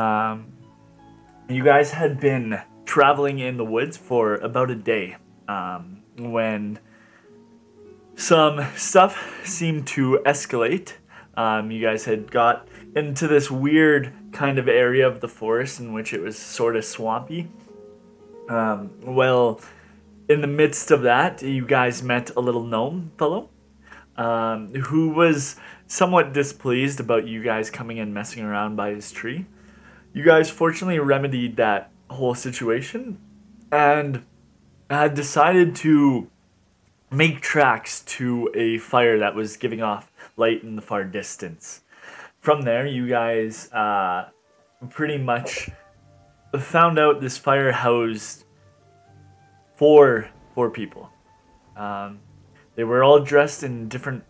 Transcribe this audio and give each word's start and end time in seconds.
Um, 0.00 0.52
you 1.48 1.64
guys 1.64 1.90
had 1.90 2.20
been 2.20 2.60
traveling 2.84 3.40
in 3.40 3.56
the 3.56 3.64
woods 3.64 3.96
for 3.96 4.36
about 4.36 4.70
a 4.70 4.76
day 4.76 5.16
um, 5.48 6.02
when 6.16 6.78
some 8.14 8.64
stuff 8.76 9.44
seemed 9.44 9.88
to 9.88 10.20
escalate. 10.24 10.92
Um, 11.36 11.72
you 11.72 11.82
guys 11.82 12.04
had 12.04 12.30
got 12.30 12.68
into 12.94 13.26
this 13.26 13.50
weird 13.50 14.12
kind 14.30 14.56
of 14.60 14.68
area 14.68 15.04
of 15.04 15.20
the 15.20 15.26
forest 15.26 15.80
in 15.80 15.92
which 15.92 16.12
it 16.12 16.20
was 16.20 16.38
sort 16.38 16.76
of 16.76 16.84
swampy. 16.84 17.48
Um, 18.48 18.92
well, 19.02 19.60
in 20.28 20.42
the 20.42 20.46
midst 20.46 20.92
of 20.92 21.02
that, 21.02 21.42
you 21.42 21.66
guys 21.66 22.04
met 22.04 22.30
a 22.36 22.40
little 22.40 22.62
gnome 22.62 23.10
fellow 23.18 23.50
um, 24.16 24.72
who 24.74 25.08
was 25.08 25.56
somewhat 25.88 26.32
displeased 26.32 27.00
about 27.00 27.26
you 27.26 27.42
guys 27.42 27.68
coming 27.68 27.98
and 27.98 28.14
messing 28.14 28.44
around 28.44 28.76
by 28.76 28.90
his 28.90 29.10
tree. 29.10 29.46
You 30.18 30.24
guys 30.24 30.50
fortunately 30.50 30.98
remedied 30.98 31.54
that 31.58 31.92
whole 32.10 32.34
situation 32.34 33.18
and 33.70 34.24
had 34.90 35.14
decided 35.14 35.76
to 35.76 36.28
make 37.08 37.40
tracks 37.40 38.00
to 38.00 38.50
a 38.52 38.78
fire 38.78 39.20
that 39.20 39.36
was 39.36 39.56
giving 39.56 39.80
off 39.80 40.10
light 40.36 40.64
in 40.64 40.74
the 40.74 40.82
far 40.82 41.04
distance. 41.04 41.82
From 42.40 42.62
there, 42.62 42.84
you 42.84 43.08
guys 43.08 43.70
uh, 43.70 44.30
pretty 44.90 45.18
much 45.18 45.70
found 46.58 46.98
out 46.98 47.20
this 47.20 47.38
fire 47.38 47.70
housed 47.70 48.42
four 49.76 50.28
four 50.52 50.68
people. 50.68 51.10
Um, 51.76 52.18
they 52.74 52.82
were 52.82 53.04
all 53.04 53.20
dressed 53.20 53.62
in 53.62 53.88
different 53.88 54.24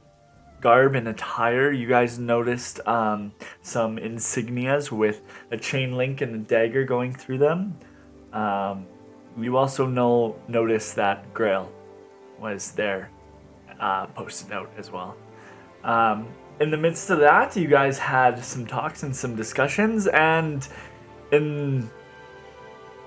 garb 0.60 0.94
and 0.94 1.08
attire. 1.08 1.72
You 1.72 1.88
guys 1.88 2.18
noticed 2.18 2.86
um, 2.86 3.32
some 3.62 3.96
insignias 3.96 4.90
with 4.90 5.22
a 5.50 5.56
chain 5.56 5.96
link 5.96 6.20
and 6.20 6.34
a 6.34 6.38
dagger 6.38 6.84
going 6.84 7.12
through 7.12 7.38
them. 7.38 7.74
Um, 8.32 8.86
you 9.40 9.56
also 9.56 9.86
know 9.86 10.36
noticed 10.48 10.96
that 10.96 11.32
Grail 11.32 11.70
was 12.40 12.72
there, 12.72 13.10
uh, 13.80 14.06
posted 14.06 14.52
out 14.52 14.70
as 14.76 14.90
well. 14.90 15.16
Um, 15.84 16.28
in 16.60 16.70
the 16.70 16.76
midst 16.76 17.10
of 17.10 17.20
that, 17.20 17.56
you 17.56 17.68
guys 17.68 17.98
had 17.98 18.42
some 18.44 18.66
talks 18.66 19.04
and 19.04 19.14
some 19.14 19.36
discussions, 19.36 20.08
and 20.08 20.66
in 21.30 21.88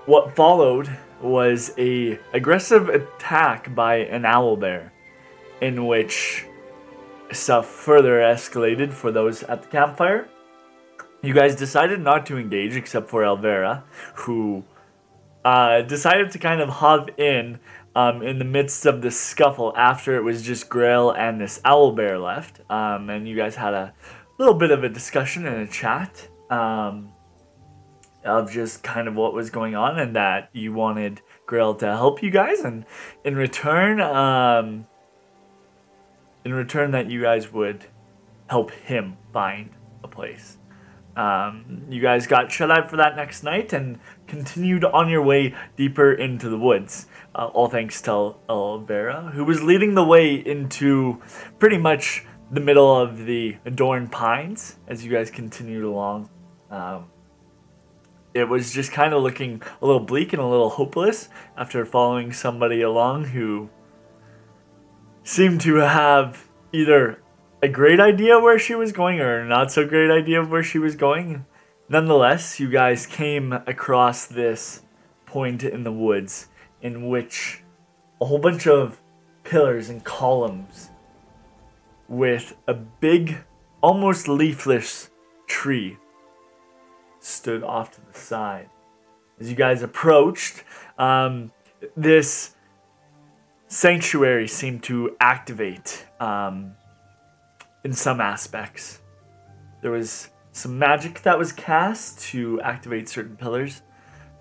what 0.06 0.34
followed 0.34 0.88
was 1.20 1.72
a 1.78 2.18
aggressive 2.32 2.88
attack 2.88 3.74
by 3.74 3.96
an 3.96 4.24
owl 4.24 4.56
bear, 4.56 4.92
in 5.60 5.86
which 5.86 6.46
stuff 7.32 7.66
further 7.66 8.20
escalated 8.20 8.92
for 8.92 9.10
those 9.10 9.42
at 9.44 9.62
the 9.62 9.68
campfire. 9.68 10.28
You 11.22 11.34
guys 11.34 11.54
decided 11.54 12.00
not 12.00 12.26
to 12.26 12.38
engage 12.38 12.76
except 12.76 13.08
for 13.08 13.22
Elvera, 13.22 13.84
who 14.14 14.64
uh, 15.44 15.82
decided 15.82 16.30
to 16.32 16.38
kind 16.38 16.60
of 16.60 16.68
hop 16.68 17.18
in 17.18 17.60
um, 17.94 18.22
in 18.22 18.38
the 18.38 18.44
midst 18.44 18.86
of 18.86 19.02
the 19.02 19.10
scuffle 19.10 19.72
after 19.76 20.16
it 20.16 20.22
was 20.22 20.42
just 20.42 20.68
Grail 20.68 21.10
and 21.10 21.40
this 21.40 21.60
owl 21.64 21.92
bear 21.92 22.18
left. 22.18 22.60
Um, 22.70 23.10
and 23.10 23.28
you 23.28 23.36
guys 23.36 23.56
had 23.56 23.74
a 23.74 23.92
little 24.38 24.54
bit 24.54 24.70
of 24.70 24.82
a 24.82 24.88
discussion 24.88 25.46
and 25.46 25.68
a 25.68 25.70
chat 25.70 26.28
um, 26.50 27.12
of 28.24 28.50
just 28.50 28.82
kind 28.82 29.08
of 29.08 29.14
what 29.14 29.34
was 29.34 29.50
going 29.50 29.74
on 29.74 29.98
and 29.98 30.16
that 30.16 30.48
you 30.52 30.72
wanted 30.72 31.20
Grail 31.46 31.74
to 31.76 31.86
help 31.86 32.22
you 32.22 32.30
guys. 32.30 32.60
And 32.60 32.84
in 33.24 33.36
return, 33.36 34.00
um, 34.00 34.86
in 36.44 36.54
return 36.54 36.90
that 36.92 37.10
you 37.10 37.22
guys 37.22 37.52
would 37.52 37.86
help 38.48 38.70
him 38.70 39.16
find 39.32 39.70
a 40.02 40.08
place. 40.08 40.58
Um, 41.16 41.84
you 41.90 42.00
guys 42.00 42.26
got 42.26 42.50
shut 42.50 42.70
out 42.70 42.88
for 42.88 42.96
that 42.96 43.16
next 43.16 43.42
night 43.42 43.72
and 43.72 43.98
continued 44.26 44.84
on 44.84 45.10
your 45.10 45.22
way 45.22 45.54
deeper 45.76 46.12
into 46.12 46.48
the 46.48 46.58
woods. 46.58 47.06
Uh, 47.34 47.46
all 47.46 47.68
thanks 47.68 48.00
to 48.02 48.34
Elvera, 48.48 49.32
who 49.32 49.44
was 49.44 49.62
leading 49.62 49.94
the 49.94 50.04
way 50.04 50.34
into 50.34 51.20
pretty 51.58 51.76
much 51.76 52.24
the 52.50 52.60
middle 52.60 53.00
of 53.00 53.26
the 53.26 53.56
adorned 53.64 54.10
pines 54.10 54.76
as 54.88 55.04
you 55.04 55.12
guys 55.12 55.30
continued 55.30 55.84
along. 55.84 56.30
Um, 56.70 57.10
it 58.34 58.48
was 58.48 58.72
just 58.72 58.92
kind 58.92 59.12
of 59.12 59.22
looking 59.22 59.62
a 59.82 59.86
little 59.86 60.00
bleak 60.00 60.32
and 60.32 60.40
a 60.40 60.46
little 60.46 60.70
hopeless 60.70 61.28
after 61.56 61.84
following 61.84 62.32
somebody 62.32 62.80
along 62.80 63.26
who 63.26 63.68
seemed 65.24 65.60
to 65.62 65.76
have 65.76 66.48
either 66.72 67.22
a 67.62 67.68
great 67.68 68.00
idea 68.00 68.40
where 68.40 68.58
she 68.58 68.74
was 68.74 68.92
going 68.92 69.20
or 69.20 69.40
a 69.40 69.46
not 69.46 69.70
so 69.70 69.86
great 69.86 70.10
idea 70.10 70.40
of 70.40 70.50
where 70.50 70.62
she 70.62 70.78
was 70.78 70.96
going. 70.96 71.46
Nonetheless, 71.88 72.58
you 72.58 72.68
guys 72.68 73.06
came 73.06 73.52
across 73.52 74.26
this 74.26 74.82
point 75.26 75.62
in 75.62 75.84
the 75.84 75.92
woods 75.92 76.48
in 76.80 77.08
which 77.08 77.62
a 78.20 78.24
whole 78.24 78.38
bunch 78.38 78.66
of 78.66 79.00
pillars 79.44 79.88
and 79.88 80.04
columns 80.04 80.90
with 82.08 82.56
a 82.66 82.74
big, 82.74 83.38
almost 83.80 84.28
leafless 84.28 85.10
tree 85.46 85.96
stood 87.20 87.62
off 87.62 87.92
to 87.92 88.00
the 88.12 88.18
side. 88.18 88.68
As 89.40 89.48
you 89.48 89.56
guys 89.56 89.82
approached, 89.82 90.64
um, 90.98 91.52
this 91.96 92.54
sanctuary 93.72 94.46
seemed 94.46 94.82
to 94.82 95.16
activate 95.18 96.06
um, 96.20 96.74
in 97.84 97.92
some 97.94 98.20
aspects. 98.20 99.00
There 99.80 99.90
was 99.90 100.28
some 100.52 100.78
magic 100.78 101.22
that 101.22 101.38
was 101.38 101.52
cast 101.52 102.20
to 102.32 102.60
activate 102.60 103.08
certain 103.08 103.34
pillars. 103.34 103.80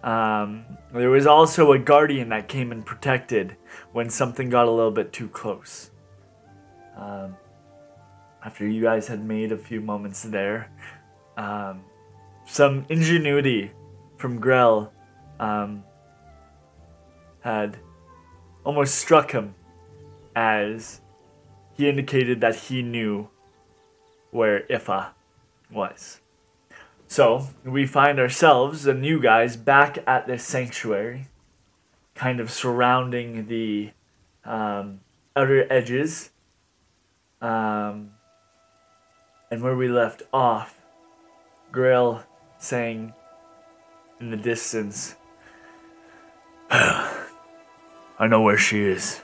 Um, 0.03 0.65
there 0.93 1.09
was 1.09 1.25
also 1.25 1.71
a 1.71 1.79
guardian 1.79 2.27
that 2.29 2.49
came 2.49 2.73
and 2.73 2.85
protected 2.85 3.55
when 3.93 4.09
something 4.09 4.49
got 4.49 4.67
a 4.67 4.71
little 4.71 4.91
bit 4.91 5.13
too 5.13 5.29
close. 5.29 5.91
Um, 6.97 7.37
after 8.43 8.67
you 8.67 8.81
guys 8.81 9.07
had 9.07 9.23
made 9.23 9.53
a 9.53 9.57
few 9.57 9.79
moments 9.79 10.23
there, 10.23 10.69
um, 11.37 11.85
some 12.45 12.85
ingenuity 12.89 13.71
from 14.17 14.41
Grell 14.41 14.91
um, 15.39 15.85
had 17.39 17.77
almost 18.63 18.95
struck 18.95 19.31
him 19.31 19.55
as 20.35 21.01
he 21.73 21.89
indicated 21.89 22.41
that 22.41 22.55
he 22.55 22.81
knew 22.81 23.29
where 24.31 24.61
Ifa 24.69 25.09
was. 25.71 26.19
So 27.07 27.47
we 27.65 27.85
find 27.85 28.19
ourselves 28.19 28.85
and 28.85 29.05
you 29.05 29.21
guys 29.21 29.57
back 29.57 29.97
at 30.07 30.27
this 30.27 30.45
sanctuary, 30.45 31.27
kind 32.15 32.39
of 32.39 32.49
surrounding 32.49 33.47
the 33.47 33.91
um, 34.45 35.01
outer 35.35 35.67
edges. 35.71 36.29
Um, 37.41 38.11
and 39.49 39.61
where 39.61 39.75
we 39.75 39.89
left 39.89 40.21
off, 40.31 40.79
Grail 41.71 42.23
saying 42.57 43.13
in 44.19 44.31
the 44.31 44.37
distance, 44.37 45.15
I 48.21 48.27
know 48.27 48.43
where 48.43 48.55
she 48.55 48.83
is. 48.83 49.19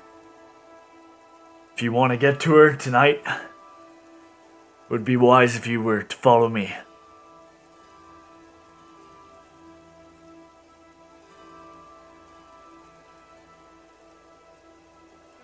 If 1.76 1.84
you 1.84 1.92
want 1.92 2.14
to 2.14 2.18
get 2.18 2.40
to 2.40 2.56
her 2.56 2.76
tonight, 2.76 3.22
it 3.28 4.90
would 4.90 5.06
be 5.06 5.16
wise 5.16 5.56
if 5.56 5.68
you 5.68 5.84
were 5.84 6.02
to 6.02 6.16
follow 6.16 6.50
me. 6.50 6.74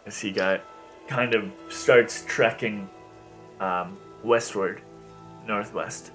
As 0.08 0.19
he 0.19 0.31
got 0.31 0.62
kind 1.08 1.36
of 1.36 1.52
starts 1.69 2.25
trekking 2.25 2.90
um, 3.59 4.00
westward, 4.24 4.81
northwest, 5.46 6.08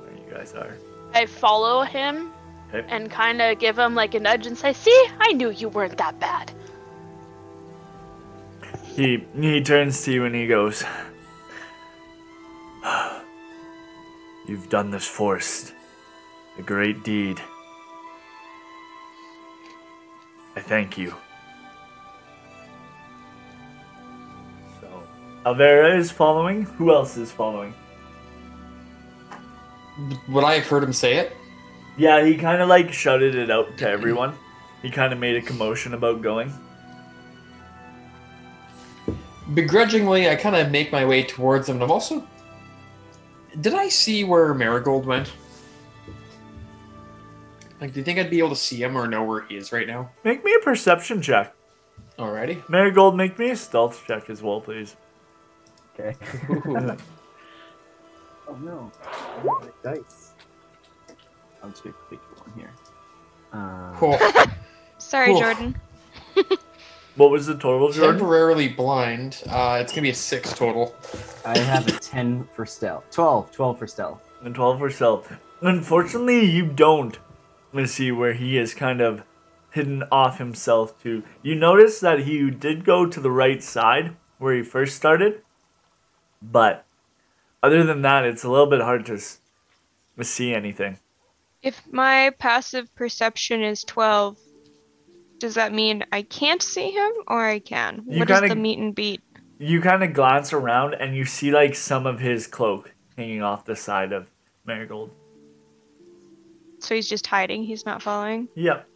where 0.00 0.14
you 0.14 0.32
guys 0.32 0.54
are. 0.54 0.74
I 1.12 1.26
follow 1.26 1.82
him 1.82 2.32
Okay. 2.74 2.88
and 2.88 3.10
kind 3.10 3.42
of 3.42 3.58
give 3.58 3.78
him 3.78 3.94
like 3.94 4.14
a 4.14 4.20
nudge 4.20 4.46
and 4.46 4.56
say, 4.56 4.72
"See, 4.72 5.06
I 5.20 5.32
knew 5.32 5.50
you 5.50 5.68
weren't 5.68 5.98
that 5.98 6.18
bad." 6.18 6.50
He 8.82 9.26
he 9.38 9.60
turns 9.62 10.02
to 10.04 10.12
you 10.12 10.24
and 10.24 10.34
he 10.34 10.46
goes, 10.46 10.82
"You've 14.48 14.70
done 14.70 14.90
this 14.90 15.06
forced, 15.06 15.74
a 16.58 16.62
great 16.62 17.04
deed. 17.04 17.42
I 20.56 20.60
thank 20.60 20.96
you." 20.96 21.14
So, 24.80 25.02
Alvera 25.44 25.98
is 25.98 26.10
following. 26.10 26.62
Who 26.78 26.90
else 26.90 27.18
is 27.18 27.30
following? 27.30 27.74
Would 30.30 30.44
I 30.44 30.54
have 30.54 30.66
heard 30.66 30.82
him 30.82 30.94
say 30.94 31.16
it? 31.16 31.36
Yeah, 31.96 32.24
he 32.24 32.36
kind 32.36 32.62
of 32.62 32.68
like 32.68 32.92
shouted 32.92 33.34
it 33.34 33.50
out 33.50 33.76
to 33.78 33.88
everyone. 33.88 34.34
He 34.80 34.90
kind 34.90 35.12
of 35.12 35.18
made 35.18 35.36
a 35.36 35.42
commotion 35.42 35.94
about 35.94 36.22
going. 36.22 36.52
Begrudgingly, 39.54 40.28
I 40.28 40.36
kind 40.36 40.56
of 40.56 40.70
make 40.70 40.90
my 40.90 41.04
way 41.04 41.22
towards 41.22 41.68
him, 41.68 41.76
and 41.76 41.84
I've 41.84 41.90
also. 41.90 42.26
Did 43.60 43.74
I 43.74 43.88
see 43.88 44.24
where 44.24 44.54
Marigold 44.54 45.04
went? 45.04 45.30
Like, 47.80 47.92
do 47.92 48.00
you 48.00 48.04
think 48.04 48.18
I'd 48.18 48.30
be 48.30 48.38
able 48.38 48.50
to 48.50 48.56
see 48.56 48.82
him 48.82 48.96
or 48.96 49.06
know 49.06 49.24
where 49.24 49.42
he 49.42 49.56
is 49.56 49.72
right 49.72 49.86
now? 49.86 50.10
Make 50.24 50.44
me 50.44 50.54
a 50.54 50.64
perception 50.64 51.20
check. 51.20 51.54
Alrighty. 52.18 52.66
Marigold, 52.68 53.16
make 53.16 53.38
me 53.38 53.50
a 53.50 53.56
stealth 53.56 54.04
check 54.06 54.30
as 54.30 54.42
well, 54.42 54.60
please. 54.60 54.96
Okay. 55.98 56.16
Oh 58.48 58.56
no. 58.56 58.92
I 59.02 59.44
want 59.44 59.64
my 59.64 59.92
dice. 59.94 60.21
I'll 61.62 61.70
just 61.70 61.82
pick 61.84 61.94
pick 62.10 62.20
one 62.40 62.52
here. 62.56 62.70
Uh, 63.52 63.92
Cool. 63.96 64.18
Sorry, 64.98 65.32
Oof. 65.32 65.38
Jordan. 65.40 65.76
What 67.14 67.30
was 67.30 67.44
the 67.46 67.52
total, 67.54 67.92
Jordan? 67.92 68.18
Temporarily 68.18 68.68
blind. 68.68 69.42
Uh, 69.46 69.78
it's 69.82 69.92
gonna 69.92 70.00
be 70.00 70.08
a 70.10 70.14
six 70.14 70.54
total. 70.54 70.94
I 71.44 71.58
have 71.58 71.86
a 71.86 71.90
10 71.90 72.48
for 72.54 72.64
stealth. 72.64 73.04
12. 73.10 73.52
12 73.52 73.78
for 73.78 73.86
stealth. 73.86 74.22
And 74.42 74.54
12 74.54 74.78
for 74.78 74.88
stealth. 74.90 75.30
Unfortunately, 75.60 76.46
you 76.46 76.64
don't 76.64 77.18
Let 77.74 77.82
me 77.82 77.86
see 77.86 78.12
where 78.12 78.32
he 78.32 78.56
is 78.56 78.72
kind 78.72 79.02
of 79.02 79.24
hidden 79.72 80.04
off 80.10 80.38
himself 80.38 80.98
too. 81.02 81.22
You 81.42 81.54
notice 81.54 82.00
that 82.00 82.20
he 82.20 82.50
did 82.50 82.82
go 82.82 83.04
to 83.04 83.20
the 83.20 83.30
right 83.30 83.62
side 83.62 84.16
where 84.38 84.54
he 84.56 84.62
first 84.62 84.96
started, 84.96 85.42
but 86.40 86.86
other 87.62 87.84
than 87.84 88.00
that, 88.02 88.24
it's 88.24 88.42
a 88.42 88.50
little 88.50 88.66
bit 88.66 88.80
hard 88.80 89.04
to 89.06 89.14
s- 89.14 89.40
to 90.16 90.24
see 90.24 90.54
anything. 90.54 90.98
If 91.62 91.80
my 91.90 92.30
passive 92.38 92.92
perception 92.94 93.62
is 93.62 93.84
12, 93.84 94.36
does 95.38 95.54
that 95.54 95.72
mean 95.72 96.04
I 96.12 96.22
can't 96.22 96.62
see 96.62 96.90
him 96.90 97.12
or 97.28 97.44
I 97.44 97.60
can? 97.60 98.02
You 98.06 98.20
What 98.20 98.30
is 98.30 98.40
kinda- 98.40 98.54
the 98.54 98.60
meet 98.60 98.78
and 98.78 98.94
beat? 98.94 99.20
You 99.58 99.80
kind 99.80 100.02
of 100.02 100.12
glance 100.12 100.52
around 100.52 100.94
and 100.94 101.14
you 101.14 101.24
see 101.24 101.52
like 101.52 101.76
some 101.76 102.04
of 102.06 102.18
his 102.18 102.48
cloak 102.48 102.92
hanging 103.16 103.42
off 103.42 103.64
the 103.64 103.76
side 103.76 104.12
of 104.12 104.28
Marigold. 104.66 105.14
So 106.80 106.96
he's 106.96 107.08
just 107.08 107.28
hiding, 107.28 107.62
he's 107.62 107.86
not 107.86 108.02
following. 108.02 108.48
Yep. 108.56 108.88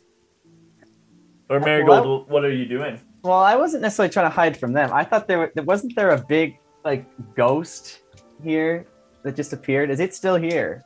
Or 1.48 1.58
Well, 1.58 1.64
Marigold, 1.64 2.28
what 2.28 2.44
are 2.44 2.50
you 2.50 2.66
doing? 2.66 2.98
Well, 3.22 3.38
I 3.38 3.54
wasn't 3.54 3.82
necessarily 3.82 4.12
trying 4.12 4.28
to 4.28 4.34
hide 4.34 4.56
from 4.56 4.72
them. 4.72 4.92
I 4.92 5.04
thought 5.04 5.28
there, 5.28 5.38
were, 5.38 5.52
there 5.54 5.62
wasn't 5.64 5.94
there 5.94 6.10
a 6.10 6.18
big 6.18 6.58
like 6.84 7.04
ghost 7.36 8.00
here 8.42 8.86
that 9.22 9.36
just 9.36 9.52
appeared. 9.52 9.90
Is 9.90 10.00
it 10.00 10.14
still 10.14 10.34
here? 10.36 10.84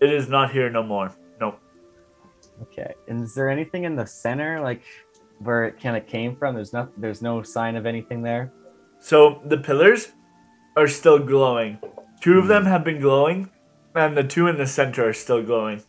It 0.00 0.12
is 0.12 0.28
not 0.28 0.52
here 0.52 0.68
no 0.70 0.82
more. 0.82 1.12
Nope. 1.40 1.60
Okay. 2.62 2.94
And 3.08 3.24
is 3.24 3.34
there 3.34 3.48
anything 3.48 3.84
in 3.84 3.96
the 3.96 4.06
center 4.06 4.60
like 4.60 4.82
where 5.38 5.64
it 5.64 5.80
kind 5.80 5.96
of 5.96 6.06
came 6.06 6.36
from? 6.36 6.54
There's 6.54 6.72
no 6.72 6.88
there's 6.96 7.22
no 7.22 7.42
sign 7.42 7.76
of 7.76 7.86
anything 7.86 8.22
there. 8.22 8.52
So 8.98 9.40
the 9.44 9.58
pillars 9.58 10.12
are 10.76 10.88
still 10.88 11.18
glowing. 11.18 11.78
Two 12.20 12.38
of 12.38 12.48
them 12.48 12.64
have 12.64 12.84
been 12.84 13.00
glowing, 13.00 13.50
and 13.94 14.16
the 14.16 14.24
two 14.24 14.46
in 14.48 14.56
the 14.56 14.66
center 14.66 15.08
are 15.08 15.12
still 15.12 15.42
glowing. 15.42 15.82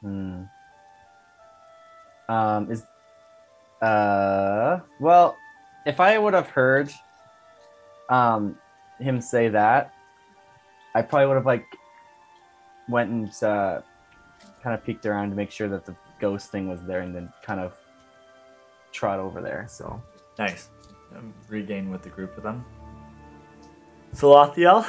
Hmm. 0.00 0.42
Um, 2.28 2.70
is 2.70 2.82
uh 3.82 4.80
well, 5.00 5.36
if 5.84 6.00
I 6.00 6.18
would 6.18 6.34
have 6.34 6.48
heard 6.48 6.90
um 8.08 8.56
him 8.98 9.20
say 9.20 9.48
that, 9.48 9.92
I 10.94 11.02
probably 11.02 11.26
would 11.26 11.36
have 11.36 11.46
like 11.46 11.66
went 12.88 13.10
and 13.10 13.42
uh 13.42 13.80
kind 14.62 14.74
of 14.74 14.84
peeked 14.84 15.06
around 15.06 15.30
to 15.30 15.36
make 15.36 15.50
sure 15.50 15.68
that 15.68 15.84
the 15.84 15.94
ghost 16.20 16.50
thing 16.50 16.68
was 16.68 16.82
there, 16.82 17.00
and 17.00 17.14
then 17.14 17.32
kind 17.42 17.60
of 17.60 17.76
trot 18.92 19.18
over 19.18 19.40
there. 19.40 19.66
So 19.68 20.00
Nice. 20.38 20.70
Um, 21.14 21.34
regain 21.48 21.90
with 21.90 22.02
the 22.02 22.08
group 22.08 22.36
of 22.36 22.42
them. 22.42 22.64
Salathiel? 24.14 24.86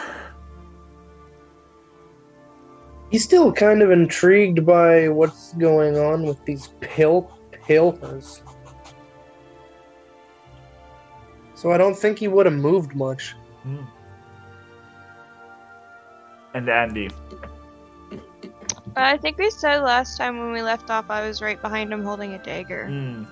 He's 3.11 3.23
still 3.23 3.51
kind 3.51 3.81
of 3.81 3.91
intrigued 3.91 4.65
by 4.65 5.09
what's 5.09 5.53
going 5.53 5.97
on 5.97 6.23
with 6.23 6.43
these 6.45 6.69
pill 6.79 7.31
pillars. 7.51 8.41
So 11.53 11.71
I 11.71 11.77
don't 11.77 11.95
think 11.95 12.19
he 12.19 12.27
would 12.27 12.45
have 12.45 12.55
moved 12.55 12.95
much. 12.95 13.35
Hmm. 13.63 13.83
And 16.53 16.69
Andy. 16.69 17.09
I 18.95 19.17
think 19.17 19.37
we 19.37 19.49
said 19.49 19.79
last 19.79 20.17
time 20.17 20.37
when 20.39 20.51
we 20.51 20.61
left 20.61 20.89
off 20.89 21.09
I 21.09 21.27
was 21.27 21.41
right 21.41 21.61
behind 21.61 21.91
him 21.91 22.03
holding 22.03 22.33
a 22.33 22.39
dagger. 22.43 22.87
Hmm. 22.87 23.23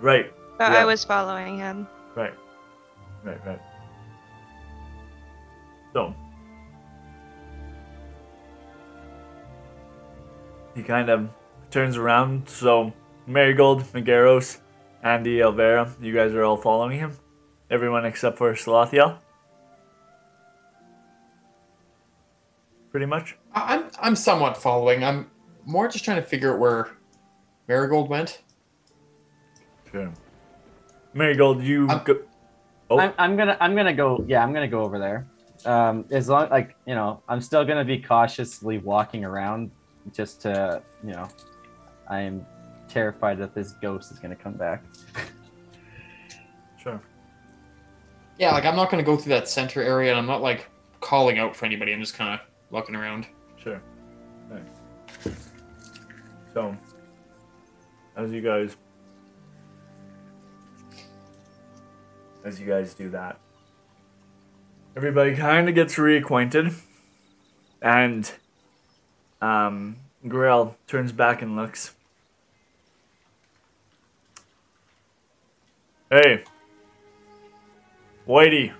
Right, 0.00 0.32
But 0.58 0.72
yeah. 0.72 0.82
I 0.82 0.84
was 0.84 1.04
following 1.04 1.58
him. 1.58 1.86
right, 2.14 2.34
right, 3.22 3.46
right. 3.46 3.60
So. 5.92 6.14
He 10.74 10.82
kind 10.82 11.08
of 11.08 11.28
turns 11.70 11.96
around. 11.96 12.48
So, 12.48 12.92
Marigold, 13.26 13.84
Megaros, 13.92 14.58
Andy, 15.02 15.38
Elvera, 15.38 15.90
you 16.02 16.12
guys 16.12 16.32
are 16.34 16.42
all 16.42 16.56
following 16.56 16.98
him. 16.98 17.16
Everyone 17.70 18.04
except 18.04 18.36
for 18.36 18.52
Salathiel. 18.54 19.18
Pretty 22.90 23.06
much. 23.06 23.36
I- 23.54 23.74
I'm 23.74 23.90
I'm 24.00 24.16
somewhat 24.16 24.56
following. 24.56 25.04
I'm 25.04 25.30
more 25.64 25.88
just 25.88 26.04
trying 26.04 26.16
to 26.20 26.26
figure 26.26 26.52
out 26.54 26.58
where 26.60 26.88
Marigold 27.68 28.08
went. 28.08 28.42
Sure. 29.90 30.12
Marigold, 31.14 31.62
you 31.62 31.88
I'm- 31.88 32.02
go. 32.04 32.18
Oh, 32.90 32.98
I'm, 32.98 33.14
I'm 33.18 33.36
gonna 33.36 33.56
I'm 33.60 33.74
gonna 33.74 33.94
go 33.94 34.22
yeah 34.28 34.42
I'm 34.42 34.52
gonna 34.52 34.68
go 34.68 34.82
over 34.82 34.98
there. 34.98 35.26
Um, 35.64 36.04
as 36.10 36.28
long 36.28 36.50
like 36.50 36.76
you 36.86 36.94
know 36.94 37.22
I'm 37.28 37.40
still 37.40 37.64
gonna 37.64 37.84
be 37.84 37.98
cautiously 37.98 38.78
walking 38.78 39.24
around 39.24 39.70
just 40.12 40.42
to 40.42 40.82
you 41.02 41.12
know 41.12 41.28
I 42.08 42.20
am 42.20 42.44
terrified 42.88 43.38
that 43.38 43.54
this 43.54 43.72
ghost 43.80 44.12
is 44.12 44.18
gonna 44.18 44.36
come 44.36 44.52
back. 44.54 44.84
sure. 46.82 47.00
Yeah, 48.38 48.52
like 48.52 48.66
I'm 48.66 48.76
not 48.76 48.90
gonna 48.90 49.02
go 49.02 49.16
through 49.16 49.30
that 49.30 49.48
center 49.48 49.80
area, 49.80 50.10
and 50.10 50.18
I'm 50.18 50.26
not 50.26 50.42
like 50.42 50.68
calling 51.00 51.38
out 51.38 51.56
for 51.56 51.64
anybody. 51.64 51.92
I'm 51.94 52.00
just 52.00 52.14
kind 52.14 52.34
of 52.38 52.46
looking 52.70 52.94
around. 52.94 53.26
Sure. 53.64 53.80
Right. 54.50 55.34
So, 56.52 56.76
as 58.14 58.30
you 58.30 58.42
guys, 58.42 58.76
as 62.44 62.60
you 62.60 62.66
guys 62.66 62.92
do 62.92 63.08
that, 63.08 63.38
everybody 64.94 65.34
kind 65.34 65.66
of 65.66 65.74
gets 65.74 65.94
reacquainted, 65.96 66.74
and 67.80 68.30
um, 69.40 69.96
Grail 70.28 70.76
turns 70.86 71.12
back 71.12 71.40
and 71.40 71.56
looks. 71.56 71.94
Hey, 76.10 76.44
Whitey. 78.28 78.74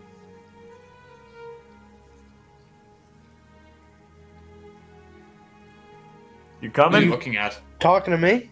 You 6.64 6.70
What 6.70 6.78
are 6.78 6.84
coming? 6.84 7.02
you 7.02 7.10
looking 7.10 7.36
at? 7.36 7.60
Talking 7.78 8.12
to 8.12 8.16
me? 8.18 8.48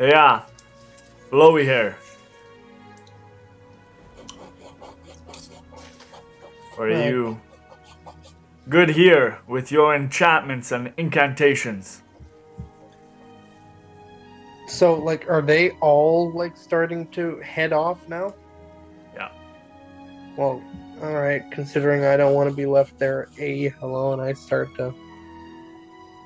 Yeah. 0.00 0.42
Blowy 1.30 1.64
hair. 1.64 1.96
Or 6.76 6.88
are 6.88 6.90
Right. 6.90 7.04
you 7.06 7.40
good 8.68 8.90
here 8.90 9.38
with 9.46 9.70
your 9.70 9.94
enchantments 9.94 10.72
and 10.72 10.92
incantations? 10.96 12.02
So 14.66 14.94
like 14.94 15.30
are 15.30 15.42
they 15.42 15.70
all 15.80 16.32
like 16.32 16.56
starting 16.56 17.06
to 17.12 17.36
head 17.38 17.72
off 17.72 18.08
now? 18.08 18.34
Yeah. 19.14 19.28
Well, 20.36 20.60
alright, 21.00 21.48
considering 21.52 22.04
I 22.04 22.16
don't 22.16 22.34
want 22.34 22.50
to 22.50 22.56
be 22.56 22.66
left 22.66 22.98
there 22.98 23.28
A 23.38 23.72
alone, 23.80 24.18
I 24.18 24.32
start 24.32 24.74
to 24.78 24.92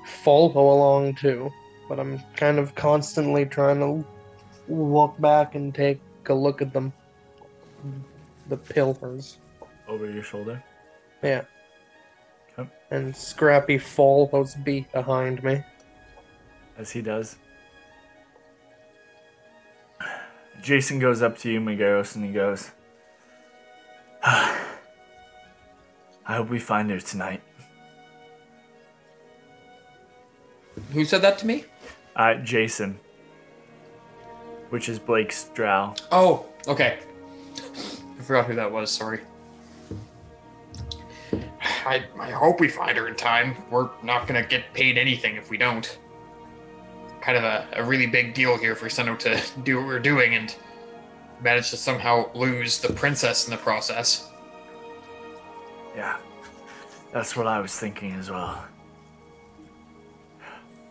follow 0.05 0.73
along 0.73 1.15
too. 1.15 1.51
But 1.89 1.99
I'm 1.99 2.21
kind 2.35 2.57
of 2.57 2.73
constantly 2.75 3.45
trying 3.45 3.79
to 3.79 4.05
look 4.67 5.19
back 5.19 5.55
and 5.55 5.73
take 5.73 5.99
a 6.27 6.33
look 6.33 6.61
at 6.61 6.73
them. 6.73 6.93
The 8.49 8.57
pillars. 8.57 9.37
Over 9.87 10.09
your 10.09 10.23
shoulder. 10.23 10.63
Yeah. 11.21 11.43
Okay. 12.57 12.69
And 12.91 13.15
Scrappy 13.15 13.77
follows 13.77 14.55
beat 14.55 14.91
behind 14.91 15.43
me. 15.43 15.63
As 16.77 16.91
he 16.91 17.01
does. 17.01 17.37
Jason 20.61 20.99
goes 20.99 21.21
up 21.21 21.37
to 21.39 21.51
you, 21.51 21.59
Megaros, 21.59 22.15
and 22.15 22.25
he 22.25 22.31
goes, 22.31 22.71
I 24.23 24.57
hope 26.27 26.49
we 26.49 26.59
find 26.59 26.89
her 26.89 26.99
tonight. 26.99 27.41
Who 30.93 31.05
said 31.05 31.21
that 31.21 31.37
to 31.39 31.47
me? 31.47 31.65
Uh, 32.15 32.35
Jason. 32.35 32.99
Which 34.69 34.89
is 34.89 34.99
Blake's 34.99 35.45
drow. 35.53 35.93
Oh, 36.11 36.45
okay. 36.67 36.99
I 37.57 38.21
forgot 38.23 38.47
who 38.47 38.55
that 38.55 38.71
was. 38.71 38.91
Sorry. 38.91 39.21
I 41.85 42.03
I 42.19 42.31
hope 42.31 42.59
we 42.59 42.67
find 42.67 42.97
her 42.97 43.07
in 43.07 43.15
time. 43.15 43.55
We're 43.69 43.89
not 44.03 44.27
gonna 44.27 44.43
get 44.45 44.73
paid 44.73 44.97
anything 44.97 45.35
if 45.35 45.49
we 45.49 45.57
don't. 45.57 45.97
kind 47.21 47.37
of 47.37 47.43
a, 47.43 47.67
a 47.73 47.83
really 47.83 48.05
big 48.07 48.33
deal 48.33 48.57
here 48.57 48.75
for 48.75 48.89
we 48.89 49.17
to 49.17 49.41
do 49.63 49.77
what 49.77 49.85
we're 49.87 49.99
doing 49.99 50.35
and 50.35 50.55
manage 51.41 51.69
to 51.71 51.77
somehow 51.77 52.29
lose 52.33 52.79
the 52.79 52.91
princess 52.93 53.45
in 53.45 53.51
the 53.51 53.57
process. 53.57 54.29
Yeah, 55.95 56.17
that's 57.11 57.35
what 57.35 57.47
I 57.47 57.59
was 57.59 57.77
thinking 57.77 58.11
as 58.13 58.29
well. 58.29 58.65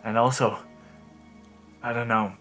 And 0.04 0.18
also, 0.18 0.58
I 1.82 1.92
don't 1.92 2.08
know, 2.08 2.34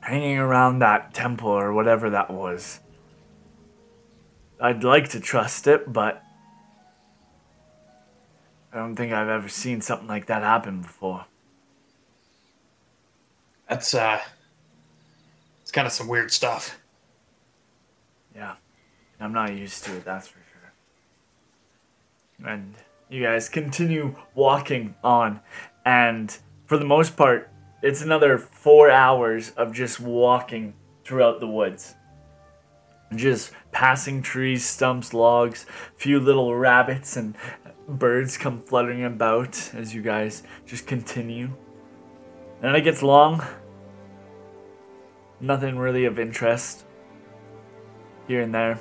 hanging 0.00 0.36
around 0.36 0.80
that 0.80 1.14
temple 1.14 1.48
or 1.48 1.72
whatever 1.72 2.10
that 2.10 2.30
was. 2.30 2.80
I'd 4.60 4.84
like 4.84 5.08
to 5.10 5.20
trust 5.20 5.66
it, 5.66 5.92
but 5.92 6.22
I 8.72 8.76
don't 8.76 8.94
think 8.94 9.12
I've 9.12 9.28
ever 9.28 9.48
seen 9.48 9.80
something 9.80 10.06
like 10.08 10.26
that 10.26 10.42
happen 10.42 10.82
before. 10.82 11.24
That's 13.68 13.94
uh, 13.94 14.20
it's 15.62 15.70
kind 15.72 15.86
of 15.86 15.92
some 15.92 16.08
weird 16.08 16.30
stuff. 16.30 16.78
Yeah, 18.34 18.54
I'm 19.20 19.32
not 19.32 19.54
used 19.54 19.84
to 19.84 19.96
it, 19.96 20.04
that's 20.04 20.28
for 20.28 20.38
sure. 22.38 22.50
And 22.50 22.74
you 23.08 23.22
guys 23.22 23.48
continue 23.48 24.14
walking 24.34 24.94
on, 25.04 25.40
and 25.84 26.36
for 26.66 26.78
the 26.78 26.84
most 26.84 27.16
part, 27.16 27.50
it's 27.82 28.02
another 28.02 28.38
four 28.38 28.90
hours 28.90 29.50
of 29.50 29.72
just 29.72 30.00
walking 30.00 30.74
throughout 31.04 31.40
the 31.40 31.48
woods. 31.48 31.94
Just 33.14 33.52
passing 33.72 34.22
trees, 34.22 34.64
stumps, 34.64 35.12
logs, 35.12 35.66
few 35.96 36.18
little 36.18 36.54
rabbits 36.54 37.16
and 37.16 37.36
birds 37.88 38.38
come 38.38 38.60
fluttering 38.60 39.04
about 39.04 39.74
as 39.74 39.94
you 39.94 40.00
guys 40.00 40.42
just 40.64 40.86
continue. 40.86 41.50
And 42.62 42.76
it 42.76 42.82
gets 42.82 43.02
long. 43.02 43.44
Nothing 45.40 45.76
really 45.76 46.04
of 46.04 46.18
interest 46.18 46.84
here 48.28 48.42
and 48.42 48.54
there. 48.54 48.78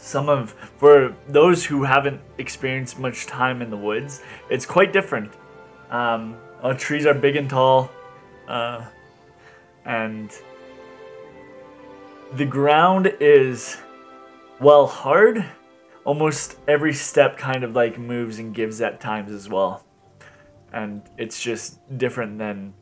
Some 0.00 0.30
of, 0.30 0.52
for 0.78 1.14
those 1.28 1.66
who 1.66 1.84
haven't 1.84 2.20
experienced 2.38 2.98
much 2.98 3.26
time 3.26 3.60
in 3.60 3.68
the 3.68 3.76
woods, 3.76 4.22
it's 4.48 4.64
quite 4.64 4.94
different. 4.94 5.30
Um, 5.90 6.36
uh, 6.62 6.72
trees 6.72 7.04
are 7.04 7.14
big 7.14 7.36
and 7.36 7.50
tall, 7.50 7.90
uh, 8.48 8.86
and 9.84 10.32
the 12.32 12.46
ground 12.46 13.12
is, 13.20 13.76
well, 14.58 14.86
hard. 14.86 15.44
Almost 16.04 16.58
every 16.66 16.94
step 16.94 17.36
kind 17.36 17.62
of 17.62 17.74
like 17.74 17.98
moves 17.98 18.38
and 18.38 18.54
gives 18.54 18.80
at 18.80 19.00
times 19.00 19.30
as 19.30 19.48
well. 19.50 19.84
And 20.72 21.02
it's 21.18 21.40
just 21.40 21.78
different 21.98 22.38
than 22.38 22.72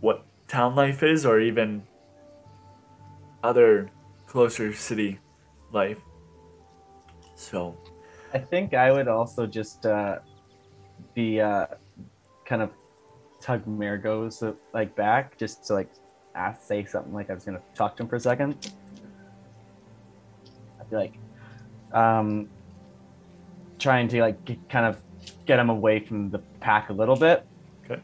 what 0.00 0.26
town 0.48 0.74
life 0.74 1.02
is 1.02 1.24
or 1.24 1.40
even 1.40 1.84
other 3.42 3.90
closer 4.26 4.74
city 4.74 5.18
life. 5.72 5.98
So, 7.38 7.76
I 8.34 8.38
think 8.38 8.74
I 8.74 8.90
would 8.90 9.06
also 9.06 9.46
just 9.46 9.86
uh, 9.86 10.18
be 11.14 11.40
uh, 11.40 11.66
kind 12.44 12.62
of 12.62 12.70
tug 13.40 13.64
Margot's 13.66 14.42
uh, 14.42 14.54
like 14.74 14.94
back 14.96 15.38
just 15.38 15.64
to 15.66 15.74
like 15.74 15.88
ask, 16.34 16.62
say 16.64 16.84
something 16.84 17.14
like 17.14 17.30
I 17.30 17.34
was 17.34 17.44
gonna 17.44 17.62
talk 17.76 17.96
to 17.96 18.02
him 18.02 18.08
for 18.08 18.16
a 18.16 18.20
second. 18.20 18.72
I'd 20.80 20.90
be 20.90 20.96
like, 20.96 21.14
um, 21.92 22.48
trying 23.78 24.08
to 24.08 24.20
like 24.20 24.44
get, 24.44 24.68
kind 24.68 24.84
of 24.84 25.00
get 25.46 25.60
him 25.60 25.70
away 25.70 26.00
from 26.00 26.30
the 26.30 26.40
pack 26.58 26.90
a 26.90 26.92
little 26.92 27.16
bit. 27.16 27.46
okay. 27.84 28.02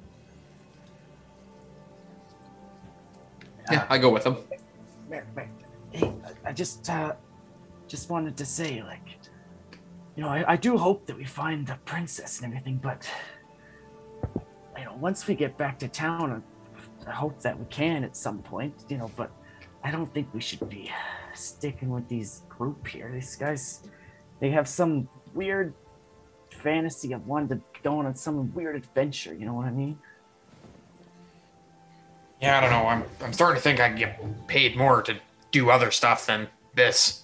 Yeah, 3.71 3.85
I 3.91 3.99
go 3.99 4.11
with 4.11 4.25
him. 4.25 4.37
Mer- 5.11 5.27
Mer- 5.35 5.51
Hey, 5.91 6.13
I 6.25 6.51
I 6.51 6.53
just 6.53 6.89
uh, 6.89 7.15
just 7.89 8.11
wanted 8.11 8.37
to 8.37 8.45
say, 8.45 8.83
like, 8.83 9.07
you 10.17 10.23
know, 10.23 10.29
I, 10.29 10.53
I 10.53 10.57
do 10.57 10.77
hope 10.77 11.07
that 11.07 11.17
we 11.17 11.25
find 11.25 11.67
the 11.67 11.77
princess 11.85 12.41
and 12.41 12.47
everything, 12.47 12.79
but 12.83 13.09
you 14.79 14.85
know, 14.85 14.95
once 14.95 15.27
we 15.27 15.35
get 15.35 15.57
back 15.57 15.79
to 15.81 15.89
town, 15.89 16.43
I, 17.07 17.11
hope 17.11 17.41
that 17.43 17.59
we 17.59 17.67
can 17.67 18.03
at 18.05 18.17
some 18.17 18.39
point, 18.39 18.75
you 18.89 18.97
know. 18.97 19.11
But 19.17 19.31
I 19.83 19.91
don't 19.91 20.13
think 20.15 20.33
we 20.33 20.41
should 20.41 20.69
be 20.69 20.91
sticking 21.35 21.91
with 21.91 22.09
these 22.09 22.43
group 22.49 22.87
here. 22.87 23.11
These 23.13 23.37
guys, 23.37 23.81
they 24.41 24.51
have 24.51 24.69
some 24.69 25.09
weird 25.35 25.75
fantasy 26.51 27.13
of 27.13 27.27
wanting 27.27 27.59
to 27.59 27.61
go 27.83 27.99
on 27.99 28.15
some 28.15 28.55
weird 28.55 28.77
adventure. 28.77 29.35
You 29.35 29.47
know 29.47 29.55
what 29.55 29.67
I 29.67 29.71
mean? 29.71 29.99
Yeah, 32.41 32.59
I 32.59 32.61
don't 32.61 32.71
know. 32.71 32.87
I'm 32.87 33.05
I'm 33.21 33.33
starting 33.33 33.57
to 33.57 33.63
think 33.63 33.81
I 33.81 33.89
can 33.89 33.99
get 33.99 34.47
paid 34.47 34.77
more 34.77 35.03
to 35.03 35.17
do 35.51 35.71
other 35.71 35.91
stuff 35.91 36.27
than 36.27 36.49
this. 36.75 37.24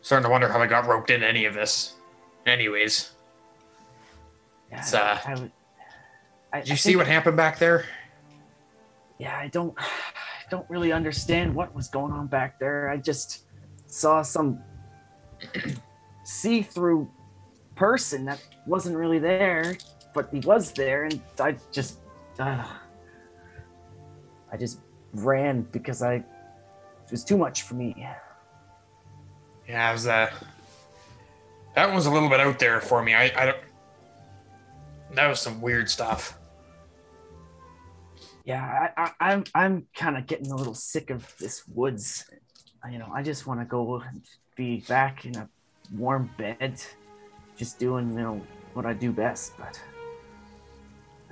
Starting 0.00 0.24
to 0.24 0.30
wonder 0.30 0.48
how 0.48 0.60
I 0.60 0.66
got 0.66 0.86
roped 0.86 1.10
into 1.10 1.26
any 1.26 1.44
of 1.44 1.54
this. 1.54 1.94
Anyways, 2.46 3.12
Yeah, 4.70 4.78
It's, 4.78 4.94
uh, 4.94 5.18
I 5.24 5.34
would. 5.34 5.52
I, 6.52 6.60
did 6.60 6.68
you 6.68 6.72
I 6.74 6.76
see 6.76 6.96
what 6.96 7.06
happened 7.06 7.36
back 7.36 7.58
there? 7.58 7.84
yeah 9.20 9.36
i 9.38 9.46
don't 9.48 9.74
i 9.78 10.50
don't 10.50 10.68
really 10.68 10.90
understand 10.90 11.54
what 11.54 11.72
was 11.74 11.86
going 11.88 12.10
on 12.10 12.26
back 12.26 12.58
there 12.58 12.88
i 12.90 12.96
just 12.96 13.44
saw 13.86 14.22
some 14.22 14.58
see-through 16.24 17.08
person 17.76 18.24
that 18.24 18.42
wasn't 18.66 18.96
really 18.96 19.18
there 19.18 19.76
but 20.14 20.28
he 20.32 20.40
was 20.40 20.72
there 20.72 21.04
and 21.04 21.20
i 21.38 21.54
just 21.70 21.98
uh, 22.40 22.64
i 24.50 24.56
just 24.56 24.80
ran 25.12 25.62
because 25.70 26.02
i 26.02 26.14
it 26.14 26.24
was 27.10 27.24
too 27.24 27.36
much 27.36 27.62
for 27.62 27.74
me 27.74 27.94
Yeah, 29.70 29.92
was 29.92 30.06
uh 30.06 30.30
that 31.76 31.94
was 31.94 32.06
a 32.06 32.10
little 32.10 32.28
bit 32.28 32.40
out 32.40 32.58
there 32.58 32.80
for 32.80 33.02
me. 33.02 33.14
I 33.14 33.30
I 33.40 33.46
don't 33.46 33.56
that 35.14 35.28
was 35.28 35.40
some 35.40 35.60
weird 35.60 35.88
stuff. 35.88 36.36
yeah 38.44 38.88
I, 38.96 39.02
I 39.04 39.12
i'm 39.20 39.44
i'm 39.54 39.86
kind 39.94 40.16
of 40.16 40.26
getting 40.26 40.50
a 40.50 40.56
little 40.56 40.74
sick 40.74 41.10
of 41.10 41.36
this 41.38 41.62
woods 41.68 42.24
you 42.90 42.98
know 42.98 43.10
i 43.12 43.22
just 43.22 43.46
want 43.46 43.60
to 43.60 43.66
go 43.66 44.00
and 44.00 44.22
be 44.56 44.80
back 44.88 45.24
in 45.26 45.36
a 45.36 45.48
warm 45.96 46.30
bed 46.38 46.82
just 47.56 47.78
doing 47.78 48.10
you 48.14 48.22
know 48.22 48.40
what 48.74 48.86
i 48.86 48.94
do 48.94 49.12
best 49.12 49.52
but 49.58 49.80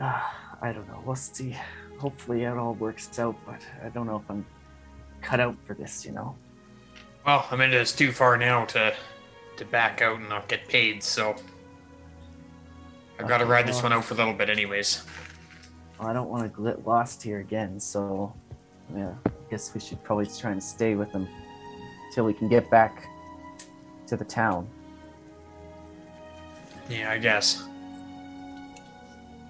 uh, 0.00 0.20
i 0.60 0.72
don't 0.72 0.86
know 0.88 1.02
we'll 1.06 1.16
see 1.16 1.56
hopefully 1.98 2.44
it 2.44 2.56
all 2.56 2.74
works 2.74 3.18
out 3.18 3.36
but 3.46 3.62
i 3.84 3.88
don't 3.88 4.06
know 4.06 4.16
if 4.16 4.30
i'm 4.30 4.44
cut 5.22 5.40
out 5.40 5.56
for 5.64 5.74
this 5.74 6.04
you 6.04 6.12
know 6.12 6.36
Well, 7.28 7.46
I 7.50 7.56
mean 7.56 7.74
it's 7.74 7.92
too 7.92 8.10
far 8.10 8.38
now 8.38 8.64
to 8.64 8.94
to 9.58 9.64
back 9.66 10.00
out 10.00 10.18
and 10.18 10.30
not 10.30 10.48
get 10.48 10.66
paid, 10.66 11.02
so 11.02 11.36
I've 13.18 13.28
got 13.28 13.38
to 13.38 13.44
ride 13.44 13.66
this 13.66 13.82
one 13.82 13.92
out 13.92 14.06
for 14.06 14.14
a 14.14 14.16
little 14.16 14.32
bit 14.32 14.48
anyways. 14.48 15.04
i 16.00 16.14
don't 16.14 16.30
want 16.30 16.50
to 16.50 16.64
get 16.64 16.86
lost 16.86 17.22
here 17.22 17.40
again 17.40 17.78
so 17.78 18.32
yeah 18.96 19.12
i 19.26 19.30
guess 19.50 19.74
we 19.74 19.80
should 19.80 20.02
probably 20.04 20.24
try 20.24 20.52
and 20.52 20.62
stay 20.62 20.94
with 20.94 21.12
them 21.12 21.28
till 22.14 22.24
we 22.24 22.32
can 22.32 22.48
get 22.48 22.70
back 22.70 23.06
to 24.06 24.16
the 24.16 24.24
town 24.24 24.66
Yeah, 26.88 27.10
I 27.10 27.18
guess. 27.18 27.62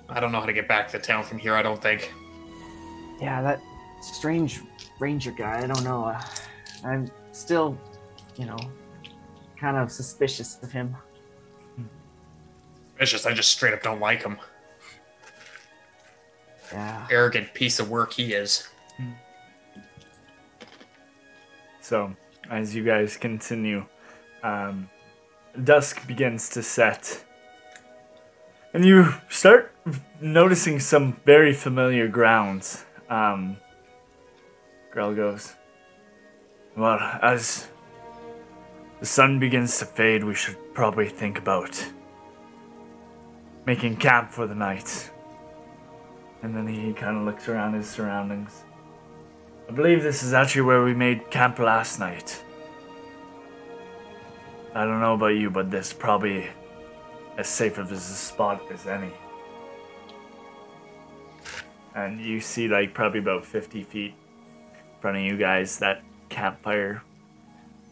I 0.09 0.19
don't 0.19 0.33
know 0.33 0.41
how 0.41 0.47
to 0.47 0.53
get 0.53 0.67
back 0.67 0.89
to 0.89 0.99
town 0.99 1.23
from 1.23 1.39
here, 1.39 1.55
I 1.55 1.63
don't 1.63 1.81
think. 1.81 2.13
Yeah, 3.21 3.41
that 3.43 3.61
strange 4.01 4.63
ranger 4.99 5.31
guy. 5.31 5.63
I 5.63 5.67
don't 5.69 5.85
know. 5.85 6.07
Uh, 6.07 6.21
I'm 6.83 7.09
still, 7.39 7.79
you 8.37 8.47
know, 8.47 8.59
kind 9.59 9.77
of 9.77 9.91
suspicious 9.91 10.59
of 10.63 10.73
him. 10.73 10.97
It's 13.01 13.11
just 13.11 13.27
I 13.27 13.33
just 13.33 13.51
straight 13.51 13.75
up 13.75 13.83
don't 13.83 14.01
like 14.01 14.23
him. 14.23 14.39
Yeah. 16.73 17.07
Arrogant 17.11 17.55
piece 17.55 17.79
of 17.79 17.91
work 17.91 18.13
he 18.13 18.35
is. 18.35 18.69
So, 21.81 22.15
as 22.51 22.75
you 22.75 22.85
guys 22.85 23.17
continue, 23.17 23.87
um, 24.43 24.91
dusk 25.65 26.07
begins 26.07 26.51
to 26.51 26.63
set. 26.63 27.25
And 28.75 28.85
you 28.85 29.15
start 29.31 29.73
noticing 30.21 30.81
some 30.81 31.15
very 31.25 31.55
familiar 31.55 32.07
grounds. 32.07 32.85
Um, 33.09 33.57
Grell 34.91 35.15
goes, 35.15 35.55
Well, 36.79 37.01
as 37.23 37.67
the 39.01 39.07
sun 39.07 39.41
begins 39.41 39.77
to 39.81 39.85
fade, 39.85 40.23
we 40.23 40.37
should 40.37 40.57
probably 40.75 41.09
think 41.09 41.37
about 41.37 41.85
making 43.67 43.97
camp 43.97 44.31
for 44.31 44.47
the 44.47 44.55
night. 44.55 45.11
And 46.43 46.55
then 46.55 46.69
he 46.69 46.93
kind 46.93 47.17
of 47.17 47.25
looks 47.25 47.49
around 47.49 47.75
his 47.75 47.89
surroundings. 47.89 48.63
I 49.69 49.73
believe 49.73 50.05
this 50.05 50.23
is 50.23 50.33
actually 50.33 50.63
where 50.63 50.85
we 50.85 50.95
made 50.95 51.33
camp 51.33 51.59
last 51.59 51.99
night. 51.99 52.45
I 54.73 54.85
don't 54.85 55.01
know 55.01 55.15
about 55.15 55.35
you, 55.35 55.51
but 55.51 55.73
this 55.73 55.93
probably 55.93 56.47
as 57.39 57.49
safe 57.49 57.79
of 57.79 57.91
a 57.91 57.97
spot 57.99 58.63
as 58.71 58.87
any. 58.87 59.13
and 61.97 62.21
you 62.21 62.41
see 62.41 62.69
like 62.69 62.95
probably 62.95 63.19
about 63.19 63.45
50 63.45 63.83
feet 63.83 64.15
in 64.15 65.01
front 65.01 65.17
of 65.17 65.25
you 65.25 65.37
guys 65.37 65.81
that 65.81 66.05
campfire 66.29 67.03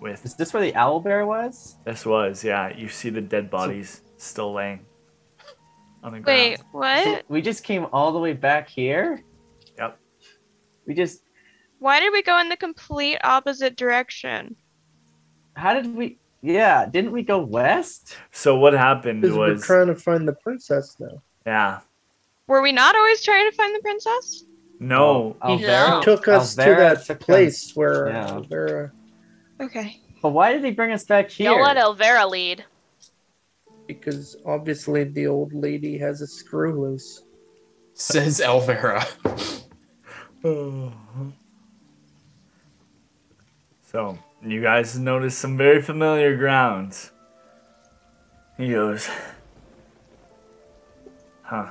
with 0.00 0.24
Is 0.24 0.34
this 0.34 0.52
where 0.52 0.62
the 0.62 0.74
owl 0.74 1.00
bear 1.00 1.26
was? 1.26 1.76
this 1.84 2.04
was 2.06 2.44
yeah 2.44 2.74
you 2.76 2.88
see 2.88 3.10
the 3.10 3.20
dead 3.20 3.50
bodies 3.50 4.02
still 4.18 4.52
laying 4.52 4.84
on 6.02 6.12
the 6.12 6.20
ground 6.20 6.26
Wait, 6.26 6.58
So 6.58 6.64
what? 6.72 7.24
we 7.28 7.42
just 7.42 7.64
came 7.64 7.86
all 7.92 8.12
the 8.12 8.18
way 8.18 8.32
back 8.32 8.68
here. 8.68 9.22
Yep. 9.78 9.98
We 10.86 10.94
just. 10.94 11.22
Why 11.80 11.98
did 12.00 12.12
we 12.12 12.22
go 12.22 12.38
in 12.38 12.48
the 12.48 12.56
complete 12.56 13.18
opposite 13.24 13.76
direction? 13.76 14.54
How 15.54 15.74
did 15.74 15.94
we? 15.94 16.18
Yeah, 16.42 16.86
didn't 16.86 17.12
we 17.12 17.22
go 17.22 17.38
west? 17.44 18.16
so 18.30 18.56
what 18.56 18.72
happened 18.72 19.22
was. 19.22 19.32
we're 19.36 19.58
trying 19.58 19.88
to 19.88 19.96
find 19.96 20.28
the 20.28 20.34
princess 20.34 20.96
now. 21.00 21.20
yeah 21.44 21.80
Were 22.46 22.62
we 22.62 22.72
not 22.72 22.94
always 22.94 23.22
trying 23.24 23.50
to 23.50 23.56
find 23.56 23.74
the 23.74 23.80
princess? 23.80 24.44
No 24.80 25.36
Yeah. 25.42 26.00
Alvera- 26.00 26.02
Took 26.02 26.28
us 26.28 26.50
to 26.54 26.56
that 26.56 27.04
took 27.06 27.20
us- 27.20 27.24
place 27.24 27.72
where 27.76 28.08
yeah. 28.08 28.28
Alvera, 28.28 28.90
Okay. 29.60 30.00
But 30.22 30.30
why 30.30 30.52
did 30.52 30.64
he 30.64 30.70
bring 30.72 30.92
us 30.92 31.04
back 31.04 31.30
here? 31.30 31.50
Don't 31.50 31.62
let 31.62 31.76
Elvera 31.76 32.28
lead. 32.30 32.64
because 33.86 34.36
obviously 34.44 35.04
the 35.04 35.26
old 35.28 35.52
lady 35.54 35.96
has 35.98 36.20
a 36.20 36.26
screw 36.26 36.80
loose. 36.82 37.22
Says 37.94 38.40
Elvera. 38.40 39.04
So, 43.82 44.18
you 44.42 44.60
guys 44.60 44.98
notice 44.98 45.38
some 45.38 45.56
very 45.56 45.80
familiar 45.80 46.36
grounds. 46.36 47.12
He 48.58 48.70
goes, 48.70 49.08
Huh. 51.42 51.70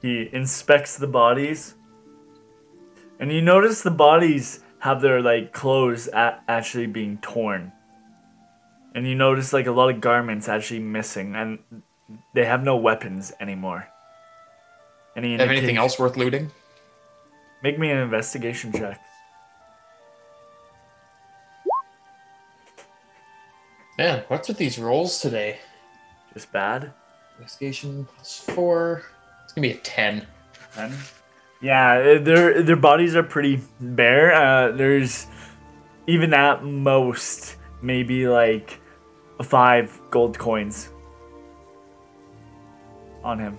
He 0.00 0.28
inspects 0.32 0.96
the 0.96 1.06
bodies. 1.06 1.74
And 3.18 3.32
you 3.32 3.42
notice 3.42 3.82
the 3.82 3.90
bodies 3.90 4.60
have 4.80 5.02
their 5.02 5.20
like 5.20 5.52
clothes 5.52 6.08
a- 6.08 6.40
actually 6.48 6.86
being 6.86 7.18
torn. 7.18 7.72
And 8.94 9.06
you 9.06 9.14
notice 9.14 9.52
like 9.52 9.66
a 9.66 9.72
lot 9.72 9.90
of 9.90 10.00
garments 10.00 10.48
actually 10.48 10.80
missing 10.80 11.36
and 11.36 11.58
they 12.34 12.44
have 12.44 12.64
no 12.64 12.76
weapons 12.76 13.32
anymore. 13.40 13.88
Any 15.16 15.32
Have 15.36 15.50
anything 15.50 15.76
else 15.76 15.98
worth 15.98 16.16
looting? 16.16 16.50
Make 17.62 17.78
me 17.78 17.90
an 17.90 17.98
investigation 17.98 18.72
check. 18.72 19.00
Man, 23.98 24.24
what's 24.28 24.48
with 24.48 24.56
these 24.56 24.78
rolls 24.78 25.20
today? 25.20 25.58
Just 26.32 26.50
bad. 26.52 26.92
Investigation 27.36 28.08
plus 28.16 28.40
four. 28.40 29.02
It's 29.50 29.56
gonna 29.56 29.66
be 29.66 29.72
a 29.72 29.78
ten. 29.78 30.24
Ten. 30.76 30.92
Yeah, 31.60 31.94
uh, 31.94 32.22
their 32.22 32.62
their 32.62 32.76
bodies 32.76 33.16
are 33.16 33.24
pretty 33.24 33.60
bare. 33.80 34.32
Uh, 34.32 34.70
there's 34.70 35.26
even 36.06 36.32
at 36.32 36.62
most 36.62 37.56
maybe 37.82 38.28
like 38.28 38.78
five 39.42 40.00
gold 40.12 40.38
coins 40.38 40.90
on 43.24 43.40
him. 43.40 43.58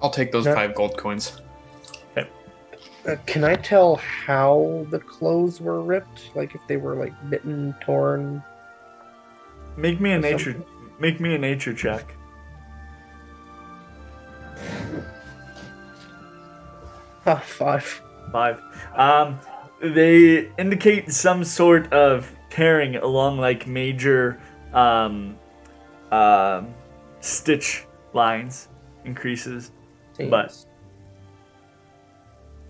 I'll 0.00 0.10
take 0.10 0.30
those 0.30 0.46
Yeah. 0.46 0.54
five 0.54 0.76
gold 0.76 0.96
coins. 0.96 1.40
Uh, 2.16 3.16
can 3.26 3.42
I 3.42 3.56
tell 3.56 3.96
how 3.96 4.86
the 4.90 5.00
clothes 5.00 5.60
were 5.60 5.82
ripped? 5.82 6.30
Like 6.36 6.54
if 6.54 6.60
they 6.68 6.76
were 6.76 6.94
like 6.94 7.12
bitten, 7.28 7.74
torn? 7.84 8.44
Make 9.76 10.00
me 10.00 10.12
a 10.12 10.20
nature. 10.20 10.52
something. 10.52 10.64
Make 11.00 11.18
me 11.18 11.34
a 11.34 11.38
nature 11.38 11.74
check. 11.74 12.14
Ah, 17.26 17.36
five. 17.44 18.02
Five. 18.32 18.60
Um, 18.94 19.38
they 19.80 20.50
indicate 20.58 21.10
some 21.12 21.44
sort 21.44 21.92
of 21.92 22.30
tearing 22.50 22.96
along 22.96 23.38
like 23.38 23.66
major 23.66 24.40
um, 24.72 25.36
um, 26.10 26.74
stitch 27.20 27.84
lines 28.12 28.68
increases. 29.04 29.72
But- 30.18 30.64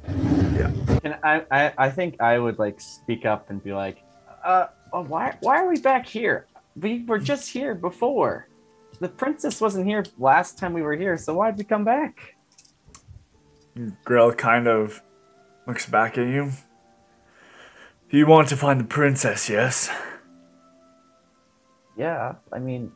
yeah. 0.07 0.71
And 1.03 1.17
I, 1.23 1.43
I, 1.51 1.73
I 1.79 1.91
think 1.91 2.21
I 2.21 2.39
would 2.39 2.59
like 2.59 2.81
speak 2.81 3.25
up 3.25 3.51
and 3.51 3.63
be 3.63 3.73
like, 3.73 4.03
uh, 4.45 4.67
oh, 4.93 5.03
why, 5.05 5.37
why 5.41 5.59
are 5.59 5.69
we 5.69 5.81
back 5.81 6.07
here? 6.07 6.47
We 6.77 7.05
were 7.05 7.19
just 7.19 7.51
here 7.51 7.75
before. 7.75 8.49
The 9.01 9.09
princess 9.09 9.61
wasn't 9.61 9.87
here 9.87 10.05
last 10.19 10.59
time 10.59 10.73
we 10.73 10.83
were 10.83 10.95
here, 10.95 11.17
so 11.17 11.35
why'd 11.35 11.57
we 11.59 11.65
come 11.65 11.85
back? 11.85 12.34
Grell 14.05 14.33
kind 14.33 14.69
of 14.69 15.03
looks 15.67 15.87
back 15.87 16.17
at 16.17 16.27
you. 16.27 16.53
You 18.11 18.27
want 18.27 18.49
to 18.51 18.57
find 18.57 18.79
the 18.79 18.85
princess, 18.85 19.49
yes? 19.49 19.91
Yeah, 21.97 22.35
I 22.53 22.61
mean, 22.61 22.93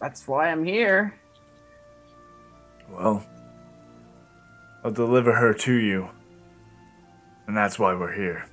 that's 0.00 0.28
why 0.28 0.50
I'm 0.50 0.64
here. 0.64 1.18
Well, 2.90 3.24
I'll 4.84 4.90
deliver 4.90 5.32
her 5.32 5.54
to 5.54 5.72
you. 5.72 6.10
And 7.46 7.56
that's 7.56 7.78
why 7.78 7.94
we're 7.94 8.12
here. 8.12 8.46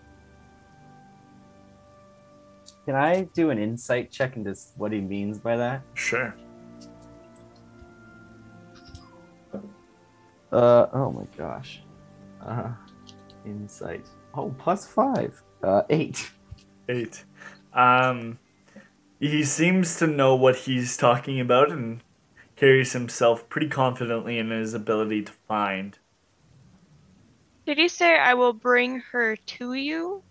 Can 2.85 2.95
I 2.95 3.23
do 3.33 3.49
an 3.49 3.57
insight 3.57 4.11
check 4.11 4.37
into 4.37 4.55
what 4.77 4.91
he 4.91 5.01
means 5.01 5.39
by 5.39 5.57
that? 5.57 5.81
Sure. 5.93 6.33
Uh, 10.51 10.87
oh 10.93 11.11
my 11.11 11.25
gosh. 11.37 11.81
Uh, 12.45 12.71
insight. 13.45 14.05
Oh, 14.33 14.53
plus 14.57 14.87
five. 14.87 15.41
Uh, 15.63 15.83
eight. 15.89 16.31
Eight. 16.89 17.23
Um, 17.73 18.39
he 19.19 19.43
seems 19.43 19.97
to 19.97 20.07
know 20.07 20.35
what 20.35 20.55
he's 20.55 20.97
talking 20.97 21.39
about 21.39 21.71
and 21.71 22.01
carries 22.55 22.93
himself 22.93 23.47
pretty 23.49 23.67
confidently 23.67 24.37
in 24.37 24.49
his 24.49 24.73
ability 24.73 25.23
to 25.23 25.31
find. 25.31 25.97
Did 27.65 27.77
he 27.77 27.87
say 27.87 28.17
I 28.17 28.33
will 28.33 28.53
bring 28.53 28.99
her 29.11 29.35
to 29.35 29.73
you? 29.73 30.23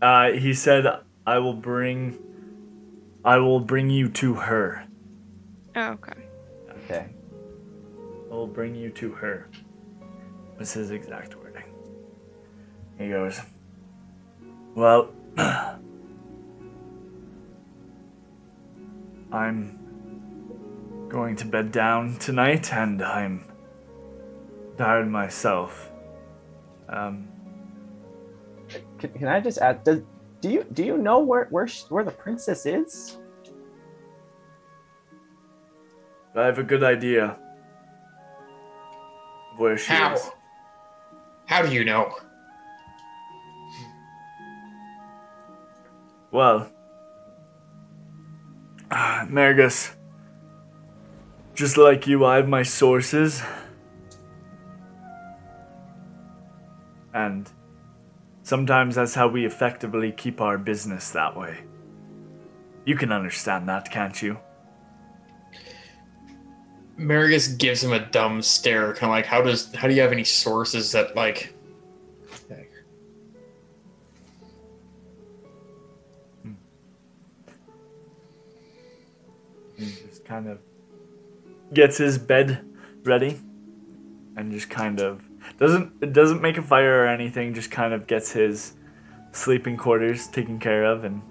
Uh, 0.00 0.32
he 0.32 0.52
said, 0.52 0.86
"I 1.26 1.38
will 1.38 1.54
bring, 1.54 2.18
I 3.24 3.38
will 3.38 3.60
bring 3.60 3.88
you 3.88 4.08
to 4.10 4.34
her. 4.34 4.86
Oh, 5.76 5.90
okay. 5.92 6.28
Okay. 6.84 7.06
I 8.30 8.34
will 8.34 8.46
bring 8.46 8.74
you 8.74 8.90
to 8.90 9.12
her." 9.12 9.48
Was 10.58 10.72
his 10.72 10.90
exact 10.90 11.34
wording. 11.36 11.64
He 12.98 13.08
goes, 13.08 13.40
"Well, 14.74 15.12
I'm 19.32 19.78
going 21.08 21.36
to 21.36 21.44
bed 21.44 21.72
down 21.72 22.16
tonight, 22.18 22.72
and 22.72 23.02
I'm 23.02 23.44
tired 24.76 25.08
myself. 25.10 25.90
Um, 26.88 27.28
Can, 28.98 29.10
can 29.12 29.28
I 29.28 29.40
just 29.40 29.58
add? 29.58 29.84
Does, 29.84 30.02
do 30.40 30.50
you 30.50 30.64
do 30.72 30.84
you 30.84 30.98
know 30.98 31.18
where 31.18 31.46
where 31.50 31.66
where 31.88 32.04
the 32.04 32.10
princess 32.10 32.66
is? 32.66 33.18
I 36.36 36.46
have 36.46 36.58
a 36.58 36.64
good 36.64 36.82
idea 36.82 37.36
of 39.52 39.58
where 39.58 39.78
she 39.78 39.92
How? 39.92 40.14
is." 40.14 40.30
How 41.46 41.62
do 41.62 41.72
you 41.72 41.84
know? 41.84 42.14
Well, 46.30 46.68
ah, 48.90 49.26
Mergus, 49.28 49.94
just 51.54 51.76
like 51.76 52.08
you, 52.08 52.24
I 52.24 52.36
have 52.36 52.48
my 52.48 52.64
sources. 52.64 53.40
And 57.12 57.48
sometimes 58.42 58.96
that's 58.96 59.14
how 59.14 59.28
we 59.28 59.46
effectively 59.46 60.10
keep 60.10 60.40
our 60.40 60.58
business 60.58 61.12
that 61.12 61.36
way. 61.36 61.60
You 62.84 62.96
can 62.96 63.12
understand 63.12 63.68
that, 63.68 63.90
can't 63.92 64.20
you? 64.20 64.38
Marigus 66.98 67.58
gives 67.58 67.82
him 67.82 67.92
a 67.92 67.98
dumb 67.98 68.40
stare, 68.42 68.92
kind 68.92 69.04
of 69.04 69.10
like, 69.10 69.26
how 69.26 69.42
does, 69.42 69.74
how 69.74 69.88
do 69.88 69.94
you 69.94 70.00
have 70.00 70.12
any 70.12 70.24
sources 70.24 70.92
that 70.92 71.16
like? 71.16 71.52
Hmm. 76.42 76.52
He 79.76 79.86
just 79.86 80.24
kind 80.24 80.48
of 80.48 80.58
gets 81.72 81.98
his 81.98 82.18
bed 82.18 82.64
ready 83.02 83.40
and 84.36 84.52
just 84.52 84.70
kind 84.70 85.00
of 85.00 85.22
doesn't 85.58 86.12
doesn't 86.12 86.40
make 86.40 86.56
a 86.56 86.62
fire 86.62 87.04
or 87.04 87.08
anything, 87.08 87.54
just 87.54 87.70
kind 87.70 87.92
of 87.92 88.06
gets 88.06 88.32
his 88.32 88.74
sleeping 89.32 89.76
quarters 89.76 90.26
taken 90.28 90.58
care 90.58 90.84
of 90.84 91.04
and 91.04 91.22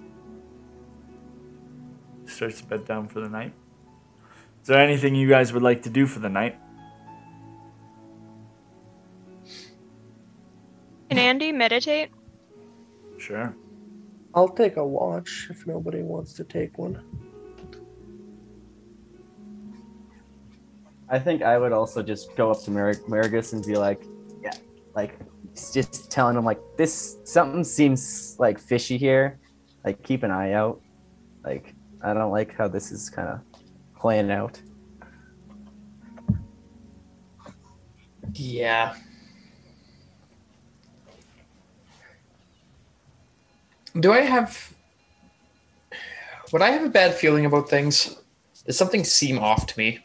starts 2.26 2.60
to 2.60 2.66
bed 2.66 2.84
down 2.84 3.08
for 3.08 3.20
the 3.20 3.28
night. 3.28 3.52
Is 4.64 4.68
there 4.68 4.80
anything 4.80 5.14
you 5.14 5.28
guys 5.28 5.52
would 5.52 5.62
like 5.62 5.82
to 5.82 5.90
do 5.90 6.06
for 6.06 6.20
the 6.20 6.28
night? 6.30 6.58
Can 11.10 11.18
Andy 11.18 11.52
meditate? 11.52 12.08
Sure. 13.18 13.54
I'll 14.34 14.48
take 14.48 14.78
a 14.78 14.86
watch 14.86 15.48
if 15.50 15.66
nobody 15.66 16.00
wants 16.00 16.32
to 16.32 16.44
take 16.44 16.78
one. 16.78 17.04
I 21.10 21.18
think 21.18 21.42
I 21.42 21.58
would 21.58 21.72
also 21.72 22.02
just 22.02 22.34
go 22.34 22.50
up 22.50 22.62
to 22.62 22.70
Mar- 22.70 22.94
Marigus 23.06 23.52
and 23.52 23.62
be 23.66 23.76
like, 23.76 24.02
yeah, 24.42 24.54
like 24.94 25.18
just 25.74 26.10
telling 26.10 26.38
him 26.38 26.46
like 26.46 26.60
this 26.78 27.18
something 27.24 27.64
seems 27.64 28.34
like 28.38 28.58
fishy 28.58 28.96
here. 28.96 29.38
Like 29.84 30.02
keep 30.02 30.22
an 30.22 30.30
eye 30.30 30.52
out. 30.52 30.80
Like 31.44 31.74
I 32.02 32.14
don't 32.14 32.32
like 32.32 32.56
how 32.56 32.66
this 32.66 32.90
is 32.92 33.10
kind 33.10 33.28
of 33.28 33.53
playing 34.04 34.30
out. 34.30 34.60
Yeah. 38.34 38.94
Do 43.98 44.12
I 44.12 44.20
have. 44.20 44.74
Would 46.52 46.60
I 46.60 46.68
have 46.72 46.84
a 46.84 46.90
bad 46.90 47.14
feeling 47.14 47.46
about 47.46 47.70
things? 47.70 48.14
Does 48.66 48.76
something 48.76 49.04
seem 49.04 49.38
off 49.38 49.66
to 49.68 49.78
me? 49.78 50.04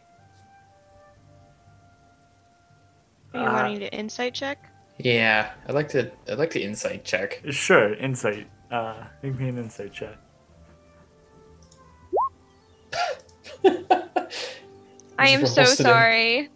Are 3.33 3.41
you 3.41 3.47
Uh, 3.47 3.53
wanting 3.53 3.79
to 3.81 3.93
insight 3.93 4.33
check? 4.33 4.59
Yeah, 4.97 5.51
I'd 5.67 5.75
like 5.75 5.89
to. 5.89 6.09
I'd 6.29 6.37
like 6.37 6.51
to 6.51 6.61
insight 6.61 7.03
check. 7.03 7.41
Sure. 7.49 7.95
Insight. 7.95 8.47
Uh, 8.71 9.03
make 9.21 9.37
me 9.37 9.49
an 9.49 9.57
insight 9.57 9.91
check. 9.91 10.15
I 13.65 15.29
am 15.29 15.45
so 15.45 15.61
roasted 15.61 15.85
him. 15.85 15.91
sorry. 15.91 16.49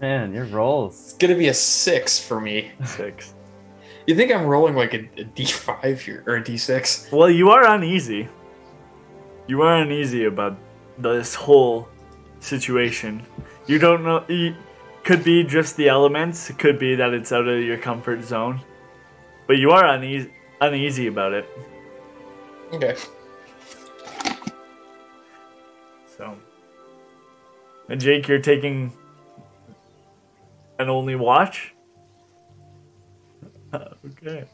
Man, 0.00 0.32
your 0.32 0.46
rolls. 0.46 0.94
It's 0.94 1.12
gonna 1.14 1.36
be 1.36 1.48
a 1.48 1.54
six 1.54 2.18
for 2.18 2.40
me. 2.40 2.70
Six. 2.84 3.34
You 4.06 4.16
think 4.16 4.32
I'm 4.32 4.46
rolling 4.46 4.74
like 4.74 4.94
a, 4.94 5.00
a 5.18 5.24
D5 5.24 5.98
here 6.00 6.24
or 6.26 6.36
a 6.36 6.42
D6? 6.42 7.12
Well, 7.12 7.30
you 7.30 7.50
are 7.50 7.64
uneasy. 7.64 8.28
You 9.46 9.62
are 9.62 9.76
uneasy 9.76 10.24
about 10.24 10.56
this 10.98 11.34
whole 11.34 11.88
situation. 12.40 13.22
You 13.66 13.78
don't 13.78 14.02
know. 14.02 14.24
It 14.28 14.54
could 15.04 15.22
be 15.22 15.44
just 15.44 15.76
the 15.76 15.88
elements. 15.88 16.50
It 16.50 16.58
could 16.58 16.78
be 16.78 16.94
that 16.96 17.12
it's 17.12 17.30
out 17.30 17.46
of 17.46 17.62
your 17.62 17.78
comfort 17.78 18.22
zone. 18.22 18.60
But 19.46 19.58
you 19.58 19.70
are 19.70 19.86
uneasy, 19.86 20.30
uneasy 20.60 21.06
about 21.06 21.32
it. 21.32 21.48
Okay. 22.72 22.96
And 27.90 28.00
Jake, 28.00 28.28
you're 28.28 28.38
taking 28.38 28.92
an 30.78 30.88
only 30.88 31.16
watch. 31.16 31.74
okay. 33.74 34.44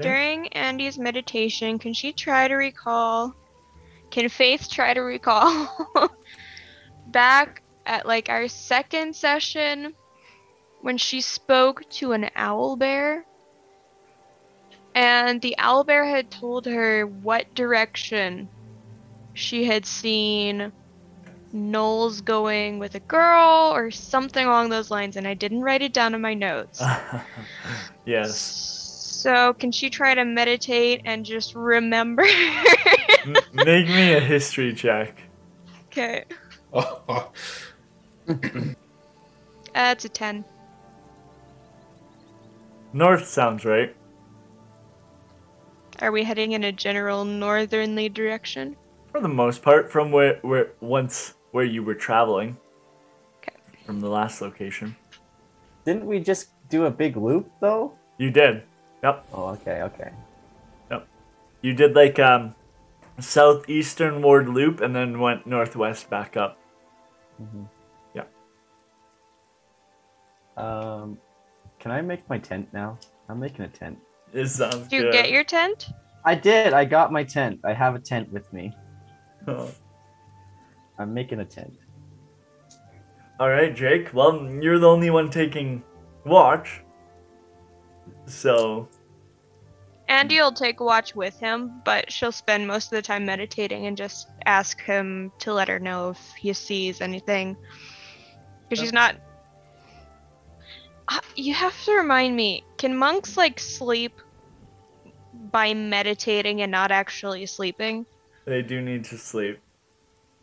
During 0.00 0.46
Andy's 0.48 0.98
meditation, 0.98 1.80
can 1.80 1.92
she 1.92 2.12
try 2.12 2.46
to 2.46 2.54
recall? 2.54 3.34
Can 4.10 4.28
Faith 4.28 4.70
try 4.70 4.94
to 4.94 5.00
recall 5.00 5.68
back 7.08 7.60
at 7.84 8.06
like 8.06 8.28
our 8.28 8.46
second 8.46 9.16
session 9.16 9.92
when 10.82 10.96
she 10.96 11.20
spoke 11.20 11.88
to 11.90 12.12
an 12.12 12.30
owl 12.36 12.76
bear? 12.76 13.24
And 14.94 15.42
the 15.42 15.58
owl 15.58 15.82
bear 15.82 16.04
had 16.04 16.30
told 16.30 16.66
her 16.66 17.04
what 17.04 17.52
direction 17.56 18.48
she 19.34 19.64
had 19.64 19.84
seen 19.84 20.70
Knowles 21.52 22.20
going 22.20 22.78
with 22.78 22.94
a 22.94 23.00
girl 23.00 23.72
or 23.74 23.90
something 23.90 24.46
along 24.46 24.68
those 24.70 24.90
lines, 24.90 25.16
and 25.16 25.26
I 25.26 25.34
didn't 25.34 25.62
write 25.62 25.82
it 25.82 25.92
down 25.92 26.14
in 26.14 26.20
my 26.20 26.34
notes. 26.34 26.80
yes. 28.06 28.36
So, 28.38 29.52
can 29.54 29.72
she 29.72 29.90
try 29.90 30.14
to 30.14 30.24
meditate 30.24 31.02
and 31.04 31.24
just 31.26 31.54
remember? 31.54 32.22
Make 33.52 33.86
me 33.88 34.14
a 34.14 34.20
history 34.20 34.72
check. 34.74 35.20
okay, 35.86 36.24
Oh, 36.72 37.30
that's 39.74 40.04
a 40.04 40.08
10. 40.08 40.44
North 42.92 43.26
sounds 43.26 43.64
right. 43.64 43.94
Are 46.00 46.12
we 46.12 46.24
heading 46.24 46.52
in 46.52 46.64
a 46.64 46.72
general 46.72 47.24
northernly 47.24 48.08
direction? 48.08 48.76
For 49.12 49.20
the 49.20 49.28
most 49.28 49.62
part, 49.62 49.90
from 49.90 50.12
where, 50.12 50.38
where 50.42 50.72
once 50.80 51.34
where 51.52 51.64
you 51.64 51.82
were 51.82 51.94
traveling. 51.94 52.56
Okay. 53.38 53.56
From 53.84 54.00
the 54.00 54.08
last 54.08 54.40
location. 54.40 54.94
Didn't 55.84 56.06
we 56.06 56.20
just 56.20 56.50
do 56.68 56.84
a 56.86 56.90
big 56.90 57.16
loop 57.16 57.50
though? 57.60 57.92
You 58.18 58.30
did. 58.30 58.62
Yep. 59.02 59.26
Oh, 59.32 59.48
okay, 59.48 59.82
okay. 59.82 60.10
Yep. 60.90 61.08
You 61.62 61.74
did 61.74 61.94
like 61.94 62.18
um 62.18 62.54
southeastern 63.18 64.22
ward 64.22 64.48
loop 64.48 64.80
and 64.80 64.94
then 64.94 65.18
went 65.18 65.46
northwest 65.46 66.08
back 66.10 66.36
up. 66.36 66.58
hmm 67.38 67.64
Yeah. 68.14 68.24
Um, 70.56 71.18
can 71.78 71.90
I 71.90 72.00
make 72.02 72.28
my 72.28 72.38
tent 72.38 72.68
now? 72.72 72.98
I'm 73.28 73.40
making 73.40 73.64
a 73.64 73.68
tent. 73.68 73.98
It 74.32 74.46
sounds 74.48 74.88
Do 74.88 74.96
you 74.96 75.02
good. 75.02 75.12
get 75.12 75.30
your 75.30 75.44
tent? 75.44 75.88
I 76.24 76.34
did. 76.34 76.72
I 76.72 76.84
got 76.84 77.10
my 77.12 77.24
tent. 77.24 77.60
I 77.64 77.72
have 77.72 77.94
a 77.94 77.98
tent 77.98 78.30
with 78.32 78.52
me. 78.52 78.72
I'm 81.00 81.14
making 81.14 81.40
a 81.40 81.44
tent. 81.46 81.78
All 83.40 83.48
right, 83.48 83.74
Jake. 83.74 84.12
Well, 84.12 84.46
you're 84.60 84.78
the 84.78 84.86
only 84.86 85.08
one 85.08 85.30
taking 85.30 85.82
watch. 86.26 86.82
So, 88.26 88.86
Andy 90.08 90.38
will 90.38 90.52
take 90.52 90.78
watch 90.78 91.14
with 91.14 91.38
him, 91.40 91.80
but 91.84 92.12
she'll 92.12 92.32
spend 92.32 92.66
most 92.66 92.86
of 92.86 92.90
the 92.90 93.02
time 93.02 93.24
meditating 93.24 93.86
and 93.86 93.96
just 93.96 94.28
ask 94.44 94.82
him 94.82 95.32
to 95.38 95.54
let 95.54 95.68
her 95.68 95.78
know 95.78 96.10
if 96.10 96.32
he 96.36 96.52
sees 96.52 97.00
anything. 97.00 97.56
Because 98.68 98.82
she's 98.82 98.92
not. 98.92 99.16
Uh, 101.08 101.20
You 101.34 101.54
have 101.54 101.82
to 101.84 101.92
remind 101.92 102.36
me 102.36 102.62
can 102.76 102.94
monks, 102.94 103.38
like, 103.38 103.58
sleep 103.58 104.20
by 105.50 105.72
meditating 105.72 106.60
and 106.60 106.70
not 106.70 106.90
actually 106.90 107.46
sleeping? 107.46 108.04
they 108.44 108.62
do 108.62 108.82
need 108.82 109.04
to 109.04 109.16
sleep. 109.16 109.60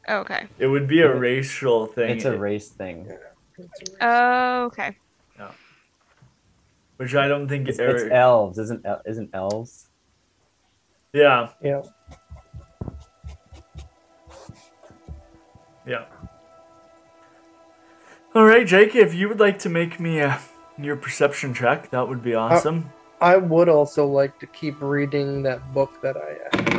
Oh, 0.07 0.19
okay. 0.19 0.47
It 0.57 0.67
would 0.67 0.87
be 0.87 1.01
a 1.01 1.13
racial 1.13 1.85
thing. 1.87 2.17
It's 2.17 2.25
a 2.25 2.37
race 2.37 2.69
thing. 2.69 3.11
Oh, 4.01 4.63
okay. 4.65 4.95
Yeah. 5.37 5.51
which 6.97 7.13
I 7.15 7.27
don't 7.27 7.47
think 7.47 7.67
It's, 7.67 7.79
Eric. 7.79 8.03
it's 8.03 8.11
elves, 8.11 8.57
isn't 8.57 8.85
el- 8.85 9.01
isn't 9.05 9.29
elves? 9.33 9.87
yeah, 11.13 11.49
Yeah. 11.61 11.81
yeah. 15.85 16.05
All 18.35 18.45
right, 18.45 18.67
Jake. 18.67 18.95
If 18.95 19.13
you 19.13 19.27
would 19.29 19.39
like 19.39 19.57
to 19.59 19.69
make 19.69 19.99
me 19.99 20.19
a 20.19 20.39
your 20.77 20.95
perception 20.95 21.53
check, 21.55 21.89
that 21.89 22.07
would 22.07 22.21
be 22.21 22.35
uh, 22.35 22.41
awesome. 22.41 22.91
I 23.19 23.35
would 23.37 23.67
also 23.67 24.05
like 24.05 24.37
to 24.39 24.45
keep 24.47 24.79
reading 24.79 25.41
that 25.43 25.73
book 25.73 25.99
that 26.03 26.15
I 26.17 26.37
uh, 26.75 26.76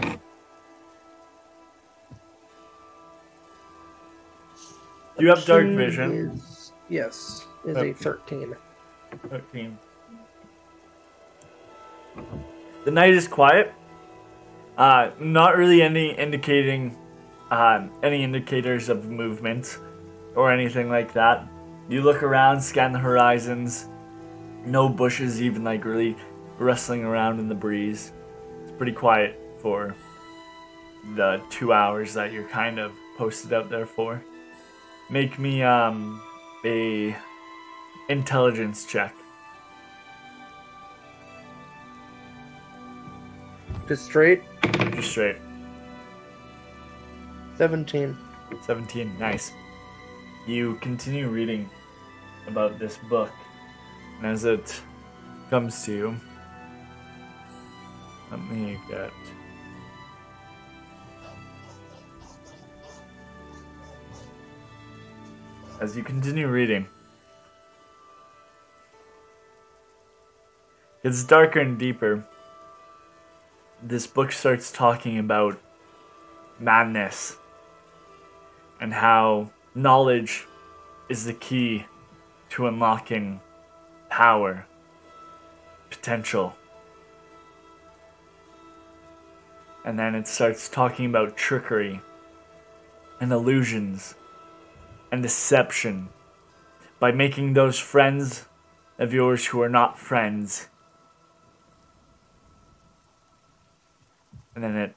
you 5.19 5.29
have 5.29 5.45
dark 5.45 5.67
vision. 5.67 6.33
Is, 6.35 6.73
yes, 6.89 7.47
is 7.65 7.77
Oh. 7.77 7.83
a 7.83 7.93
13. 7.93 8.57
13. 9.29 9.79
The 12.85 12.91
night 12.91 13.15
is 13.15 13.29
quiet. 13.29 13.73
Uh, 14.77 15.11
not 15.19 15.57
really 15.57 15.83
any 15.83 16.11
indicating, 16.17 16.97
um, 17.51 17.91
any 18.03 18.23
indicators 18.23 18.89
of 18.89 19.05
movement 19.07 19.79
or 20.37 20.53
anything 20.53 20.89
like 20.89 21.13
that. 21.15 21.47
You 21.89 22.03
look 22.03 22.23
around, 22.23 22.61
scan 22.61 22.93
the 22.93 22.99
horizons. 22.99 23.89
No 24.65 24.89
bushes 24.89 25.41
even 25.43 25.65
like 25.65 25.85
really 25.85 26.17
rustling 26.59 27.05
around 27.05 27.39
in 27.41 27.49
the 27.49 27.55
breeze. 27.55 28.13
It's 28.63 28.73
pretty 28.73 28.93
quiet 28.93 29.39
for 29.59 29.95
the 31.17 31.41
two 31.51 31.73
hours 31.73 32.15
that 32.15 32.33
you're 32.33 32.49
kind 32.49 32.79
of 32.79 32.93
posted 33.17 33.53
out 33.53 33.71
there 33.71 33.87
for. 33.87 34.23
Make 35.11 35.39
me 35.39 35.63
um 35.63 36.23
a 36.65 37.17
intelligence 38.09 38.85
check. 38.85 39.15
Just 43.87 44.05
straight 44.05 44.43
Just 44.99 45.11
straight. 45.13 45.37
17. 47.57 48.17
17. 48.63 49.19
Nice. 49.19 49.53
You 50.47 50.75
continue 50.81 51.29
reading 51.29 51.71
about 52.47 52.79
this 52.79 52.99
book, 53.09 53.31
and 54.19 54.27
as 54.27 54.45
it 54.45 54.81
comes 55.51 55.85
to 55.85 55.93
you, 55.93 56.17
let 58.31 58.41
me 58.51 58.79
get. 58.89 59.13
As 65.81 65.97
you 65.97 66.03
continue 66.03 66.49
reading. 66.49 66.89
It's 71.05 71.23
darker 71.23 71.61
and 71.61 71.79
deeper. 71.79 72.25
This 73.83 74.07
book 74.07 74.33
starts 74.33 74.73
talking 74.73 75.19
about 75.19 75.61
madness 76.59 77.37
and 78.81 78.93
how 78.93 79.51
knowledge 79.75 80.47
is 81.09 81.25
the 81.25 81.33
key 81.33 81.87
to 82.51 82.67
unlocking 82.67 83.41
power, 84.11 84.67
potential. 85.91 86.57
And 89.85 89.97
then 89.97 90.17
it 90.17 90.27
starts 90.27 90.69
talking 90.69 91.07
about 91.07 91.37
trickery 91.37 92.01
and 93.21 93.33
illusions 93.33 94.17
and 95.11 95.23
deception 95.23 96.09
by 97.01 97.13
making 97.13 97.53
those 97.53 97.79
friends 97.79 98.47
of 98.99 99.15
yours 99.15 99.47
who 99.47 99.63
are 99.63 99.69
not 99.69 99.99
friends. 99.99 100.69
And 104.55 104.65
then 104.65 104.77
it 104.77 104.95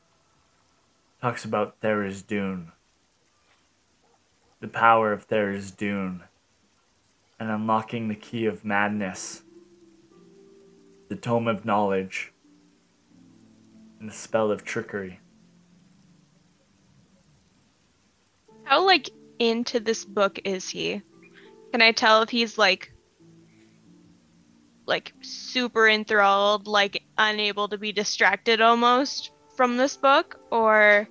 talks 1.22 1.46
about 1.46 1.80
Thera's 1.82 2.24
Dune. 2.24 2.72
The 4.60 4.68
power 4.68 5.14
of 5.14 5.24
Thera's 5.26 5.70
Dune. 5.70 6.24
And 7.40 7.50
unlocking 7.50 8.08
the 8.08 8.16
key 8.16 8.46
of 8.46 8.66
madness. 8.66 9.44
The 11.10 11.16
tome 11.16 11.48
of 11.48 11.64
knowledge. 11.64 12.34
And 14.00 14.10
the 14.10 14.14
spell 14.14 14.50
of 14.50 14.64
trickery. 14.64 15.20
How 18.64 18.84
like 18.84 19.12
into 19.42 19.80
this 19.80 20.06
book 20.06 20.40
is 20.46 20.70
he? 20.70 21.02
Can 21.72 21.82
I 21.82 21.92
tell 21.94 22.22
if 22.22 22.30
he's 22.30 22.60
like 22.60 22.94
like 24.86 25.14
super 25.22 25.88
enthralled, 25.88 26.68
like 26.68 27.04
unable 27.18 27.68
to 27.70 27.78
be 27.78 27.92
distracted 27.92 28.62
almost 28.62 29.32
from 29.56 29.78
this 29.78 29.98
book 29.98 30.40
or 30.52 31.08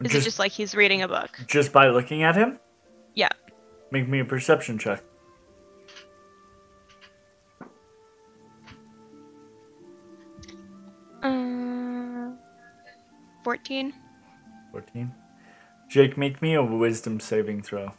is 0.00 0.14
it 0.14 0.20
just 0.20 0.38
like 0.38 0.52
he's 0.52 0.74
reading 0.74 1.02
a 1.02 1.08
book? 1.08 1.30
just 1.46 1.72
by 1.72 1.88
looking 1.88 2.22
at 2.22 2.36
him? 2.36 2.60
Yeah. 3.14 3.30
Make 3.90 4.08
me 4.08 4.20
a 4.20 4.24
perception 4.26 4.78
check. 4.78 5.02
Uh, 11.22 12.30
14. 13.42 13.94
14. 14.72 15.12
Jake, 15.90 16.16
make 16.16 16.40
me 16.40 16.54
a 16.54 16.62
wisdom 16.62 17.18
saving 17.18 17.62
throw. 17.62 17.92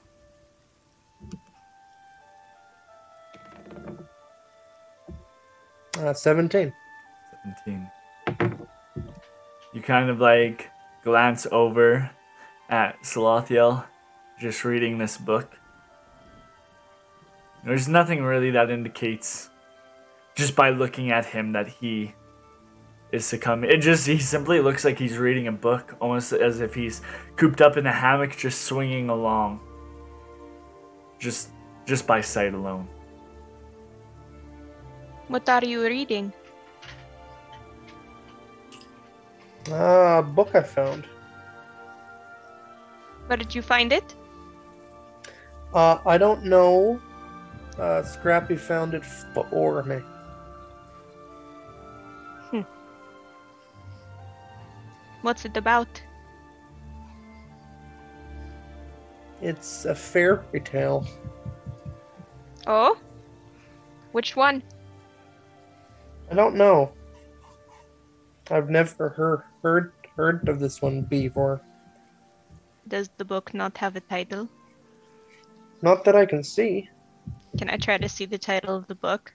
Uh, 5.98 6.14
17. 6.14 6.72
17. 7.66 7.92
You 9.74 9.82
kind 9.82 10.10
of 10.10 10.22
like 10.22 10.70
glance 11.04 11.46
over 11.52 12.10
at 12.70 12.96
Salathiel, 13.04 13.84
just 14.40 14.64
reading 14.64 14.98
this 14.98 15.18
book. 15.18 15.60
There's 17.66 17.90
nothing 17.90 18.24
really 18.24 18.52
that 18.52 18.70
indicates, 18.70 19.50
just 20.34 20.56
by 20.56 20.70
looking 20.70 21.12
at 21.12 21.26
him, 21.26 21.52
that 21.52 21.68
he 21.68 22.14
is 23.12 23.26
succumbing. 23.26 23.70
It 23.70 23.78
just, 23.78 24.08
he 24.08 24.18
simply 24.20 24.60
looks 24.60 24.86
like 24.86 24.98
he's 24.98 25.18
reading 25.18 25.48
a 25.48 25.52
book, 25.52 25.96
almost 26.00 26.34
as 26.34 26.62
if 26.62 26.74
he's 26.74 27.02
cooped 27.36 27.62
up 27.62 27.78
in 27.78 27.86
a 27.86 27.92
hammock, 27.92 28.36
just 28.38 28.64
swinging 28.64 29.10
along. 29.10 29.60
Just, 31.20 31.50
just 31.86 32.08
by 32.08 32.22
sight 32.22 32.54
alone. 32.54 32.88
What 35.28 35.48
are 35.48 35.64
you 35.64 35.84
reading? 35.84 36.34
Uh, 39.70 40.20
a 40.20 40.24
book 40.24 40.56
I 40.56 40.64
found. 40.64 41.06
Where 43.28 43.38
did 43.38 43.54
you 43.54 43.62
find 43.62 43.94
it? 43.94 44.16
Uh, 45.74 46.00
I 46.06 46.18
don't 46.18 46.44
know. 46.44 47.00
Uh, 47.78 48.04
Scrappy 48.04 48.58
found 48.58 48.94
it 48.94 49.06
for 49.06 49.84
me. 49.84 50.02
What's 55.22 55.46
it 55.46 55.56
about? 55.58 56.02
It's 59.42 59.86
a 59.86 59.96
fairy 59.96 60.60
tale. 60.60 61.08
Oh? 62.68 62.98
Which 64.12 64.36
one? 64.36 64.62
I 66.30 66.36
don't 66.36 66.56
know. 66.56 66.92
I've 68.50 68.70
never 68.70 69.10
heard 69.10 69.44
heard 69.64 69.94
heard 70.16 70.50
of 70.50 70.60
this 70.60 70.82
one 70.82 71.04
before. 71.04 71.62
Does 72.88 73.10
the 73.18 73.26
book 73.26 73.54
not 73.54 73.78
have 73.78 73.96
a 73.96 74.02
title? 74.02 74.50
Not 75.82 76.04
that 76.06 76.16
I 76.16 76.26
can 76.26 76.44
see. 76.44 76.90
Can 77.58 77.70
I 77.70 77.78
try 77.78 77.98
to 77.98 78.10
see 78.10 78.26
the 78.26 78.38
title 78.38 78.76
of 78.76 78.88
the 78.88 78.96
book? 78.96 79.34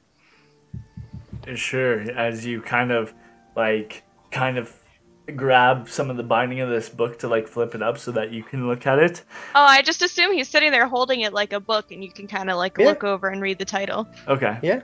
Sure, 1.55 2.01
as 2.11 2.45
you 2.45 2.61
kind 2.61 2.93
of 2.93 3.15
like 3.55 4.03
kind 4.31 4.59
of 4.59 4.75
grab 5.35 5.89
some 5.89 6.11
of 6.11 6.17
the 6.17 6.23
binding 6.23 6.61
of 6.61 6.69
this 6.69 6.89
book 6.89 7.19
to 7.21 7.29
like 7.29 7.49
flip 7.49 7.75
it 7.75 7.83
up 7.83 7.99
so 7.99 8.13
that 8.13 8.31
you 8.31 8.43
can 8.43 8.69
look 8.69 8.87
at 8.87 8.99
it. 8.99 9.25
Oh, 9.55 9.65
I 9.65 9.83
just 9.83 10.03
assume 10.03 10.33
he's 10.33 10.49
sitting 10.49 10.71
there 10.71 10.87
holding 10.87 11.23
it 11.23 11.33
like 11.33 11.53
a 11.53 11.61
book 11.61 11.91
and 11.91 12.05
you 12.05 12.13
can 12.13 12.27
kind 12.29 12.49
of 12.51 12.57
like 12.57 12.77
Yeah. 12.79 12.87
look 12.87 13.03
over 13.05 13.29
and 13.29 13.41
read 13.43 13.59
the 13.59 13.65
title. 13.65 14.07
Okay. 14.29 14.59
Yeah. 14.63 14.83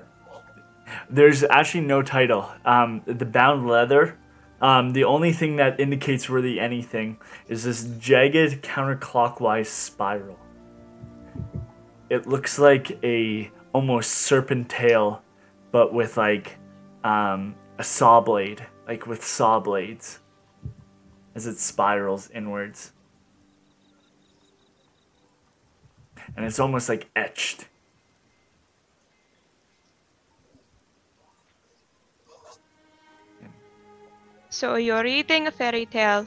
There's 1.09 1.45
actually 1.45 1.83
no 1.83 2.03
title. 2.03 2.51
Um, 2.65 3.03
the 3.07 3.25
bound 3.25 3.69
leather. 3.69 4.19
Um, 4.61 4.93
the 4.93 5.05
only 5.05 5.33
thing 5.33 5.57
that 5.57 5.81
indicates 5.81 6.29
really 6.31 6.61
anything 6.61 7.19
is 7.49 7.65
this 7.65 7.85
jagged 7.99 8.63
counterclockwise 8.63 9.67
spiral. 9.67 10.39
It 12.11 12.27
looks 12.27 12.59
like 12.59 12.99
a 13.03 13.51
almost 13.73 14.11
serpent 14.11 14.69
tail, 14.69 15.23
but 15.73 15.93
with 15.93 16.17
like 16.17 16.59
um, 17.03 17.55
a 17.79 17.85
saw 17.85 18.21
blade, 18.21 18.67
like 18.87 19.07
with 19.07 19.25
saw 19.25 19.59
blades, 19.61 20.21
as 21.35 21.47
it 21.47 21.59
spirals 21.59 22.31
inwards. 22.31 22.93
And 26.37 26.45
it's 26.47 26.59
almost 26.59 26.89
like 26.89 27.09
etched. 27.17 27.67
So 34.51 34.77
you're 34.77 35.03
reading 35.03 35.47
a 35.47 35.51
fairy 35.51 35.87
tale. 35.87 36.27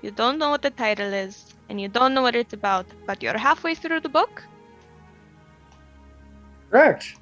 You 0.00 0.10
don't 0.10 0.38
know 0.38 0.50
what 0.50 0.62
the 0.62 0.70
title 0.70 1.12
is, 1.12 1.54
and 1.68 1.80
you 1.80 1.86
don't 1.86 2.14
know 2.14 2.22
what 2.22 2.34
it's 2.34 2.52
about, 2.52 2.86
but 3.06 3.22
you're 3.22 3.38
halfway 3.38 3.74
through 3.74 4.00
the 4.00 4.08
book. 4.08 4.42
Correct. 6.70 7.14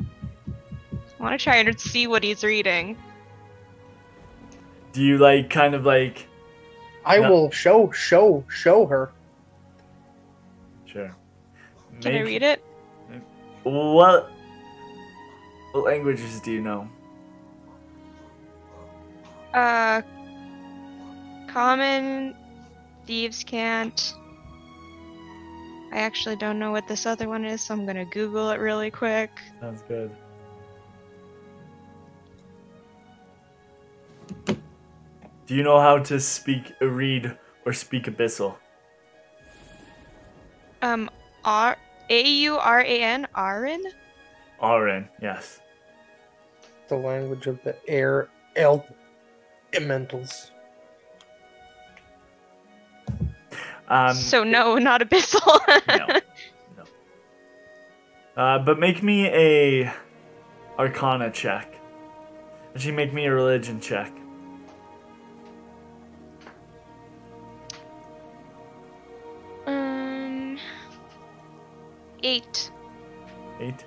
I 0.00 1.22
want 1.22 1.38
to 1.38 1.42
try 1.42 1.56
and 1.56 1.78
see 1.78 2.06
what 2.06 2.22
he's 2.22 2.44
reading. 2.44 2.96
Do 4.92 5.02
you 5.02 5.18
like 5.18 5.50
kind 5.50 5.74
of 5.74 5.84
like 5.84 6.26
I 7.04 7.18
No. 7.18 7.30
will 7.30 7.50
show 7.50 7.90
show 7.90 8.44
show 8.48 8.86
her. 8.86 9.12
Sure. 10.86 11.14
Can 12.00 12.14
I 12.14 12.20
read 12.20 12.42
it? 12.42 12.64
What 13.64 14.30
what 15.72 15.84
languages 15.84 16.40
do 16.40 16.52
you 16.52 16.60
know? 16.60 16.88
Uh, 19.54 20.02
common, 21.48 22.34
thieves' 23.06 23.44
cant. 23.44 24.14
I 25.90 25.98
actually 25.98 26.36
don't 26.36 26.58
know 26.58 26.70
what 26.70 26.86
this 26.86 27.06
other 27.06 27.28
one 27.28 27.44
is, 27.44 27.62
so 27.62 27.74
I'm 27.74 27.86
gonna 27.86 28.04
Google 28.04 28.50
it 28.50 28.56
really 28.60 28.90
quick. 28.90 29.30
Sounds 29.60 29.82
good. 29.88 30.10
Do 35.48 35.54
you 35.54 35.62
know 35.62 35.80
how 35.80 35.98
to 35.98 36.20
speak, 36.20 36.74
read, 36.78 37.38
or 37.64 37.72
speak 37.72 38.04
abyssal? 38.04 38.56
Um, 40.82 41.08
R 41.42 41.74
A 42.10 42.28
U 42.28 42.58
R 42.58 42.80
A 42.80 43.02
N 43.02 43.26
Auran. 43.34 43.80
Auran, 44.60 45.08
yes. 45.22 45.60
The 46.88 46.96
language 46.96 47.46
of 47.46 47.62
the 47.64 47.74
air 47.88 48.28
elementals. 48.56 50.50
Um, 53.88 54.14
so 54.14 54.44
no, 54.44 54.76
not 54.76 55.00
abyssal. 55.00 55.60
no, 55.88 56.20
no. 56.76 56.84
Uh, 58.36 58.58
but 58.58 58.78
make 58.78 59.02
me 59.02 59.28
a 59.28 59.90
Arcana 60.78 61.30
check. 61.30 61.74
Actually, 62.74 62.92
make 62.92 63.14
me 63.14 63.24
a 63.24 63.32
religion 63.32 63.80
check. 63.80 64.12
Eight. 72.38 72.70
Eight. 73.60 73.84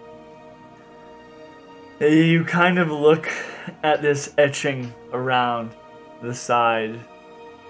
You 2.02 2.44
kind 2.44 2.80
of 2.80 2.90
look 2.90 3.30
at 3.84 4.02
this 4.02 4.34
etching 4.38 4.94
around 5.14 5.76
the 6.22 6.34
side, 6.34 7.00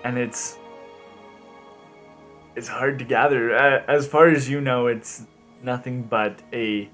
and 0.04 0.18
it's 0.18 0.58
it's 2.56 2.68
hard 2.68 2.98
to 3.00 3.06
gather. 3.06 3.54
As 3.54 4.08
far 4.08 4.30
as 4.30 4.50
you 4.50 4.62
know, 4.62 4.88
it's 4.88 5.28
nothing 5.62 6.04
but 6.04 6.42
a 6.52 6.90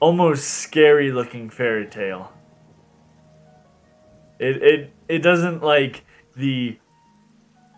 almost 0.00 0.44
scary 0.44 1.10
looking 1.10 1.48
fairy 1.48 1.86
tale. 1.86 2.32
It 4.38 4.62
it 4.62 4.92
it 5.08 5.18
doesn't 5.20 5.62
like 5.62 6.04
the 6.36 6.78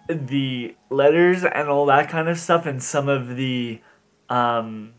the 0.09 0.75
letters 0.89 1.45
and 1.45 1.69
all 1.69 1.87
that 1.87 2.09
kind 2.09 2.29
of 2.29 2.39
stuff 2.39 2.67
and 2.67 2.83
some 2.83 3.09
of 3.09 3.37
the 3.37 3.81
um 4.29 4.95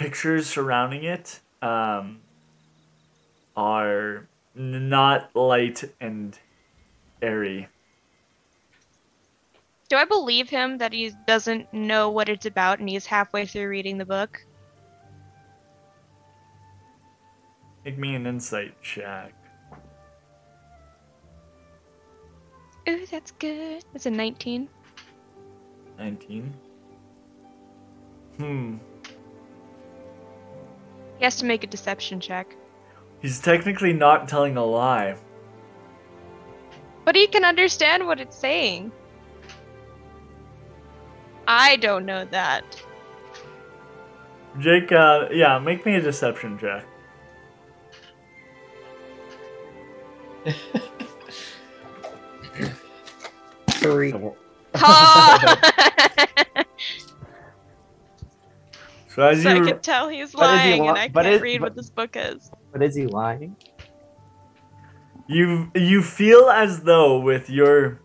pictures 0.00 0.46
surrounding 0.46 1.04
it 1.04 1.40
um 1.60 2.20
are 3.54 4.26
not 4.54 5.36
light 5.36 5.84
and 6.00 6.38
airy. 7.20 7.68
Do 9.90 9.96
I 9.96 10.06
believe 10.06 10.48
him 10.48 10.78
that 10.78 10.94
he 10.94 11.12
doesn't 11.26 11.70
know 11.74 12.08
what 12.08 12.30
it's 12.30 12.46
about 12.46 12.78
and 12.78 12.88
he's 12.88 13.04
halfway 13.04 13.44
through 13.44 13.68
reading 13.68 13.98
the 13.98 14.06
book? 14.06 14.42
Make 17.84 17.98
me 17.98 18.14
an 18.14 18.26
insight 18.26 18.80
check. 18.82 19.34
Ooh, 22.88 23.04
that's 23.10 23.32
good. 23.32 23.84
That's 23.92 24.06
a 24.06 24.10
19. 24.10 24.66
19. 25.98 26.54
Hmm. 28.38 28.76
He 31.20 31.24
has 31.24 31.36
to 31.36 31.44
make 31.44 31.62
a 31.62 31.66
deception 31.66 32.18
check. 32.18 32.56
He's 33.20 33.38
technically 33.40 33.92
not 33.92 34.26
telling 34.26 34.56
a 34.56 34.64
lie. 34.64 35.16
But 37.04 37.14
he 37.14 37.26
can 37.26 37.44
understand 37.44 38.06
what 38.06 38.18
it's 38.20 38.34
saying. 38.34 38.90
I 41.46 41.76
don't 41.76 42.06
know 42.06 42.24
that. 42.30 42.64
Jake, 44.60 44.90
uh, 44.92 45.28
yeah, 45.30 45.58
make 45.58 45.84
me 45.84 45.96
a 45.96 46.00
deception 46.00 46.58
check. 46.58 46.86
Three. 53.72 54.14
Ha! 59.20 59.32
So 59.34 59.36
as 59.38 59.42
so 59.42 59.50
I 59.50 59.60
can 59.60 59.80
tell 59.80 60.08
he's 60.08 60.32
But 60.32 60.54
is 60.54 60.62
he 60.62 60.68
lying, 60.70 60.82
li- 60.82 60.88
and 60.88 60.98
I 60.98 61.08
can't 61.08 61.26
is- 61.26 61.40
read 61.42 61.60
but- 61.60 61.66
what 61.66 61.76
this 61.76 61.90
book 61.90 62.10
is. 62.16 62.50
But 62.72 62.82
is 62.82 62.94
he 62.94 63.06
lying? 63.06 63.56
you 65.26 65.70
you 65.74 66.02
feel 66.02 66.50
as 66.50 66.82
though 66.82 67.18
with 67.20 67.48
your 67.48 68.00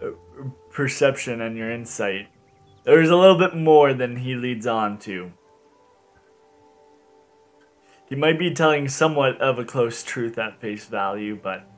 uh, 0.00 0.10
perception 0.70 1.40
and 1.40 1.56
your 1.56 1.70
insight, 1.72 2.28
there's 2.84 3.10
a 3.10 3.16
little 3.16 3.38
bit 3.38 3.56
more 3.56 3.92
than 3.94 4.16
he 4.16 4.34
leads 4.36 4.66
on 4.66 4.98
to. 5.00 5.32
He 8.08 8.14
might 8.14 8.38
be 8.38 8.54
telling 8.54 8.88
somewhat 8.88 9.40
of 9.40 9.58
a 9.58 9.64
close 9.64 10.02
truth 10.02 10.38
at 10.38 10.60
face 10.60 10.86
value, 10.86 11.38
but 11.42 11.68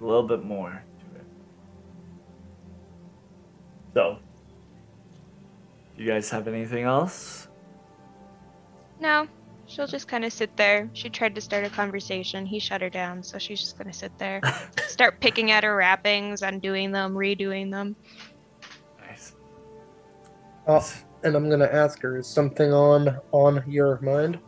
a 0.00 0.04
little 0.04 0.26
bit 0.26 0.44
more 0.44 0.82
to 0.98 1.20
it. 1.20 1.26
So, 3.94 4.18
do 4.18 4.31
you 6.02 6.10
guys 6.10 6.30
have 6.30 6.48
anything 6.48 6.84
else? 6.84 7.48
No, 9.00 9.26
she'll 9.66 9.86
just 9.86 10.08
kind 10.08 10.24
of 10.24 10.32
sit 10.32 10.56
there. 10.56 10.90
She 10.92 11.08
tried 11.08 11.34
to 11.34 11.40
start 11.40 11.64
a 11.64 11.70
conversation. 11.70 12.44
He 12.44 12.58
shut 12.58 12.80
her 12.80 12.90
down, 12.90 13.22
so 13.22 13.38
she's 13.38 13.60
just 13.60 13.78
gonna 13.78 13.92
sit 13.92 14.16
there, 14.18 14.40
start 14.88 15.20
picking 15.20 15.50
at 15.50 15.64
her 15.64 15.76
wrappings, 15.76 16.42
undoing 16.42 16.92
them, 16.92 17.14
redoing 17.14 17.70
them. 17.70 17.96
Nice. 19.00 19.34
Uh, 20.66 20.82
and 21.24 21.36
I'm 21.36 21.48
gonna 21.48 21.70
ask 21.72 22.00
her, 22.02 22.18
is 22.18 22.26
something 22.26 22.72
on 22.72 23.18
on 23.30 23.62
your 23.66 24.00
mind? 24.00 24.38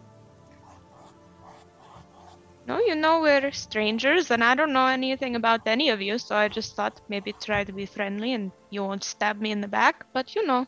No, 2.67 2.79
you 2.79 2.95
know 2.95 3.21
we're 3.21 3.53
strangers, 3.53 4.31
and 4.31 4.43
I 4.43 4.55
don't 4.55 4.73
know 4.73 4.87
anything 4.87 5.37
about 5.37 5.67
any 5.67 5.91
of 5.91 6.01
you, 6.01 6.17
so 6.17 6.35
I 6.35 6.49
just 6.49 6.75
thought 6.75 7.01
maybe 7.11 7.33
try 7.33 7.63
to 7.63 7.73
be 7.73 7.85
friendly, 7.85 8.33
and 8.33 8.51
you 8.71 8.83
won't 8.83 9.05
stab 9.05 9.39
me 9.39 9.51
in 9.53 9.61
the 9.61 9.69
back. 9.69 10.07
But 10.15 10.35
you 10.35 10.47
know, 10.47 10.67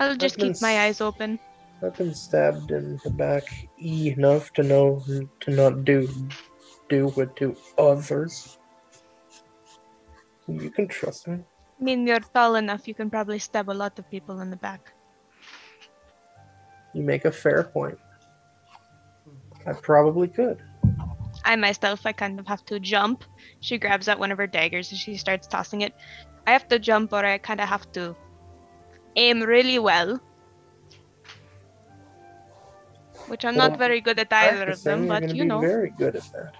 I'll 0.00 0.16
just 0.16 0.38
keep 0.38 0.60
my 0.62 0.80
eyes 0.80 1.02
open. 1.02 1.38
I've 1.82 1.94
been 1.94 2.14
stabbed 2.14 2.70
in 2.70 2.98
the 3.04 3.10
back 3.10 3.44
enough 3.78 4.50
to 4.54 4.62
know 4.62 5.04
to 5.40 5.50
not 5.50 5.84
do 5.84 6.08
do 6.88 7.12
it 7.20 7.36
to 7.36 7.54
others. 7.76 8.58
You 10.48 10.70
can 10.70 10.88
trust 10.88 11.28
me. 11.28 11.38
I 11.80 11.84
mean, 11.84 12.06
you're 12.06 12.20
tall 12.20 12.56
enough; 12.56 12.88
you 12.88 12.94
can 12.94 13.10
probably 13.10 13.38
stab 13.38 13.68
a 13.68 13.76
lot 13.76 13.98
of 13.98 14.10
people 14.10 14.40
in 14.40 14.48
the 14.48 14.56
back. 14.56 14.92
You 16.94 17.02
make 17.02 17.26
a 17.26 17.32
fair 17.32 17.62
point. 17.64 17.98
I 19.66 19.74
probably 19.74 20.28
could. 20.28 20.62
I 21.44 21.56
myself, 21.56 22.06
I 22.06 22.12
kind 22.12 22.40
of 22.40 22.46
have 22.48 22.64
to 22.66 22.80
jump. 22.80 23.24
She 23.60 23.76
grabs 23.76 24.08
out 24.08 24.18
one 24.18 24.32
of 24.32 24.38
her 24.38 24.46
daggers 24.46 24.90
and 24.90 24.98
she 24.98 25.16
starts 25.16 25.46
tossing 25.46 25.82
it. 25.82 25.94
I 26.46 26.52
have 26.52 26.68
to 26.68 26.78
jump, 26.78 27.12
or 27.12 27.24
I 27.24 27.36
kind 27.36 27.60
of 27.60 27.68
have 27.68 27.90
to 27.92 28.16
aim 29.16 29.42
really 29.42 29.78
well. 29.78 30.20
Which 33.28 33.44
I'm 33.44 33.56
not 33.56 33.78
very 33.78 34.00
good 34.00 34.18
at 34.18 34.32
either 34.32 34.70
of 34.70 34.82
them, 34.82 35.06
but 35.06 35.34
you 35.34 35.44
know. 35.44 35.60
very 35.60 35.90
good 35.96 36.16
at 36.16 36.24
that. 36.32 36.54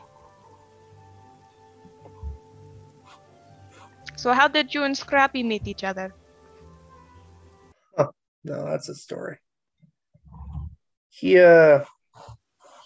So, 4.16 4.32
how 4.32 4.48
did 4.48 4.74
you 4.74 4.84
and 4.84 4.96
Scrappy 4.96 5.42
meet 5.42 5.66
each 5.66 5.82
other? 5.82 6.14
Oh, 7.96 8.10
No, 8.44 8.66
that's 8.66 8.88
a 8.88 8.94
story. 8.94 9.38
He 11.08 11.38
uh 11.38 11.84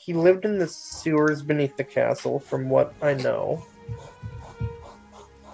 he 0.04 0.12
lived 0.12 0.44
in 0.44 0.58
the 0.58 0.68
sewers 0.68 1.42
beneath 1.42 1.76
the 1.76 1.84
castle, 1.84 2.38
from 2.38 2.68
what 2.68 2.94
I 3.02 3.14
know. 3.14 3.64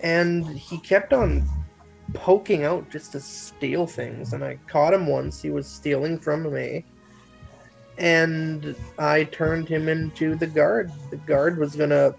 And 0.03 0.47
he 0.47 0.79
kept 0.79 1.13
on 1.13 1.49
poking 2.15 2.65
out 2.65 2.91
just 2.91 3.13
to 3.13 3.21
steal 3.21 3.87
things, 3.87 4.33
and 4.33 4.45
I 4.45 4.59
caught 4.67 4.95
him 4.95 5.07
once. 5.07 5.41
He 5.41 5.51
was 5.51 5.67
stealing 5.67 6.19
from 6.19 6.53
me. 6.53 6.85
And 7.99 8.75
I 8.99 9.25
turned 9.25 9.69
him 9.69 9.89
into 9.89 10.35
the 10.35 10.47
guard. 10.47 10.91
The 11.11 11.17
guard 11.17 11.59
was 11.59 11.77
gonna 11.77 12.15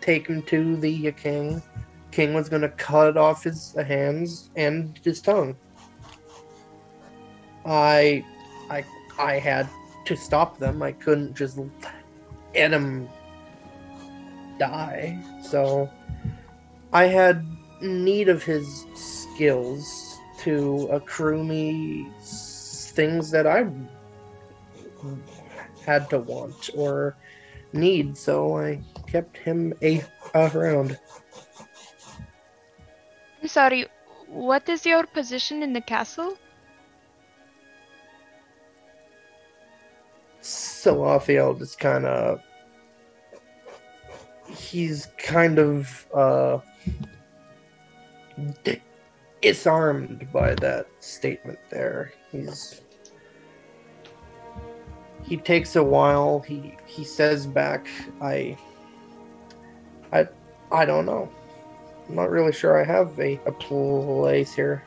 take 0.00 0.26
him 0.26 0.42
to 0.44 0.76
the 0.76 1.12
king. 1.12 1.62
King 2.10 2.34
was 2.34 2.48
gonna 2.48 2.70
cut 2.70 3.16
off 3.16 3.44
his 3.44 3.72
hands 3.74 4.50
and 4.56 4.98
his 5.04 5.20
tongue. 5.20 5.56
I, 7.64 8.24
I, 8.68 8.84
I 9.18 9.38
had 9.38 9.68
to 10.06 10.16
stop 10.16 10.58
them. 10.58 10.82
I 10.82 10.92
couldn't 10.92 11.36
just 11.36 11.58
let 12.54 12.72
him 12.72 13.08
die. 14.58 15.22
So, 15.42 15.88
I 16.92 17.04
had 17.04 17.46
need 17.80 18.28
of 18.28 18.42
his 18.42 18.86
skills 18.94 20.18
to 20.40 20.88
accrue 20.90 21.44
me 21.44 22.08
things 22.22 23.30
that 23.30 23.46
I 23.46 23.66
had 25.84 26.10
to 26.10 26.18
want 26.18 26.70
or 26.74 27.16
need. 27.72 28.16
So 28.16 28.58
I 28.58 28.80
kept 29.06 29.36
him 29.36 29.74
a 29.82 30.02
around. 30.34 30.98
I'm 33.42 33.48
sorry, 33.48 33.86
what 34.26 34.68
is 34.68 34.84
your 34.86 35.06
position 35.06 35.62
in 35.62 35.72
the 35.72 35.80
castle? 35.80 36.36
Salathiel 40.42 41.58
just 41.58 41.78
kind 41.78 42.06
of 42.06 42.40
he's 44.48 45.06
kind 45.18 45.58
of 45.58 46.06
uh 46.14 46.58
disarmed 49.42 50.28
by 50.32 50.54
that 50.56 50.86
statement 51.00 51.58
there. 51.70 52.12
He's 52.30 52.82
he 55.22 55.36
takes 55.36 55.76
a 55.76 55.82
while. 55.82 56.40
He 56.40 56.74
he 56.86 57.04
says 57.04 57.46
back 57.46 57.88
i 58.20 58.56
i 60.12 60.26
i 60.72 60.84
don't 60.84 61.06
know. 61.06 61.28
I'm 62.08 62.16
not 62.16 62.30
really 62.30 62.52
sure 62.52 62.80
i 62.80 62.84
have 62.84 63.18
a, 63.20 63.38
a 63.46 63.52
place 63.52 64.52
here. 64.52 64.82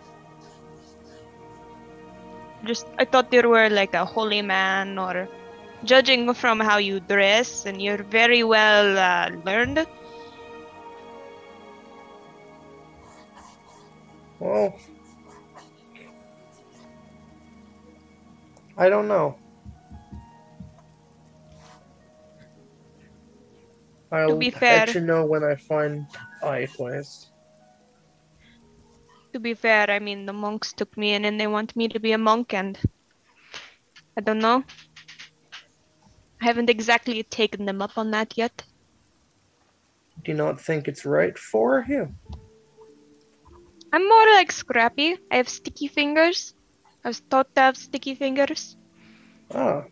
Just, 2.65 2.87
I 2.97 3.03
thought 3.03 3.31
you 3.31 3.47
were 3.49 3.69
like 3.69 3.93
a 3.93 4.05
holy 4.05 4.41
man, 4.41 4.97
or 4.97 5.27
judging 5.83 6.33
from 6.33 6.59
how 6.61 6.77
you 6.77 7.01
dress, 7.01 7.65
and 7.65 7.81
you're 7.81 8.03
very 8.03 8.43
well 8.43 8.97
uh, 8.97 9.35
learned. 9.43 9.85
Well, 14.43 14.77
I 18.77 18.89
don't 18.89 19.07
know. 19.07 19.37
I'll 24.11 24.37
be 24.37 24.53
let 24.59 24.93
you 24.93 24.99
know 24.99 25.25
when 25.25 25.45
I 25.45 25.55
find 25.55 26.05
I 26.43 26.67
place. 26.75 27.31
To 29.31 29.39
be 29.39 29.53
fair, 29.53 29.89
I 29.89 29.99
mean 29.99 30.25
the 30.25 30.33
monks 30.33 30.73
took 30.73 30.97
me 30.97 31.13
in 31.13 31.23
and 31.23 31.39
they 31.39 31.47
want 31.47 31.73
me 31.77 31.87
to 31.87 31.99
be 32.01 32.11
a 32.11 32.17
monk 32.17 32.53
and 32.53 32.77
I 34.17 34.21
don't 34.21 34.39
know. 34.39 34.65
I 36.41 36.45
haven't 36.45 36.69
exactly 36.69 37.23
taken 37.23 37.63
them 37.65 37.81
up 37.81 37.97
on 37.97 38.11
that 38.11 38.37
yet. 38.37 38.65
Do 40.21 40.31
you 40.33 40.37
not 40.37 40.59
think 40.59 40.89
it's 40.89 41.05
right 41.05 41.37
for 41.39 41.85
you? 41.87 42.13
I'm 43.93 44.09
more 44.09 44.25
like 44.33 44.51
Scrappy. 44.51 45.19
I 45.29 45.37
have 45.37 45.47
sticky 45.47 45.87
fingers. 45.87 46.55
I 47.05 47.09
was 47.09 47.21
taught 47.29 47.53
to 47.53 47.61
have 47.61 47.77
sticky 47.77 48.15
fingers. 48.15 48.75
Ah, 49.53 49.83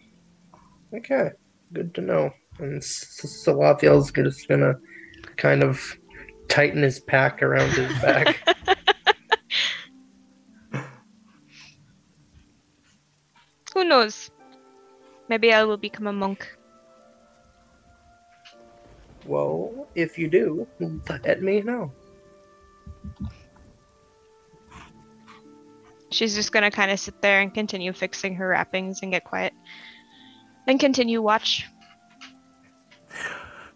okay, 0.91 1.29
good 1.71 1.93
to 1.93 2.01
know. 2.01 2.31
And 2.57 2.77
S- 2.77 3.43
Salathiel's 3.45 4.11
just 4.11 4.47
gonna 4.47 4.73
kind 5.37 5.61
of 5.61 5.79
tighten 6.49 6.81
his 6.81 6.99
pack 6.99 7.43
around 7.43 7.73
his 7.73 7.93
back. 8.01 8.41
Who 13.75 13.85
knows? 13.85 14.31
Maybe 15.29 15.53
I 15.53 15.63
will 15.63 15.77
become 15.77 16.07
a 16.07 16.13
monk. 16.13 16.57
well, 19.27 19.87
if 19.93 20.17
you 20.17 20.27
do, 20.27 20.67
let 20.79 21.43
me 21.43 21.61
know. 21.61 21.93
She's 26.11 26.35
just 26.35 26.51
gonna 26.51 26.71
kind 26.71 26.91
of 26.91 26.99
sit 26.99 27.21
there 27.21 27.41
and 27.41 27.53
continue 27.53 27.93
fixing 27.93 28.35
her 28.35 28.49
wrappings 28.49 29.01
and 29.01 29.11
get 29.11 29.23
quiet. 29.23 29.53
And 30.67 30.79
continue 30.79 31.21
watch. 31.21 31.65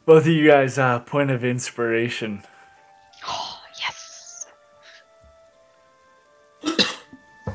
Both 0.05 0.23
of 0.23 0.27
you 0.27 0.47
guys, 0.47 0.77
uh, 0.77 0.99
point 0.99 1.31
of 1.31 1.43
inspiration. 1.43 2.43
Oh, 3.27 3.59
yes. 3.79 4.47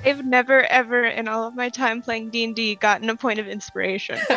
I've 0.05 0.25
never 0.25 0.65
ever 0.65 1.05
in 1.05 1.29
all 1.29 1.47
of 1.47 1.55
my 1.55 1.69
time 1.69 2.03
playing 2.03 2.31
D&D 2.31 2.77
gotten 2.77 3.09
a 3.09 3.17
point 3.17 3.39
of 3.39 3.47
inspiration. 3.47 4.19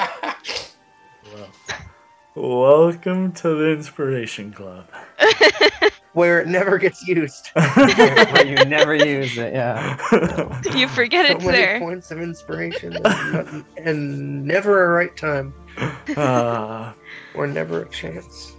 Welcome 2.35 3.31
to 3.33 3.49
the 3.49 3.69
Inspiration 3.73 4.51
Club. 4.53 4.87
Where 6.13 6.41
it 6.41 6.47
never 6.47 6.77
gets 6.79 7.07
used. 7.07 7.47
Where 7.53 8.45
you 8.45 8.55
never 8.65 8.95
use 8.95 9.37
it, 9.37 9.53
yeah. 9.53 9.97
you 10.75 10.87
forget 10.87 11.27
So 11.27 11.35
it's 11.35 11.45
many 11.45 11.57
there. 11.57 11.79
points 11.79 12.09
of 12.11 12.21
inspiration 12.21 12.97
and, 13.05 13.65
and 13.77 14.45
never 14.45 14.85
a 14.85 14.89
right 14.89 15.15
time 15.15 15.53
uh, 16.17 16.93
or 17.35 17.45
never 17.47 17.83
a 17.83 17.89
chance. 17.89 18.53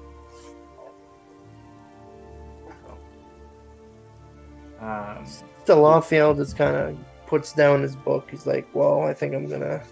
um, 4.80 5.24
Salathiel 5.66 6.36
just 6.36 6.56
kind 6.56 6.76
of 6.76 6.96
puts 7.26 7.52
down 7.52 7.82
his 7.82 7.96
book. 7.96 8.28
He's 8.30 8.46
like, 8.46 8.68
"Well, 8.74 9.02
I 9.02 9.14
think 9.14 9.34
I'm 9.34 9.48
gonna 9.48 9.82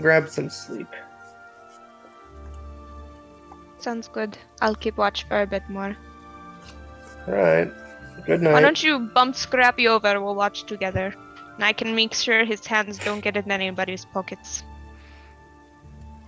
grab 0.00 0.28
some 0.28 0.48
sleep." 0.48 0.86
Sounds 3.82 4.06
good. 4.06 4.38
I'll 4.60 4.76
keep 4.76 4.96
watch 4.96 5.26
for 5.26 5.42
a 5.42 5.46
bit 5.46 5.68
more. 5.68 5.96
All 7.26 7.34
right. 7.34 7.68
Good 8.24 8.40
night. 8.40 8.52
Why 8.52 8.60
don't 8.60 8.80
you 8.80 9.00
bump 9.00 9.34
Scrappy 9.34 9.88
over? 9.88 10.20
We'll 10.20 10.36
watch 10.36 10.64
together. 10.64 11.12
And 11.56 11.64
I 11.64 11.72
can 11.72 11.92
make 11.92 12.14
sure 12.14 12.44
his 12.44 12.64
hands 12.64 12.98
don't 12.98 13.18
get 13.18 13.36
in 13.36 13.50
anybody's 13.50 14.04
pockets. 14.04 14.62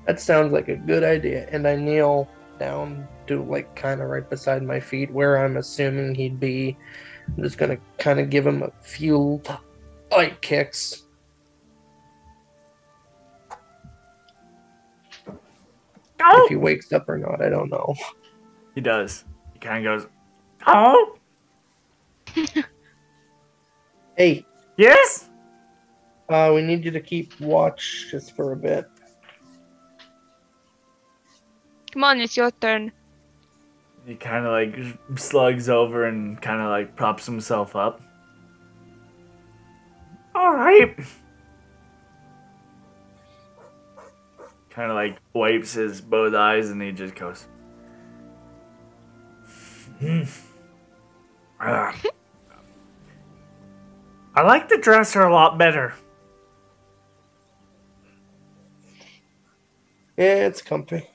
That 0.07 0.19
sounds 0.19 0.53
like 0.53 0.69
a 0.69 0.75
good 0.75 1.05
idea. 1.05 1.49
And 1.53 1.69
I 1.69 1.77
kneel 1.77 2.29
down 2.59 3.07
to 3.29 3.41
like 3.45 3.77
kind 3.77 4.01
of 4.03 4.11
right 4.11 4.29
beside 4.29 4.65
my 4.65 4.81
feet, 4.81 5.13
where 5.13 5.39
I'm 5.39 5.57
assuming 5.57 6.17
he'd 6.17 6.41
be. 6.41 6.77
I'm 7.37 7.45
just 7.45 7.57
gonna 7.57 7.79
kind 7.99 8.19
of 8.19 8.31
give 8.31 8.45
him 8.45 8.65
a 8.65 8.73
few 8.83 9.41
light 10.11 10.41
kicks. 10.43 11.04
If 16.27 16.49
he 16.49 16.57
wakes 16.57 16.93
up 16.93 17.09
or 17.09 17.19
not, 17.19 17.43
I 17.43 17.49
don't 17.49 17.71
know. 17.71 17.95
he 18.75 18.81
does. 18.81 19.25
He 19.53 19.59
kind 19.59 19.87
of 19.87 20.01
goes, 20.01 20.09
Oh, 20.67 21.17
Hey, 24.17 24.47
yes? 24.77 25.29
uh, 26.29 26.53
we 26.55 26.63
need 26.63 26.85
you 26.85 26.91
to 26.93 27.01
keep 27.01 27.39
watch 27.41 28.07
just 28.11 28.35
for 28.35 28.53
a 28.53 28.57
bit. 28.57 28.87
Come 31.93 32.05
on, 32.05 32.21
it's 32.21 32.37
your 32.37 32.51
turn. 32.53 32.91
He 34.07 34.15
kind 34.17 34.45
of 34.47 34.53
like 34.53 35.19
slugs 35.19 35.69
over 35.69 36.05
and 36.07 36.41
kind 36.41 36.61
of 36.61 36.69
like 36.69 36.97
props 36.97 37.27
himself 37.27 37.75
up. 37.77 38.01
All 40.35 40.53
right. 40.55 40.97
Kind 44.75 44.91
of 44.91 44.97
like 44.97 45.19
wipes 45.33 45.75
his 45.75 46.01
both 46.01 46.35
eyes 46.35 46.69
and 46.71 46.83
he 46.83 46.91
just 46.91 47.15
goes. 47.15 47.47
"Hmm. 50.01 50.23
Ah. 51.61 51.97
I 54.35 54.43
like 54.43 54.69
the 54.69 54.79
dresser 54.79 55.23
a 55.23 55.33
lot 55.33 55.57
better. 55.59 55.95
Yeah, 60.17 60.47
it's 60.47 60.61
comfy. 60.61 61.09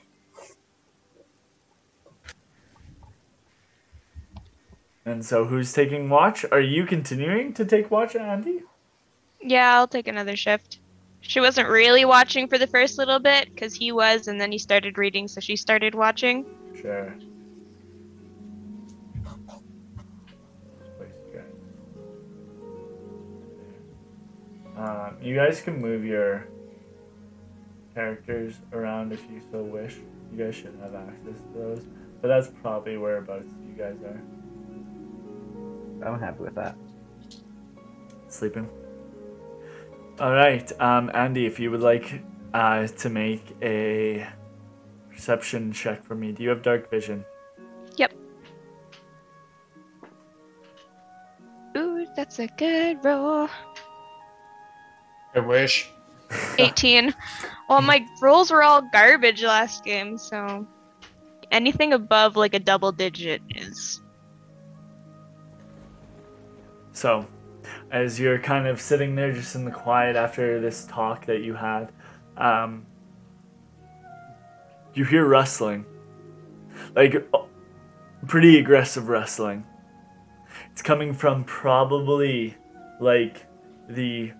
And 5.04 5.24
so, 5.24 5.44
who's 5.44 5.72
taking 5.72 6.08
watch? 6.08 6.44
Are 6.50 6.60
you 6.60 6.86
continuing 6.86 7.52
to 7.54 7.64
take 7.64 7.90
watch, 7.90 8.16
Andy? 8.16 8.62
Yeah, 9.40 9.74
I'll 9.76 9.88
take 9.88 10.08
another 10.08 10.36
shift. 10.36 10.79
She 11.20 11.40
wasn't 11.40 11.68
really 11.68 12.04
watching 12.04 12.48
for 12.48 12.58
the 12.58 12.66
first 12.66 12.98
little 12.98 13.18
bit 13.18 13.54
because 13.54 13.74
he 13.74 13.92
was, 13.92 14.26
and 14.26 14.40
then 14.40 14.50
he 14.50 14.58
started 14.58 14.98
reading, 14.98 15.28
so 15.28 15.40
she 15.40 15.56
started 15.56 15.94
watching. 15.94 16.44
Sure. 16.80 17.14
You 21.12 21.32
guys. 21.34 21.44
Um, 24.76 25.16
you 25.22 25.34
guys 25.34 25.60
can 25.60 25.80
move 25.80 26.04
your 26.04 26.48
characters 27.94 28.54
around 28.72 29.12
if 29.12 29.22
you 29.30 29.40
so 29.52 29.62
wish. 29.62 29.98
You 30.32 30.44
guys 30.44 30.54
should 30.54 30.76
have 30.80 30.94
access 30.94 31.40
to 31.40 31.58
those. 31.58 31.84
But 32.22 32.28
that's 32.28 32.48
probably 32.62 32.96
whereabouts 32.98 33.52
you 33.66 33.74
guys 33.74 33.96
are. 34.04 34.20
I'm 36.06 36.18
happy 36.18 36.42
with 36.42 36.54
that. 36.54 36.76
Sleeping. 38.28 38.68
Alright, 40.20 40.78
um, 40.78 41.10
Andy, 41.14 41.46
if 41.46 41.58
you 41.58 41.70
would 41.70 41.80
like 41.80 42.20
uh, 42.52 42.86
to 42.86 43.08
make 43.08 43.56
a 43.62 44.28
perception 45.10 45.72
check 45.72 46.04
for 46.04 46.14
me, 46.14 46.32
do 46.32 46.42
you 46.42 46.50
have 46.50 46.60
dark 46.60 46.90
vision? 46.90 47.24
Yep. 47.96 48.12
Ooh, 51.78 52.06
that's 52.14 52.38
a 52.38 52.48
good 52.48 53.02
roll. 53.02 53.48
I 55.34 55.40
wish. 55.40 55.88
18. 56.58 57.14
well, 57.70 57.80
my 57.80 58.06
rolls 58.20 58.50
were 58.50 58.62
all 58.62 58.82
garbage 58.92 59.42
last 59.42 59.84
game, 59.84 60.18
so 60.18 60.66
anything 61.50 61.94
above 61.94 62.36
like 62.36 62.52
a 62.52 62.60
double 62.60 62.92
digit 62.92 63.40
is. 63.56 64.02
So, 66.92 67.26
as 67.90 68.20
you're 68.20 68.38
kind 68.38 68.66
of 68.66 68.80
sitting 68.80 69.14
there 69.14 69.32
just 69.32 69.54
in 69.54 69.64
the 69.64 69.70
quiet 69.70 70.16
after 70.16 70.60
this 70.60 70.84
talk 70.84 71.26
that 71.26 71.42
you 71.42 71.54
had, 71.54 71.90
um, 72.36 72.86
you 74.94 75.04
hear 75.04 75.26
rustling. 75.26 75.84
Like, 76.94 77.14
uh, 77.34 77.38
pretty 78.26 78.58
aggressive 78.58 79.08
rustling. 79.08 79.66
It's 80.72 80.82
coming 80.82 81.12
from 81.12 81.44
probably 81.44 82.56
like 83.00 83.46
the 83.88 84.32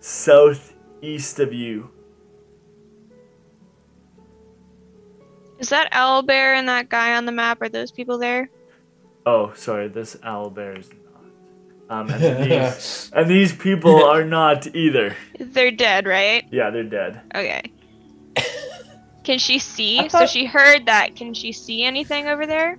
southeast 0.00 1.40
of 1.40 1.52
you. 1.52 1.90
Is 5.58 5.68
that 5.68 5.92
Owlbear 5.92 6.56
and 6.56 6.68
that 6.68 6.88
guy 6.88 7.14
on 7.14 7.24
the 7.24 7.32
map? 7.32 7.62
Are 7.62 7.68
those 7.68 7.92
people 7.92 8.18
there? 8.18 8.50
Oh, 9.24 9.52
sorry, 9.54 9.88
this 9.88 10.16
owl 10.24 10.50
bear 10.50 10.78
is. 10.78 10.90
Um, 11.92 12.08
and, 12.08 12.50
these, 12.50 13.10
and 13.14 13.30
these 13.30 13.54
people 13.54 14.02
are 14.04 14.24
not 14.24 14.74
either. 14.74 15.14
They're 15.38 15.70
dead, 15.70 16.06
right? 16.06 16.46
Yeah, 16.50 16.70
they're 16.70 16.84
dead. 16.84 17.20
Okay. 17.34 17.70
Can 19.24 19.38
she 19.38 19.58
see? 19.58 20.00
I 20.00 20.08
So 20.08 20.24
she 20.24 20.46
heard 20.46 20.86
that. 20.86 21.16
Can 21.16 21.34
she 21.34 21.52
see 21.52 21.84
anything 21.84 22.28
over 22.28 22.46
there? 22.46 22.78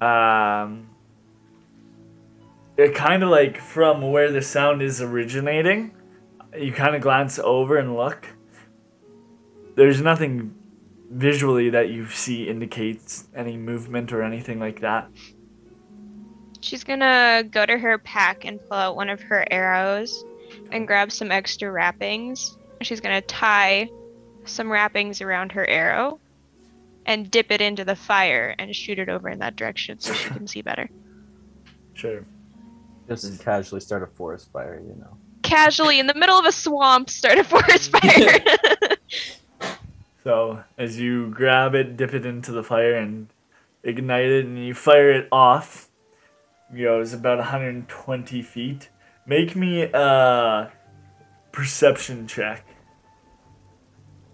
Um, 0.00 0.88
it 2.76 2.94
kind 2.94 3.22
of 3.22 3.30
like 3.30 3.60
from 3.60 4.10
where 4.10 4.32
the 4.32 4.42
sound 4.42 4.82
is 4.82 5.00
originating, 5.00 5.92
you 6.58 6.72
kind 6.72 6.96
of 6.96 7.02
glance 7.02 7.38
over 7.38 7.76
and 7.76 7.96
look. 7.96 8.26
There's 9.76 10.00
nothing 10.00 10.54
visually 11.08 11.70
that 11.70 11.88
you 11.88 12.08
see 12.08 12.48
indicates 12.48 13.28
any 13.32 13.56
movement 13.56 14.12
or 14.12 14.22
anything 14.22 14.58
like 14.58 14.80
that. 14.80 15.08
She's 16.60 16.84
gonna 16.84 17.44
go 17.50 17.64
to 17.64 17.78
her 17.78 17.98
pack 17.98 18.44
and 18.44 18.60
pull 18.68 18.76
out 18.76 18.96
one 18.96 19.08
of 19.08 19.20
her 19.22 19.46
arrows 19.50 20.24
and 20.72 20.86
grab 20.86 21.12
some 21.12 21.30
extra 21.30 21.70
wrappings. 21.70 22.56
She's 22.82 23.00
gonna 23.00 23.22
tie 23.22 23.88
some 24.44 24.70
wrappings 24.70 25.20
around 25.20 25.52
her 25.52 25.66
arrow 25.68 26.20
and 27.06 27.30
dip 27.30 27.50
it 27.50 27.60
into 27.60 27.84
the 27.84 27.96
fire 27.96 28.54
and 28.58 28.74
shoot 28.74 28.98
it 28.98 29.08
over 29.08 29.28
in 29.28 29.38
that 29.38 29.56
direction 29.56 29.98
so 30.00 30.12
she 30.12 30.28
can 30.30 30.46
see 30.46 30.62
better. 30.62 30.88
Sure. 31.94 32.24
Just 33.08 33.42
casually 33.42 33.80
start 33.80 34.04
a 34.04 34.06
forest 34.06 34.52
fire, 34.52 34.80
you 34.80 34.94
know. 35.00 35.16
Casually 35.42 35.98
in 35.98 36.06
the 36.06 36.14
middle 36.14 36.38
of 36.38 36.44
a 36.44 36.52
swamp, 36.52 37.10
start 37.10 37.38
a 37.38 37.42
forest 37.42 37.90
fire. 38.00 38.38
So 40.24 40.62
as 40.76 41.00
you 41.00 41.30
grab 41.30 41.74
it, 41.74 41.96
dip 41.96 42.12
it 42.12 42.26
into 42.26 42.52
the 42.52 42.62
fire, 42.62 42.94
and 42.94 43.28
ignite 43.82 44.26
it, 44.28 44.44
and 44.44 44.58
you 44.58 44.74
fire 44.74 45.10
it 45.10 45.26
off, 45.32 45.87
it 46.74 46.82
goes 46.82 47.12
about 47.12 47.38
120 47.38 48.42
feet. 48.42 48.88
Make 49.26 49.54
me 49.56 49.82
a 49.82 50.70
perception 51.52 52.26
check. 52.26 52.64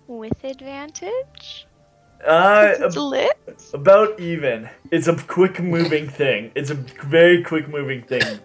With 0.06 0.44
advantage? 0.44 1.66
Uh, 2.24 2.74
It's 2.78 2.96
lit? 2.96 3.36
about 3.74 4.18
even. 4.20 4.68
It's 4.90 5.08
a 5.08 5.16
quick 5.16 5.60
moving 5.60 6.08
thing. 6.20 6.52
It's 6.54 6.70
a 6.70 6.74
very 6.74 7.42
quick 7.42 7.68
moving 7.68 8.02
thing. 8.02 8.38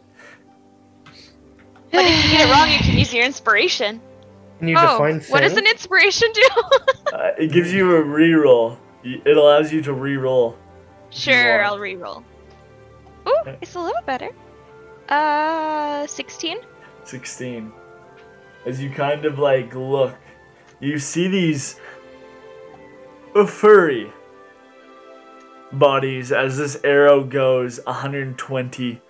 But 1.92 2.06
if 2.06 2.26
you 2.26 2.32
get 2.38 2.48
it 2.48 2.52
wrong, 2.52 2.70
you 2.72 2.80
can 2.80 2.98
use 2.98 3.14
your 3.14 3.26
inspiration. 3.26 4.00
Can 4.60 4.68
you 4.68 4.76
oh, 4.78 4.82
define 5.04 5.22
what 5.32 5.42
does 5.42 5.58
an 5.58 5.66
inspiration 5.68 6.28
do? 6.34 6.48
Uh, 7.12 7.32
it 7.40 7.52
gives 7.52 7.74
you 7.74 7.96
a 7.98 8.04
reroll. 8.04 8.78
Y- 9.04 9.20
It 9.26 9.36
allows 9.36 9.74
you 9.74 9.82
to 9.82 9.92
reroll. 9.92 10.56
sure. 11.10 11.64
I'll 11.66 11.80
reroll. 11.80 12.24
Ooh, 13.30 13.58
it's 13.62 13.76
a 13.76 13.80
little 13.80 14.02
better. 14.06 14.30
Uh, 15.08 16.06
16? 16.08 16.60
16. 17.04 17.72
As 18.66 18.82
you 18.82 18.90
kind 18.90 19.26
of 19.26 19.40
like 19.40 19.74
look, 19.74 20.16
you 20.80 21.00
see 21.00 21.28
these 21.28 21.80
furry 23.48 24.12
bodies 25.72 26.32
as 26.32 26.58
this 26.58 26.78
arrow 26.84 27.24
goes 27.24 27.80
120, 27.86 29.02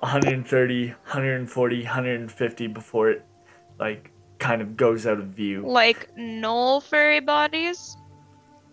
130, 0.00 0.88
140, 0.88 1.82
150 1.82 2.66
before 2.68 3.10
it 3.10 3.24
like 3.78 4.10
kind 4.38 4.62
of 4.62 4.76
goes 4.76 5.06
out 5.06 5.18
of 5.18 5.26
view. 5.28 5.62
Like 5.66 6.14
gnoll 6.16 6.82
furry 6.82 7.20
bodies? 7.20 7.96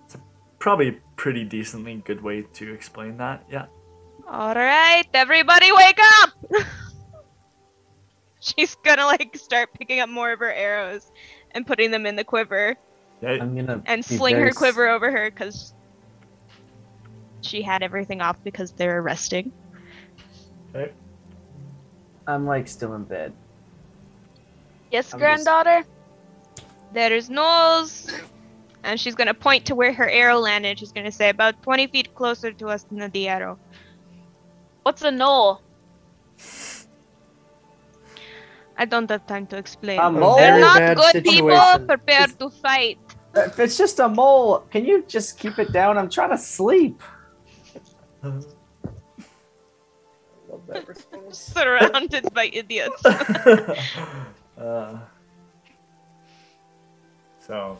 It's 0.05 0.17
probably 0.59 0.89
a 0.89 0.95
pretty 1.15 1.43
decently 1.43 2.01
good 2.05 2.21
way 2.21 2.43
to 2.53 2.73
explain 2.73 3.17
that. 3.17 3.43
Yeah. 3.49 3.65
Alright, 4.29 5.07
everybody 5.13 5.71
wake 5.71 5.99
up! 6.21 6.29
She's 8.39 8.75
gonna 8.75 9.05
like 9.05 9.35
start 9.35 9.73
picking 9.73 9.99
up 9.99 10.09
more 10.09 10.31
of 10.31 10.39
her 10.39 10.51
arrows 10.53 11.11
and 11.51 11.65
putting 11.65 11.89
them 11.91 12.05
in 12.05 12.15
the 12.15 12.23
quiver 12.23 12.75
I'm 13.21 13.55
gonna 13.55 13.81
and 13.85 14.05
sling 14.05 14.35
very 14.35 14.49
her 14.49 14.53
quiver 14.53 14.87
over 14.87 15.11
her 15.11 15.29
because 15.29 15.73
she 17.41 17.61
had 17.61 17.83
everything 17.83 18.21
off 18.21 18.41
because 18.43 18.71
they're 18.71 19.01
resting. 19.01 19.51
okay. 20.75 20.91
I'm 22.27 22.45
like 22.45 22.67
still 22.67 22.93
in 22.93 23.03
bed. 23.05 23.33
Yes, 24.91 25.13
I'm 25.13 25.19
just- 25.19 25.45
granddaughter. 25.45 25.83
There's 26.93 27.29
gnolls! 27.29 28.11
And 28.83 28.99
she's 28.99 29.15
gonna 29.15 29.33
point 29.33 29.65
to 29.65 29.75
where 29.75 29.91
her 29.91 30.09
arrow 30.09 30.37
landed. 30.37 30.79
She's 30.79 30.91
gonna 30.91 31.11
say 31.11 31.29
about 31.29 31.61
20 31.63 31.87
feet 31.87 32.13
closer 32.15 32.51
to 32.53 32.67
us 32.67 32.83
than 32.83 33.09
the 33.11 33.27
arrow. 33.27 33.59
What's 34.89 35.03
a 35.03 35.11
gnoll? 35.11 35.61
I 38.75 38.85
don't 38.85 39.07
have 39.11 39.27
time 39.27 39.45
to 39.53 39.57
explain. 39.57 39.99
A 39.99 40.09
mole? 40.09 40.37
They're 40.37 40.59
not 40.59 40.79
bad 40.79 40.97
good 40.97 41.23
people 41.23 41.51
situation. 41.51 41.85
prepared 41.85 42.39
to 42.39 42.49
fight. 42.49 42.97
If 43.35 43.59
it's 43.59 43.77
just 43.77 43.99
a 43.99 44.09
mole, 44.09 44.65
can 44.71 44.85
you 44.85 45.05
just 45.07 45.37
keep 45.37 45.59
it 45.59 45.71
down? 45.71 45.99
I'm 45.99 46.09
trying 46.09 46.31
to 46.31 46.39
sleep. 46.39 47.03
Love 48.23 48.47
that 50.69 50.87
response. 50.87 51.37
Surrounded 51.37 52.33
by 52.33 52.49
idiots. 52.51 53.05
uh, 54.57 54.97
so, 57.45 57.77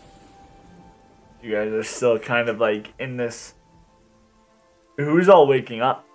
you 1.42 1.54
guys 1.54 1.72
are 1.72 1.82
still 1.82 2.20
kind 2.20 2.50
of 2.50 2.60
like 2.60 2.94
in 3.00 3.18
this. 3.18 3.56
Who's 4.98 5.28
all 5.28 5.48
waking 5.48 5.82
up 5.82 6.06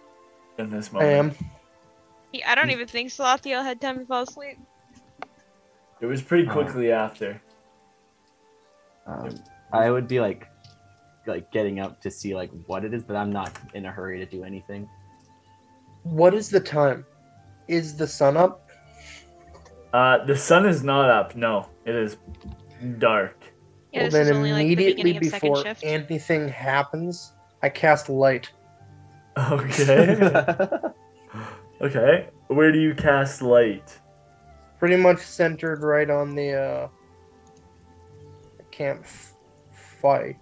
in 0.58 0.70
this 0.70 0.90
I 0.90 0.92
moment? 0.92 1.40
am. 1.40 1.46
Yeah, 2.32 2.50
I 2.50 2.54
don't 2.54 2.70
even 2.70 2.86
think 2.88 3.10
Salathiel 3.10 3.62
had 3.62 3.80
time 3.80 3.98
to 4.00 4.06
fall 4.06 4.22
asleep. 4.22 4.58
It 6.00 6.06
was 6.06 6.20
pretty 6.22 6.48
Oh. 6.48 6.52
quickly 6.52 6.90
after. 6.92 7.40
Um, 9.06 9.34
I 9.72 9.90
would 9.90 10.08
be 10.08 10.20
like, 10.20 10.48
like 11.26 11.50
getting 11.52 11.80
up 11.80 12.00
to 12.02 12.10
see 12.10 12.34
like 12.34 12.50
what 12.66 12.84
it 12.84 12.92
is, 12.92 13.02
but 13.02 13.16
I'm 13.16 13.30
not 13.30 13.52
in 13.74 13.86
a 13.86 13.90
hurry 13.90 14.18
to 14.18 14.26
do 14.26 14.44
anything. 14.44 14.88
What 16.02 16.34
is 16.34 16.50
the 16.50 16.60
time? 16.60 17.06
Is 17.68 17.96
the 17.96 18.06
sun 18.06 18.36
up? 18.36 18.68
Uh, 19.92 20.24
the 20.26 20.36
sun 20.36 20.66
is 20.66 20.82
not 20.82 21.08
up. 21.08 21.36
No, 21.36 21.68
it 21.84 21.94
is 21.94 22.16
dark. 22.98 23.38
Yeah, 23.92 24.02
well, 24.02 24.10
then 24.10 24.36
only 24.36 24.52
like 24.52 24.58
the 24.58 24.72
immediately 24.72 25.02
beginning 25.12 25.16
of 25.28 25.30
second 25.30 25.48
before 25.52 25.62
shift. 25.64 25.84
anything 25.84 26.48
happens, 26.48 27.32
I 27.62 27.68
cast 27.68 28.08
light. 28.08 28.50
Okay. 29.36 30.16
okay. 31.80 32.28
Where 32.48 32.72
do 32.72 32.80
you 32.80 32.94
cast 32.94 33.42
light? 33.42 33.98
Pretty 34.78 34.96
much 34.96 35.20
centered 35.20 35.82
right 35.82 36.08
on 36.08 36.34
the 36.34 36.52
uh, 36.52 36.88
campfire. 38.70 40.36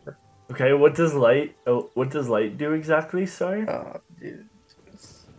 Okay. 0.51 0.72
What 0.72 0.95
does 0.95 1.14
light? 1.14 1.57
Oh, 1.66 1.90
what 1.95 2.11
does 2.11 2.28
light 2.28 2.59
do 2.59 2.72
exactly? 2.72 3.26
Sorry. 3.26 3.66
Uh, 3.66 3.99
dude, 4.20 4.49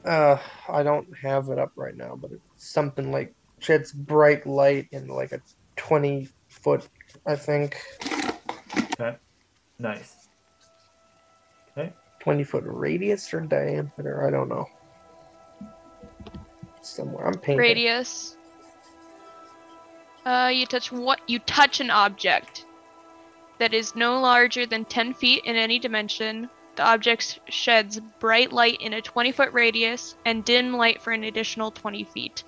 uh, 0.06 0.38
I 0.70 0.84
don't 0.84 1.08
have 1.22 1.50
it 1.50 1.60
up 1.60 1.72
right 1.76 1.96
now, 1.96 2.18
but 2.20 2.32
it's 2.32 2.42
something 2.56 3.12
like 3.12 3.34
sheds 3.60 3.92
bright 3.92 4.48
light 4.48 4.88
in 4.92 5.08
like 5.08 5.32
a 5.32 5.42
twenty 5.76 6.30
foot, 6.50 6.88
I 7.26 7.36
think, 7.36 7.78
Okay. 9.00 9.18
Nice. 9.80 10.23
Okay. 12.24 12.32
twenty 12.32 12.44
foot 12.44 12.64
radius 12.66 13.34
or 13.34 13.42
diameter. 13.42 14.26
I 14.26 14.32
don't 14.32 14.48
know. 14.48 14.66
Somewhere 16.82 17.28
I'm 17.28 17.34
painting. 17.34 17.58
Radius. 17.58 18.38
Uh, 20.26 20.50
you 20.54 20.66
touch 20.66 20.92
what? 20.92 21.20
You 21.28 21.40
touch 21.40 21.82
an 21.82 21.92
object 21.92 22.66
that 23.60 23.74
is 23.74 23.96
no 23.96 24.20
larger 24.20 24.66
than 24.66 24.86
10 24.86 25.14
feet 25.14 25.44
in 25.46 25.56
any 25.56 25.80
dimension. 25.80 26.50
The 26.76 26.84
object 26.84 27.40
sheds 27.50 28.00
bright 28.20 28.52
light 28.52 28.82
in 28.82 28.94
a 28.94 29.02
20 29.02 29.32
foot 29.32 29.52
radius 29.54 30.16
and 30.26 30.44
dim 30.44 30.74
light 30.76 31.02
for 31.02 31.12
an 31.12 31.26
additional 31.26 31.72
20 31.72 32.06
feet. 32.06 32.44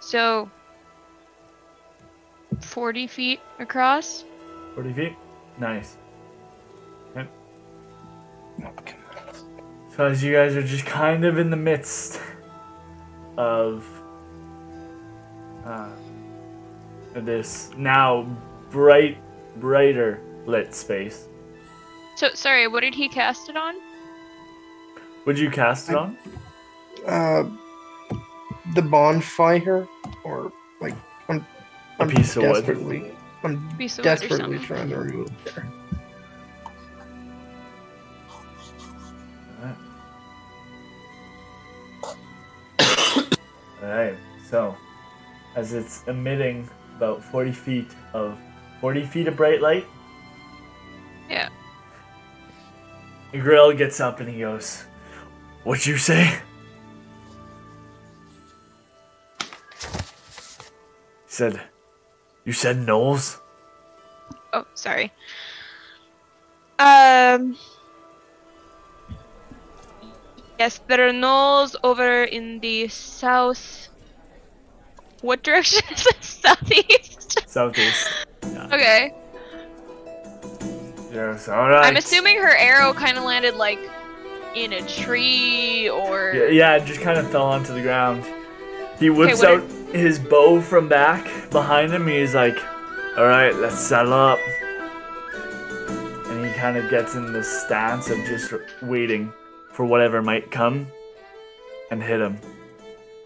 So, 0.00 0.50
40 2.60 3.06
feet 3.06 3.40
across. 3.58 4.24
40 4.74 4.92
feet. 4.92 5.12
Nice. 5.58 5.96
So 9.96 10.04
as 10.06 10.22
you 10.22 10.32
guys 10.34 10.54
are 10.56 10.62
just 10.62 10.84
kind 10.84 11.24
of 11.24 11.38
in 11.38 11.48
the 11.50 11.56
midst 11.56 12.20
of 13.38 13.86
uh, 15.64 15.88
this 17.14 17.70
now 17.76 18.26
bright, 18.70 19.16
brighter 19.58 20.20
lit 20.46 20.74
space, 20.74 21.28
So, 22.16 22.28
sorry, 22.34 22.68
what 22.68 22.80
did 22.80 22.94
he 22.94 23.08
cast 23.08 23.48
it 23.48 23.56
on? 23.56 23.74
would 25.24 25.38
you 25.38 25.50
cast 25.50 25.88
it 25.90 25.96
I- 25.96 25.98
on? 25.98 26.16
Uh, 27.06 27.50
the 28.74 28.82
bonfire, 28.82 29.86
or 30.24 30.52
like 30.80 30.94
I'm, 31.28 31.38
A 31.98 32.02
I'm 32.02 32.08
piece 32.10 32.36
of 32.36 32.42
wood. 32.42 32.52
desperately, 32.66 33.10
I'm 33.42 33.76
Piece 33.78 33.98
of 33.98 34.04
wood 34.04 34.10
or 34.10 34.14
desperately 34.16 34.38
something. 34.58 34.60
trying 34.62 34.88
to 34.90 34.96
remove 34.98 35.30
there. 35.44 35.66
Alright, 43.86 44.18
so 44.50 44.76
as 45.54 45.72
it's 45.72 46.02
emitting 46.08 46.68
about 46.96 47.22
40 47.22 47.52
feet 47.52 47.86
of 48.14 48.36
40 48.80 49.06
feet 49.06 49.28
of 49.28 49.36
bright 49.36 49.62
light. 49.62 49.86
Yeah. 51.30 51.48
Grill 53.30 53.72
gets 53.72 54.00
up 54.00 54.18
and 54.18 54.28
he 54.28 54.40
goes, 54.40 54.82
What'd 55.62 55.86
you 55.86 55.98
say? 55.98 56.40
He 59.38 59.46
said, 61.28 61.60
You 62.44 62.52
said 62.52 62.78
gnolls? 62.78 63.38
Oh, 64.52 64.66
sorry. 64.74 65.12
Um. 66.80 67.56
Yes, 70.58 70.80
there 70.86 71.06
are 71.06 71.12
gnolls 71.12 71.74
over 71.84 72.24
in 72.24 72.60
the 72.60 72.88
south. 72.88 73.88
What 75.20 75.42
direction 75.42 75.82
is 75.92 76.06
it? 76.06 76.24
Southeast? 76.24 77.48
Southeast. 77.48 78.08
Yeah. 78.42 78.66
Okay. 78.72 79.14
Yes. 81.12 81.48
All 81.48 81.68
right. 81.68 81.84
I'm 81.84 81.96
assuming 81.96 82.38
her 82.38 82.56
arrow 82.56 82.92
kind 82.94 83.18
of 83.18 83.24
landed 83.24 83.56
like 83.56 83.78
in 84.54 84.72
a 84.72 84.86
tree 84.86 85.88
or. 85.88 86.32
Yeah, 86.34 86.46
yeah, 86.48 86.76
it 86.76 86.86
just 86.86 87.00
kind 87.00 87.18
of 87.18 87.30
fell 87.30 87.46
onto 87.46 87.74
the 87.74 87.82
ground. 87.82 88.24
He 88.98 89.10
whips 89.10 89.42
are- 89.42 89.60
out 89.60 89.70
his 89.94 90.18
bow 90.18 90.60
from 90.60 90.88
back 90.88 91.50
behind 91.50 91.92
him. 91.92 92.06
He's 92.06 92.34
like, 92.34 92.56
"All 93.16 93.26
right, 93.26 93.54
let's 93.54 93.78
saddle 93.78 94.12
up." 94.14 94.38
And 96.28 96.44
he 96.46 96.52
kind 96.54 96.76
of 96.76 96.90
gets 96.90 97.14
in 97.14 97.32
this 97.32 97.62
stance 97.64 98.10
of 98.10 98.18
just 98.26 98.52
waiting 98.82 99.32
for 99.76 99.84
whatever 99.84 100.22
might 100.22 100.50
come 100.50 100.86
and 101.90 102.02
hit 102.02 102.18
him. 102.18 102.40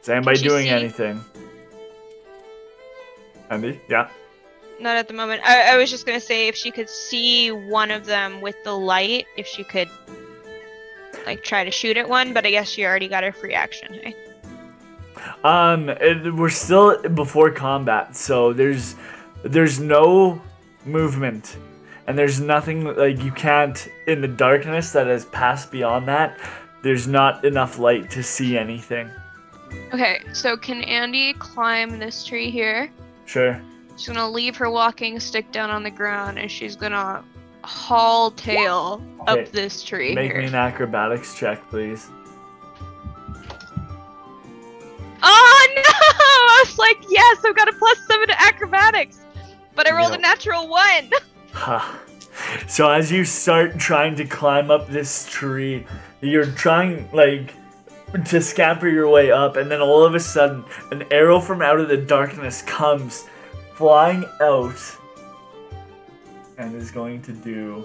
Is 0.02 0.08
anybody 0.08 0.40
doing 0.40 0.64
see- 0.64 0.70
anything? 0.70 1.24
Andy? 3.50 3.80
Yeah. 3.88 4.10
Not 4.80 4.96
at 4.96 5.06
the 5.06 5.14
moment. 5.14 5.42
I, 5.44 5.74
I 5.74 5.76
was 5.76 5.90
just 5.90 6.06
gonna 6.06 6.20
say 6.20 6.48
if 6.48 6.56
she 6.56 6.72
could 6.72 6.90
see 6.90 7.52
one 7.52 7.92
of 7.92 8.04
them 8.06 8.40
with 8.40 8.56
the 8.64 8.72
light, 8.72 9.26
if 9.36 9.46
she 9.46 9.62
could 9.62 9.88
like 11.24 11.44
try 11.44 11.62
to 11.64 11.70
shoot 11.70 11.96
at 11.96 12.08
one, 12.08 12.32
but 12.32 12.44
I 12.44 12.50
guess 12.50 12.68
she 12.68 12.84
already 12.84 13.06
got 13.06 13.22
her 13.22 13.32
free 13.32 13.54
action. 13.54 13.94
Hey? 13.94 14.16
Um, 15.44 15.88
it, 15.88 16.34
we're 16.34 16.48
still 16.48 17.00
before 17.02 17.50
combat, 17.50 18.16
so 18.16 18.52
there's 18.52 18.96
there's 19.44 19.78
no 19.78 20.40
movement, 20.84 21.56
and 22.10 22.18
there's 22.18 22.40
nothing 22.40 22.82
like 22.96 23.22
you 23.22 23.30
can't 23.30 23.88
in 24.08 24.20
the 24.20 24.26
darkness 24.26 24.90
that 24.90 25.06
has 25.06 25.26
passed 25.26 25.70
beyond 25.70 26.08
that. 26.08 26.36
There's 26.82 27.06
not 27.06 27.44
enough 27.44 27.78
light 27.78 28.10
to 28.10 28.20
see 28.24 28.58
anything. 28.58 29.08
Okay, 29.94 30.20
so 30.32 30.56
can 30.56 30.82
Andy 30.82 31.34
climb 31.34 32.00
this 32.00 32.24
tree 32.24 32.50
here? 32.50 32.90
Sure. 33.26 33.62
She's 33.96 34.08
gonna 34.08 34.28
leave 34.28 34.56
her 34.56 34.68
walking 34.68 35.20
stick 35.20 35.52
down 35.52 35.70
on 35.70 35.84
the 35.84 35.90
ground 35.92 36.36
and 36.36 36.50
she's 36.50 36.74
gonna 36.74 37.22
haul 37.62 38.32
tail 38.32 39.00
Okay, 39.28 39.42
up 39.42 39.52
this 39.52 39.84
tree 39.84 40.12
Make 40.12 40.32
here. 40.32 40.40
me 40.40 40.48
an 40.48 40.56
acrobatics 40.56 41.38
check, 41.38 41.62
please. 41.70 42.08
Oh 45.22 45.68
no! 45.76 45.82
I 45.86 46.64
was 46.66 46.76
like, 46.76 46.98
yes, 47.08 47.38
I've 47.44 47.54
got 47.54 47.68
a 47.68 47.72
plus 47.74 47.98
seven 48.08 48.26
to 48.26 48.42
acrobatics, 48.42 49.20
but 49.76 49.86
I 49.88 49.96
rolled 49.96 50.14
a 50.14 50.18
natural 50.18 50.66
one. 50.66 51.10
Ha. 51.60 52.00
So 52.68 52.88
as 52.90 53.12
you 53.12 53.24
start 53.24 53.78
trying 53.78 54.16
to 54.16 54.24
climb 54.24 54.70
up 54.70 54.88
this 54.88 55.28
tree, 55.28 55.86
you're 56.20 56.46
trying 56.46 57.08
like 57.12 57.54
to 58.26 58.40
scamper 58.40 58.88
your 58.88 59.08
way 59.08 59.30
up, 59.30 59.56
and 59.56 59.70
then 59.70 59.80
all 59.80 60.02
of 60.04 60.14
a 60.14 60.20
sudden, 60.20 60.64
an 60.90 61.04
arrow 61.10 61.38
from 61.38 61.60
out 61.62 61.78
of 61.80 61.88
the 61.88 61.96
darkness 61.98 62.62
comes 62.62 63.24
flying 63.74 64.24
out 64.40 64.74
and 66.58 66.74
is 66.74 66.90
going 66.90 67.22
to 67.22 67.32
do 67.32 67.84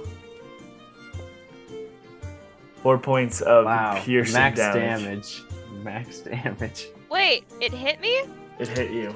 four 2.81 2.97
points 2.97 3.41
of 3.41 3.65
Wow. 3.65 4.01
piercing 4.03 4.33
Max 4.33 4.57
damage. 4.59 5.03
damage. 5.03 5.43
Max 5.83 6.19
damage. 6.21 6.87
Wait, 7.09 7.45
it 7.61 7.73
hit 7.73 7.99
me? 7.99 8.21
It 8.59 8.67
hit 8.67 8.91
you. 8.91 9.13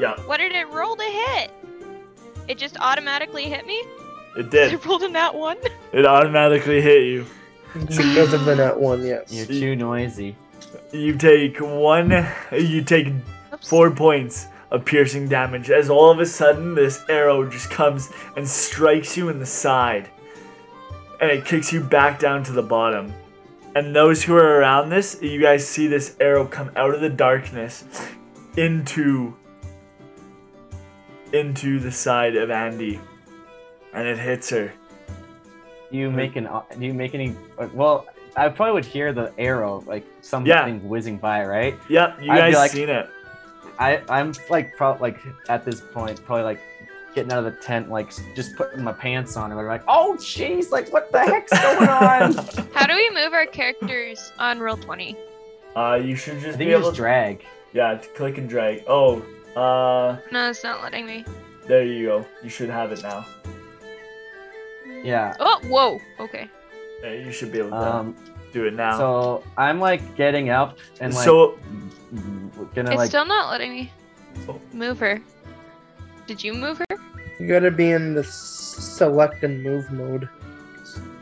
Yeah, 0.00 0.14
What 0.26 0.36
did 0.38 0.52
it 0.52 0.68
roll 0.68 0.94
to 0.96 1.02
hit? 1.02 1.50
It 2.48 2.58
just 2.58 2.76
automatically 2.80 3.44
hit 3.44 3.66
me? 3.66 3.82
it 4.36 4.50
did. 4.50 4.72
I 4.84 4.86
rolled 4.86 5.02
a 5.02 5.08
nat 5.08 5.34
one. 5.34 5.56
It 5.92 6.06
automatically 6.06 6.80
hit 6.80 7.04
you. 7.04 7.26
Because 7.74 8.32
of 8.32 8.44
the 8.44 8.56
net 8.56 8.78
one, 8.78 9.04
yes. 9.04 9.32
You're 9.32 9.46
too 9.46 9.76
noisy. 9.76 10.36
You 10.92 11.16
take 11.16 11.58
one. 11.58 12.26
You 12.52 12.82
take 12.82 13.12
Oops. 13.52 13.68
four 13.68 13.90
points 13.90 14.46
of 14.70 14.84
piercing 14.84 15.28
damage 15.28 15.70
as 15.70 15.88
all 15.88 16.10
of 16.10 16.18
a 16.18 16.26
sudden 16.26 16.74
this 16.74 17.04
arrow 17.08 17.48
just 17.48 17.70
comes 17.70 18.10
and 18.36 18.48
strikes 18.48 19.16
you 19.16 19.28
in 19.28 19.38
the 19.38 19.46
side 19.46 20.10
and 21.20 21.30
it 21.30 21.44
kicks 21.44 21.72
you 21.72 21.80
back 21.80 22.18
down 22.18 22.42
to 22.42 22.52
the 22.52 22.62
bottom 22.62 23.14
and 23.76 23.94
those 23.94 24.24
who 24.24 24.34
are 24.34 24.58
around 24.58 24.90
this 24.90 25.22
you 25.22 25.40
guys 25.40 25.66
see 25.66 25.86
this 25.86 26.16
arrow 26.18 26.44
come 26.44 26.70
out 26.74 26.92
of 26.92 27.00
the 27.00 27.08
darkness 27.08 27.84
into 28.56 29.34
into 31.32 31.78
the 31.78 31.90
side 31.92 32.36
of 32.36 32.50
Andy 32.50 33.00
and 33.92 34.06
it 34.06 34.18
hits 34.18 34.50
her 34.50 34.72
Do 35.90 35.98
you 35.98 36.10
make 36.10 36.36
an? 36.36 36.48
Do 36.78 36.84
you 36.86 36.94
make 36.94 37.14
any? 37.14 37.34
Well, 37.74 38.06
I 38.36 38.48
probably 38.48 38.74
would 38.74 38.84
hear 38.84 39.12
the 39.12 39.32
arrow, 39.38 39.82
like 39.86 40.04
something 40.20 40.48
Yeah. 40.50 40.70
whizzing 40.78 41.16
by, 41.18 41.44
right? 41.44 41.74
yep 41.88 42.20
you 42.20 42.30
I'd 42.30 42.38
guys 42.38 42.54
like- 42.54 42.70
seen 42.72 42.88
it 42.88 43.08
I 43.78 44.00
I'm 44.08 44.32
like 44.50 44.74
pro- 44.76 44.96
like 45.00 45.18
at 45.48 45.64
this 45.64 45.80
point 45.80 46.24
probably 46.24 46.44
like 46.44 46.60
getting 47.14 47.32
out 47.32 47.38
of 47.38 47.44
the 47.46 47.60
tent, 47.62 47.90
like 47.90 48.10
just 48.34 48.54
putting 48.56 48.82
my 48.84 48.92
pants 48.92 49.36
on, 49.38 49.50
and 49.50 49.58
we're 49.58 49.66
like, 49.68 49.82
oh 49.88 50.16
jeez, 50.18 50.70
like 50.70 50.92
what 50.92 51.10
the 51.12 51.18
heck's 51.20 51.50
going 51.62 51.88
on? 51.88 52.34
How 52.74 52.86
do 52.86 52.94
we 52.94 53.08
move 53.10 53.32
our 53.32 53.46
characters 53.46 54.32
on 54.38 54.58
Roll20? 54.58 55.16
uh 55.76 56.00
you 56.02 56.16
should 56.16 56.36
I 56.38 56.40
just 56.40 56.46
think 56.56 56.58
be 56.58 56.64
you 56.66 56.70
able 56.72 56.84
just 56.84 56.96
to 56.96 57.02
drag. 57.02 57.44
yeah 57.74 57.94
to 57.96 58.08
click 58.10 58.38
and 58.38 58.48
drag 58.48 58.82
oh 58.88 59.22
uh 59.56 60.16
No, 60.30 60.50
it's 60.50 60.62
not 60.62 60.82
letting 60.82 61.06
me. 61.06 61.24
There 61.66 61.82
you 61.84 62.06
go. 62.06 62.26
You 62.42 62.48
should 62.50 62.70
have 62.70 62.92
it 62.92 63.02
now. 63.02 63.26
Yeah. 65.02 65.34
Oh, 65.40 65.60
whoa. 65.68 66.00
Okay. 66.20 66.48
Yeah, 67.02 67.12
you 67.12 67.32
should 67.32 67.52
be 67.52 67.58
able 67.58 67.70
to 67.70 67.76
Um. 67.76 68.16
do 68.52 68.64
it 68.66 68.74
now. 68.74 68.96
So 68.98 69.42
I'm 69.58 69.80
like 69.80 70.16
getting 70.16 70.50
up 70.50 70.78
and 71.00 71.12
like 71.14 71.24
so 71.24 71.58
gonna 72.74 72.90
It's 72.90 72.96
like 72.98 73.08
still 73.08 73.26
not 73.26 73.50
letting 73.50 73.70
me 73.72 73.92
Oh. 74.48 74.60
move 74.72 74.98
her. 75.00 75.20
Did 76.26 76.42
you 76.42 76.52
move 76.54 76.78
her? 76.78 76.96
You 77.38 77.46
gotta 77.48 77.70
be 77.70 77.90
in 77.90 78.14
the 78.14 78.24
select 78.24 79.42
and 79.44 79.62
move 79.62 79.90
mode. 79.92 80.28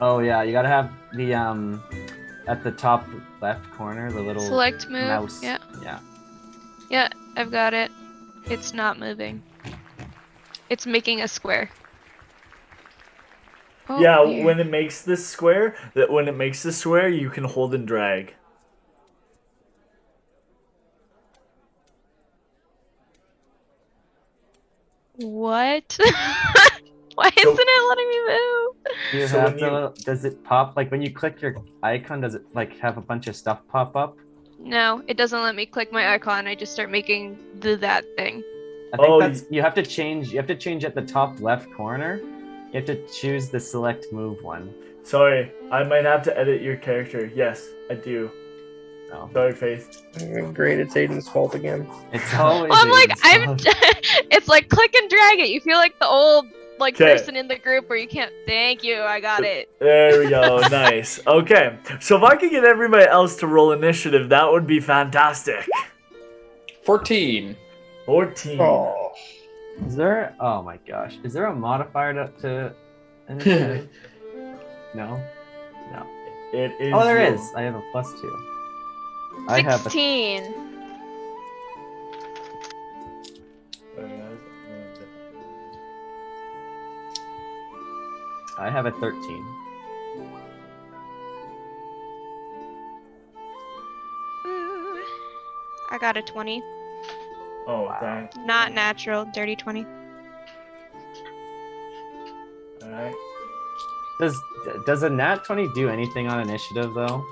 oh 0.01 0.18
yeah, 0.20 0.43
you 0.43 0.53
gotta 0.53 0.68
have 0.68 0.91
the 1.14 1.35
um 1.35 1.82
at 2.47 2.62
the 2.62 2.70
top 2.70 3.07
left 3.41 3.68
corner 3.72 4.11
the 4.12 4.20
little 4.20 4.43
Select 4.43 4.89
move. 4.89 5.07
mouse. 5.09 5.43
Yeah, 5.43 5.59
Yeah. 5.82 5.99
yeah, 6.91 7.09
I've 7.37 7.51
got 7.51 7.74
it. 7.74 7.91
It's 8.47 8.74
not 8.74 8.99
moving. 8.99 9.42
It's 10.68 10.86
making 10.86 11.22
a 11.22 11.28
square. 11.28 11.70
Oh, 13.88 14.01
yeah, 14.01 14.22
weird. 14.22 14.45
when 14.47 14.61
it 14.61 14.66
makes 14.68 15.03
this 15.03 15.26
square, 15.26 15.76
that 15.95 16.11
when 16.11 16.26
it 16.28 16.36
makes 16.36 16.62
the 16.62 16.72
square, 16.72 17.09
you 17.09 17.28
can 17.30 17.45
hold 17.45 17.74
and 17.74 17.86
drag. 17.86 18.34
What? 25.16 25.99
Why 27.14 27.30
So- 27.30 27.53
isn't 27.53 27.68
it 27.68 27.88
letting 27.88 28.09
me 28.09 28.20
move? 28.26 28.76
You 29.12 29.28
So 29.28 29.40
have 29.40 29.61
when 29.61 29.70
to, 29.70 29.92
does 30.05 30.24
it 30.24 30.42
pop 30.42 30.76
like 30.76 30.90
when 30.90 31.01
you 31.03 31.12
click 31.12 31.40
your 31.40 31.57
icon? 31.82 32.20
Does 32.20 32.34
it 32.34 32.42
like 32.55 32.76
have 32.78 32.97
a 32.99 33.01
bunch 33.01 33.28
of 33.28 33.36
stuff 33.36 33.61
pop 33.68 33.97
up? 33.97 34.16
No, 34.65 35.03
it 35.07 35.17
doesn't 35.17 35.43
let 35.43 35.55
me 35.55 35.67
click 35.67 35.93
my 35.93 36.15
icon. 36.15 36.47
I 36.47 36.55
just 36.55 36.73
start 36.73 36.91
making 36.91 37.39
the 37.61 37.77
that 37.77 38.05
thing. 38.17 38.43
I 38.93 38.97
think 38.97 39.09
Oh, 39.09 39.21
that's 39.21 39.45
you 39.51 39.61
have 39.61 39.75
to 39.75 39.83
change. 39.83 40.31
You 40.33 40.39
have 40.39 40.47
to 40.47 40.57
change 40.57 40.85
at 40.85 40.95
the 40.95 41.03
top 41.03 41.41
left 41.41 41.71
corner. 41.73 42.21
You 42.73 42.81
have 42.81 42.87
to 42.87 43.07
choose 43.09 43.51
the 43.51 43.61
select 43.61 44.07
move 44.11 44.43
one. 44.43 44.73
Sorry, 45.03 45.53
I 45.71 45.85
might 45.85 46.05
have 46.05 46.23
to 46.23 46.39
edit 46.39 46.62
your 46.62 46.77
character. 46.77 47.31
Yes, 47.35 47.69
I 47.91 47.95
do. 47.95 48.31
No, 49.11 49.29
Sorry, 49.33 49.53
Faith. 49.53 50.03
Great, 50.55 50.81
it's 50.81 50.95
Aiden's 50.95 51.29
fault 51.29 51.55
again. 51.55 51.87
it's 52.12 52.35
always. 52.35 52.71
Well, 52.71 52.83
I'm 52.85 52.91
like, 52.91 53.11
Aiden's 53.21 53.67
I'm. 53.67 54.27
it's 54.31 54.49
like 54.49 54.71
click 54.71 54.95
and 54.95 55.11
drag 55.11 55.41
it. 55.41 55.51
You 55.51 55.61
feel 55.61 55.77
like 55.77 55.99
the 55.99 56.07
old 56.07 56.47
like 56.79 56.97
'Kay. 56.97 57.12
person 57.12 57.37
in 57.37 57.49
the 57.49 57.59
group 57.59 57.89
where 57.89 57.99
you 57.99 58.09
can't. 58.09 58.33
Thank 58.47 58.83
you, 58.85 59.01
I 59.03 59.20
got 59.20 59.43
it. 59.45 59.68
There 59.79 60.18
we 60.20 60.29
go. 60.29 60.59
nice. 60.70 61.20
Okay, 61.27 61.79
so 62.01 62.16
if 62.16 62.22
I 62.22 62.37
could 62.37 62.51
get 62.51 62.64
everybody 62.64 63.07
else 63.07 63.37
to 63.37 63.47
roll 63.47 63.72
initiative, 63.72 64.29
that 64.31 64.51
would 64.51 64.66
be 64.66 64.81
fantastic. 64.81 65.66
14. 66.85 67.57
14. 68.07 68.61
Oh, 68.61 69.12
Is 69.87 69.97
there? 69.97 70.35
Oh 70.41 70.62
my 70.62 70.79
gosh! 70.87 71.16
Is 71.25 71.33
there 71.33 71.47
a 71.47 71.55
modifier 71.55 72.12
to? 72.14 72.29
to 72.43 72.75
initiative? 73.29 73.89
no. 74.95 75.20
It 76.53 76.70
is. 76.79 76.93
Oh, 76.95 77.03
there 77.03 77.20
your- 77.20 77.35
is. 77.35 77.41
I 77.57 77.62
have 77.62 77.75
a 77.75 77.83
plus 77.91 78.09
two. 78.20 78.49
I 79.49 79.61
have 79.62 79.85
a 79.85 79.91
I 88.59 88.71
have 88.71 88.87
a 88.87 88.93
thirteen. 88.93 89.45
Ooh. 94.47 95.03
I 95.91 95.99
got 95.99 96.17
a 96.17 96.23
twenty. 96.23 96.63
Oh, 97.67 97.83
Wow. 97.83 97.99
dang. 98.01 98.29
Not 98.45 98.73
natural. 98.73 99.25
Dirty 99.33 99.57
20. 99.57 99.87
All 102.83 102.91
right. 102.91 103.15
Does 104.21 104.39
does 104.87 105.03
a 105.03 105.09
nat 105.11 105.45
twenty 105.45 105.67
do 105.75 105.89
anything 105.89 106.29
on 106.29 106.41
initiative 106.41 106.93
though? 106.95 107.25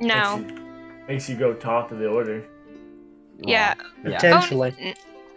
No. 0.00 0.36
Makes 0.38 0.50
you, 0.50 0.58
makes 1.08 1.28
you 1.30 1.36
go 1.36 1.54
top 1.54 1.92
of 1.92 1.98
the 1.98 2.08
order. 2.08 2.44
Yeah. 3.38 3.74
Yeah. 4.04 4.16
Potentially. 4.18 4.94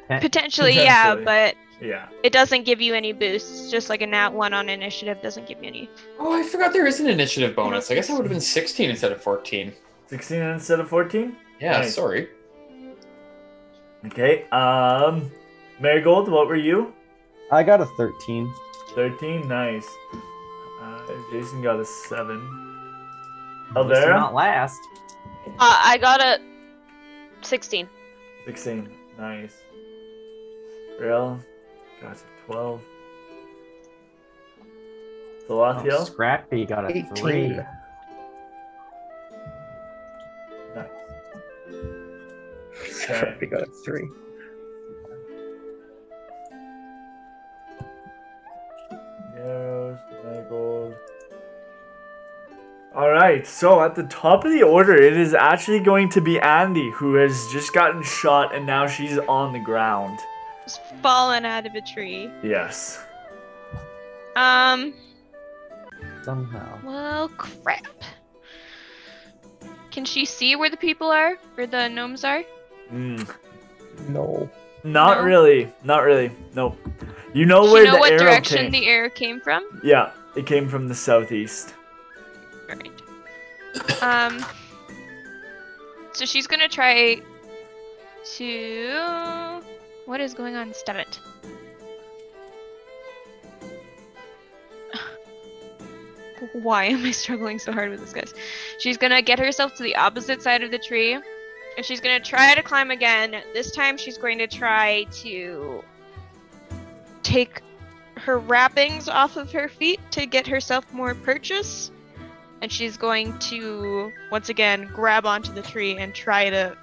Oh, 0.09 0.19
potentially, 0.19 0.75
yeah, 0.75 1.15
but 1.15 1.55
Yeah. 1.81 2.07
it 2.23 2.31
doesn't 2.31 2.63
give 2.63 2.79
you 2.79 2.93
any 2.93 3.11
boosts. 3.11 3.71
Just 3.71 3.89
like 3.89 4.01
a 4.01 4.07
nat 4.07 4.29
1 4.33 4.53
on 4.53 4.69
initiative 4.69 5.19
doesn't 5.21 5.47
give 5.47 5.61
you 5.63 5.67
any. 5.69 5.89
Oh, 6.19 6.31
I 6.31 6.43
forgot 6.43 6.73
there 6.73 6.85
is 6.85 6.99
an 6.99 7.07
initiative 7.07 7.55
bonus. 7.55 7.89
I 7.89 7.95
guess 7.95 8.09
I 8.09 8.13
would 8.13 8.21
have 8.23 8.31
been 8.31 8.39
16 8.39 8.89
instead 8.89 9.11
of 9.11 9.21
14. 9.21 9.73
16 10.07 10.41
instead 10.41 10.79
of 10.79 10.87
14? 10.89 11.35
Yeah, 11.59 11.71
Nice. 11.79 11.95
sorry. 11.95 12.29
Okay. 14.05 14.45
Um, 14.51 15.31
Marigold, 15.79 16.29
what 16.29 16.47
were 16.47 16.55
you? 16.55 16.93
I 17.51 17.63
got 17.63 17.81
a 17.81 17.85
thirteen. 17.97 18.51
13? 18.95 19.47
Nice. 19.47 19.87
Uh, 20.81 21.01
Jason 21.31 21.61
got 21.61 21.79
a 21.79 21.85
7. 21.85 22.37
At 23.75 23.85
least 23.87 24.07
Not 24.07 24.33
last. 24.33 24.79
Uh, 25.47 25.51
I 25.59 25.97
got 25.99 26.21
a 26.21 26.39
16. 27.41 27.87
16. 28.45 28.89
Nice. 29.17 29.55
Real 30.99 31.39
got 32.01 32.15
a 32.15 32.51
12. 32.51 32.81
Oh, 35.49 35.53
Salathiel? 35.53 36.05
Scrappy 36.05 36.65
got 36.65 36.85
a 36.85 36.89
18. 36.89 37.15
three. 37.15 37.47
Nice. 40.75 40.87
Sharpie 43.05 43.49
got 43.49 43.61
a 43.61 43.65
three. 43.85 44.07
Arrows, 49.37 49.99
Marigold. 50.23 50.95
Alright, 52.95 53.47
so 53.47 53.81
at 53.81 53.95
the 53.95 54.03
top 54.03 54.43
of 54.43 54.51
the 54.51 54.63
order, 54.63 54.95
it 54.95 55.15
is 55.15 55.33
actually 55.33 55.79
going 55.79 56.09
to 56.09 56.21
be 56.21 56.39
Andy, 56.39 56.91
who 56.91 57.15
has 57.15 57.47
just 57.51 57.73
gotten 57.73 58.03
shot 58.03 58.53
and 58.53 58.65
now 58.65 58.85
she's 58.87 59.17
on 59.17 59.53
the 59.53 59.59
ground. 59.59 60.19
Just 60.71 60.95
fallen 61.01 61.43
out 61.43 61.65
of 61.65 61.75
a 61.75 61.81
tree. 61.81 62.29
Yes. 62.43 63.03
Um, 64.37 64.93
Somehow. 66.23 66.79
well, 66.85 67.27
crap. 67.29 67.85
Can 69.91 70.05
she 70.05 70.23
see 70.23 70.55
where 70.55 70.69
the 70.69 70.77
people 70.77 71.09
are? 71.11 71.35
Where 71.55 71.67
the 71.67 71.89
gnomes 71.89 72.23
are? 72.23 72.43
Mm, 72.89 73.29
No. 74.07 74.49
not 74.85 75.17
No? 75.17 75.23
really. 75.25 75.69
Not 75.83 76.03
really. 76.03 76.31
Nope. 76.55 76.77
You 77.33 77.45
know 77.45 77.63
Does 77.63 77.73
where 77.73 77.85
she 77.85 77.87
know 77.87 77.93
the 77.95 77.99
what 77.99 78.11
arrow 78.13 78.19
direction 78.21 78.57
came. 78.57 78.71
the 78.71 78.87
arrow 78.87 79.09
came 79.09 79.41
from? 79.41 79.81
Yeah, 79.83 80.11
it 80.37 80.45
came 80.45 80.69
from 80.69 80.87
the 80.87 80.95
southeast. 80.95 81.73
Right. 82.69 82.91
Um. 84.01 84.45
So 86.13 86.23
she's 86.25 86.47
gonna 86.47 86.69
try 86.69 87.19
to. 88.37 89.61
What 90.05 90.19
is 90.19 90.33
going 90.33 90.55
on? 90.55 90.73
Stop 90.73 90.97
it. 90.97 91.19
Why 96.53 96.85
am 96.85 97.05
I 97.05 97.11
struggling 97.11 97.59
so 97.59 97.71
hard 97.71 97.91
with 97.91 97.99
this, 98.01 98.13
guys? 98.13 98.33
She's 98.79 98.97
gonna 98.97 99.21
get 99.21 99.39
herself 99.39 99.75
to 99.75 99.83
the 99.83 99.95
opposite 99.95 100.41
side 100.41 100.63
of 100.63 100.71
the 100.71 100.79
tree, 100.79 101.13
and 101.13 101.85
she's 101.85 102.01
gonna 102.01 102.19
try 102.19 102.55
to 102.55 102.63
climb 102.63 102.91
again. 102.91 103.43
This 103.53 103.71
time, 103.71 103.97
she's 103.97 104.17
going 104.17 104.39
to 104.39 104.47
try 104.47 105.03
to 105.21 105.83
take 107.23 107.61
her 108.17 108.39
wrappings 108.39 109.07
off 109.07 109.37
of 109.37 109.51
her 109.51 109.69
feet 109.69 109.99
to 110.11 110.25
get 110.25 110.47
herself 110.47 110.91
more 110.93 111.15
purchase 111.15 111.91
and 112.61 112.71
she's 112.71 112.95
going 112.95 113.37
to 113.39 114.11
once 114.31 114.49
again 114.49 114.89
grab 114.93 115.25
onto 115.25 115.51
the 115.53 115.61
tree 115.61 115.97
and 115.97 116.13
try 116.13 116.49
to 116.49 116.77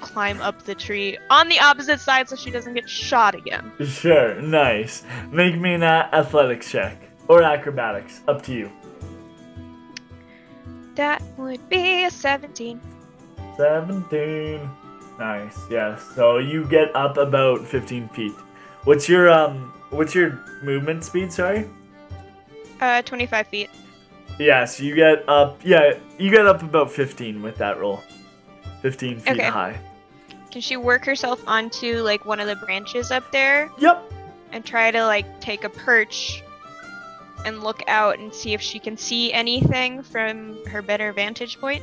climb 0.00 0.40
up 0.40 0.62
the 0.62 0.74
tree 0.74 1.18
on 1.30 1.48
the 1.48 1.58
opposite 1.60 2.00
side 2.00 2.28
so 2.28 2.36
she 2.36 2.50
doesn't 2.50 2.74
get 2.74 2.88
shot 2.88 3.34
again. 3.34 3.72
Sure, 3.84 4.40
nice. 4.40 5.04
Make 5.30 5.58
me 5.58 5.74
an 5.74 5.82
athletics 5.82 6.70
check. 6.70 6.96
Or 7.28 7.42
acrobatics. 7.42 8.22
Up 8.26 8.42
to 8.42 8.52
you. 8.52 8.70
That 10.94 11.22
would 11.36 11.68
be 11.68 12.04
a 12.04 12.10
17. 12.10 12.80
17. 13.56 14.70
Nice, 15.18 15.58
yes. 15.70 16.02
So 16.14 16.38
you 16.38 16.64
get 16.64 16.94
up 16.96 17.16
about 17.16 17.66
15 17.66 18.08
feet. 18.08 18.32
What's 18.84 19.08
your, 19.08 19.30
um, 19.30 19.72
what's 19.90 20.14
your 20.14 20.42
movement 20.62 21.04
speed, 21.04 21.32
sorry? 21.32 21.68
Uh, 22.80 23.02
25 23.02 23.46
feet. 23.48 23.70
Yes, 24.38 24.80
you 24.80 24.94
get 24.94 25.28
up. 25.28 25.60
Yeah, 25.64 25.98
you 26.18 26.30
get 26.30 26.46
up 26.46 26.62
about 26.62 26.90
15 26.90 27.42
with 27.42 27.56
that 27.56 27.78
roll. 27.78 28.00
15 28.82 29.20
feet 29.20 29.30
Okay. 29.32 29.48
high. 29.48 29.78
Can 30.50 30.60
she 30.60 30.76
work 30.76 31.04
herself 31.04 31.42
onto 31.46 32.02
like 32.02 32.24
one 32.24 32.40
of 32.40 32.46
the 32.46 32.56
branches 32.56 33.10
up 33.10 33.30
there 33.32 33.70
Yep. 33.78 34.12
and 34.52 34.64
try 34.64 34.90
to 34.90 35.04
like 35.04 35.40
take 35.40 35.64
a 35.64 35.68
perch 35.68 36.42
and 37.44 37.62
look 37.62 37.82
out 37.86 38.18
and 38.18 38.34
see 38.34 38.52
if 38.54 38.60
she 38.60 38.78
can 38.78 38.96
see 38.96 39.32
anything 39.32 40.02
from 40.02 40.64
her 40.66 40.82
better 40.82 41.12
vantage 41.12 41.60
point? 41.60 41.82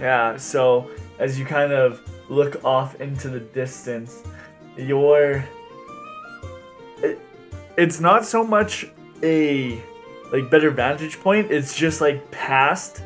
Yeah, 0.00 0.36
so 0.36 0.90
as 1.18 1.38
you 1.38 1.44
kind 1.44 1.72
of 1.72 2.00
look 2.28 2.64
off 2.64 3.00
into 3.00 3.28
the 3.28 3.40
distance, 3.40 4.22
your 4.76 5.44
it, 7.02 7.18
it's 7.76 8.00
not 8.00 8.24
so 8.24 8.44
much 8.44 8.86
a 9.22 9.80
like 10.32 10.50
better 10.50 10.70
vantage 10.70 11.20
point, 11.20 11.50
it's 11.50 11.76
just 11.76 12.00
like 12.00 12.28
past 12.30 13.02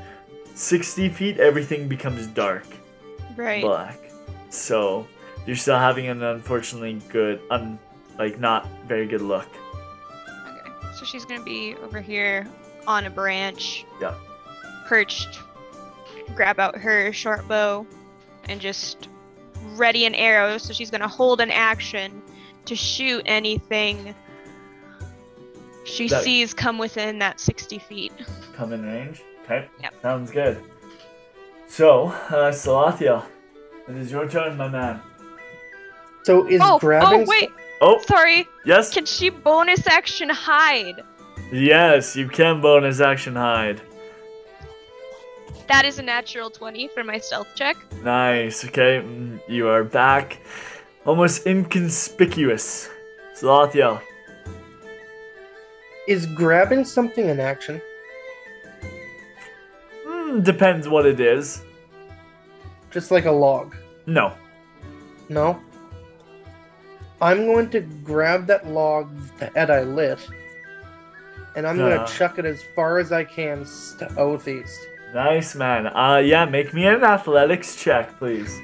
60 0.59 1.09
feet 1.11 1.39
everything 1.39 1.87
becomes 1.87 2.27
dark. 2.27 2.67
Right. 3.37 3.63
black. 3.63 4.01
So 4.51 5.07
you're 5.47 5.55
still 5.55 5.79
having 5.79 6.09
an 6.09 6.21
unfortunately 6.23 7.01
good, 7.09 7.41
un, 7.51 7.79
like 8.19 8.41
not 8.41 8.67
very 8.89 9.07
good 9.07 9.23
look. 9.23 9.47
Okay, 9.47 10.71
so 10.99 11.05
she's 11.05 11.25
gonna 11.25 11.45
be 11.45 11.77
over 11.77 12.01
here 12.01 12.45
on 12.89 13.05
a 13.07 13.11
branch. 13.11 13.87
Yeah. 14.01 14.15
Perched. 14.87 15.39
Grab 16.35 16.59
out 16.59 16.77
her 16.77 17.13
short 17.13 17.47
bow 17.47 17.87
and 18.49 18.61
just 18.61 19.09
ready 19.77 20.07
an 20.07 20.15
arrow. 20.17 20.59
So 20.59 20.73
she's 20.73 20.91
gonna 20.91 21.07
hold 21.07 21.41
an 21.41 21.53
action 21.53 22.21
to 22.65 22.75
shoot 22.75 23.23
anything 23.27 24.13
she 25.85 26.09
That- 26.09 26.25
sees 26.25 26.53
come 26.53 26.79
within 26.79 27.21
that 27.21 27.39
60 27.39 27.79
feet. 27.79 28.13
Come 28.57 28.73
in 28.73 28.85
range. 28.85 29.23
Okay. 29.49 29.67
Yep. 29.81 29.95
Sounds 30.03 30.31
good. 30.31 30.63
So, 31.69 32.09
uh, 32.09 32.53
Salathiel, 32.53 33.25
it 33.89 33.97
is 33.97 34.11
your 34.13 34.29
turn, 34.29 34.59
my 34.59 34.69
man. 34.69 35.01
So 36.25 36.47
is 36.47 36.61
oh, 36.63 36.79
grabbing. 36.79 37.23
oh 37.23 37.25
wait, 37.27 37.49
Oh, 37.81 37.99
sorry. 38.07 38.47
yes, 38.67 38.93
Can 38.93 39.07
she 39.07 39.31
bonus 39.31 39.87
action 39.87 40.29
hide? 40.29 41.03
yes, 41.51 42.15
you 42.15 42.29
can 42.29 42.61
bonus 42.61 43.01
action 43.01 43.37
hide. 43.37 43.81
That 45.69 45.85
is 45.87 45.99
a 45.99 46.03
natural 46.03 46.51
20 46.51 46.89
for 46.89 47.03
my 47.05 47.19
stealth 47.19 47.49
check. 47.55 47.77
Nice. 48.03 48.65
Okay, 48.67 49.01
mm, 49.03 49.41
you 49.49 49.69
are 49.69 49.85
back, 49.85 50.41
almost 51.07 51.47
inconspicuous. 51.47 52.91
Salathiel. 53.35 54.01
Is 56.07 56.27
grabbing 56.27 56.85
something 56.85 57.31
an 57.31 57.41
action? 57.41 57.81
Mm, 60.29 60.45
depends 60.45 60.89
what 60.89 61.07
it 61.07 61.21
is. 61.21 61.63
Just 62.91 63.11
like 63.11 63.25
a 63.25 63.31
log? 63.33 63.75
No. 64.07 64.33
No? 65.29 65.61
I'm 67.21 67.47
going 67.47 67.69
to 67.71 67.81
grab 67.81 68.47
that 68.47 68.67
log 68.69 69.11
that 69.39 69.71
I 69.71 69.83
lit, 69.83 70.19
and 71.57 71.67
I'm 71.67 71.77
going 71.77 71.93
Uh. 71.99 72.07
to 72.07 72.13
chuck 72.13 72.39
it 72.39 72.45
as 72.45 72.63
far 72.77 72.99
as 72.99 73.11
I 73.11 73.25
can 73.25 73.65
southeast. 73.65 74.79
Nice, 75.15 75.55
man. 75.55 75.87
Uh, 75.89 76.19
yeah, 76.25 76.45
make 76.45 76.73
me 76.75 76.87
an 76.87 77.03
athletics 77.03 77.75
check, 77.83 78.17
please. 78.19 78.57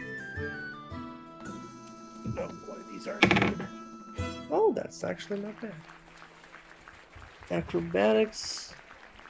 Oh 1.43 2.49
boy, 2.67 2.77
these 2.93 3.09
are 3.09 3.19
good. 3.21 3.67
Oh, 4.51 4.73
that's 4.75 5.03
actually 5.05 5.41
not 5.41 5.59
bad. 5.61 5.73
Acrobatics 7.51 8.75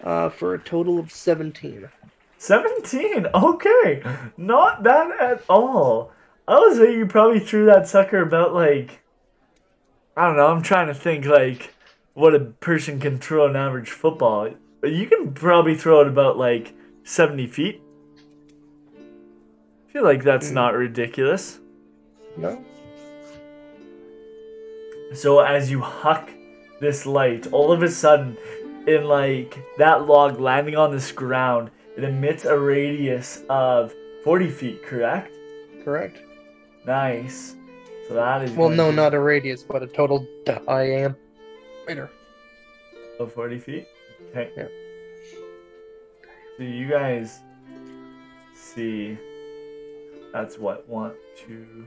uh, 0.02 0.28
for 0.28 0.54
a 0.54 0.58
total 0.58 0.98
of 0.98 1.10
17. 1.10 1.88
17. 2.46 3.26
Okay. 3.34 4.02
Not 4.36 4.82
bad 4.82 5.10
at 5.18 5.42
all. 5.48 6.12
I 6.46 6.58
would 6.58 6.76
say 6.76 6.94
you 6.94 7.06
probably 7.06 7.40
threw 7.40 7.64
that 7.66 7.88
sucker 7.88 8.20
about 8.20 8.52
like 8.54 9.00
I 10.16 10.26
don't 10.26 10.36
know, 10.36 10.48
I'm 10.48 10.62
trying 10.62 10.88
to 10.88 10.94
think 10.94 11.24
like 11.24 11.74
what 12.12 12.34
a 12.34 12.40
person 12.40 13.00
can 13.00 13.18
throw 13.18 13.46
an 13.46 13.56
average 13.56 13.90
football. 13.90 14.50
You 14.82 15.06
can 15.06 15.32
probably 15.32 15.74
throw 15.74 16.02
it 16.02 16.06
about 16.08 16.36
like 16.36 16.74
70 17.02 17.46
feet. 17.46 17.80
I 19.88 19.92
feel 19.92 20.04
like 20.04 20.22
that's 20.22 20.50
Mm. 20.50 20.54
not 20.54 20.74
ridiculous. 20.74 21.60
No. 22.36 22.62
So 25.14 25.40
as 25.40 25.70
you 25.70 25.80
huck 25.80 26.28
this 26.80 27.06
light, 27.06 27.46
all 27.52 27.72
of 27.72 27.82
a 27.82 27.88
sudden, 27.88 28.36
in 28.86 29.04
like 29.04 29.56
that 29.78 30.06
log 30.06 30.40
landing 30.40 30.76
on 30.76 30.92
this 30.92 31.10
ground, 31.12 31.70
it 31.96 32.04
emits 32.04 32.44
a 32.44 32.58
radius 32.58 33.42
of 33.48 33.94
40 34.24 34.50
feet, 34.50 34.82
correct? 34.84 35.34
Correct. 35.84 36.18
Nice. 36.86 37.56
So 38.08 38.14
that 38.14 38.42
is 38.42 38.52
Well, 38.52 38.68
no, 38.68 38.90
to- 38.90 38.96
not 38.96 39.14
a 39.14 39.20
radius, 39.20 39.62
but 39.62 39.82
a 39.82 39.86
total 39.86 40.26
diameter. 40.44 41.16
of 43.20 43.32
40 43.32 43.58
feet. 43.58 43.86
Okay. 44.30 44.50
Yeah. 44.56 44.66
So 46.56 46.62
you 46.62 46.88
guys 46.88 47.40
see 48.54 49.16
that's 50.32 50.58
what 50.58 50.88
one, 50.88 51.12
two. 51.36 51.86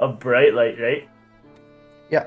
A 0.00 0.08
bright 0.08 0.52
light, 0.54 0.80
right? 0.80 1.08
Yeah. 2.10 2.26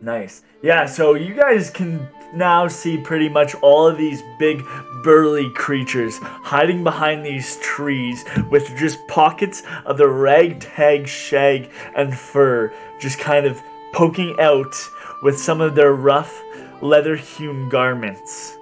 Nice. 0.00 0.42
Yeah, 0.62 0.86
so 0.86 1.14
you 1.14 1.34
guys 1.34 1.70
can 1.70 2.08
now 2.34 2.66
see 2.66 2.96
pretty 2.96 3.28
much 3.28 3.54
all 3.56 3.86
of 3.86 3.98
these 3.98 4.22
big 4.38 4.64
burly 5.02 5.50
creatures 5.50 6.18
hiding 6.18 6.82
behind 6.82 7.24
these 7.24 7.58
trees 7.58 8.24
with 8.50 8.74
just 8.76 8.98
pockets 9.08 9.62
of 9.84 9.98
the 9.98 10.08
ragtag 10.08 11.06
shag 11.06 11.70
and 11.94 12.16
fur 12.16 12.72
just 13.00 13.18
kind 13.18 13.46
of 13.46 13.60
poking 13.92 14.34
out 14.40 14.74
with 15.22 15.38
some 15.38 15.60
of 15.60 15.74
their 15.74 15.92
rough 15.92 16.42
leather 16.80 17.16
hewn 17.16 17.68
garments. 17.68 18.56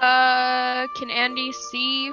Uh, 0.00 0.86
can 0.96 1.10
Andy 1.10 1.52
see? 1.52 2.12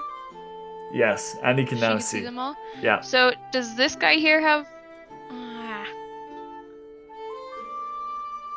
Yes, 0.91 1.35
Andy 1.43 1.65
can 1.65 1.77
she 1.77 1.81
now 1.81 1.91
can 1.91 2.01
see. 2.01 2.19
them 2.21 2.39
all. 2.39 2.55
Yeah. 2.81 3.01
So 3.01 3.31
does 3.51 3.75
this 3.75 3.95
guy 3.95 4.15
here 4.15 4.41
have? 4.41 4.67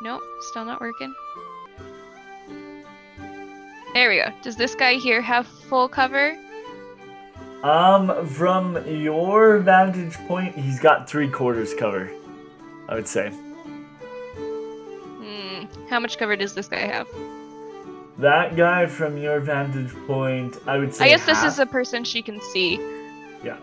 Nope, 0.03 0.21
still 0.41 0.65
not 0.65 0.81
working. 0.81 1.15
There 3.93 4.09
we 4.09 4.17
go. 4.17 4.33
Does 4.41 4.57
this 4.57 4.75
guy 4.75 4.95
here 4.95 5.21
have 5.21 5.47
full 5.47 5.87
cover? 5.87 6.37
Um, 7.63 8.27
from 8.27 8.85
your 8.85 9.59
vantage 9.59 10.15
point, 10.27 10.55
he's 10.55 10.79
got 10.79 11.09
three 11.09 11.29
quarters 11.29 11.73
cover. 11.73 12.11
I 12.89 12.95
would 12.95 13.07
say. 13.07 13.29
Hmm. 15.19 15.65
How 15.89 16.01
much 16.01 16.17
cover 16.17 16.35
does 16.35 16.53
this 16.53 16.67
guy 16.67 16.81
have? 16.81 17.07
That 18.17 18.57
guy 18.57 18.87
from 18.87 19.17
your 19.17 19.39
vantage 19.39 19.93
point, 20.05 20.57
I 20.67 20.79
would 20.79 20.93
say. 20.93 21.05
I 21.05 21.07
guess 21.07 21.25
this 21.25 21.43
is 21.45 21.59
a 21.59 21.65
person 21.65 22.03
she 22.03 22.21
can 22.21 22.41
see. 22.51 22.75
Yeah. 23.41 23.57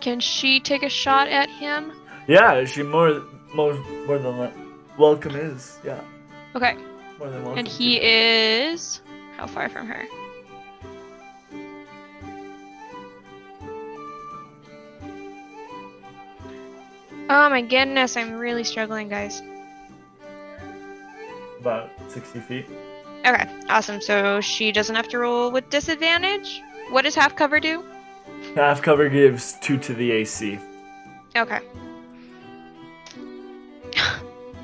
Can 0.00 0.20
she 0.20 0.60
take 0.60 0.84
a 0.84 0.88
shot 0.88 1.26
at 1.26 1.50
him? 1.50 1.92
Yeah, 2.28 2.64
she 2.64 2.84
more 2.84 3.22
more 3.54 3.74
more 4.06 4.18
than 4.18 4.67
welcome 4.98 5.34
is. 5.36 5.78
Yeah, 5.84 6.00
Okay. 6.54 6.74
more 7.18 7.30
than 7.30 7.42
welcome. 7.42 7.58
And 7.58 7.68
he 7.68 8.00
is 8.02 9.00
how 9.36 9.46
far 9.46 9.68
from 9.68 9.86
her? 9.86 10.04
Oh 17.30 17.48
my 17.50 17.60
goodness, 17.60 18.16
I'm 18.16 18.34
really 18.34 18.64
struggling, 18.64 19.08
guys. 19.08 19.42
about 21.60 21.90
sixty 22.08 22.38
feet. 22.40 22.66
Okay, 23.26 23.46
awesome. 23.68 24.00
So 24.00 24.40
she 24.40 24.70
doesn't 24.72 24.94
have 24.94 25.08
to 25.08 25.18
roll 25.18 25.50
with 25.50 25.68
disadvantage? 25.70 26.62
What 26.90 27.02
does 27.02 27.14
half 27.14 27.34
cover 27.36 27.58
do? 27.60 27.84
Half 28.54 28.80
cover 28.82 29.08
gives 29.08 29.54
two 29.60 29.76
to 29.78 29.92
the 29.92 30.12
AC. 30.12 30.58
Okay. 31.36 31.60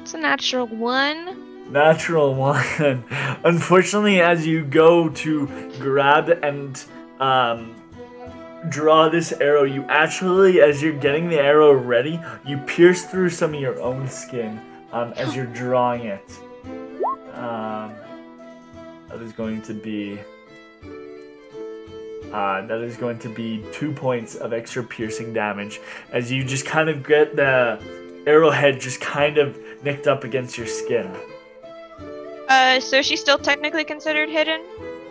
It's 0.04 0.12
a 0.12 0.18
natural 0.18 0.66
one. 0.66 1.72
Natural 1.72 2.34
one. 2.34 3.04
Unfortunately, 3.42 4.20
as 4.20 4.46
you 4.46 4.62
go 4.62 5.08
to 5.08 5.46
grab 5.78 6.28
and 6.28 6.84
um, 7.20 7.74
draw 8.68 9.08
this 9.08 9.32
arrow, 9.32 9.64
you 9.64 9.82
actually, 9.84 10.60
as 10.60 10.82
you're 10.82 10.92
getting 10.92 11.30
the 11.30 11.40
arrow 11.40 11.72
ready, 11.72 12.20
you 12.44 12.58
pierce 12.66 13.06
through 13.06 13.30
some 13.30 13.54
of 13.54 13.60
your 13.62 13.80
own 13.80 14.06
skin 14.06 14.60
um, 14.92 15.14
as 15.14 15.34
you're 15.34 15.46
drawing 15.54 16.02
it. 16.04 16.38
Um, 17.32 17.94
that 19.08 19.22
is 19.22 19.32
going 19.32 19.62
to 19.62 19.72
be. 19.72 20.18
Uh, 22.30 22.66
that 22.66 22.82
is 22.82 22.98
going 22.98 23.18
to 23.20 23.30
be 23.30 23.64
two 23.72 23.90
points 23.90 24.34
of 24.34 24.52
extra 24.52 24.84
piercing 24.84 25.32
damage 25.32 25.80
as 26.12 26.30
you 26.30 26.44
just 26.44 26.66
kind 26.66 26.90
of 26.90 27.06
get 27.06 27.36
the 27.36 27.80
arrowhead 28.26 28.80
just 28.80 29.00
kind 29.00 29.38
of 29.38 29.58
nicked 29.84 30.06
up 30.06 30.24
against 30.24 30.58
your 30.58 30.66
skin. 30.66 31.14
Uh, 32.48 32.80
so 32.80 33.02
she's 33.02 33.20
still 33.20 33.38
technically 33.38 33.84
considered 33.84 34.28
hidden? 34.28 34.62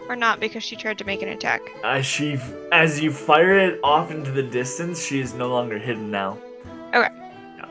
Or 0.10 0.18
not 0.18 0.42
because 0.42 0.64
she 0.64 0.76
tried 0.76 0.98
to 0.98 1.06
make 1.06 1.22
an 1.22 1.30
attack? 1.30 1.62
As 1.84 2.06
she, 2.06 2.38
as 2.74 3.00
you 3.02 3.12
fire 3.12 3.58
it 3.58 3.80
off 3.84 4.12
into 4.12 4.32
the 4.32 4.44
distance, 4.44 5.02
she 5.04 5.22
is 5.22 5.34
no 5.34 5.48
longer 5.48 5.78
hidden 5.78 6.12
now. 6.12 6.38
Okay. 6.94 7.08
Yeah. 7.58 7.70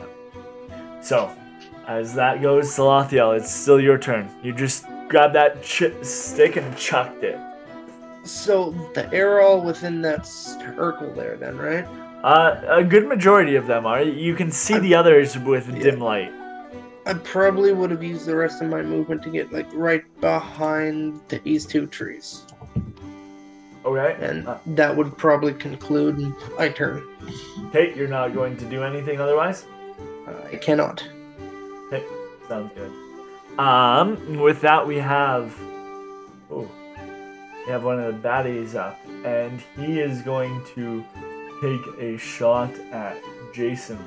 Yeah. 0.00 1.00
So, 1.02 1.30
as 1.86 2.14
that 2.14 2.40
goes, 2.40 2.68
Salathiel, 2.74 3.36
it's 3.36 3.50
still 3.50 3.78
your 3.78 3.98
turn. 3.98 4.30
You 4.42 4.54
just 4.54 4.86
grabbed 5.08 5.34
that 5.34 5.62
ch- 5.62 5.92
stick 6.02 6.56
and 6.56 6.76
chucked 6.78 7.22
it. 7.22 7.38
So 8.24 8.70
the 8.94 9.12
arrow 9.12 9.58
within 9.60 10.02
that 10.02 10.26
circle 10.26 11.12
there, 11.14 11.36
then, 11.36 11.56
right? 11.56 11.86
Uh, 12.22 12.60
a 12.68 12.84
good 12.84 13.06
majority 13.06 13.54
of 13.56 13.66
them 13.66 13.86
are. 13.86 14.02
You 14.02 14.34
can 14.34 14.50
see 14.50 14.78
the 14.78 14.94
others 14.94 15.38
with 15.38 15.68
Yeah. 15.68 15.82
dim 15.82 16.00
light. 16.00 16.32
I 17.06 17.14
probably 17.14 17.72
would 17.72 17.90
have 17.90 18.02
used 18.02 18.26
the 18.26 18.36
rest 18.36 18.60
of 18.60 18.68
my 18.68 18.82
movement 18.82 19.22
to 19.22 19.30
get 19.30 19.52
like 19.52 19.66
right 19.72 20.02
behind 20.20 21.20
these 21.44 21.64
two 21.64 21.86
trees, 21.86 22.44
Okay. 23.86 24.16
and 24.20 24.46
Uh, 24.46 24.56
that 24.66 24.94
would 24.94 25.16
probably 25.16 25.54
conclude 25.54 26.18
my 26.58 26.68
turn. 26.68 27.02
okay, 27.68 27.94
you're 27.96 28.08
not 28.08 28.34
going 28.34 28.56
to 28.58 28.64
do 28.66 28.82
anything 28.82 29.20
otherwise. 29.20 29.64
I 30.52 30.56
cannot. 30.56 31.02
Okay, 31.86 32.04
sounds 32.48 32.70
good. 32.74 32.92
Um, 33.58 34.38
with 34.38 34.60
that 34.60 34.86
we 34.86 34.96
have, 34.98 35.54
oh, 36.50 36.68
we 37.64 37.72
have 37.72 37.84
one 37.84 37.98
of 37.98 38.20
the 38.22 38.28
baddies 38.28 38.74
up, 38.74 38.98
and 39.24 39.62
he 39.76 39.98
is 40.00 40.20
going 40.20 40.60
to 40.74 41.02
take 41.60 41.86
a 41.98 42.16
shot 42.16 42.72
at 42.92 43.20
Jason, 43.52 43.98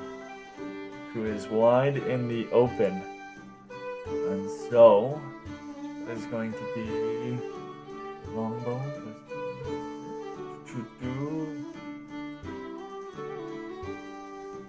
who 1.14 1.26
is 1.26 1.48
wide 1.48 1.98
in 1.98 2.28
the 2.28 2.50
open. 2.52 3.02
And 4.08 4.50
so, 4.70 5.20
that 6.06 6.18
is 6.18 6.26
going 6.28 6.54
to 6.54 6.66
be 6.76 7.38
longbow. 8.34 8.82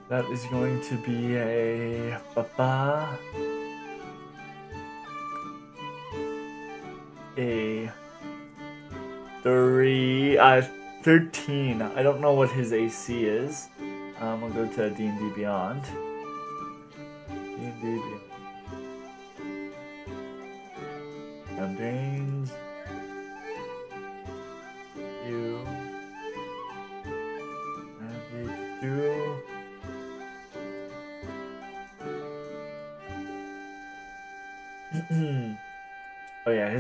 That 0.09 0.27
is 0.27 0.45
going 0.47 0.83
to 0.83 0.97
be 0.99 1.37
a 1.37 2.21
papa. 2.35 3.19
A 7.39 7.91
three. 9.43 10.39
I 10.39 10.61
13. 11.03 11.83
I 11.83 12.03
don't 12.03 12.21
know 12.21 12.33
what 12.33 12.51
his 12.51 12.73
AC 12.73 13.25
is. 13.25 13.69
Um, 14.21 14.41
we'll 14.41 14.53
go 14.53 14.67
to 14.67 14.91
D&D 14.91 15.31
Beyond. 15.35 15.83
D&D 17.29 17.83
Beyond. 17.83 18.21
Campaigns. 21.57 22.53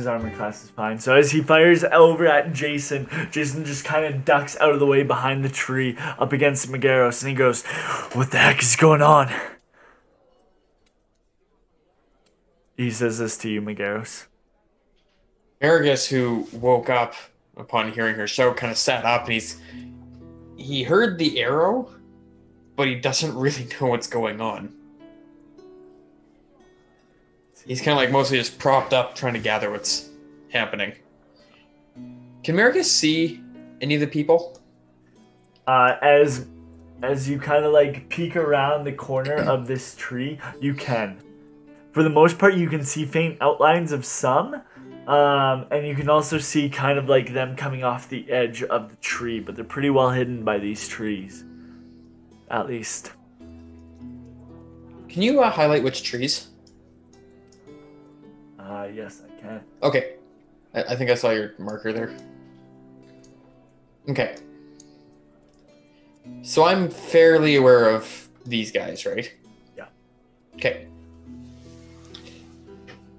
His 0.02 0.08
armor 0.08 0.34
class 0.34 0.64
is 0.64 0.70
fine. 0.70 0.98
So 0.98 1.14
as 1.14 1.30
he 1.30 1.40
fires 1.40 1.84
over 1.84 2.26
at 2.26 2.52
Jason, 2.52 3.08
Jason 3.30 3.64
just 3.64 3.84
kind 3.84 4.04
of 4.04 4.24
ducks 4.24 4.56
out 4.58 4.72
of 4.72 4.80
the 4.80 4.86
way 4.86 5.04
behind 5.04 5.44
the 5.44 5.48
tree 5.48 5.96
up 6.18 6.32
against 6.32 6.68
Megaros, 6.68 7.22
and 7.22 7.30
he 7.30 7.36
goes, 7.36 7.64
"What 8.12 8.32
the 8.32 8.38
heck 8.38 8.60
is 8.60 8.74
going 8.74 9.00
on?" 9.00 9.30
He 12.76 12.90
says 12.90 13.18
this 13.18 13.36
to 13.38 13.48
you, 13.48 13.62
Megaros. 13.62 14.26
Aragus, 15.60 16.08
who 16.08 16.48
woke 16.58 16.90
up 16.90 17.14
upon 17.56 17.92
hearing 17.92 18.16
her 18.16 18.26
show, 18.26 18.52
kind 18.52 18.72
of 18.72 18.78
sat 18.78 19.04
up 19.04 19.24
and 19.24 19.34
he's 19.34 19.60
he 20.56 20.82
heard 20.82 21.18
the 21.18 21.40
arrow, 21.40 21.88
but 22.74 22.88
he 22.88 22.96
doesn't 22.96 23.34
really 23.38 23.68
know 23.80 23.86
what's 23.86 24.08
going 24.08 24.40
on. 24.40 24.74
He's 27.66 27.80
kind 27.80 27.92
of 27.92 28.02
like 28.02 28.10
mostly 28.10 28.38
just 28.38 28.58
propped 28.58 28.92
up, 28.92 29.14
trying 29.14 29.34
to 29.34 29.38
gather 29.38 29.70
what's 29.70 30.10
happening. 30.50 30.92
Can 32.42 32.56
Marigus 32.56 32.84
see 32.84 33.40
any 33.80 33.94
of 33.94 34.00
the 34.00 34.06
people? 34.06 34.60
Uh, 35.66 35.96
as 36.02 36.46
as 37.02 37.28
you 37.28 37.38
kind 37.38 37.64
of 37.64 37.72
like 37.72 38.08
peek 38.08 38.36
around 38.36 38.84
the 38.84 38.92
corner 38.92 39.36
of 39.36 39.66
this 39.66 39.94
tree, 39.96 40.38
you 40.60 40.74
can. 40.74 41.20
For 41.92 42.02
the 42.02 42.10
most 42.10 42.38
part, 42.38 42.54
you 42.54 42.68
can 42.68 42.84
see 42.84 43.04
faint 43.04 43.38
outlines 43.40 43.92
of 43.92 44.04
some, 44.04 44.54
um, 45.06 45.66
and 45.70 45.86
you 45.86 45.94
can 45.94 46.08
also 46.08 46.38
see 46.38 46.68
kind 46.68 46.98
of 46.98 47.08
like 47.08 47.34
them 47.34 47.56
coming 47.56 47.84
off 47.84 48.08
the 48.08 48.30
edge 48.30 48.62
of 48.62 48.90
the 48.90 48.96
tree, 48.96 49.40
but 49.40 49.56
they're 49.56 49.64
pretty 49.64 49.90
well 49.90 50.10
hidden 50.10 50.44
by 50.44 50.58
these 50.58 50.88
trees. 50.88 51.44
At 52.50 52.66
least. 52.66 53.12
Can 55.08 55.22
you 55.22 55.42
uh, 55.42 55.50
highlight 55.50 55.82
which 55.82 56.02
trees? 56.02 56.48
Uh, 58.72 58.84
yes, 58.94 59.20
I 59.26 59.40
can. 59.40 59.60
Okay. 59.82 60.14
I, 60.74 60.82
I 60.84 60.96
think 60.96 61.10
I 61.10 61.14
saw 61.14 61.30
your 61.30 61.52
marker 61.58 61.92
there. 61.92 62.16
Okay. 64.08 64.36
So 66.42 66.64
I'm 66.64 66.88
fairly 66.88 67.56
aware 67.56 67.90
of 67.90 68.28
these 68.46 68.72
guys, 68.72 69.04
right? 69.04 69.30
Yeah. 69.76 69.86
Okay. 70.54 70.86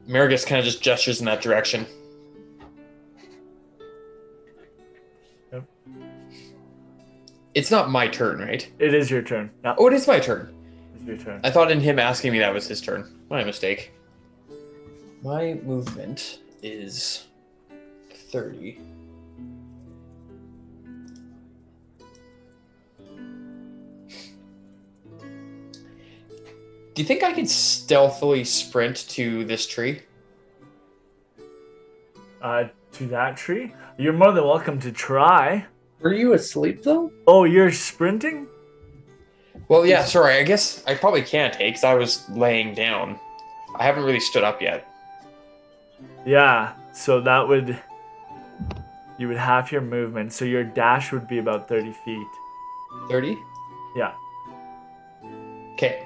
Marigus 0.08 0.46
kind 0.46 0.60
of 0.60 0.66
just 0.66 0.82
gestures 0.82 1.20
in 1.20 1.26
that 1.28 1.42
direction. 1.42 1.86
Yep. 5.52 5.64
It's 7.54 7.70
not 7.72 7.90
my 7.92 8.08
turn, 8.08 8.40
right? 8.40 8.68
It 8.80 8.94
is 8.96 9.12
your 9.12 9.22
turn. 9.22 9.52
No, 9.64 9.76
Oh, 9.78 9.88
it 9.88 9.94
is 9.94 10.08
my 10.08 10.20
turn. 10.20 10.54
it's 10.96 11.04
your 11.06 11.18
turn. 11.18 11.42
I 11.44 11.52
thought 11.52 11.72
in 11.72 11.80
him 11.80 12.00
asking 12.00 12.32
me 12.34 12.40
that 12.40 12.54
was 12.54 12.68
his 12.68 12.82
turn. 12.82 13.20
My 13.30 13.44
mistake. 13.44 13.94
My 15.24 15.54
movement 15.64 16.40
is 16.62 17.28
30. 18.12 18.78
Do 26.94 27.02
you 27.02 27.06
think 27.06 27.24
I 27.24 27.32
could 27.32 27.50
stealthily 27.50 28.44
sprint 28.44 29.08
to 29.12 29.46
this 29.46 29.66
tree? 29.66 30.02
Uh, 32.42 32.66
to 32.92 33.08
that 33.08 33.38
tree? 33.38 33.74
You're 33.98 34.12
more 34.12 34.34
than 34.34 34.44
welcome 34.44 34.78
to 34.82 34.92
try. 34.92 35.66
Were 36.02 36.14
you 36.14 36.34
asleep 36.34 36.84
though? 36.84 37.14
Oh, 37.28 37.46
you're 37.46 37.72
sprinting? 37.72 38.46
Well, 39.70 39.86
yeah, 39.86 40.04
sorry. 40.04 40.34
I 40.34 40.44
guess 40.44 40.84
I 40.86 40.96
probably 40.96 41.22
can't 41.22 41.54
take 41.54 41.76
because 41.76 41.86
I 41.86 41.94
was 41.94 42.30
laying 42.30 42.76
down. 42.76 43.18
I 43.78 43.86
haven't 43.86 44.04
really 44.04 44.20
stood 44.20 44.44
up 44.44 44.62
yet. 44.62 44.93
Yeah, 46.26 46.74
so 46.94 47.22
that 47.22 47.48
would. 47.48 47.78
You 49.18 49.28
would 49.28 49.38
have 49.38 49.72
your 49.72 49.82
movement, 49.82 50.34
so 50.34 50.44
your 50.46 50.64
dash 50.64 51.12
would 51.12 51.28
be 51.28 51.38
about 51.38 51.68
30 51.70 51.94
feet. 52.06 52.28
30? 53.10 53.38
Yeah, 53.96 54.14
Okay. 55.74 56.06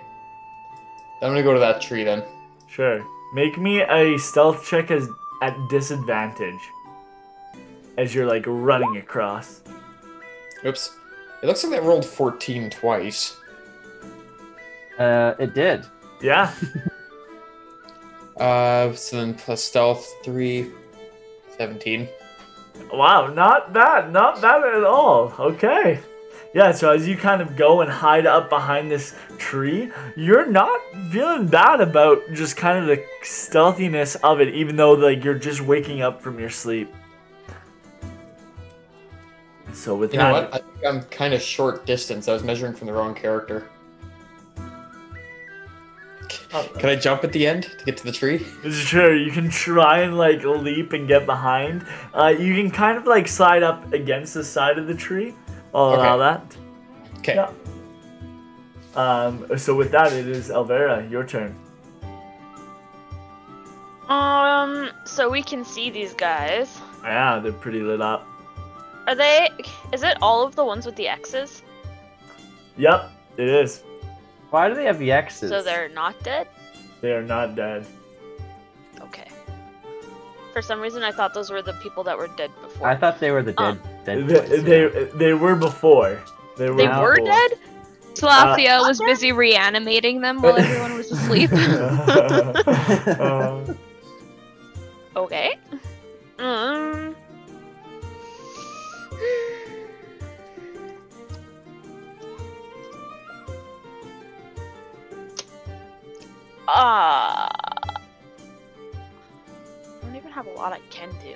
I'm 1.21 1.29
gonna 1.31 1.43
go 1.43 1.53
to 1.53 1.59
that 1.59 1.81
tree 1.81 2.03
then. 2.03 2.23
sure. 2.67 3.03
Make 3.33 3.57
me 3.57 3.81
a 3.81 4.17
stealth 4.17 4.65
check 4.65 4.89
as 4.91 5.07
at 5.41 5.55
disadvantage. 5.69 6.59
As 7.97 8.13
you're 8.15 8.25
like 8.27 8.43
running 8.47 8.97
across. 8.97 9.61
Oops. 10.65 10.95
It 11.43 11.45
looks 11.47 11.63
like 11.63 11.73
that 11.73 11.83
rolled 11.83 12.05
14 12.05 12.69
twice. 12.69 13.35
Uh, 14.97 15.33
it 15.39 15.53
did. 15.53 15.85
Yeah, 16.21 16.53
Uh, 18.39 18.93
so 18.93 19.17
then 19.17 19.33
plus 19.33 19.63
stealth, 19.63 20.13
3, 20.23 20.69
17. 21.57 22.07
wow, 22.93 23.27
not 23.27 23.73
bad, 23.73 24.11
not 24.11 24.41
bad 24.41 24.63
at 24.63 24.83
all. 24.83 25.33
Okay. 25.39 25.99
Yeah, 26.53 26.71
so 26.71 26.91
as 26.91 27.07
you 27.07 27.17
kind 27.17 27.41
of 27.41 27.55
go 27.55 27.81
and 27.81 27.91
hide 27.91 28.25
up 28.25 28.49
behind 28.49 28.89
this 28.89 29.15
tree, 29.37 29.91
you're 30.15 30.45
not 30.45 30.79
feeling 31.11 31.47
bad 31.47 31.81
about 31.81 32.19
just 32.33 32.55
kind 32.57 32.77
of 32.79 32.87
the 32.87 33.03
stealthiness 33.21 34.15
of 34.17 34.39
it, 34.41 34.53
even 34.55 34.75
though 34.75 34.93
like 34.93 35.23
you're 35.23 35.37
just 35.37 35.61
waking 35.61 36.01
up 36.01 36.21
from 36.21 36.39
your 36.39 36.49
sleep. 36.49 36.93
So 39.73 39.95
with 39.95 40.13
You 40.13 40.19
that, 40.19 40.27
know 40.29 40.31
what? 40.31 40.53
I 40.53 40.57
think 40.59 40.85
I'm 40.85 41.03
kind 41.03 41.33
of 41.33 41.41
short 41.41 41.85
distance. 41.85 42.27
I 42.27 42.33
was 42.33 42.43
measuring 42.43 42.73
from 42.73 42.87
the 42.87 42.93
wrong 42.93 43.13
character. 43.13 43.67
Can 46.79 46.89
I 46.89 46.95
jump 46.95 47.23
at 47.23 47.33
the 47.33 47.45
end 47.45 47.63
to 47.79 47.85
get 47.85 47.97
to 47.97 48.03
the 48.05 48.11
tree? 48.11 48.45
Sure, 48.71 49.13
you 49.15 49.31
can 49.31 49.49
try 49.49 49.99
and 49.99 50.17
like 50.17 50.43
leap 50.43 50.93
and 50.93 51.07
get 51.07 51.25
behind. 51.25 51.85
Uh, 52.13 52.27
you 52.37 52.55
can 52.55 52.71
kind 52.71 52.97
of 52.97 53.05
like 53.05 53.27
slide 53.27 53.63
up 53.63 53.91
against 53.93 54.33
the 54.33 54.43
side 54.43 54.77
of 54.77 54.87
the 54.87 54.95
tree. 54.95 55.33
I'll 55.75 55.95
allow 55.95 56.15
Okay. 56.15 56.23
that. 56.23 56.57
Okay. 57.19 57.35
Yeah. 57.35 57.51
Um, 58.95 59.45
so 59.57 59.75
with 59.75 59.91
that, 59.91 60.13
it 60.13 60.27
is 60.27 60.49
Elvera, 60.49 61.09
your 61.11 61.23
turn. 61.25 61.55
Um, 64.07 64.89
so 65.05 65.29
we 65.29 65.43
can 65.43 65.65
see 65.65 65.89
these 65.89 66.13
guys. 66.13 66.79
Yeah, 67.03 67.39
they're 67.39 67.51
pretty 67.51 67.81
lit 67.81 68.01
up. 68.01 68.25
Are 69.05 69.15
they? 69.15 69.49
Is 69.93 70.03
it 70.03 70.17
all 70.21 70.45
of 70.45 70.55
the 70.55 70.63
ones 70.65 70.85
with 70.85 70.95
the 70.95 71.07
X's? 71.07 71.61
Yep, 72.77 73.11
it 73.37 73.47
is. 73.49 73.83
Why 74.49 74.69
do 74.69 74.75
they 74.75 74.85
have 74.85 74.99
the 74.99 75.11
X's? 75.11 75.49
So 75.49 75.61
they're 75.61 75.89
not 75.89 76.21
dead? 76.23 76.47
They 77.01 77.11
are 77.11 77.23
not 77.23 77.55
dead. 77.55 77.85
Okay. 79.01 79.27
For 80.53 80.61
some 80.61 80.79
reason, 80.79 81.03
I 81.03 81.11
thought 81.11 81.33
those 81.33 81.49
were 81.51 81.61
the 81.61 81.73
people 81.73 82.03
that 82.05 82.17
were 82.17 82.29
dead 82.29 82.51
before. 82.61 82.87
I 82.87 82.95
thought 82.95 83.19
they 83.19 83.31
were 83.31 83.43
the 83.43 83.53
dead. 83.53 83.63
Um, 83.63 83.81
dead 84.05 84.27
They, 84.27 84.39
boys, 84.39 84.63
they, 84.63 84.81
yeah. 84.83 85.05
they 85.15 85.33
were 85.33 85.55
before. 85.55 86.21
They 86.57 86.69
were, 86.69 86.77
they 86.77 86.87
before. 86.87 87.01
were 87.03 87.17
dead? 87.17 87.51
Salathiel 88.15 88.87
was 88.87 88.99
busy 88.99 89.31
reanimating 89.31 90.21
them 90.21 90.41
while 90.41 90.57
everyone 90.57 90.95
was 90.95 91.11
asleep. 91.11 91.51
Um, 93.19 93.77
Okay. 95.15 95.57
Um. 96.37 97.15
Ah. 106.67 107.49
I 107.63 108.01
don't 110.01 110.15
even 110.15 110.31
have 110.31 110.47
a 110.47 110.51
lot 110.51 110.73
I 110.73 110.79
can 110.89 111.09
do. 111.23 111.35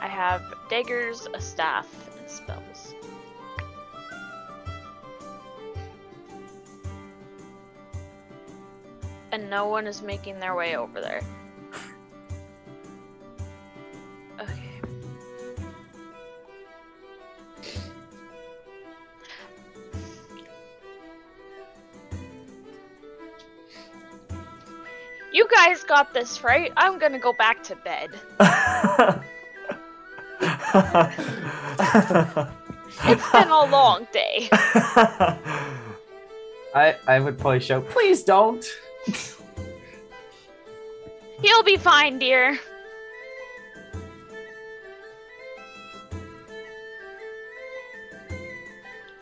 I 0.00 0.06
have 0.06 0.42
daggers, 0.70 1.28
a 1.34 1.40
staff, 1.40 1.86
and 2.18 2.30
spells. 2.30 2.94
And 9.32 9.50
no 9.50 9.66
one 9.66 9.86
is 9.86 10.00
making 10.00 10.40
their 10.40 10.54
way 10.54 10.76
over 10.76 11.00
there. 11.00 11.22
Got 25.90 26.14
this, 26.14 26.44
right? 26.44 26.72
I'm 26.76 27.00
gonna 27.00 27.18
go 27.18 27.32
back 27.32 27.64
to 27.64 27.74
bed. 27.74 28.10
It's 33.02 33.32
been 33.32 33.48
a 33.48 33.64
long 33.64 34.06
day. 34.12 34.48
I 36.74 36.94
I 37.08 37.18
would 37.18 37.38
probably 37.38 37.58
shout, 37.58 37.88
please 37.88 38.22
don't. 38.22 38.64
He'll 41.42 41.64
be 41.64 41.76
fine, 41.76 42.20
dear. 42.20 42.58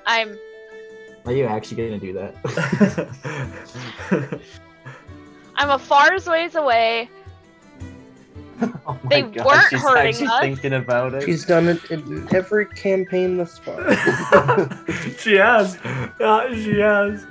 I'm 0.04 0.38
Are 1.24 1.32
you 1.32 1.46
actually 1.46 1.76
gonna 1.82 1.98
do 1.98 2.12
that? 2.12 2.34
I'm 5.58 5.70
a 5.70 5.78
far 5.78 6.16
ways 6.26 6.54
away. 6.54 7.10
Oh 8.88 8.98
They 9.08 9.22
God, 9.22 9.46
weren't 9.46 9.70
she's 9.70 9.82
hurting 9.82 10.08
actually 10.08 10.26
us. 10.26 10.40
thinking 10.40 10.72
about 10.72 11.14
it. 11.14 11.22
She's 11.22 11.44
done 11.44 11.68
it 11.68 11.90
in 11.92 12.26
every 12.34 12.66
campaign 12.66 13.36
thus 13.36 13.56
far. 13.58 13.76
she 15.18 15.34
has. 15.34 15.78
Yeah, 16.18 16.52
she 16.54 16.78
has. 16.80 17.24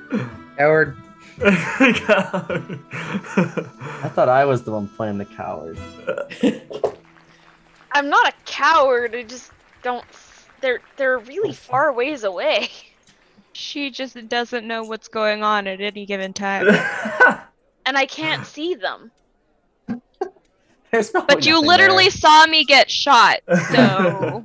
Howard, 0.58 0.96
I 1.44 2.80
thought 4.14 4.30
I 4.30 4.46
was 4.46 4.64
the 4.64 4.72
one 4.72 4.88
playing 4.88 5.18
the 5.18 5.26
coward. 5.26 5.78
I'm 7.92 8.10
not 8.10 8.30
a 8.30 8.34
coward. 8.46 9.14
I 9.14 9.24
just 9.24 9.52
don't. 9.84 10.06
They're 10.62 10.80
they're 10.96 11.20
really 11.20 11.52
far 11.54 11.92
ways 11.92 12.24
away. 12.24 12.70
she 13.52 13.90
just 13.90 14.30
doesn't 14.30 14.66
know 14.66 14.84
what's 14.84 15.10
going 15.10 15.44
on 15.44 15.68
at 15.68 15.82
any 15.82 16.06
given 16.06 16.32
time. 16.32 16.68
And 17.88 17.98
I 17.98 18.06
can't 18.06 18.46
see 18.46 18.76
them. 18.76 19.10
There's 20.92 21.10
But 21.12 21.46
you 21.46 21.60
literally 21.60 22.06
there. 22.06 22.12
saw 22.12 22.46
me 22.46 22.64
get 22.64 22.90
shot, 22.90 23.40
so 23.72 24.44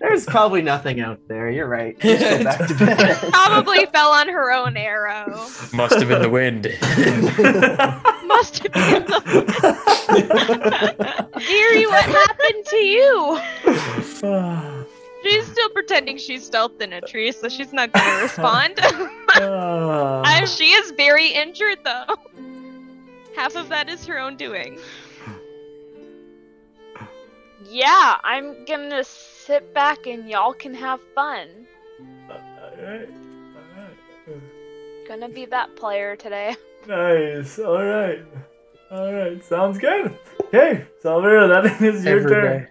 There's 0.00 0.24
probably 0.26 0.62
nothing 0.62 1.00
out 1.00 1.20
there. 1.28 1.48
You're 1.48 1.68
right. 1.68 1.96
Go 1.98 2.42
back 2.44 2.66
to 2.66 2.74
bed. 2.74 3.16
probably 3.32 3.86
fell 3.86 4.10
on 4.10 4.28
her 4.28 4.50
own 4.52 4.76
arrow. 4.76 5.28
Must 5.72 5.94
have 5.94 6.08
been 6.08 6.22
the 6.22 6.30
wind. 6.30 6.64
Must 8.26 8.58
have 8.64 8.72
been 8.72 9.04
the 9.06 9.20
Deary, 11.46 11.86
what 11.86 12.04
happened 12.04 12.64
to 12.66 12.76
you? 12.76 13.40
She's 15.22 15.46
still 15.46 15.68
pretending 15.70 16.16
she's 16.18 16.48
stealthed 16.48 16.80
in 16.80 16.92
a 16.92 17.00
tree, 17.00 17.32
so 17.32 17.48
she's 17.48 17.72
not 17.72 17.92
gonna 17.92 18.22
respond. 18.22 18.78
Uh, 19.38 20.46
she 20.46 20.70
is 20.72 20.90
very 20.92 21.28
injured 21.28 21.78
though. 21.84 22.16
Half 23.36 23.54
of 23.56 23.68
that 23.68 23.88
is 23.88 24.04
her 24.06 24.18
own 24.18 24.36
doing. 24.36 24.78
Yeah, 27.68 28.16
I'm 28.24 28.64
gonna 28.64 29.04
sit 29.04 29.72
back 29.74 30.06
and 30.06 30.28
y'all 30.28 30.54
can 30.54 30.74
have 30.74 30.98
fun. 31.14 31.48
Alright, 32.28 33.08
alright. 33.76 34.42
Gonna 35.06 35.28
be 35.28 35.44
that 35.46 35.76
player 35.76 36.16
today. 36.16 36.56
Nice. 36.86 37.58
All 37.58 37.84
right. 37.84 38.20
All 38.90 39.12
right. 39.12 39.44
Sounds 39.44 39.76
good. 39.78 40.16
Okay, 40.44 40.86
Salvera, 41.02 41.46
that 41.48 41.82
is 41.82 42.02
your 42.02 42.18
Every 42.18 42.30
turn. 42.30 42.68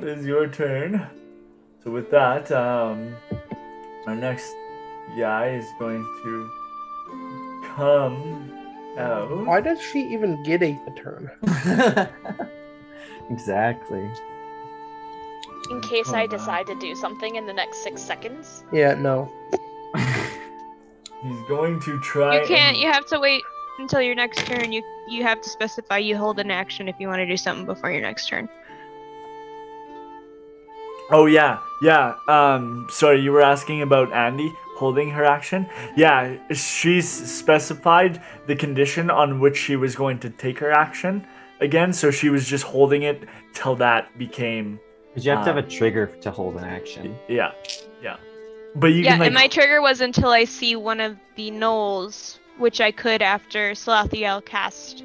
Day. 0.00 0.06
that 0.06 0.18
is 0.18 0.26
your 0.26 0.46
turn. 0.48 1.06
So 1.84 1.90
with 1.90 2.10
that, 2.10 2.50
um, 2.52 3.14
our 4.06 4.14
next 4.14 4.52
guy 5.18 5.50
is 5.50 5.66
going 5.78 6.02
to 6.22 6.50
come 7.76 8.52
out. 8.98 9.46
Why 9.46 9.60
does 9.60 9.80
she 9.80 10.00
even 10.12 10.42
get 10.44 10.62
a 10.62 10.78
turn? 10.96 11.30
exactly. 13.30 14.08
In 15.70 15.80
case 15.80 16.08
I 16.12 16.20
Hold 16.20 16.32
on. 16.34 16.38
decide 16.38 16.66
to 16.66 16.74
do 16.76 16.94
something 16.94 17.36
in 17.36 17.46
the 17.46 17.52
next 17.52 17.82
six 17.82 18.00
seconds. 18.02 18.64
Yeah, 18.72 18.94
no. 18.94 19.30
He's 21.22 21.42
going 21.48 21.80
to 21.80 22.00
try. 22.00 22.40
You 22.40 22.46
can't. 22.46 22.74
and- 22.74 22.76
You 22.76 22.90
have 22.90 23.06
to 23.06 23.18
wait 23.20 23.42
until 23.78 24.02
your 24.02 24.14
next 24.14 24.46
turn. 24.46 24.72
You 24.72 24.82
you 25.08 25.22
have 25.22 25.40
to 25.40 25.48
specify 25.48 25.98
you 25.98 26.16
hold 26.16 26.38
an 26.38 26.50
action 26.50 26.88
if 26.88 26.96
you 27.00 27.08
want 27.08 27.18
to 27.20 27.26
do 27.26 27.36
something 27.36 27.66
before 27.66 27.90
your 27.90 28.02
next 28.02 28.28
turn. 28.28 28.48
Oh 31.10 31.26
yeah, 31.26 31.58
yeah. 31.82 32.14
Um, 32.28 32.86
sorry, 32.90 33.20
you 33.20 33.32
were 33.32 33.42
asking 33.42 33.82
about 33.82 34.12
Andy 34.12 34.52
holding 34.76 35.10
her 35.10 35.24
action. 35.24 35.66
Yeah, 35.96 36.36
she's 36.52 37.08
specified 37.08 38.22
the 38.46 38.56
condition 38.56 39.10
on 39.10 39.40
which 39.40 39.56
she 39.56 39.76
was 39.76 39.94
going 39.94 40.18
to 40.20 40.30
take 40.30 40.58
her 40.58 40.72
action 40.72 41.26
again, 41.60 41.92
so 41.92 42.10
she 42.10 42.28
was 42.30 42.46
just 42.46 42.64
holding 42.64 43.02
it 43.02 43.22
till 43.54 43.76
that 43.76 44.16
became 44.18 44.80
Because 45.10 45.24
you 45.26 45.32
have 45.32 45.44
to 45.44 45.52
have 45.52 45.64
a 45.64 45.68
trigger 45.68 46.06
to 46.22 46.30
hold 46.30 46.56
an 46.56 46.64
action. 46.64 47.16
yeah, 47.28 47.52
yeah. 48.02 48.16
But 48.74 48.88
you 48.88 49.02
yeah, 49.02 49.10
can 49.12 49.18
like 49.20 49.26
and 49.26 49.34
my 49.34 49.48
trigger 49.48 49.82
was 49.82 50.00
until 50.00 50.30
I 50.30 50.44
see 50.44 50.76
one 50.76 50.98
of 51.00 51.16
the 51.36 51.50
gnolls, 51.50 52.38
which 52.58 52.80
I 52.80 52.90
could 52.90 53.20
after 53.22 53.72
Salathiel 53.72 54.44
cast 54.44 55.04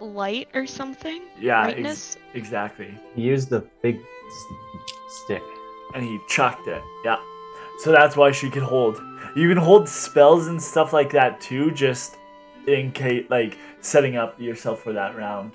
light 0.00 0.48
or 0.54 0.66
something. 0.66 1.22
yeah, 1.40 1.68
ex- 1.68 2.18
exactly. 2.34 2.94
He 3.16 3.22
used 3.22 3.48
the 3.48 3.60
big 3.82 3.96
s- 3.96 4.44
stick. 5.10 5.42
And 5.94 6.04
he 6.04 6.18
chucked 6.28 6.68
it. 6.68 6.82
Yeah. 7.04 7.18
So 7.78 7.92
that's 7.92 8.16
why 8.16 8.32
she 8.32 8.50
could 8.50 8.62
hold. 8.62 9.00
You 9.34 9.48
can 9.48 9.58
hold 9.58 9.88
spells 9.88 10.46
and 10.46 10.62
stuff 10.62 10.92
like 10.92 11.10
that 11.12 11.40
too, 11.40 11.70
just 11.72 12.16
in 12.66 12.92
case, 12.92 13.26
like 13.28 13.56
setting 13.80 14.16
up 14.16 14.40
yourself 14.40 14.82
for 14.82 14.92
that 14.92 15.16
round. 15.16 15.52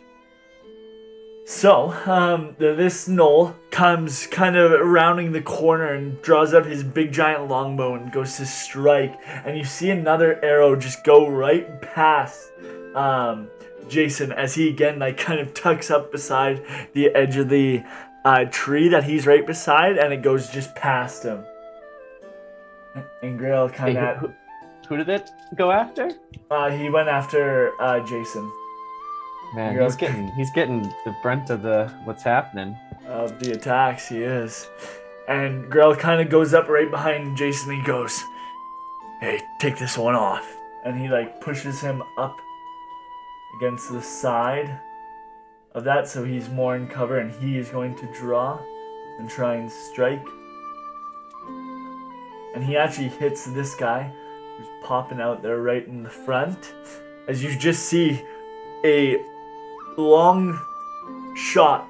So, 1.47 1.91
um, 2.07 2.55
this 2.57 3.07
gnoll 3.07 3.53
comes 3.69 4.25
kind 4.25 4.55
of 4.55 4.81
rounding 4.81 5.31
the 5.31 5.43
corner 5.43 5.93
and 5.93 6.19
draws 6.23 6.55
up 6.55 6.65
his 6.65 6.83
big 6.83 7.11
giant 7.11 7.47
longbow 7.47 7.93
and 7.93 8.11
goes 8.11 8.37
to 8.37 8.47
strike. 8.47 9.15
And 9.27 9.55
you 9.55 9.63
see 9.63 9.91
another 9.91 10.43
arrow 10.43 10.75
just 10.75 11.03
go 11.03 11.27
right 11.27 11.79
past 11.83 12.51
um, 12.95 13.49
Jason 13.87 14.31
as 14.31 14.55
he 14.55 14.69
again, 14.69 14.97
like, 14.97 15.17
kind 15.17 15.39
of 15.39 15.53
tucks 15.53 15.91
up 15.91 16.11
beside 16.11 16.65
the 16.93 17.13
edge 17.13 17.37
of 17.37 17.49
the 17.49 17.83
uh, 18.25 18.45
tree 18.45 18.89
that 18.89 19.05
he's 19.05 19.25
right 19.25 19.45
beside, 19.45 19.97
and 19.97 20.11
it 20.11 20.21
goes 20.21 20.49
just 20.49 20.75
past 20.75 21.23
him. 21.23 21.45
And 23.21 23.37
Grail 23.37 23.69
kind 23.69 23.97
of, 23.97 24.17
who, 24.17 24.33
who 24.89 24.97
did 24.97 25.09
it 25.09 25.29
go 25.55 25.71
after? 25.71 26.11
uh, 26.51 26.69
he 26.71 26.89
went 26.89 27.07
after 27.07 27.71
uh, 27.81 27.99
Jason. 28.05 28.51
Man, 29.53 29.79
he's 29.79 29.95
getting 29.95 30.27
he's 30.33 30.51
getting 30.51 30.81
the 31.05 31.15
brunt 31.21 31.49
of 31.49 31.61
the 31.61 31.87
what's 32.03 32.23
happening. 32.23 32.75
of 33.07 33.39
the 33.39 33.51
attacks 33.51 34.09
he 34.09 34.23
is. 34.23 34.67
And 35.27 35.69
Grell 35.71 35.95
kind 35.95 36.19
of 36.21 36.29
goes 36.29 36.53
up 36.53 36.67
right 36.67 36.89
behind 36.89 37.37
Jason 37.37 37.71
and 37.71 37.79
he 37.81 37.85
goes, 37.87 38.21
Hey, 39.21 39.39
take 39.59 39.77
this 39.77 39.97
one 39.97 40.15
off. 40.15 40.45
And 40.83 40.99
he 40.99 41.07
like 41.07 41.41
pushes 41.41 41.79
him 41.81 42.03
up 42.17 42.37
against 43.57 43.91
the 43.91 44.01
side 44.01 44.79
of 45.75 45.83
that 45.83 46.07
so 46.07 46.23
he's 46.23 46.49
more 46.49 46.75
in 46.75 46.87
cover 46.87 47.19
and 47.19 47.31
he 47.31 47.57
is 47.57 47.69
going 47.69 47.95
to 47.97 48.07
draw 48.13 48.57
and 49.19 49.29
try 49.29 49.55
and 49.55 49.69
strike. 49.69 50.25
And 52.55 52.63
he 52.63 52.77
actually 52.77 53.09
hits 53.09 53.45
this 53.45 53.75
guy 53.75 54.11
who's 54.57 54.67
popping 54.81 55.19
out 55.19 55.43
there 55.43 55.61
right 55.61 55.85
in 55.85 56.01
the 56.01 56.09
front. 56.09 56.73
As 57.27 57.43
you 57.43 57.55
just 57.57 57.83
see 57.83 58.23
a 58.85 59.21
long 59.97 60.57
shot 61.35 61.87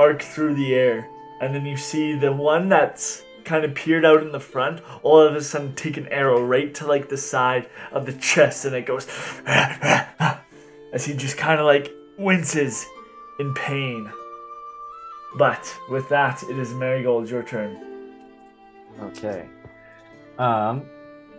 arc 0.00 0.22
through 0.22 0.54
the 0.56 0.74
air, 0.74 1.08
and 1.40 1.54
then 1.54 1.64
you 1.64 1.76
see 1.76 2.14
the 2.14 2.32
one 2.32 2.68
that's 2.68 3.22
kind 3.44 3.64
of 3.64 3.74
peered 3.74 4.04
out 4.04 4.22
in 4.22 4.32
the 4.32 4.40
front, 4.40 4.80
all 5.04 5.20
of 5.20 5.36
a 5.36 5.42
sudden 5.42 5.74
take 5.76 5.96
an 5.96 6.08
arrow 6.08 6.42
right 6.42 6.74
to 6.74 6.86
like 6.86 7.08
the 7.08 7.16
side 7.16 7.68
of 7.92 8.06
the 8.06 8.12
chest, 8.12 8.64
and 8.64 8.74
it 8.74 8.86
goes 8.86 9.06
as 9.46 11.04
he 11.04 11.14
just 11.14 11.36
kind 11.36 11.60
of 11.60 11.66
like 11.66 11.92
winces 12.18 12.84
in 13.38 13.54
pain. 13.54 14.10
But 15.36 15.74
with 15.88 16.08
that, 16.10 16.42
it 16.44 16.58
is 16.58 16.72
Marigold, 16.74 17.28
your 17.28 17.42
turn. 17.42 17.78
Okay. 19.00 19.48
Um, 20.38 20.82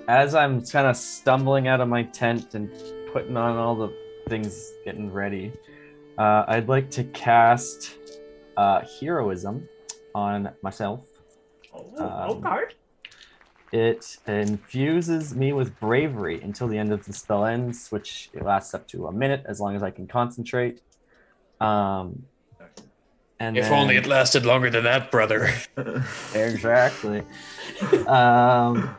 as 0.08 0.36
I'm 0.36 0.66
kind 0.66 0.88
of 0.88 0.98
stumbling 0.98 1.68
out 1.68 1.80
of 1.82 1.88
my 1.88 2.04
tent 2.04 2.56
and 2.56 2.72
putting 3.12 3.38
on 3.38 3.58
all 3.58 3.76
the 3.76 3.94
things, 4.28 4.72
getting 4.86 5.12
ready, 5.12 5.54
uh, 6.18 6.46
I'd 6.48 6.68
like 6.68 6.90
to 6.92 7.04
cast 7.06 7.96
uh, 8.58 8.82
heroism 9.00 9.68
on 10.16 10.50
myself. 10.62 11.08
Oh, 11.74 11.86
Um, 11.98 12.46
okay. 12.46 12.74
It 13.72 14.18
infuses 14.28 15.36
me 15.36 15.52
with 15.52 15.80
bravery 15.80 16.40
until 16.42 16.68
the 16.68 16.78
end 16.78 16.94
of 16.94 17.06
the 17.06 17.14
spell 17.14 17.46
ends, 17.46 17.92
which 17.92 18.30
it 18.34 18.44
lasts 18.44 18.76
up 18.76 18.88
to 18.90 19.08
a 19.08 19.12
minute 19.12 19.44
as 19.48 19.60
long 19.60 19.76
as 19.76 19.82
I 19.82 19.90
can 19.90 20.06
concentrate. 20.06 20.82
Um, 21.64 22.24
and 23.40 23.58
If 23.58 23.66
then- 23.66 23.74
only 23.74 23.96
it 23.98 24.06
lasted 24.06 24.46
longer 24.46 24.70
than 24.70 24.84
that, 24.84 25.12
brother. 25.12 25.50
Exactly. 26.36 27.24
um, 28.08 28.96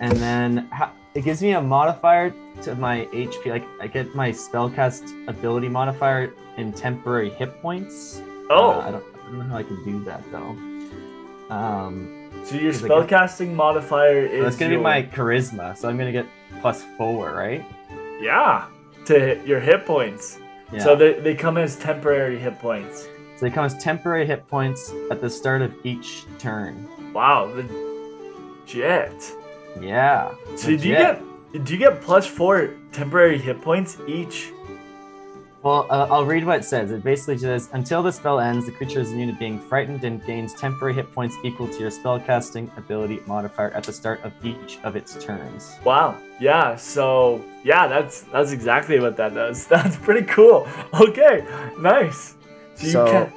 and 0.00 0.12
then 0.16 0.68
ha- 0.72 0.92
it 1.14 1.24
gives 1.24 1.42
me 1.42 1.52
a 1.52 1.60
modifier 1.62 2.32
to 2.62 2.74
my 2.74 3.06
HP. 3.12 3.46
Like 3.50 3.64
I 3.80 3.86
get 3.86 4.14
my 4.14 4.30
spellcast 4.30 5.28
ability 5.28 5.68
modifier 5.68 6.32
in 6.56 6.72
temporary 6.72 7.30
hit 7.30 7.60
points. 7.62 8.22
Oh, 8.50 8.72
Uh, 8.72 8.78
I, 8.86 8.90
don't, 8.90 9.04
I 9.14 9.26
don't 9.26 9.38
know 9.38 9.44
how 9.44 9.56
I 9.58 9.62
can 9.62 9.82
do 9.84 10.04
that 10.04 10.22
though. 10.32 10.56
Um, 11.54 12.30
so 12.44 12.56
your 12.56 12.70
is 12.70 12.82
it 12.82 12.88
spellcasting 12.90 13.54
modifier 13.54 14.20
is 14.26 14.44
that's 14.44 14.56
gonna 14.56 14.72
your- 14.72 14.80
be 14.80 14.84
my 14.84 15.02
charisma, 15.02 15.76
so 15.76 15.88
I'm 15.88 15.96
gonna 15.98 16.12
get 16.12 16.26
plus 16.60 16.82
four, 16.98 17.32
right? 17.32 17.64
yeah 18.20 18.66
to 19.06 19.14
hit 19.18 19.46
your 19.46 19.60
hit 19.60 19.86
points. 19.86 20.38
Yeah. 20.72 20.84
So 20.84 20.96
they, 20.96 21.14
they 21.14 21.34
come 21.34 21.56
as 21.58 21.76
temporary 21.76 22.38
hit 22.38 22.58
points. 22.58 23.02
so 23.02 23.40
they 23.40 23.50
come 23.50 23.64
as 23.64 23.76
temporary 23.82 24.26
hit 24.26 24.46
points 24.46 24.92
at 25.10 25.20
the 25.20 25.28
start 25.30 25.62
of 25.62 25.74
each 25.84 26.24
turn. 26.38 26.88
Wow, 27.12 27.52
the 27.52 27.64
jet. 28.66 29.14
Yeah. 29.80 30.32
So 30.56 30.68
do 30.68 30.72
you 30.88 30.94
get 30.96 31.22
do 31.64 31.72
you 31.72 31.78
get 31.78 32.00
plus 32.00 32.26
four 32.26 32.74
temporary 32.92 33.38
hit 33.38 33.60
points 33.60 33.98
each? 34.06 34.52
Well, 35.62 35.86
uh, 35.90 36.06
I'll 36.10 36.24
read 36.24 36.44
what 36.46 36.60
it 36.60 36.64
says. 36.64 36.90
It 36.90 37.04
basically 37.04 37.36
says 37.36 37.68
until 37.74 38.02
the 38.02 38.10
spell 38.10 38.40
ends, 38.40 38.64
the 38.64 38.72
creature 38.72 39.00
is 39.00 39.12
immune 39.12 39.28
to 39.30 39.38
being 39.38 39.60
frightened 39.60 40.04
and 40.04 40.24
gains 40.24 40.54
temporary 40.54 40.94
hit 40.94 41.12
points 41.12 41.36
equal 41.44 41.68
to 41.68 41.78
your 41.78 41.90
spellcasting 41.90 42.74
ability 42.78 43.20
modifier 43.26 43.70
at 43.72 43.84
the 43.84 43.92
start 43.92 44.22
of 44.24 44.32
each 44.42 44.78
of 44.84 44.96
its 44.96 45.22
turns. 45.22 45.76
Wow. 45.84 46.16
Yeah. 46.40 46.76
So 46.76 47.44
yeah, 47.62 47.86
that's 47.88 48.22
that's 48.32 48.52
exactly 48.52 49.00
what 49.00 49.18
that 49.18 49.34
does. 49.34 49.66
That's 49.74 49.96
pretty 49.96 50.26
cool. 50.26 50.66
Okay. 50.98 51.44
Nice. 51.78 52.36
So 52.76 52.86
you 52.86 52.92
So- 52.92 53.06
can 53.06 53.32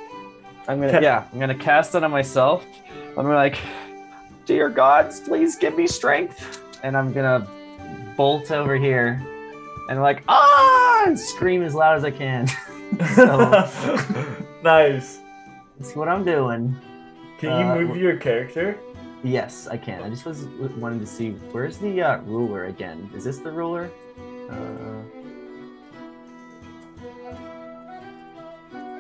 I'm 0.70 0.80
gonna, 0.80 0.94
Ca- 0.94 1.00
yeah, 1.02 1.26
I'm 1.34 1.40
gonna 1.42 1.54
cast 1.56 1.94
it 1.94 2.06
on 2.06 2.12
myself. 2.12 2.66
I'm 3.10 3.16
gonna 3.16 3.36
like, 3.36 3.58
dear 4.46 4.70
gods, 4.70 5.20
please 5.20 5.58
give 5.58 5.76
me 5.76 5.88
strength, 5.88 6.62
and 6.84 6.96
I'm 6.96 7.12
gonna 7.12 7.46
bolt 8.16 8.50
over 8.50 8.78
here 8.78 9.22
and 9.90 10.02
like 10.02 10.24
ah, 10.28 11.04
and 11.08 11.20
scream 11.20 11.64
as 11.64 11.76
loud 11.76 11.98
as 11.98 12.04
I 12.04 12.12
can. 12.12 12.48
so 13.16 13.38
nice. 14.64 15.20
that's 15.78 15.96
what 15.96 16.08
I'm 16.08 16.24
doing. 16.24 16.76
Can 17.40 17.52
Uh, 17.52 17.76
you 17.80 17.86
move 17.88 17.98
your 17.98 18.18
character? 18.18 18.78
Yes, 19.24 19.68
I 19.68 19.78
can. 19.78 20.04
I 20.04 20.10
just 20.10 20.26
was 20.26 20.46
wanting 20.78 21.00
to 21.00 21.06
see 21.06 21.32
where's 21.52 21.78
the 21.78 22.02
uh, 22.02 22.18
ruler 22.22 22.66
again. 22.66 23.10
Is 23.16 23.24
this 23.24 23.38
the 23.40 23.52
ruler? 23.52 23.90
Uh, 24.50 25.02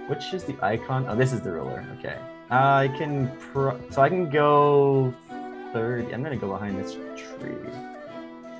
which 0.07 0.34
is 0.34 0.43
the 0.43 0.55
icon? 0.61 1.05
Oh, 1.07 1.15
this 1.15 1.34
is 1.34 1.41
the 1.41 1.51
ruler. 1.51 1.85
Okay. 1.99 2.18
I 2.49 2.89
can 2.97 3.31
pro- 3.51 3.80
so 3.89 4.01
I 4.01 4.10
can 4.10 4.30
go 4.30 5.14
thirty. 5.73 6.14
I'm 6.14 6.23
gonna 6.23 6.38
go 6.38 6.47
behind 6.51 6.77
this 6.77 6.93
tree. 6.93 7.55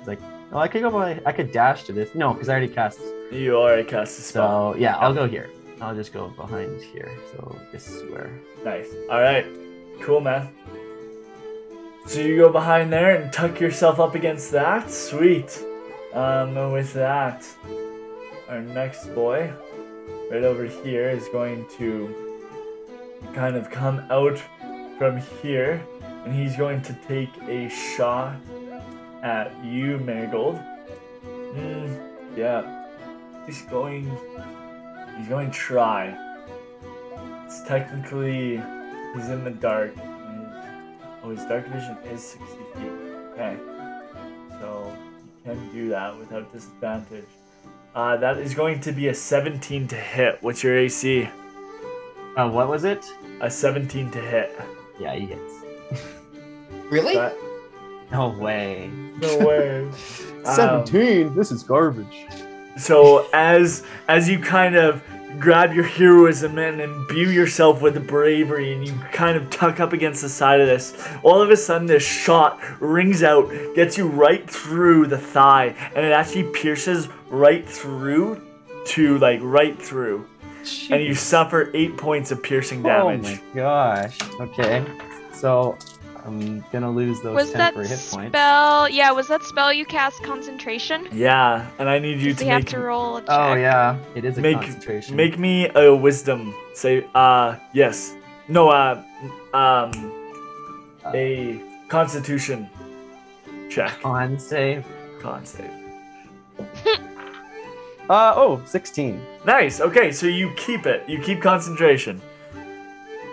Like, 0.06 0.20
oh, 0.54 0.58
I 0.58 0.68
could 0.68 0.82
go 0.82 0.90
behind. 0.90 1.20
I 1.26 1.32
could 1.32 1.52
dash 1.52 1.84
to 1.84 1.92
this. 1.92 2.14
No, 2.14 2.32
because 2.32 2.48
I 2.48 2.52
already 2.52 2.72
cast. 2.72 3.00
You 3.30 3.56
already 3.56 3.84
cast 3.84 4.18
a 4.18 4.22
spell. 4.22 4.72
So 4.72 4.78
yeah, 4.78 4.96
I'll 4.98 5.14
go 5.14 5.26
here. 5.26 5.50
I'll 5.80 5.94
just 5.94 6.12
go 6.12 6.28
behind 6.28 6.80
here. 6.80 7.10
So 7.32 7.58
this 7.72 7.88
is 7.88 8.10
where. 8.10 8.30
Nice. 8.64 8.88
All 9.10 9.20
right. 9.20 9.44
Cool, 10.00 10.20
man. 10.20 10.48
So 12.06 12.20
you 12.20 12.36
go 12.36 12.50
behind 12.50 12.92
there 12.92 13.16
and 13.16 13.32
tuck 13.32 13.60
yourself 13.60 13.98
up 13.98 14.14
against 14.14 14.52
that. 14.52 14.90
Sweet. 14.90 15.58
Um, 16.12 16.56
and 16.56 16.72
with 16.72 16.92
that, 16.92 17.44
our 18.48 18.60
next 18.60 19.06
boy, 19.14 19.52
right 20.30 20.44
over 20.44 20.64
here, 20.64 21.08
is 21.10 21.26
going 21.28 21.66
to 21.78 22.38
kind 23.34 23.56
of 23.56 23.70
come 23.70 24.00
out 24.10 24.38
from 24.98 25.18
here, 25.42 25.84
and 26.24 26.32
he's 26.32 26.56
going 26.56 26.82
to 26.82 26.92
take 27.08 27.30
a 27.48 27.68
shot 27.68 28.36
at 29.24 29.50
you, 29.64 29.98
Marigold. 29.98 30.58
Hmm. 31.24 31.96
yeah. 32.36 32.84
He's 33.46 33.62
going. 33.62 34.04
He's 35.18 35.28
going 35.28 35.50
to 35.50 35.56
try. 35.56 36.16
It's 37.46 37.62
technically 37.62 38.62
he's 39.14 39.28
in 39.30 39.44
the 39.44 39.50
dark. 39.50 39.94
Oh, 41.22 41.30
his 41.30 41.44
dark 41.46 41.66
vision 41.68 41.96
is 42.12 42.22
60 42.22 42.46
feet. 42.74 42.92
Okay. 43.32 43.56
So 44.60 44.92
he 45.42 45.50
can 45.50 45.72
do 45.72 45.88
that 45.88 46.18
without 46.18 46.52
disadvantage. 46.52 47.24
Uh, 47.94 48.16
that 48.16 48.38
is 48.38 48.54
going 48.54 48.80
to 48.80 48.92
be 48.92 49.08
a 49.08 49.14
17 49.14 49.88
to 49.88 49.96
hit. 49.96 50.38
What's 50.42 50.62
your 50.62 50.76
AC? 50.76 51.28
Uh, 52.36 52.50
what 52.50 52.68
was 52.68 52.84
it? 52.84 53.04
A 53.40 53.50
17 53.50 54.10
to 54.10 54.20
hit. 54.20 54.58
Yeah, 54.98 55.14
he 55.14 55.26
hits. 55.26 55.54
Really? 56.90 57.14
That- 57.14 57.36
No 58.14 58.28
way. 58.28 58.90
no 59.20 59.38
way. 59.38 59.88
Um, 60.44 60.44
17. 60.44 61.34
This 61.34 61.50
is 61.50 61.62
garbage. 61.62 62.26
So 62.76 63.26
as 63.32 63.84
as 64.08 64.28
you 64.28 64.38
kind 64.38 64.76
of 64.76 65.02
grab 65.38 65.72
your 65.74 65.84
heroism 65.84 66.58
and 66.58 66.80
imbue 66.80 67.28
yourself 67.28 67.82
with 67.82 68.06
bravery 68.06 68.72
and 68.72 68.86
you 68.86 68.94
kind 69.12 69.36
of 69.36 69.50
tuck 69.50 69.80
up 69.80 69.92
against 69.92 70.22
the 70.22 70.28
side 70.28 70.60
of 70.60 70.68
this, 70.68 70.94
all 71.24 71.40
of 71.42 71.50
a 71.50 71.56
sudden 71.56 71.86
this 71.88 72.04
shot 72.04 72.60
rings 72.80 73.22
out, 73.24 73.50
gets 73.74 73.98
you 73.98 74.06
right 74.06 74.48
through 74.48 75.06
the 75.08 75.18
thigh, 75.18 75.74
and 75.96 76.06
it 76.06 76.12
actually 76.12 76.44
pierces 76.52 77.08
right 77.30 77.68
through 77.68 78.40
to 78.86 79.18
like 79.18 79.40
right 79.42 79.80
through. 79.80 80.24
And 80.90 81.02
you 81.02 81.14
suffer 81.14 81.70
eight 81.74 81.96
points 81.96 82.30
of 82.30 82.42
piercing 82.42 82.82
damage. 82.82 83.26
Oh 83.26 83.30
my 83.54 83.54
gosh. 83.54 84.18
Okay. 84.40 84.84
So 85.32 85.76
I'm 86.24 86.64
gonna 86.72 86.90
lose 86.90 87.20
those 87.22 87.34
Was 87.34 87.52
that 87.52 87.74
hit 87.74 87.86
points. 88.10 88.30
spell? 88.30 88.88
Yeah, 88.88 89.10
was 89.12 89.28
that 89.28 89.42
spell 89.42 89.72
you 89.72 89.84
cast 89.84 90.22
concentration? 90.22 91.06
Yeah, 91.12 91.66
and 91.78 91.88
I 91.88 91.98
need 91.98 92.18
you 92.20 92.30
Does 92.30 92.38
to 92.38 92.44
he 92.44 92.50
have 92.50 92.64
to 92.66 92.78
roll 92.80 93.18
a 93.18 93.20
check? 93.20 93.30
Oh 93.30 93.54
yeah, 93.54 93.98
it 94.14 94.24
is 94.24 94.38
a 94.38 94.40
Make- 94.40 94.56
concentration. 94.62 95.16
make 95.16 95.38
me 95.38 95.68
a 95.74 95.94
wisdom 95.94 96.54
say 96.72 97.06
uh 97.14 97.56
yes. 97.74 98.14
No 98.48 98.70
uh 98.70 99.02
um 99.52 99.92
a 101.14 101.60
constitution 101.88 102.70
check. 103.70 104.00
con 104.00 104.38
save. 104.38 104.86
Con 105.20 105.44
save. 105.44 105.70
Uh 108.06 108.34
oh, 108.36 108.60
16. 108.66 109.18
Nice. 109.46 109.80
Okay, 109.80 110.12
so 110.12 110.26
you 110.26 110.50
keep 110.58 110.84
it. 110.84 111.08
You 111.08 111.18
keep 111.18 111.40
concentration. 111.40 112.20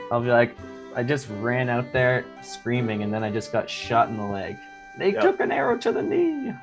I'll 0.09 0.22
be 0.22 0.30
like, 0.30 0.55
I 0.95 1.03
just 1.03 1.27
ran 1.39 1.69
out 1.69 1.91
there 1.93 2.26
screaming, 2.41 3.03
and 3.03 3.13
then 3.13 3.23
I 3.23 3.31
just 3.31 3.51
got 3.51 3.69
shot 3.69 4.09
in 4.09 4.18
the 4.18 4.26
leg. 4.26 4.57
They 4.97 5.13
Yep. 5.13 5.22
took 5.22 5.39
an 5.39 5.51
arrow 5.51 5.77
to 5.77 5.91
the 5.91 6.01
knee. 6.03 6.53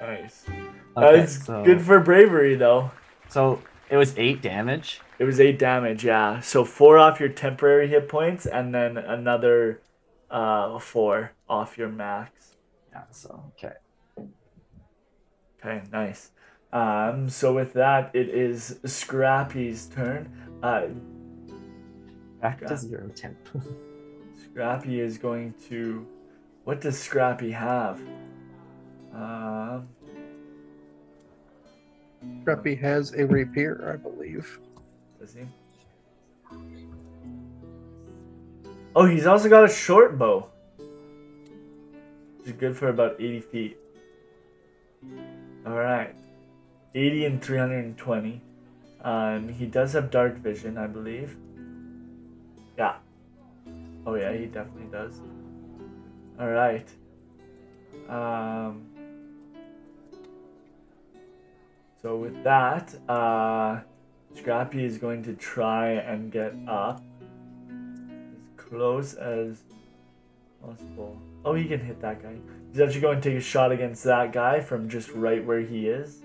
Nice. 0.00 0.44
Okay, 0.96 1.18
That's 1.20 1.44
so, 1.46 1.62
good 1.64 1.80
for 1.80 2.00
bravery 2.00 2.56
though. 2.56 2.90
so 3.28 3.60
it 3.88 3.96
was 3.96 4.14
eight 4.18 4.42
damage. 4.42 5.00
It 5.18 5.24
was 5.24 5.38
eight 5.38 5.58
damage, 5.58 6.04
yeah. 6.04 6.40
So 6.40 6.64
four 6.64 6.98
off 6.98 7.20
your 7.20 7.28
temporary 7.28 7.86
hit 7.88 8.08
points, 8.08 8.46
and 8.46 8.74
then 8.74 8.96
another 8.96 9.80
uh 10.30 10.78
four 10.80 11.32
off 11.48 11.78
your 11.78 11.88
max. 11.88 12.56
Yeah. 12.90 13.02
So 13.10 13.52
okay. 13.58 13.74
Okay, 15.64 15.82
nice. 15.92 16.32
Um, 16.72 17.28
so 17.28 17.54
with 17.54 17.74
that, 17.74 18.10
it 18.14 18.28
is 18.30 18.80
Scrappy's 18.84 19.86
turn. 19.86 20.32
Uh, 20.62 20.86
Back 22.42 22.60
Got 22.60 22.70
to 22.70 22.76
zero 22.76 23.08
temp. 23.14 23.38
Scrappy 24.44 25.00
is 25.00 25.16
going 25.16 25.54
to. 25.68 26.04
What 26.64 26.80
does 26.80 26.98
Scrappy 26.98 27.52
have? 27.52 28.00
Um, 29.14 29.88
Scrappy 32.42 32.74
has 32.74 33.14
a 33.14 33.24
rapier, 33.24 33.92
I 33.92 33.96
believe. 33.96 34.58
does 35.20 35.34
he? 35.34 35.42
Oh, 38.94 39.06
he's 39.06 39.26
also 39.26 39.48
got 39.48 39.64
a 39.64 39.68
short 39.68 40.18
bow. 40.18 40.48
Which 42.38 42.48
is 42.48 42.52
good 42.52 42.76
for 42.76 42.88
about 42.88 43.16
80 43.20 43.40
feet. 43.40 43.76
Alright. 45.66 46.14
80 46.94 47.24
and 47.24 47.42
320. 47.42 48.40
Um, 49.02 49.48
he 49.48 49.66
does 49.66 49.92
have 49.92 50.10
dark 50.10 50.38
vision, 50.38 50.76
I 50.76 50.86
believe. 50.88 51.36
Oh 54.06 54.14
yeah, 54.14 54.32
he 54.32 54.46
definitely 54.46 54.90
does. 54.90 55.20
Alright. 56.40 56.88
Um, 58.08 58.86
so 62.00 62.16
with 62.16 62.42
that, 62.42 62.94
uh, 63.08 63.80
Scrappy 64.34 64.84
is 64.84 64.98
going 64.98 65.22
to 65.24 65.34
try 65.34 65.90
and 65.90 66.32
get 66.32 66.54
up 66.66 67.02
as 67.68 68.56
close 68.56 69.14
as 69.14 69.62
possible. 70.60 71.20
Oh, 71.44 71.54
he 71.54 71.64
can 71.64 71.80
hit 71.80 72.00
that 72.00 72.22
guy. 72.22 72.34
He's 72.70 72.80
actually 72.80 73.00
going 73.02 73.20
to 73.20 73.30
take 73.30 73.38
a 73.38 73.42
shot 73.42 73.70
against 73.70 74.02
that 74.04 74.32
guy 74.32 74.60
from 74.60 74.88
just 74.88 75.10
right 75.10 75.44
where 75.44 75.60
he 75.60 75.88
is. 75.88 76.21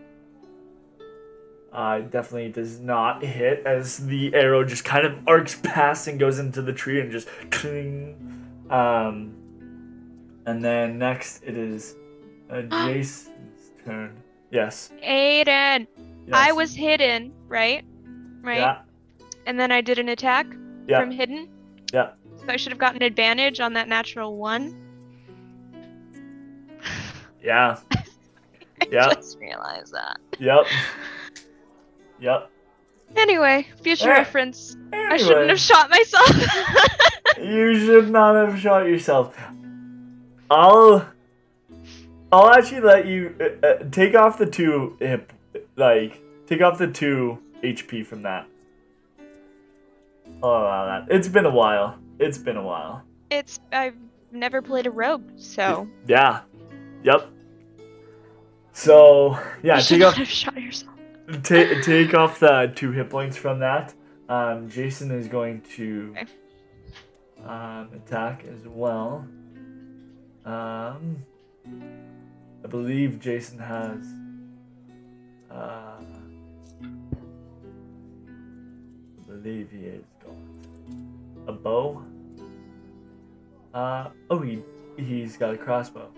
Uh, 1.78 2.00
definitely 2.00 2.50
does 2.50 2.80
not 2.80 3.24
hit 3.24 3.62
as 3.64 4.08
the 4.08 4.34
arrow 4.34 4.64
just 4.64 4.84
kind 4.84 5.06
of 5.06 5.16
arcs 5.28 5.60
past 5.62 6.08
and 6.08 6.20
goes 6.20 6.40
into 6.40 6.60
the 6.60 6.74
tree 6.74 7.00
and 7.00 7.12
just 7.12 7.28
cling. 7.52 8.16
Um, 8.72 9.36
and 10.48 10.66
then 10.66 10.98
next 10.98 11.44
it 11.44 11.56
is 11.56 11.96
uh, 12.50 12.64
Jason's 12.64 13.70
turn. 13.86 14.18
Yes. 14.50 14.92
Aiden, 15.04 15.86
yes. 16.26 16.34
I 16.34 16.52
was 16.52 16.74
hidden, 16.74 17.32
right? 17.48 17.86
Right. 18.42 18.58
Yeah. 18.58 18.80
And 19.46 19.60
then 19.60 19.72
I 19.72 19.82
did 19.82 20.00
an 20.00 20.10
attack 20.10 20.48
Yeah. 20.88 21.00
from 21.02 21.12
hidden. 21.12 21.48
Yeah. 21.94 22.14
So 22.38 22.46
I 22.50 22.58
should 22.58 22.72
have 22.72 22.80
gotten 22.80 23.04
advantage 23.04 23.60
on 23.60 23.74
that 23.74 23.88
natural 23.88 24.36
one. 24.36 24.76
Yeah. 27.44 27.78
I 27.92 28.04
Yeah. 28.92 29.14
just 29.14 29.38
realized 29.38 29.94
that. 29.94 30.18
Yep. 30.40 30.66
Yep. 32.20 32.50
Anyway, 33.16 33.68
future 33.82 34.10
Eh, 34.12 34.18
reference. 34.18 34.76
I 34.94 35.18
shouldn't 35.18 35.50
have 35.50 35.60
shot 35.60 35.90
myself. 35.90 36.30
You 37.40 37.78
should 37.80 38.10
not 38.10 38.34
have 38.36 38.60
shot 38.60 38.88
yourself. 38.88 39.38
I'll. 40.50 41.08
I'll 42.32 42.50
actually 42.50 42.82
let 42.82 43.06
you 43.06 43.36
uh, 43.40 43.66
uh, 43.66 43.84
take 43.92 44.16
off 44.16 44.40
the 44.40 44.48
two 44.48 44.98
hip, 45.00 45.32
like 45.76 46.20
take 46.48 46.62
off 46.62 46.80
the 46.80 46.88
two 46.88 47.38
HP 47.64 48.06
from 48.08 48.24
that. 48.24 48.48
I'll 50.42 50.50
allow 50.50 50.86
that. 51.06 51.14
It's 51.16 51.28
been 51.28 51.46
a 51.46 51.52
while. 51.52 52.00
It's 52.18 52.40
been 52.40 52.58
a 52.58 52.64
while. 52.64 53.04
it's 53.30 53.60
I've 53.72 53.96
never 54.32 54.62
played 54.64 54.88
a 54.88 54.92
rogue, 54.92 55.30
so 55.36 55.88
Yeah. 56.08 56.42
Yep. 57.04 57.30
So 58.74 59.38
yeah, 59.62 59.76
you 59.76 59.82
should 59.84 59.98
take 60.00 60.08
off 60.08 60.16
have 60.16 60.28
shot 60.28 60.60
yourself. 60.60 60.97
Ta 61.28 61.82
take 61.82 62.14
off 62.14 62.40
the 62.40 62.72
two 62.76 62.92
hit 62.92 63.10
points 63.10 63.36
from 63.36 63.60
that. 63.60 63.94
Um, 64.30 64.70
Jason 64.70 65.12
is 65.12 65.28
going 65.28 65.62
to 65.76 66.16
um, 67.46 67.90
attack 67.94 68.46
as 68.46 68.66
well. 68.66 69.28
Um, 70.46 71.18
I 72.64 72.68
believe 72.68 73.20
Jason 73.20 73.60
has 73.60 74.06
Uh, 75.52 75.98
believe 79.28 79.70
he 79.72 79.86
is 79.86 80.06
gone. 80.24 81.46
A 81.48 81.52
bow. 81.52 82.04
Uh 83.74 84.10
oh, 84.30 84.40
he 84.40 84.64
he's 84.98 85.38
got 85.38 85.54
a 85.54 85.58
crossbow. 85.58 86.10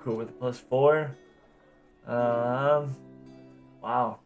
Cool 0.00 0.16
with 0.16 0.30
a 0.30 0.32
plus 0.32 0.58
four. 0.58 1.16
Um, 2.06 2.94
wow. 3.82 4.18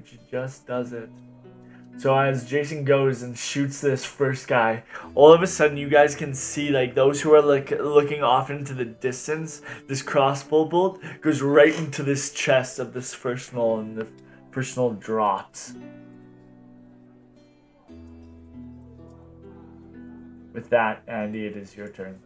Which 0.00 0.18
just 0.30 0.66
does 0.66 0.94
it. 0.94 1.10
So 1.98 2.16
as 2.16 2.48
Jason 2.48 2.84
goes 2.84 3.20
and 3.20 3.36
shoots 3.36 3.82
this 3.82 4.02
first 4.02 4.48
guy, 4.48 4.84
all 5.14 5.30
of 5.30 5.42
a 5.42 5.46
sudden 5.46 5.76
you 5.76 5.90
guys 5.90 6.14
can 6.14 6.32
see 6.34 6.70
like 6.70 6.94
those 6.94 7.20
who 7.20 7.34
are 7.34 7.42
like 7.42 7.70
looking 7.70 8.22
off 8.22 8.48
into 8.48 8.72
the 8.72 8.86
distance. 8.86 9.60
This 9.88 10.00
crossbow 10.00 10.64
bolt 10.64 11.02
goes 11.20 11.42
right 11.42 11.74
into 11.74 12.02
this 12.02 12.32
chest 12.32 12.78
of 12.78 12.94
this 12.94 13.12
first 13.12 13.52
gnoll, 13.52 13.80
and 13.80 13.94
the 13.94 14.06
first 14.52 14.74
gnoll 14.74 14.98
drops. 14.98 15.74
With 20.54 20.70
that, 20.70 21.02
Andy, 21.06 21.44
it 21.44 21.58
is 21.58 21.76
your 21.76 21.88
turn. 21.88 22.18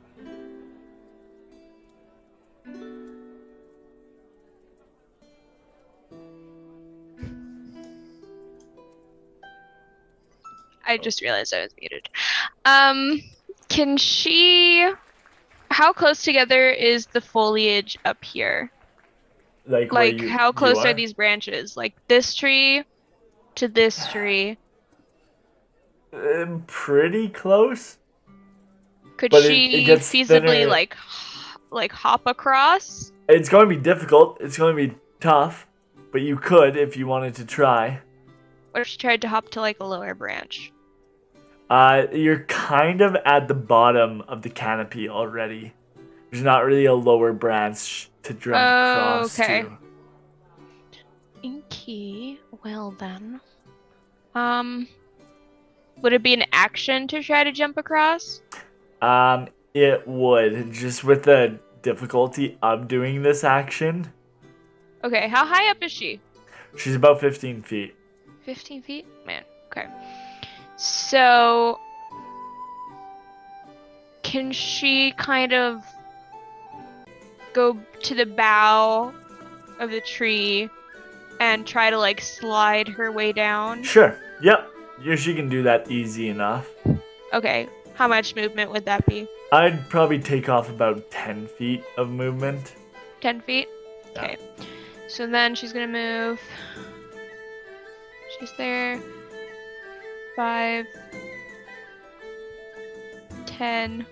I 10.87 10.99
just 10.99 11.21
realized 11.23 11.53
I 11.55 11.63
was 11.63 11.73
muted. 11.81 12.09
Um, 12.65 13.21
can 13.69 13.97
she? 13.97 14.89
How 15.71 15.93
close 15.93 16.23
together 16.23 16.69
is 16.71 17.07
the 17.07 17.21
foliage 17.21 17.99
up 18.05 18.23
here? 18.25 18.71
Like, 19.67 19.93
Like, 19.93 20.21
you- 20.21 20.29
how 20.29 20.53
close 20.53 20.85
are 20.85 20.93
these 20.95 21.13
branches? 21.15 21.77
Like 21.77 21.95
this 22.09 22.35
tree 22.35 22.85
to 23.57 23.69
this 23.69 24.07
tree. 24.13 24.59
Um, 26.13 26.65
pretty 26.67 27.29
close. 27.29 27.99
Could 29.17 29.31
But 29.31 29.43
she 29.45 29.83
it 29.83 29.85
gets 29.85 30.09
feasibly 30.13 30.27
thinner. 30.47 30.67
like, 30.67 30.97
like 31.71 31.93
hop 31.93 32.23
across? 32.27 33.11
It's 33.29 33.49
going 33.49 33.69
to 33.69 33.75
be 33.75 33.81
difficult. 33.81 34.39
It's 34.41 34.57
going 34.59 34.77
to 34.77 34.89
be 34.89 34.95
tough, 35.21 35.67
but 36.13 36.21
you 36.21 36.37
could 36.37 36.77
if 36.77 36.97
you 36.97 37.07
wanted 37.07 37.35
to 37.37 37.45
try. 37.45 38.01
Or 38.75 38.83
if 38.83 38.87
she 38.89 38.99
tried 38.99 39.23
to 39.23 39.29
hop 39.29 39.49
to 39.51 39.61
like 39.61 39.79
a 39.81 39.85
lower 39.85 40.15
branch? 40.15 40.73
Uh, 41.71 42.07
you're 42.13 42.41
kind 42.45 43.01
of 43.01 43.17
at 43.25 43.49
the 43.49 43.55
bottom 43.55 44.21
of 44.23 44.43
the 44.43 44.51
canopy 44.51 45.09
already. 45.09 45.73
There's 46.31 46.45
not 46.45 46.65
really 46.65 46.85
a 46.85 46.95
lower 46.95 47.33
branch 47.33 48.11
to 48.25 48.35
jump 48.35 48.55
across 48.57 49.39
Oh, 49.39 49.43
Okay. 49.43 49.63
to. 49.63 49.79
Inky. 51.43 52.41
Well 52.65 52.93
then. 52.99 53.41
Um. 54.35 54.89
Would 56.03 56.13
it 56.13 56.23
be 56.25 56.35
an 56.35 56.45
action 56.53 57.07
to 57.09 57.23
try 57.23 57.45
to 57.45 57.53
jump 57.53 57.77
across? 57.79 58.43
Um, 59.01 59.47
it 59.75 60.07
would 60.09 60.73
just 60.73 61.05
with 61.05 61.23
the 61.23 61.59
difficulty 61.83 62.59
of 62.63 62.89
doing 62.89 63.23
this 63.23 63.45
action. 63.45 64.13
Okay, 65.05 65.29
how 65.29 65.47
high 65.47 65.71
up 65.71 65.77
is 65.83 65.93
she? 65.93 66.21
She's 66.77 66.97
about 66.97 67.21
15 67.21 67.63
feet. 67.63 67.95
15 68.45 68.83
feet? 68.83 69.07
Man, 69.25 69.45
okay. 69.67 69.87
So. 70.85 71.81
Can 74.23 74.53
she 74.53 75.13
kind 75.13 75.53
of 75.53 75.85
go 77.53 77.79
to 78.03 78.15
the 78.15 78.27
bow 78.27 79.15
of 79.79 79.91
the 79.91 80.01
tree 80.01 80.69
and 81.41 81.67
try 81.67 81.91
to 81.91 81.99
like 81.99 82.21
slide 82.21 82.89
her 82.89 83.13
way 83.13 83.33
down? 83.33 83.83
Sure. 83.85 84.19
Yep. 84.43 84.69
Yeah, 85.05 85.17
she 85.17 85.35
can 85.35 85.49
do 85.49 85.63
that 85.63 85.91
easy 85.91 86.29
enough. 86.29 86.69
Okay, 87.33 87.69
how 87.95 88.09
much 88.09 88.35
movement 88.35 88.73
would 88.73 88.85
that 88.87 89.07
be? 89.07 89.29
I'd 89.53 89.89
probably 89.89 90.19
take 90.19 90.49
off 90.49 90.69
about 90.69 91.11
10 91.11 91.47
feet 91.47 91.85
of 91.97 92.11
movement. 92.11 92.75
10 93.21 93.41
feet? 93.43 93.69
Yeah. 94.15 94.23
Okay. 94.25 94.37
So 95.09 95.27
then 95.27 95.55
she's 95.55 95.73
gonna 95.73 95.87
move. 95.87 96.41
She's 98.39 98.53
there. 98.57 99.01
5, 100.37 100.87
10, 103.47 104.07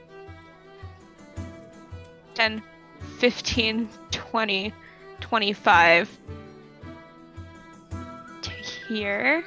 10, 2.35 2.63
15, 3.19 3.89
20, 4.11 4.73
25. 5.21 6.19
To 8.43 8.51
here. 8.51 9.45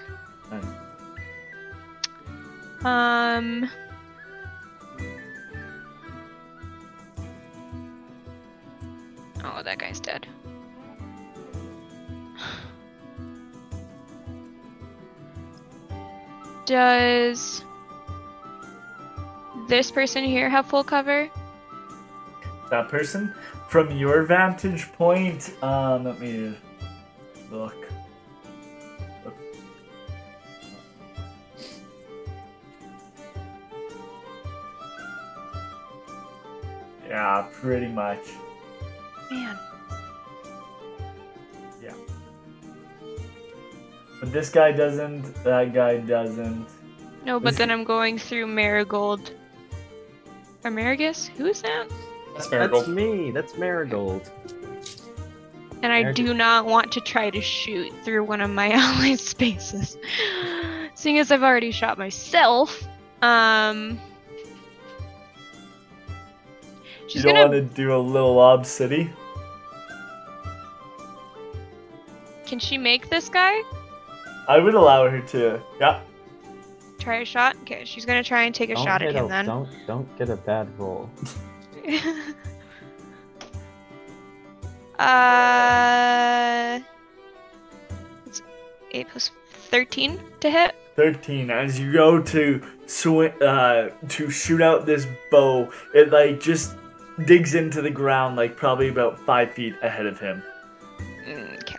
Um. 2.84 3.70
Oh, 9.44 9.62
that 9.64 9.78
guy's 9.80 10.00
dead. 10.00 10.28
Does 16.66 17.64
this 19.68 19.92
person 19.92 20.24
here 20.24 20.50
have 20.50 20.66
full 20.66 20.84
cover? 20.84 21.30
That 22.72 22.90
person, 22.90 23.34
from 23.70 23.92
your 23.92 24.24
vantage 24.24 24.92
point, 24.94 25.52
um, 25.62 26.06
let 26.06 26.20
me 26.20 26.56
look. 27.52 27.76
Yeah, 37.08 37.48
pretty 37.54 37.88
much. 37.88 38.28
Man. 39.30 39.58
But 44.26 44.34
this 44.34 44.50
guy 44.50 44.72
doesn't, 44.72 45.22
that 45.44 45.72
guy 45.72 45.98
doesn't. 45.98 46.66
No, 47.26 47.40
but 47.40 47.52
Is- 47.54 47.58
then 47.60 47.70
I'm 47.70 47.84
going 47.84 48.18
through 48.18 48.48
Marigold. 48.48 49.32
Or 50.64 50.72
Marigus? 50.72 51.28
Who 51.38 51.46
is 51.46 51.62
that? 51.62 51.86
That's 52.34 52.50
Marigold. 52.50 52.86
That's 52.86 52.88
Marigold. 52.88 53.20
me. 53.20 53.32
That's 53.32 53.56
Marigold. 53.56 54.32
And 55.84 55.94
I 55.94 56.02
Marigold. 56.02 56.16
do 56.16 56.34
not 56.34 56.66
want 56.66 56.92
to 56.94 57.02
try 57.02 57.30
to 57.30 57.40
shoot 57.40 57.94
through 58.04 58.24
one 58.24 58.42
of 58.42 58.50
my 58.50 58.72
ally 58.74 59.14
spaces. 59.14 59.96
Seeing 60.96 61.20
as 61.20 61.32
I've 61.32 61.44
already 61.44 61.70
shot 61.70 62.00
myself. 62.00 62.84
Um. 63.22 64.00
You 67.10 67.22
don't 67.22 67.36
gonna. 67.36 67.48
want 67.50 67.54
to 67.54 67.62
do 67.62 67.96
a 67.96 68.00
little 68.00 68.34
lob 68.34 68.66
city? 68.66 69.12
Can 72.48 72.58
she 72.58 72.80
make 72.80 73.10
this 73.12 73.30
guy? 73.30 73.62
I 74.48 74.60
would 74.60 74.74
allow 74.76 75.08
her 75.10 75.22
to. 75.22 75.62
Yeah. 75.80 76.02
Try 77.00 77.18
a 77.18 77.26
shot? 77.26 77.56
Okay, 77.62 77.84
she's 77.86 78.06
gonna 78.06 78.24
try 78.24 78.44
and 78.44 78.54
take 78.56 78.70
a 78.70 78.76
Don't 78.76 78.86
shot 78.86 79.02
at 79.02 79.14
him 79.16 79.26
a- 79.26 79.28
then. 79.30 79.46
Don't 79.46 79.70
don't 79.88 80.18
get 80.18 80.30
a 80.30 80.36
bad 80.38 80.68
roll. 80.80 81.10
uh. 85.06 86.80
It's 88.26 88.42
8 88.92 89.08
plus 89.10 89.32
13 89.70 90.20
to 90.42 90.50
hit. 90.50 90.76
13 90.96 91.50
as 91.52 91.78
you 91.78 91.92
go 91.92 92.22
to 92.22 92.62
swing 92.86 93.30
uh 93.44 93.90
to 94.08 94.30
shoot 94.30 94.62
out 94.62 94.86
this 94.86 95.06
bow 95.30 95.70
it 95.94 96.10
like 96.10 96.40
just 96.40 96.74
digs 97.26 97.54
into 97.54 97.82
the 97.82 97.90
ground 97.90 98.38
like 98.38 98.56
probably 98.56 98.88
about 98.88 99.20
five 99.20 99.52
feet 99.52 99.74
ahead 99.82 100.06
of 100.06 100.18
him 100.22 100.42
Mm, 101.28 101.60
Okay. 101.64 101.76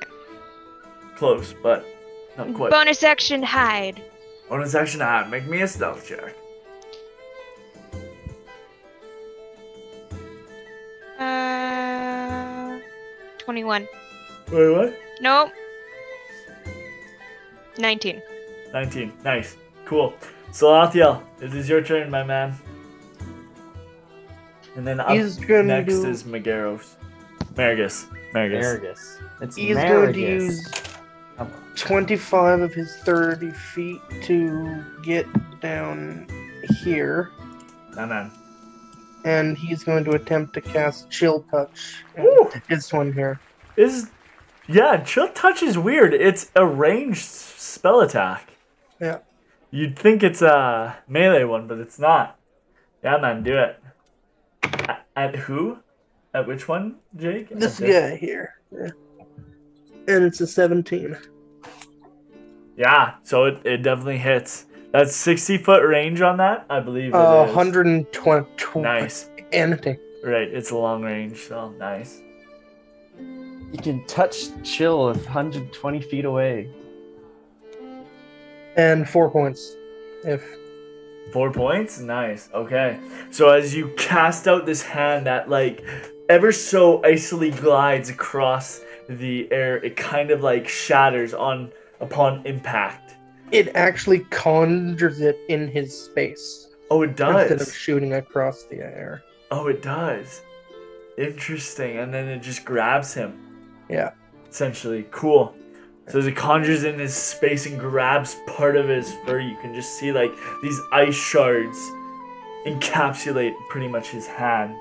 close 1.16 1.55
but 1.62 1.86
not 2.38 2.54
quite 2.54 2.70
Bonus 2.70 3.02
action 3.02 3.42
hide. 3.42 4.02
bonus 4.48 4.74
action 4.74 5.00
hide 5.00 5.30
make 5.30 5.46
me 5.46 5.60
a 5.62 5.68
stealth 5.68 6.06
check 6.06 6.34
Uh. 11.46 12.78
21. 13.38 13.88
wait 14.52 14.70
what 14.70 14.94
Nope. 15.20 15.50
19. 17.78 18.22
19 18.72 19.12
nice 19.24 19.56
cool 19.84 20.12
so 20.52 20.66
Athiel 20.68 21.22
it 21.40 21.54
is 21.54 21.68
your 21.68 21.82
turn 21.82 22.10
my 22.10 22.22
man 22.24 22.54
and 24.76 24.86
then 24.86 25.00
up 25.00 25.10
He's 25.10 25.36
gonna 25.38 25.62
next 25.62 25.94
do- 25.94 26.06
is 26.10 26.24
Megaros 26.24 26.96
Marigus 27.54 28.06
Marigus 28.34 28.62
Marigus. 28.64 29.18
It's 29.40 29.56
He's 29.56 29.76
Marigus. 29.76 29.88
going 29.88 30.12
to 30.14 30.20
use 30.20 30.66
Come 30.66 30.82
on. 30.82 30.95
25 31.76 32.60
of 32.62 32.72
his 32.74 32.96
30 32.98 33.50
feet 33.50 34.00
to 34.22 34.82
get 35.02 35.26
down 35.60 36.26
here. 36.82 37.30
my 37.94 38.06
man 38.06 38.30
And 39.24 39.56
he's 39.58 39.84
going 39.84 40.04
to 40.04 40.12
attempt 40.12 40.54
to 40.54 40.60
cast 40.60 41.10
Chill 41.10 41.42
Touch. 41.50 42.02
This 42.68 42.92
one 42.92 43.12
here. 43.12 43.38
is 43.76 44.10
Yeah, 44.68 44.96
chill 45.04 45.28
touch 45.28 45.62
is 45.62 45.76
weird. 45.78 46.14
It's 46.14 46.50
a 46.56 46.66
ranged 46.66 47.24
spell 47.24 48.00
attack. 48.00 48.50
Yeah. 49.00 49.18
You'd 49.70 49.98
think 49.98 50.22
it's 50.22 50.40
a 50.42 50.96
melee 51.06 51.44
one, 51.44 51.66
but 51.68 51.78
it's 51.78 51.98
not. 51.98 52.38
Yeah, 53.04 53.18
man, 53.18 53.42
do 53.42 53.58
it. 53.58 53.80
A- 54.62 54.98
At 55.14 55.36
who? 55.36 55.78
At 56.32 56.46
which 56.48 56.66
one, 56.68 56.96
Jake? 57.16 57.52
At 57.52 57.60
This 57.60 57.78
guy 57.80 58.16
here. 58.16 58.54
Yeah. 58.72 58.88
And 60.08 60.24
it's 60.24 60.40
a 60.40 60.46
17. 60.46 61.16
Yeah, 62.76 63.14
so 63.22 63.44
it, 63.44 63.58
it 63.64 63.78
definitely 63.78 64.18
hits. 64.18 64.66
That's 64.92 65.14
60 65.16 65.58
foot 65.58 65.82
range 65.86 66.20
on 66.20 66.36
that, 66.38 66.66
I 66.70 66.80
believe. 66.80 67.08
it 67.08 67.14
Uh, 67.16 67.46
is. 67.48 67.54
120. 67.54 68.80
Nice. 68.82 69.30
Anything. 69.52 69.98
Right, 70.24 70.48
it's 70.48 70.70
a 70.70 70.76
long 70.76 71.02
range, 71.02 71.38
so 71.38 71.70
nice. 71.78 72.20
You 73.18 73.78
can 73.82 74.04
touch 74.06 74.46
chill 74.62 75.06
120 75.06 76.00
feet 76.02 76.24
away. 76.24 76.68
And 78.76 79.08
four 79.08 79.30
points. 79.30 79.74
If 80.24 80.44
Four 81.32 81.50
points? 81.52 81.98
Nice. 81.98 82.48
Okay. 82.54 82.98
So 83.30 83.48
as 83.50 83.74
you 83.74 83.88
cast 83.96 84.46
out 84.46 84.64
this 84.66 84.82
hand 84.82 85.26
that 85.26 85.48
like 85.48 85.84
ever 86.28 86.52
so 86.52 87.02
icily 87.04 87.50
glides 87.50 88.08
across 88.10 88.80
the 89.08 89.50
air, 89.52 89.76
it 89.84 89.96
kind 89.96 90.30
of 90.30 90.42
like 90.42 90.68
shatters 90.68 91.32
on 91.34 91.70
upon 92.00 92.44
impact. 92.46 93.14
it 93.52 93.68
actually 93.74 94.20
conjures 94.30 95.20
it 95.20 95.38
in 95.48 95.68
his 95.68 95.96
space 95.96 96.68
Oh 96.90 97.02
it 97.02 97.16
does. 97.16 97.50
instead 97.50 97.60
of 97.66 97.74
shooting 97.74 98.12
across 98.14 98.64
the 98.64 98.76
air. 98.76 99.22
Oh 99.50 99.66
it 99.68 99.82
does. 99.82 100.42
Interesting. 101.18 101.98
And 101.98 102.12
then 102.12 102.28
it 102.28 102.42
just 102.42 102.64
grabs 102.64 103.14
him. 103.14 103.32
Yeah. 103.88 104.10
Essentially. 104.48 105.06
Cool. 105.10 105.54
So 106.08 106.18
as 106.20 106.26
it 106.26 106.36
conjures 106.36 106.84
in 106.84 106.98
his 106.98 107.14
space 107.14 107.66
and 107.66 107.78
grabs 107.80 108.36
part 108.46 108.76
of 108.76 108.88
his 108.88 109.12
fur, 109.24 109.40
you 109.40 109.56
can 109.62 109.74
just 109.74 109.98
see 109.98 110.12
like 110.12 110.30
these 110.62 110.78
ice 110.92 111.14
shards 111.16 111.76
encapsulate 112.66 113.54
pretty 113.70 113.88
much 113.88 114.08
his 114.10 114.26
hand. 114.26 114.76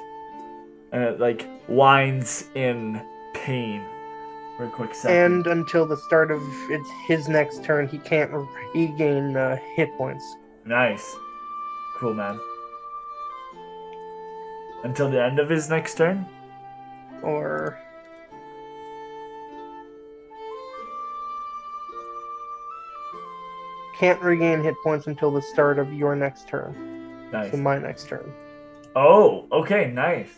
And 0.92 1.04
it 1.04 1.20
like 1.20 1.48
winds 1.68 2.46
in 2.56 3.02
pain 3.34 3.84
for 4.58 4.66
a 4.66 4.70
quick 4.70 4.94
second. 4.96 5.18
And 5.18 5.48
until 5.48 5.86
the 5.86 5.98
start 5.98 6.32
of 6.32 6.42
it's 6.70 6.90
his 7.08 7.28
next 7.28 7.64
turn, 7.64 7.88
he 7.88 7.98
can't 8.00 8.32
regain 8.74 9.36
uh, 9.36 9.58
hit 9.76 9.90
points. 9.98 10.24
nice. 10.66 11.16
Cool 11.98 12.14
man. 12.14 12.40
Until 14.84 15.10
the 15.10 15.24
end 15.24 15.40
of 15.40 15.50
his 15.50 15.70
next 15.70 15.96
turn? 15.96 16.26
Or 17.24 17.80
can't 23.98 24.22
regain 24.22 24.62
hit 24.62 24.76
points 24.84 25.08
until 25.08 25.32
the 25.32 25.42
start 25.42 25.80
of 25.80 25.94
your 25.94 26.16
next 26.16 26.48
turn. 26.48 27.30
Nice. 27.32 27.52
So 27.52 27.58
my 27.58 27.80
next 27.80 28.08
turn. 28.10 28.32
Oh, 28.96 29.48
okay, 29.52 29.90
nice. 29.92 30.30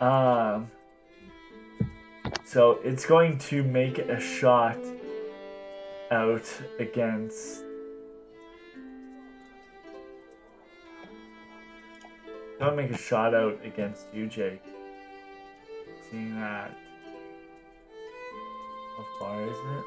Um, 0.00 0.70
so 2.50 2.80
it's 2.82 3.06
going 3.06 3.38
to 3.38 3.62
make 3.62 3.98
a 3.98 4.18
shot 4.18 4.76
out 6.10 6.42
against. 6.80 7.62
Don't 12.58 12.74
make 12.74 12.90
a 12.90 12.98
shot 12.98 13.34
out 13.36 13.60
against 13.64 14.06
you, 14.12 14.26
Jake. 14.26 14.64
Seeing 16.10 16.34
that. 16.40 16.76
How 18.96 19.06
far 19.20 19.42
is 19.44 19.50
it? 19.50 19.84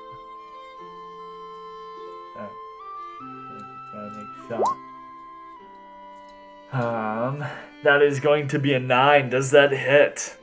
Oh. 2.37 2.49
Going 3.91 4.09
to 4.09 4.15
make 4.17 4.37
shot. 4.49 4.63
Um, 6.71 7.43
that 7.83 8.01
is 8.01 8.21
going 8.21 8.47
to 8.47 8.57
be 8.57 8.73
a 8.73 8.79
nine. 8.79 9.29
Does 9.29 9.51
that 9.51 9.73
hit? 9.73 10.37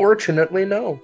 Fortunately, 0.00 0.64
no. 0.64 1.02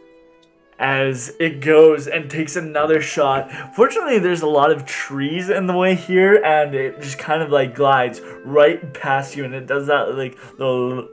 As 0.78 1.34
it 1.38 1.60
goes 1.60 2.06
and 2.06 2.30
takes 2.30 2.56
another 2.56 3.02
shot. 3.02 3.74
Fortunately, 3.74 4.18
there's 4.18 4.40
a 4.40 4.46
lot 4.46 4.70
of 4.70 4.86
trees 4.86 5.50
in 5.50 5.66
the 5.66 5.76
way 5.76 5.94
here, 5.94 6.42
and 6.42 6.74
it 6.74 7.02
just 7.02 7.18
kind 7.18 7.42
of 7.42 7.50
like 7.50 7.74
glides 7.74 8.22
right 8.42 8.94
past 8.94 9.36
you, 9.36 9.44
and 9.44 9.54
it 9.54 9.66
does 9.66 9.86
that 9.88 10.16
like 10.16 10.38
little 10.58 11.08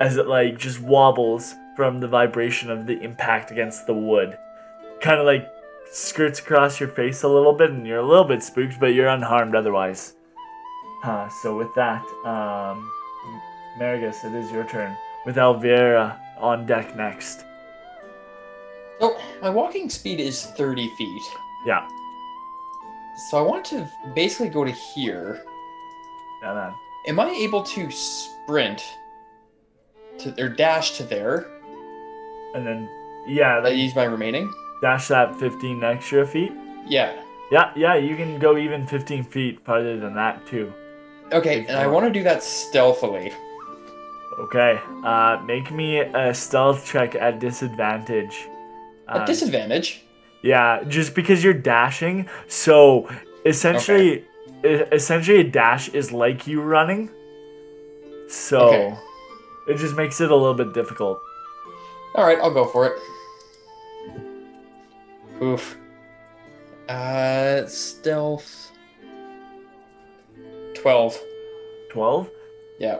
as 0.00 0.16
it 0.16 0.28
like 0.28 0.56
just 0.56 0.80
wobbles 0.80 1.52
from 1.76 1.98
the 1.98 2.06
vibration 2.06 2.70
of 2.70 2.86
the 2.86 3.00
impact 3.00 3.50
against 3.50 3.88
the 3.88 3.94
wood. 3.94 4.38
Kind 5.00 5.18
of 5.18 5.26
like 5.26 5.48
skirts 5.90 6.38
across 6.38 6.78
your 6.78 6.88
face 6.88 7.24
a 7.24 7.28
little 7.28 7.54
bit, 7.54 7.70
and 7.70 7.84
you're 7.84 7.98
a 7.98 8.06
little 8.06 8.24
bit 8.24 8.44
spooked, 8.44 8.78
but 8.78 8.94
you're 8.94 9.08
unharmed 9.08 9.56
otherwise. 9.56 10.14
Huh, 11.02 11.28
so 11.42 11.56
with 11.56 11.74
that, 11.74 12.02
um, 12.24 12.88
Marigus, 13.80 14.24
it 14.24 14.32
is 14.32 14.52
your 14.52 14.64
turn. 14.64 14.96
With 15.24 15.36
Alvera 15.36 16.20
on 16.38 16.66
deck 16.66 16.96
next. 16.96 17.44
So 19.00 19.16
my 19.42 19.50
walking 19.50 19.90
speed 19.90 20.20
is 20.20 20.44
30 20.56 20.88
feet. 20.96 21.22
Yeah, 21.66 21.86
So 23.30 23.38
I 23.38 23.42
want 23.42 23.64
to 23.66 23.88
basically 24.14 24.48
go 24.48 24.64
to 24.64 24.70
here. 24.70 25.42
yeah, 26.42 26.54
man. 26.54 26.72
Am 27.08 27.20
I 27.20 27.30
able 27.30 27.62
to 27.62 27.90
sprint 27.90 28.82
to 30.18 30.34
or 30.42 30.48
dash 30.48 30.96
to 30.98 31.02
there? 31.04 31.46
And 32.54 32.66
then, 32.66 32.88
yeah, 33.26 33.60
I 33.64 33.68
use 33.68 33.94
my 33.94 34.04
remaining. 34.04 34.52
dash 34.80 35.08
that 35.08 35.36
15 35.36 35.82
extra 35.84 36.26
feet. 36.26 36.52
Yeah. 36.86 37.12
Yeah, 37.50 37.70
yeah, 37.76 37.94
you 37.96 38.16
can 38.16 38.38
go 38.38 38.56
even 38.56 38.86
15 38.86 39.22
feet 39.24 39.64
farther 39.64 39.98
than 40.00 40.14
that, 40.14 40.46
too. 40.46 40.72
Okay, 41.32 41.66
and 41.66 41.76
I 41.76 41.86
want 41.86 42.06
to 42.06 42.10
do 42.12 42.22
that 42.24 42.42
stealthily. 42.42 43.32
Okay, 44.38 44.78
uh, 45.04 45.40
make 45.46 45.70
me 45.72 46.00
a 46.00 46.34
stealth 46.34 46.84
check 46.86 47.14
at 47.14 47.38
disadvantage. 47.40 48.46
At 49.08 49.22
Uh, 49.22 49.24
disadvantage. 49.24 50.04
Yeah, 50.42 50.82
just 50.86 51.14
because 51.14 51.42
you're 51.42 51.54
dashing. 51.54 52.28
So 52.46 53.08
essentially, 53.46 54.24
e- 54.64 54.84
essentially, 54.92 55.40
a 55.40 55.44
dash 55.44 55.88
is 55.88 56.12
like 56.12 56.46
you 56.46 56.60
running. 56.60 57.08
So 58.28 58.58
Okay. 58.68 58.94
it 59.68 59.76
just 59.78 59.96
makes 59.96 60.20
it 60.20 60.30
a 60.30 60.36
little 60.36 60.54
bit 60.54 60.74
difficult. 60.74 61.18
All 62.14 62.24
right, 62.26 62.38
I'll 62.40 62.52
go 62.52 62.66
for 62.66 62.86
it. 62.86 62.92
Oof. 65.42 65.76
Uh, 66.88 67.66
stealth. 67.66 68.70
Twelve. 70.74 71.18
Twelve. 71.90 72.28
Yeah. 72.78 72.98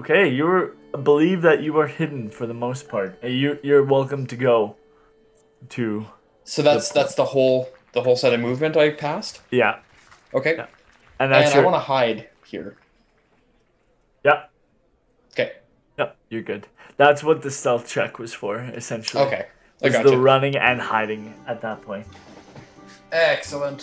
Okay, 0.00 0.28
you 0.28 0.76
believe 1.02 1.42
that 1.42 1.62
you 1.62 1.78
are 1.78 1.86
hidden 1.86 2.30
for 2.30 2.46
the 2.46 2.54
most 2.54 2.88
part. 2.88 3.22
You 3.22 3.58
you're 3.62 3.84
welcome 3.84 4.26
to 4.28 4.36
go. 4.36 4.76
To 5.70 6.06
So 6.44 6.62
that's 6.62 6.88
The- 6.88 6.94
that's 7.00 7.14
the 7.14 7.26
whole 7.26 7.68
the 7.92 8.02
whole 8.02 8.16
set 8.16 8.32
of 8.32 8.40
movement 8.40 8.76
I 8.76 8.90
passed. 8.90 9.40
yeah, 9.50 9.80
Okay. 10.32 10.54
Yeah. 10.56 10.66
and 11.18 11.30
that's 11.32 11.46
and 11.46 11.54
your 11.56 11.62
I 11.64 11.66
want 11.70 11.76
to 11.82 11.86
hide 11.94 12.28
here. 12.46 12.76
yeah 14.24 14.44
Okay. 15.32 15.52
yeah 15.98 16.12
you're 16.30 16.42
good. 16.52 16.66
That's 16.96 17.22
what 17.22 17.42
the 17.42 17.50
stealth 17.50 17.86
check 17.86 18.18
was 18.18 18.32
for 18.32 18.58
essentially. 18.60 19.22
Okay. 19.24 19.46
I 19.82 19.86
Was 19.86 19.92
got 19.96 20.04
the 20.06 20.16
running 20.18 20.56
and 20.56 20.80
hiding 20.80 21.34
at 21.46 21.60
that 21.62 21.82
point. 21.82 22.06
Excellent. 23.12 23.82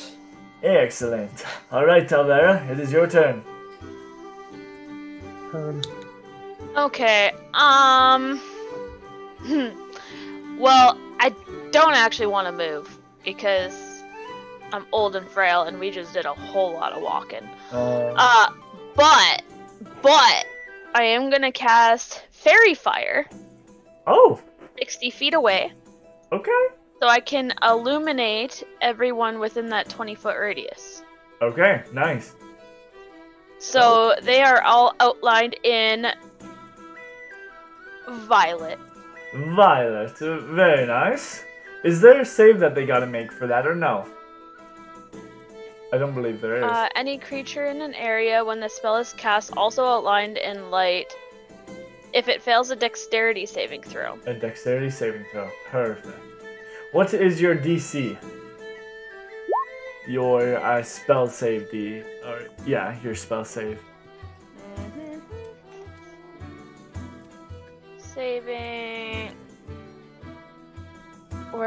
Excellent. 0.64 1.46
All 1.72 1.86
right, 1.86 2.08
Talvera, 2.08 2.68
it 2.72 2.80
is 2.80 2.92
your 2.92 3.08
turn. 3.08 3.44
Um, 5.54 5.82
Okay. 6.78 7.32
Um. 7.54 8.40
well, 10.60 10.98
I 11.20 11.34
don't 11.72 11.94
actually 11.94 12.28
want 12.28 12.48
to 12.48 12.52
move 12.52 12.98
because 13.24 14.04
I'm 14.72 14.86
old 14.92 15.16
and 15.16 15.28
frail, 15.28 15.64
and 15.64 15.80
we 15.80 15.92
just 15.92 16.14
did 16.14 16.26
a 16.26 16.34
whole 16.34 16.74
lot 16.74 16.94
of 16.94 17.02
walking. 17.02 17.48
Uh, 17.72 18.14
Uh, 18.16 18.50
but, 18.96 19.44
but 20.02 20.46
I 20.94 21.04
am 21.04 21.30
gonna 21.30 21.52
cast 21.52 22.26
Faerie 22.32 22.74
Fire 22.74 23.28
oh, 24.08 24.42
60 24.80 25.10
feet 25.12 25.34
away, 25.34 25.72
okay. 26.32 26.68
so 27.02 27.08
I 27.08 27.20
can 27.20 27.54
illuminate 27.64 28.64
everyone 28.82 29.40
within 29.40 29.68
that 29.70 29.90
20 29.90 30.16
foot 30.16 30.38
radius. 30.38 31.04
Okay, 31.42 31.84
nice. 31.94 32.34
So 33.60 34.16
they 34.22 34.42
are 34.42 34.62
all 34.64 34.96
outlined 35.00 35.56
in 35.64 36.08
violet. 38.08 38.80
Violet, 39.34 40.22
uh, 40.22 40.40
very 40.40 40.86
nice. 40.86 41.44
Is 41.84 42.02
there 42.02 42.22
a 42.22 42.26
save 42.26 42.60
that 42.60 42.76
they 42.76 42.86
gotta 42.86 43.06
make 43.06 43.32
for 43.32 43.48
that 43.48 43.68
or 43.68 43.76
no? 43.76 44.06
I 45.94 45.98
don't 45.98 46.14
believe 46.14 46.42
there 46.42 46.58
is. 46.58 46.64
Uh, 46.64 46.90
any 46.96 47.18
creature 47.18 47.68
in 47.68 47.82
an 47.82 47.94
area 47.94 48.44
when 48.44 48.60
the 48.60 48.68
spell 48.68 48.98
is 48.98 49.14
cast, 49.14 49.56
also 49.56 49.86
outlined 49.86 50.38
in 50.38 50.70
light, 50.70 51.14
if 52.14 52.28
it 52.28 52.42
fails 52.42 52.72
a 52.72 52.76
dexterity 52.76 53.46
saving 53.46 53.84
throw. 53.84 54.18
A 54.26 54.34
dexterity 54.34 54.90
saving 54.90 55.26
throw. 55.32 55.50
Perfect. 55.68 56.18
What 56.92 57.14
is 57.14 57.40
your 57.40 57.56
DC? 57.56 58.18
Your 60.08 60.58
uh, 60.58 60.82
spell 60.84 61.28
save 61.28 61.70
D. 61.70 62.02
Or 62.26 62.48
yeah, 62.66 63.00
your 63.02 63.16
spell 63.16 63.46
save. 63.46 63.80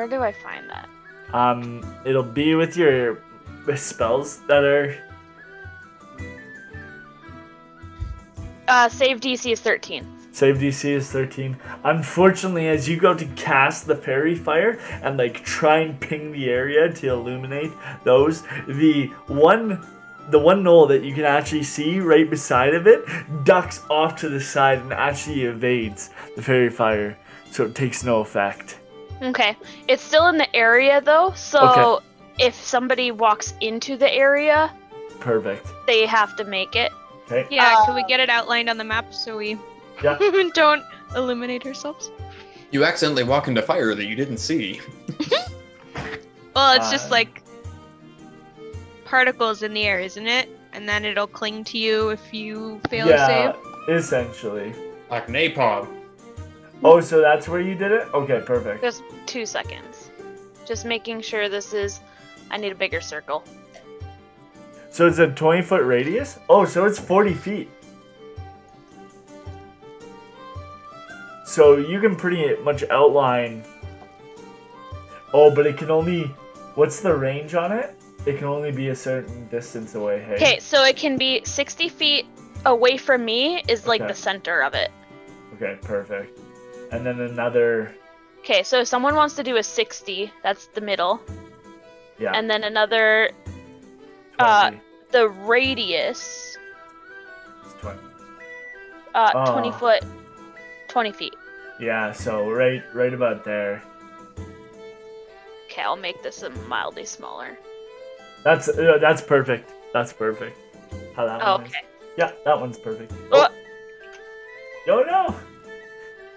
Where 0.01 0.09
do 0.09 0.22
I 0.22 0.32
find 0.32 0.64
that? 0.70 0.89
Um, 1.35 1.85
it'll 2.06 2.22
be 2.22 2.55
with 2.55 2.74
your 2.74 3.18
spells 3.77 4.39
that 4.47 4.64
are 4.64 4.97
Uh, 8.66 8.89
save 8.89 9.20
DC 9.20 9.52
is 9.52 9.60
13. 9.60 10.06
Save 10.32 10.56
DC 10.56 10.90
is 10.90 11.10
13. 11.10 11.59
Unfortunately, 11.85 12.66
as 12.66 12.89
you 12.89 12.97
go 12.97 13.12
to 13.12 13.27
cast 13.36 13.86
the 13.86 13.94
faerie 13.94 14.35
fire 14.35 14.81
and 15.02 15.18
like 15.18 15.44
try 15.44 15.81
and 15.81 16.01
ping 16.01 16.32
the 16.32 16.48
area 16.48 16.90
to 16.90 17.09
illuminate 17.10 17.72
those, 18.02 18.43
the 18.66 19.09
one 19.27 19.86
the 20.31 20.39
one 20.39 20.64
gnoll 20.64 20.89
that 20.89 21.05
you 21.05 21.12
can 21.14 21.27
actually 21.27 21.64
see 21.64 22.01
right 22.01 22.31
beside 22.31 22.72
of 22.72 22.86
it 22.86 23.05
ducks 23.44 23.82
off 23.90 24.16
to 24.16 24.31
the 24.31 24.40
side 24.40 24.78
and 24.78 24.94
actually 24.94 25.43
evades 25.43 26.09
the 26.36 26.43
faerie 26.43 26.70
fire, 26.70 27.18
so 27.51 27.66
it 27.66 27.74
takes 27.74 28.02
no 28.02 28.20
effect. 28.20 28.80
Okay. 29.22 29.56
It's 29.88 30.02
still 30.02 30.28
in 30.28 30.36
the 30.38 30.55
area 30.56 31.01
though, 31.01 31.32
so 31.36 31.60
Okay. 32.38 32.47
if 32.47 32.55
somebody 32.55 33.10
walks 33.10 33.55
into 33.60 33.97
the 33.97 34.12
area, 34.12 34.72
Perfect. 35.20 35.66
they 35.86 36.06
have 36.06 36.34
to 36.36 36.44
make 36.44 36.74
it. 36.76 36.90
Okay. 37.26 37.47
Yeah, 37.51 37.82
can 37.84 37.94
we 37.94 38.02
get 38.05 38.18
it 38.20 38.28
outlined 38.30 38.68
on 38.70 38.76
the 38.78 38.84
map 38.84 39.12
so 39.14 39.36
we 39.36 39.56
Yeah. 40.02 40.18
don't 40.55 40.82
illuminate 41.14 41.66
ourselves? 41.66 42.10
You 42.72 42.84
accidentally 42.84 43.24
walk 43.24 43.47
into 43.48 43.62
fire 43.62 43.94
that 43.94 44.05
you 44.06 44.14
didn't 44.16 44.38
see. 44.38 44.80
Well, 46.55 46.72
it's 46.76 46.90
just 46.90 47.06
Uh, 47.06 47.10
like 47.12 47.42
particles 49.05 49.62
in 49.62 49.72
the 49.72 49.84
air, 49.84 50.01
isn't 50.01 50.26
it? 50.26 50.48
And 50.72 50.88
then 50.88 51.05
it'll 51.05 51.26
cling 51.28 51.62
to 51.64 51.78
you 51.78 52.09
if 52.10 52.34
you 52.34 52.80
fail 52.88 53.06
to 53.06 53.12
yeah, 53.12 53.52
save. 53.52 53.94
essentially. 53.97 54.74
Like 55.10 55.28
napalm. 55.28 55.86
Oh, 56.82 57.01
so 57.01 57.20
that's 57.20 57.48
where 57.48 57.61
you 57.61 57.74
did 57.74 57.93
it? 57.93 58.09
Okay, 58.15 58.40
perfect. 58.44 58.82
Just 58.82 59.02
two 59.27 59.44
seconds. 59.44 60.11
Just 60.65 60.85
making 60.85 61.20
sure 61.20 61.48
this 61.48 61.73
is. 61.74 62.01
I 62.51 62.57
need 62.57 62.73
a 62.73 62.74
bigger 62.74 63.01
circle. 63.01 63.44
So 64.90 65.07
it's 65.07 65.19
a 65.19 65.28
20 65.28 65.62
foot 65.62 65.85
radius? 65.85 66.39
Oh, 66.48 66.65
so 66.65 66.85
it's 66.85 66.98
40 66.98 67.35
feet. 67.35 67.70
So 71.44 71.77
you 71.77 72.01
can 72.01 72.16
pretty 72.16 72.57
much 72.62 72.85
outline. 72.90 73.65
Oh, 75.32 75.55
but 75.55 75.66
it 75.66 75.77
can 75.77 75.90
only. 75.90 76.24
What's 76.77 77.01
the 77.01 77.15
range 77.15 77.55
on 77.55 77.73
it? 77.73 77.94
It 78.27 78.39
can 78.39 78.47
only 78.47 78.70
be 78.70 78.89
a 78.89 78.94
certain 78.94 79.47
distance 79.48 79.94
away, 79.94 80.23
hey? 80.23 80.35
Okay, 80.36 80.59
so 80.61 80.85
it 80.85 80.97
can 80.97 81.16
be 81.16 81.40
60 81.44 81.89
feet 81.89 82.27
away 82.66 82.97
from 82.97 83.24
me, 83.24 83.62
is 83.66 83.86
like 83.86 84.01
Okay. 84.02 84.09
the 84.09 84.15
center 84.15 84.62
of 84.62 84.74
it. 84.74 84.90
Okay, 85.55 85.78
perfect. 85.82 86.39
And 86.91 87.05
then 87.07 87.21
another. 87.21 87.95
Okay, 88.41 88.62
so 88.62 88.81
if 88.81 88.89
someone 88.89 89.15
wants 89.15 89.35
to 89.37 89.43
do 89.43 89.57
a 89.57 89.62
60, 89.62 90.33
that's 90.43 90.67
the 90.69 90.81
middle. 90.81 91.21
Yeah. 92.19 92.33
And 92.35 92.51
then 92.51 92.65
another, 92.65 93.31
20. 94.39 94.41
uh, 94.41 94.71
the 95.11 95.29
radius, 95.29 96.57
It's 97.65 97.75
20. 97.81 97.99
uh, 99.15 99.31
Oh. 99.35 99.53
20 99.53 99.73
foot, 99.73 100.05
20 100.89 101.12
feet. 101.12 101.35
Yeah, 101.79 102.12
so 102.12 102.51
right 102.51 102.83
right 102.95 103.12
about 103.15 103.43
there. 103.45 103.83
Okay, 105.67 105.81
I'll 105.83 105.97
make 105.97 106.23
this 106.23 106.43
a 106.43 106.51
mildly 106.69 107.07
smaller. 107.07 107.57
That's 108.45 108.69
uh, 108.69 108.99
that's 109.01 109.23
perfect. 109.23 109.73
That's 109.95 110.12
perfect. 110.12 110.59
How 111.17 111.25
that 111.27 111.41
Oh, 111.43 111.57
one 111.57 111.65
is. 111.65 111.71
okay. 111.73 111.85
Yeah, 112.19 112.33
that 112.45 112.61
one's 112.61 112.79
perfect. 112.79 113.12
Oh. 113.33 113.49
Oh 114.89 115.03
no. 115.07 115.35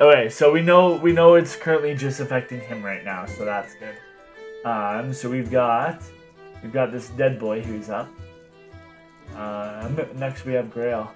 Okay, 0.02 0.28
so 0.30 0.52
we 0.52 0.62
know 0.62 0.96
we 0.96 1.14
know 1.14 1.36
it's 1.36 1.56
currently 1.56 1.94
just 1.96 2.20
affecting 2.20 2.60
him 2.60 2.84
right 2.84 3.06
now, 3.06 3.26
so 3.26 3.46
that's 3.46 3.76
good. 3.76 3.96
Um, 4.66 5.14
so 5.14 5.30
we've 5.30 5.52
got 5.52 6.02
we've 6.62 6.74
got 6.74 6.92
this 6.92 7.10
dead 7.10 7.40
boy 7.40 7.62
who's 7.62 7.90
up. 7.90 8.10
Um, 9.36 10.00
next 10.16 10.46
we 10.46 10.54
have 10.54 10.72
Grail. 10.72 11.12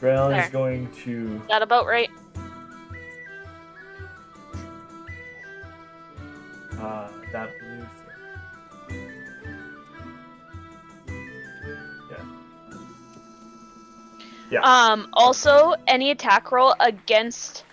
Grail 0.00 0.30
is 0.30 0.48
going 0.50 0.90
to 1.04 1.36
Is 1.42 1.48
That 1.48 1.62
about 1.62 1.86
right? 1.86 2.10
uh, 6.80 7.08
that 7.32 7.50
blue. 7.58 7.86
thing. 8.88 9.10
Yeah. 14.50 14.60
Um, 14.62 15.08
also, 15.12 15.74
any 15.86 16.10
attack 16.10 16.50
roll 16.50 16.74
against 16.80 17.64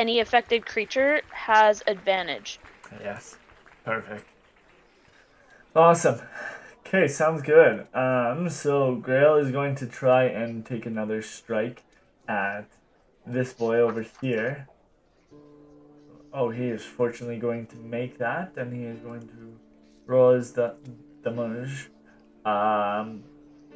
any 0.00 0.18
affected 0.18 0.64
creature 0.64 1.20
has 1.30 1.82
advantage. 1.86 2.58
Yes. 3.02 3.36
Perfect. 3.84 4.26
Awesome. 5.76 6.20
Okay, 6.86 7.06
sounds 7.06 7.42
good. 7.42 7.86
Um, 7.94 8.48
so 8.48 8.96
Grail 8.96 9.36
is 9.36 9.50
going 9.52 9.74
to 9.76 9.86
try 9.86 10.24
and 10.24 10.64
take 10.64 10.86
another 10.86 11.20
strike 11.20 11.82
at 12.26 12.64
this 13.26 13.52
boy 13.52 13.76
over 13.76 14.06
here. 14.22 14.68
Oh, 16.32 16.48
he 16.48 16.64
is 16.64 16.82
fortunately 16.82 17.38
going 17.38 17.66
to 17.66 17.76
make 17.76 18.16
that, 18.18 18.52
and 18.56 18.72
he 18.72 18.84
is 18.84 19.00
going 19.00 19.20
to 19.28 19.58
roll 20.06 20.32
his 20.32 20.52
da- 20.52 20.72
damage. 21.22 21.90
Um, 22.46 23.24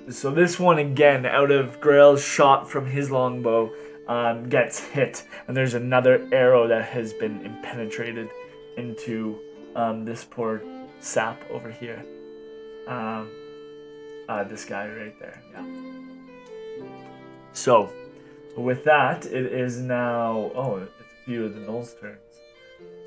so 0.09 0.31
this 0.31 0.59
one 0.59 0.79
again, 0.79 1.27
out 1.27 1.51
of 1.51 1.81
Grail's 1.81 2.25
shot 2.25 2.71
from 2.71 2.87
his 2.87 3.11
longbow, 3.11 3.71
um, 4.06 4.48
gets 4.48 4.81
hit, 4.81 5.24
and 5.47 5.56
there's 5.56 5.74
another 5.74 6.28
arrow 6.32 6.66
that 6.68 6.86
has 6.86 7.12
been 7.12 7.44
impenetrated 7.44 8.28
into 8.76 9.39
um, 9.76 10.05
this 10.05 10.24
poor 10.24 10.62
sap 11.01 11.43
over 11.51 11.70
here. 11.70 12.05
Um, 12.86 13.31
uh, 14.28 14.44
this 14.44 14.64
guy 14.64 14.89
right 14.89 15.18
there. 15.18 15.43
Yeah. 15.52 15.64
So, 17.52 17.93
with 18.56 18.85
that, 18.85 19.26
it 19.26 19.47
is 19.47 19.81
now. 19.81 20.51
Oh, 20.55 20.76
it's 20.76 21.01
a 21.01 21.24
few 21.24 21.44
of 21.44 21.55
the 21.55 21.60
gnoll's 21.60 21.94
turns. 22.01 22.18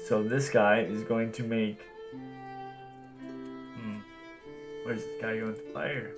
So 0.08 0.24
this 0.24 0.50
guy 0.50 0.82
is 0.82 1.04
going 1.04 1.32
to 1.34 1.44
make. 1.44 1.80
Hmm. 2.12 3.98
Where's 4.84 5.04
this 5.04 5.22
guy 5.22 5.38
going 5.38 5.56
to 5.56 5.74
fire? 5.74 6.14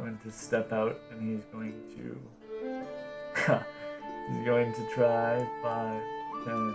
Going 0.00 0.18
to 0.24 0.30
step 0.32 0.72
out 0.72 0.98
and 1.10 1.20
he's 1.20 1.44
going 1.52 1.74
to. 1.96 2.16
He's 4.30 4.44
going 4.44 4.72
to 4.72 4.86
try 4.94 5.44
5, 5.62 6.02
10, 6.44 6.74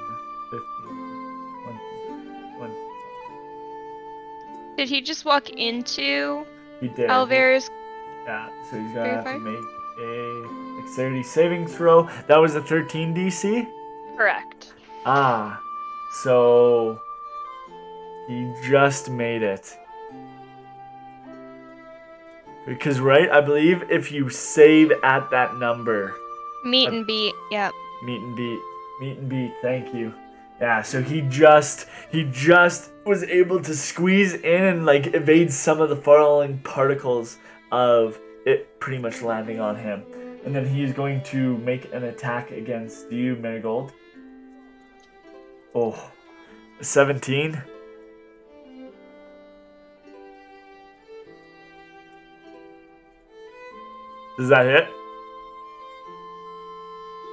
15, 0.52 0.60
20, 1.64 2.58
20. 2.58 2.74
Did 4.78 4.90
he 4.90 5.02
just 5.02 5.24
walk 5.26 5.50
into 5.52 6.46
He 6.82 6.90
did. 6.90 7.10
Alvera's? 7.10 7.70
Yeah, 8.26 8.50
so 8.70 8.80
he's 8.80 8.94
gonna 8.94 9.10
have 9.10 9.24
to 9.24 9.40
make 9.40 9.64
a 10.00 10.82
dexterity 10.82 11.24
saving 11.24 11.68
throw. 11.68 12.10
That 12.28 12.38
was 12.38 12.56
a 12.56 12.62
13 12.62 13.16
DC? 13.16 13.68
Correct. 14.18 14.74
Ah, 15.06 15.62
so 16.24 17.00
he 18.28 18.54
just 18.64 19.10
made 19.10 19.44
it. 19.44 19.78
Because, 22.66 23.00
right, 23.00 23.30
I 23.30 23.42
believe 23.42 23.84
if 23.92 24.12
you 24.12 24.30
save 24.30 24.92
at 25.04 25.30
that 25.30 25.58
number, 25.58 26.16
Meet 26.66 26.88
uh, 26.88 26.92
and 26.92 27.08
beat. 27.08 27.36
Yep. 27.52 27.74
Meet 28.04 28.22
and 28.22 28.36
beat. 28.36 28.60
Meet 29.00 29.18
and 29.20 29.30
beat. 29.30 29.54
Thank 29.62 29.94
you. 29.94 30.14
Yeah, 30.60 30.82
so 30.82 31.02
he 31.02 31.22
just 31.22 31.88
he 32.12 32.24
just 32.32 32.92
was 33.06 33.24
able 33.24 33.62
to 33.62 33.76
squeeze 33.76 34.34
in 34.34 34.64
and 34.64 34.86
like 34.86 35.14
evade 35.14 35.52
some 35.52 35.82
of 35.82 35.90
the 35.90 35.96
falling 35.96 36.60
particles 36.60 37.38
of 37.72 38.20
it 38.46 38.80
pretty 38.80 39.02
much 39.02 39.22
landing 39.22 39.60
on 39.60 39.76
him. 39.76 40.04
And 40.46 40.56
then 40.56 40.68
he 40.68 40.84
is 40.84 40.94
going 40.94 41.22
to 41.24 41.58
make 41.58 41.92
an 41.94 42.04
attack 42.04 42.52
against 42.52 43.12
you, 43.12 43.36
Marigold. 43.36 43.92
Oh. 45.74 46.12
17. 46.82 47.62
Does 54.38 54.50
that 54.50 54.66
hit? 54.66 54.88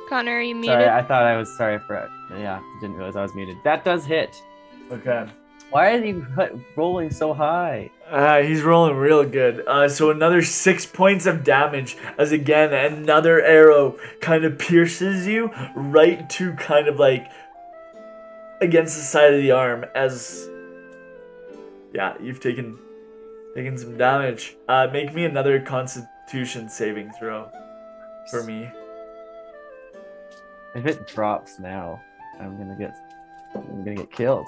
Connor, 0.08 0.32
are 0.32 0.42
you 0.42 0.54
muted? 0.54 0.74
Sorry, 0.74 0.88
I 0.88 1.02
thought 1.02 1.24
I 1.24 1.36
was 1.36 1.56
sorry 1.56 1.78
for 1.78 1.96
it. 1.96 2.10
Yeah, 2.38 2.60
didn't 2.80 2.96
realize 2.96 3.16
I 3.16 3.22
was 3.22 3.34
muted. 3.34 3.56
That 3.64 3.84
does 3.84 4.04
hit. 4.04 4.42
Okay. 4.90 5.26
Why 5.70 5.94
are 5.94 6.04
you 6.04 6.26
rolling 6.76 7.10
so 7.10 7.32
high? 7.32 7.90
Uh, 8.10 8.42
he's 8.42 8.62
rolling 8.62 8.94
real 8.94 9.24
good. 9.24 9.66
Uh, 9.66 9.88
so 9.88 10.10
another 10.10 10.42
six 10.42 10.84
points 10.84 11.24
of 11.24 11.44
damage 11.44 11.96
as 12.18 12.30
again 12.30 12.74
another 12.74 13.40
arrow 13.40 13.98
kind 14.20 14.44
of 14.44 14.58
pierces 14.58 15.26
you 15.26 15.50
right 15.74 16.28
to 16.30 16.52
kind 16.56 16.88
of 16.88 16.98
like 16.98 17.26
against 18.60 18.96
the 18.96 19.02
side 19.02 19.32
of 19.32 19.40
the 19.40 19.50
arm 19.50 19.86
as 19.94 20.46
yeah 21.94 22.14
you've 22.20 22.40
taken 22.40 22.78
taken 23.54 23.78
some 23.78 23.96
damage. 23.96 24.54
Uh, 24.68 24.88
make 24.92 25.14
me 25.14 25.24
another 25.24 25.58
Constitution 26.32 26.66
saving 26.66 27.10
throw 27.10 27.46
for 28.30 28.42
me. 28.42 28.70
If 30.74 30.86
it 30.86 31.06
drops 31.06 31.58
now, 31.58 32.00
I'm 32.40 32.56
gonna 32.56 32.74
get 32.74 32.96
I'm 33.54 33.84
gonna 33.84 33.96
get 33.96 34.10
killed. 34.10 34.46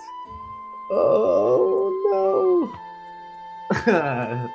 Oh 0.90 2.72
no! 3.68 4.50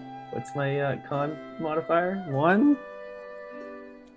What's 0.30 0.56
my 0.56 0.80
uh, 0.80 0.96
con 1.06 1.36
modifier? 1.60 2.24
One. 2.30 2.78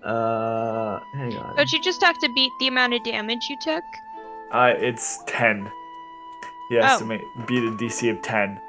Uh, 0.02 1.02
hang 1.14 1.36
on. 1.36 1.58
Don't 1.58 1.74
you 1.74 1.82
just 1.82 2.02
have 2.02 2.18
to 2.20 2.32
beat 2.36 2.54
the 2.62 2.68
amount 2.68 2.94
of 2.94 3.04
damage 3.04 3.50
you 3.50 3.58
took? 3.60 3.84
Uh, 4.52 4.76
it's 4.78 5.20
10. 5.28 5.70
You 6.70 6.80
Oh. 6.80 6.84
estimate 6.84 7.22
beat 7.46 7.64
a 7.64 7.72
DC 7.72 8.10
of 8.10 8.22
10. 8.22 8.60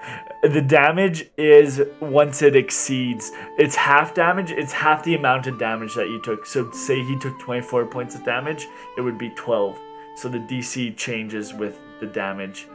The 0.42 0.60
damage 0.60 1.30
is 1.38 1.82
once 2.00 2.42
it 2.42 2.54
exceeds, 2.54 3.32
it's 3.58 3.74
half 3.74 4.14
damage, 4.14 4.50
it's 4.50 4.72
half 4.72 5.02
the 5.02 5.14
amount 5.14 5.46
of 5.46 5.58
damage 5.58 5.94
that 5.94 6.08
you 6.08 6.20
took. 6.20 6.44
So, 6.44 6.70
say 6.72 7.02
he 7.02 7.16
took 7.18 7.38
24 7.38 7.86
points 7.86 8.14
of 8.14 8.24
damage, 8.24 8.68
it 8.98 9.00
would 9.00 9.16
be 9.18 9.30
12. 9.30 9.78
So, 10.16 10.28
the 10.28 10.38
DC 10.38 10.90
changes 10.96 11.54
with 11.54 11.78
the 12.00 12.06
damage, 12.06 12.68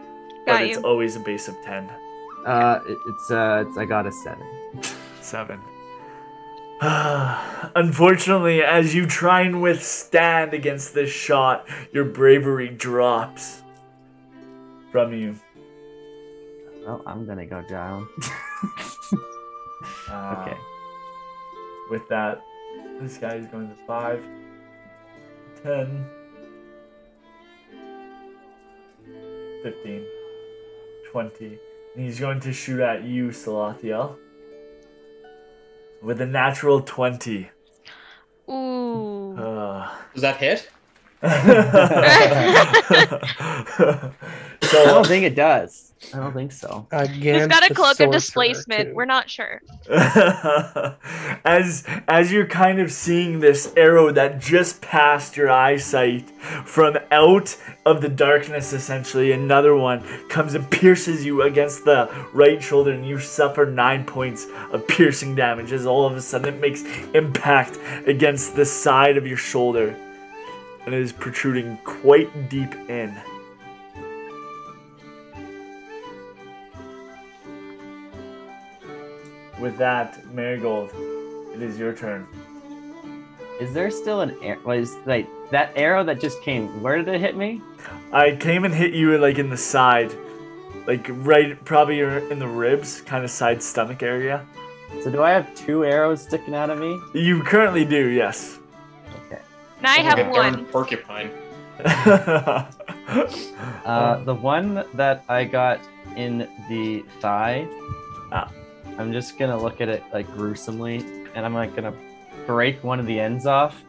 but 0.45 0.53
Got 0.53 0.63
it's 0.63 0.77
always 0.79 1.15
a 1.15 1.19
base 1.19 1.47
of 1.47 1.55
10. 1.61 1.89
Uh, 2.45 2.79
it, 2.87 2.97
it's 3.07 3.31
uh, 3.31 3.63
it's, 3.67 3.77
I 3.77 3.85
got 3.85 4.07
a 4.07 4.11
seven. 4.11 4.47
7. 5.21 5.59
Unfortunately, 7.75 8.63
as 8.63 8.95
you 8.95 9.05
try 9.05 9.41
and 9.41 9.61
withstand 9.61 10.53
against 10.55 10.95
this 10.95 11.11
shot, 11.11 11.67
your 11.91 12.05
bravery 12.05 12.69
drops 12.69 13.60
from 14.91 15.13
you. 15.13 15.35
Well, 16.85 17.01
I'm 17.05 17.25
gonna 17.25 17.45
go 17.45 17.61
down. 17.67 18.07
Uh, 20.09 20.35
okay. 20.39 20.57
With 21.89 22.07
that, 22.09 22.41
this 22.99 23.17
guy 23.17 23.35
is 23.35 23.47
going 23.47 23.67
to 23.69 23.75
5, 23.87 24.23
10, 25.63 26.05
15, 29.63 30.05
20. 31.11 31.59
And 31.95 32.05
he's 32.05 32.19
going 32.19 32.39
to 32.41 32.53
shoot 32.53 32.79
at 32.79 33.03
you, 33.03 33.29
Salathiel. 33.29 34.17
With 36.01 36.21
a 36.21 36.25
natural 36.25 36.81
20. 36.81 37.49
Ooh. 38.49 39.37
Uh. 39.37 39.91
Does 40.13 40.21
that 40.21 40.37
hit? 40.37 40.69
I 41.23 43.01
so 44.63 44.85
don't 44.85 45.07
think 45.07 45.25
it 45.25 45.35
does. 45.35 45.91
I 46.13 46.17
don't 46.17 46.33
think 46.33 46.51
so. 46.51 46.87
Again, 46.91 47.35
He's 47.35 47.47
got 47.47 47.69
a 47.69 47.73
cloak 47.73 47.99
of 47.99 48.11
displacement. 48.11 48.95
We're 48.95 49.05
not 49.05 49.29
sure. 49.29 49.61
as 51.45 51.85
as 52.07 52.31
you're 52.31 52.47
kind 52.47 52.79
of 52.79 52.91
seeing 52.91 53.39
this 53.39 53.71
arrow 53.77 54.11
that 54.11 54.39
just 54.39 54.81
passed 54.81 55.37
your 55.37 55.49
eyesight 55.49 56.29
from 56.65 56.97
out 57.11 57.55
of 57.85 58.01
the 58.01 58.09
darkness 58.09 58.73
essentially 58.73 59.31
another 59.31 59.75
one 59.75 60.01
comes 60.27 60.53
and 60.53 60.69
pierces 60.71 61.25
you 61.25 61.43
against 61.43 61.85
the 61.85 62.09
right 62.33 62.61
shoulder 62.61 62.91
and 62.91 63.05
you 63.05 63.19
suffer 63.19 63.65
9 63.65 64.05
points 64.05 64.47
of 64.71 64.87
piercing 64.87 65.35
damage 65.35 65.71
as 65.71 65.85
all 65.85 66.05
of 66.05 66.15
a 66.15 66.21
sudden 66.21 66.55
it 66.55 66.59
makes 66.59 66.83
impact 67.13 67.77
against 68.07 68.55
the 68.55 68.65
side 68.65 69.17
of 69.17 69.27
your 69.27 69.37
shoulder 69.37 69.95
and 70.85 70.95
it 70.95 71.01
is 71.01 71.11
protruding 71.11 71.77
quite 71.83 72.49
deep 72.49 72.73
in 72.89 73.15
with 79.59 79.77
that 79.77 80.25
marigold 80.33 80.91
it 81.53 81.61
is 81.61 81.77
your 81.77 81.93
turn 81.93 82.27
Is 83.59 83.73
there 83.73 83.91
still 83.91 84.21
an 84.21 84.35
arrow? 84.41 84.59
Was 84.65 84.95
like 85.05 85.27
that 85.51 85.73
arrow 85.75 86.03
that 86.05 86.19
just 86.19 86.41
came? 86.41 86.81
Where 86.81 86.97
did 86.97 87.07
it 87.09 87.21
hit 87.21 87.35
me? 87.35 87.61
I 88.11 88.35
came 88.35 88.65
and 88.65 88.73
hit 88.73 88.93
you 88.93 89.17
like 89.17 89.37
in 89.37 89.49
the 89.49 89.57
side, 89.57 90.11
like 90.87 91.05
right, 91.09 91.63
probably 91.63 91.99
in 91.99 92.39
the 92.39 92.47
ribs, 92.47 93.01
kind 93.01 93.23
of 93.23 93.29
side 93.29 93.61
stomach 93.61 94.01
area. 94.01 94.45
So 95.03 95.11
do 95.11 95.21
I 95.21 95.31
have 95.31 95.53
two 95.53 95.85
arrows 95.85 96.21
sticking 96.23 96.55
out 96.55 96.69
of 96.69 96.79
me? 96.79 96.99
You 97.13 97.43
currently 97.43 97.85
do, 97.85 98.09
yes. 98.09 98.60
Okay. 99.83 99.87
And 99.87 99.87
I 99.87 100.01
have 100.01 100.19
a 100.19 100.33
darn 100.33 100.53
one. 100.53 100.65
porcupine. 100.67 101.31
Uh, 103.83 104.23
the 104.23 104.33
one 104.33 104.85
that 104.93 105.25
I 105.27 105.43
got 105.43 105.81
in 106.15 106.47
the 106.69 107.03
thigh. 107.19 107.67
Ah. 108.31 108.49
I'm 108.97 109.11
just 109.11 109.37
gonna 109.37 109.57
look 109.57 109.81
at 109.81 109.89
it 109.89 110.03
like 110.13 110.27
gruesomely, 110.33 110.97
and 111.33 111.45
I'm 111.45 111.53
like 111.53 111.75
gonna 111.75 111.93
break 112.45 112.83
one 112.83 112.99
of 112.99 113.05
the 113.05 113.19
ends 113.19 113.45
off, 113.45 113.83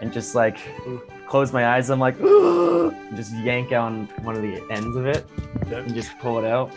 and 0.00 0.12
just 0.12 0.34
like 0.34 0.58
close 1.28 1.52
my 1.52 1.68
eyes. 1.68 1.90
I'm 1.90 2.00
like, 2.00 2.18
just 3.16 3.32
yank 3.34 3.72
out 3.72 3.92
one 4.22 4.34
of 4.36 4.42
the 4.42 4.62
ends 4.70 4.96
of 4.96 5.06
it 5.06 5.26
and 5.66 5.94
just 5.94 6.18
pull 6.18 6.38
it 6.38 6.44
out. 6.44 6.72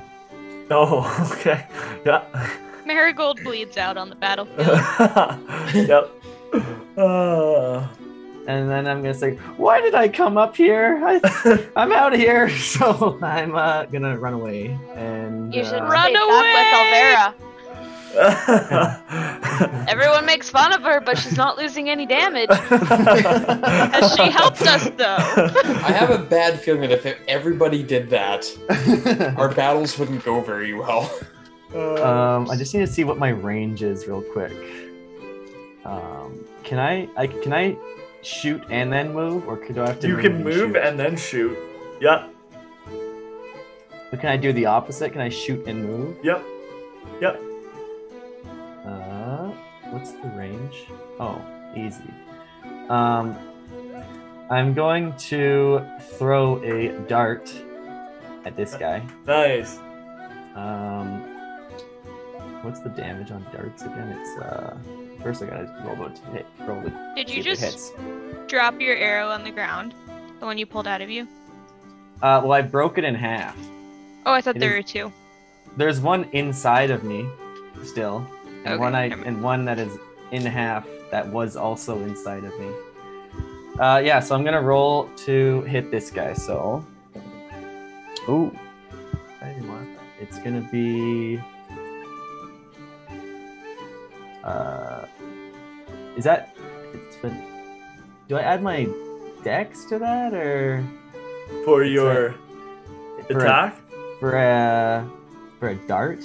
oh, 0.70 1.30
okay. 1.32 1.66
Yeah. 2.04 2.24
Marigold 2.84 3.42
bleeds 3.44 3.76
out 3.76 3.96
on 3.96 4.10
the 4.10 4.16
battlefield. 4.16 4.66
yep. 5.88 6.10
Uh, 6.96 7.86
And 8.48 8.68
then 8.68 8.88
I'm 8.88 9.02
gonna 9.02 9.14
say, 9.14 9.36
"Why 9.56 9.80
did 9.80 9.94
I 9.94 10.08
come 10.08 10.36
up 10.36 10.56
here? 10.56 10.98
I, 11.04 11.20
I'm 11.76 11.92
out 11.92 12.12
of 12.12 12.18
here." 12.18 12.48
So 12.58 13.18
I'm 13.22 13.54
uh, 13.54 13.84
gonna 13.86 14.18
run 14.18 14.34
away. 14.34 14.76
And 14.96 15.54
You 15.54 15.64
should 15.64 15.74
uh, 15.80 15.86
Run 15.86 16.10
stay 16.10 16.18
away! 16.18 16.52
back 16.52 17.34
with 17.34 17.38
Alvera. 17.38 17.48
Everyone 19.88 20.26
makes 20.26 20.50
fun 20.50 20.72
of 20.74 20.82
her, 20.82 21.00
but 21.00 21.16
she's 21.18 21.36
not 21.36 21.56
losing 21.56 21.88
any 21.88 22.04
damage. 22.04 22.50
Has 22.50 24.14
she 24.16 24.28
helped 24.30 24.60
us 24.62 24.84
though? 24.98 25.16
I 25.16 25.92
have 25.92 26.10
a 26.10 26.18
bad 26.18 26.60
feeling 26.60 26.82
that 26.82 26.92
if 26.92 27.06
everybody 27.28 27.82
did 27.82 28.10
that, 28.10 28.44
our 29.38 29.48
battles 29.54 29.98
wouldn't 29.98 30.24
go 30.24 30.40
very 30.42 30.74
well. 30.74 31.10
Um, 31.74 32.50
I 32.50 32.56
just 32.56 32.74
need 32.74 32.80
to 32.80 32.86
see 32.86 33.04
what 33.04 33.16
my 33.18 33.30
range 33.30 33.82
is 33.82 34.06
real 34.06 34.20
quick. 34.20 34.52
Um, 35.86 36.44
can 36.64 36.78
I, 36.78 37.08
I 37.16 37.26
can 37.26 37.52
I 37.52 37.76
shoot 38.22 38.62
and 38.70 38.92
then 38.92 39.12
move, 39.12 39.46
or 39.48 39.56
could 39.56 39.78
I 39.78 39.88
have 39.88 40.00
to? 40.00 40.08
you 40.08 40.16
can 40.16 40.36
and 40.36 40.44
move 40.44 40.54
shoot? 40.54 40.76
and 40.76 40.98
then 40.98 41.16
shoot. 41.16 41.56
Yep. 42.00 42.30
But 44.10 44.20
can 44.20 44.28
I 44.28 44.36
do 44.36 44.52
the 44.52 44.66
opposite? 44.66 45.12
Can 45.12 45.20
I 45.20 45.28
shoot 45.28 45.66
and 45.66 45.84
move? 45.84 46.16
Yep. 46.22 46.44
Yep. 47.20 47.40
Uh, 48.84 49.52
what's 49.90 50.12
the 50.12 50.28
range? 50.36 50.86
Oh, 51.18 51.40
easy. 51.76 52.12
Um, 52.88 53.36
I'm 54.50 54.74
going 54.74 55.16
to 55.28 55.82
throw 56.18 56.62
a 56.62 56.88
dart 57.08 57.50
at 58.44 58.56
this 58.56 58.74
guy. 58.74 59.02
Nice. 59.26 59.78
Um, 60.54 61.22
what's 62.62 62.80
the 62.80 62.90
damage 62.90 63.30
on 63.30 63.46
darts 63.52 63.82
again? 63.82 64.18
It's 64.20 64.36
uh, 64.42 64.76
first 65.22 65.42
I 65.42 65.46
gotta 65.46 65.82
roll 65.84 66.06
it 66.06 66.16
to 66.16 66.22
hit. 66.30 66.46
Roll. 66.60 66.82
Did 67.16 67.30
you 67.30 67.42
just 67.42 67.94
drop 68.48 68.80
your 68.80 68.96
arrow 68.96 69.28
on 69.28 69.44
the 69.44 69.50
ground? 69.50 69.94
The 70.40 70.46
one 70.46 70.58
you 70.58 70.66
pulled 70.66 70.86
out 70.86 71.00
of 71.00 71.10
you? 71.10 71.26
Uh, 72.20 72.40
well, 72.42 72.52
I 72.52 72.62
broke 72.62 72.98
it 72.98 73.04
in 73.04 73.14
half. 73.14 73.56
Oh, 74.26 74.32
I 74.32 74.40
thought 74.40 74.56
It 74.56 74.60
there 74.60 74.74
were 74.76 74.82
two. 74.82 75.12
There's 75.76 76.00
one 76.00 76.24
inside 76.32 76.90
of 76.90 77.02
me, 77.02 77.26
still, 77.84 78.26
and 78.64 78.74
Okay, 78.74 78.76
one 78.76 78.94
I 78.94 79.08
never 79.08 79.22
mind. 79.22 79.36
and 79.36 79.42
one 79.44 79.64
that 79.64 79.78
is 79.78 79.96
in 80.30 80.42
half 80.42 80.86
that 81.10 81.26
was 81.26 81.56
also 81.56 81.98
inside 82.00 82.44
of 82.44 82.58
me. 82.60 82.68
Uh, 83.78 83.98
yeah, 84.04 84.20
so 84.20 84.34
I'm 84.34 84.44
gonna 84.44 84.60
roll 84.62 85.08
to 85.24 85.62
hit 85.62 85.90
this 85.90 86.10
guy. 86.10 86.34
So, 86.34 86.84
ooh, 88.28 88.54
I 89.40 89.46
didn't 89.48 89.68
want 89.68 89.94
that. 89.96 90.04
It's 90.20 90.38
gonna 90.38 90.68
be. 90.70 91.40
Uh, 94.44 95.06
is 96.16 96.24
that? 96.24 96.56
It's 96.94 97.16
been, 97.16 97.42
do 98.28 98.36
I 98.36 98.42
add 98.42 98.62
my 98.62 98.86
dex 99.44 99.84
to 99.86 99.98
that 99.98 100.34
or 100.34 100.84
For 101.64 101.82
It's 101.82 101.92
your 101.92 102.34
for 103.28 103.38
a- 103.38 103.42
attack? 103.42 103.76
for 104.20 104.36
a 104.36 105.08
for 105.58 105.68
a 105.68 105.74
dart? 105.86 106.20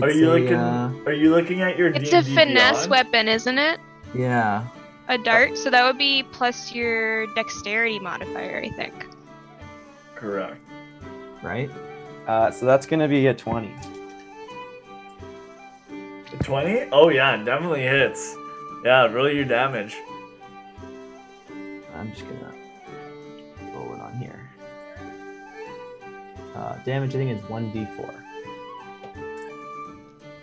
Are 0.00 0.10
you 0.10 0.30
a, 0.30 0.32
looking? 0.38 0.54
uh, 0.54 0.92
Are 1.06 1.12
you 1.12 1.30
looking 1.30 1.60
at 1.60 1.76
your? 1.76 1.88
It's 1.88 2.12
a 2.12 2.22
D&D 2.22 2.34
finesse 2.34 2.86
Beyond? 2.86 2.90
weapon, 2.90 3.28
isn't 3.28 3.58
it? 3.58 3.80
yeah. 4.14 4.66
A 5.08 5.18
dart, 5.18 5.58
so 5.58 5.68
that 5.68 5.84
would 5.84 5.98
be 5.98 6.22
plus 6.32 6.72
your 6.72 7.26
dexterity 7.34 7.98
modifier, 7.98 8.62
I 8.64 8.70
think. 8.70 8.94
Correct. 10.14 10.56
right? 11.42 11.68
Uh, 12.28 12.50
so 12.52 12.64
that's 12.66 12.86
gonna 12.86 13.08
be 13.08 13.26
a 13.26 13.34
twenty. 13.34 13.74
20? 16.44 16.88
Oh, 16.92 17.08
yeah, 17.10 17.36
definitely 17.44 17.82
hits. 17.82 18.36
Yeah, 18.84 19.06
roll 19.06 19.30
your 19.30 19.44
damage. 19.44 19.96
I'm 21.96 22.10
just 22.10 22.24
gonna 22.24 22.52
roll 23.74 23.94
it 23.94 24.00
on 24.00 24.14
here. 24.18 24.50
Uh, 26.54 26.76
damage, 26.84 27.14
I 27.14 27.18
think, 27.18 27.38
is 27.38 27.44
1d4. 27.44 28.14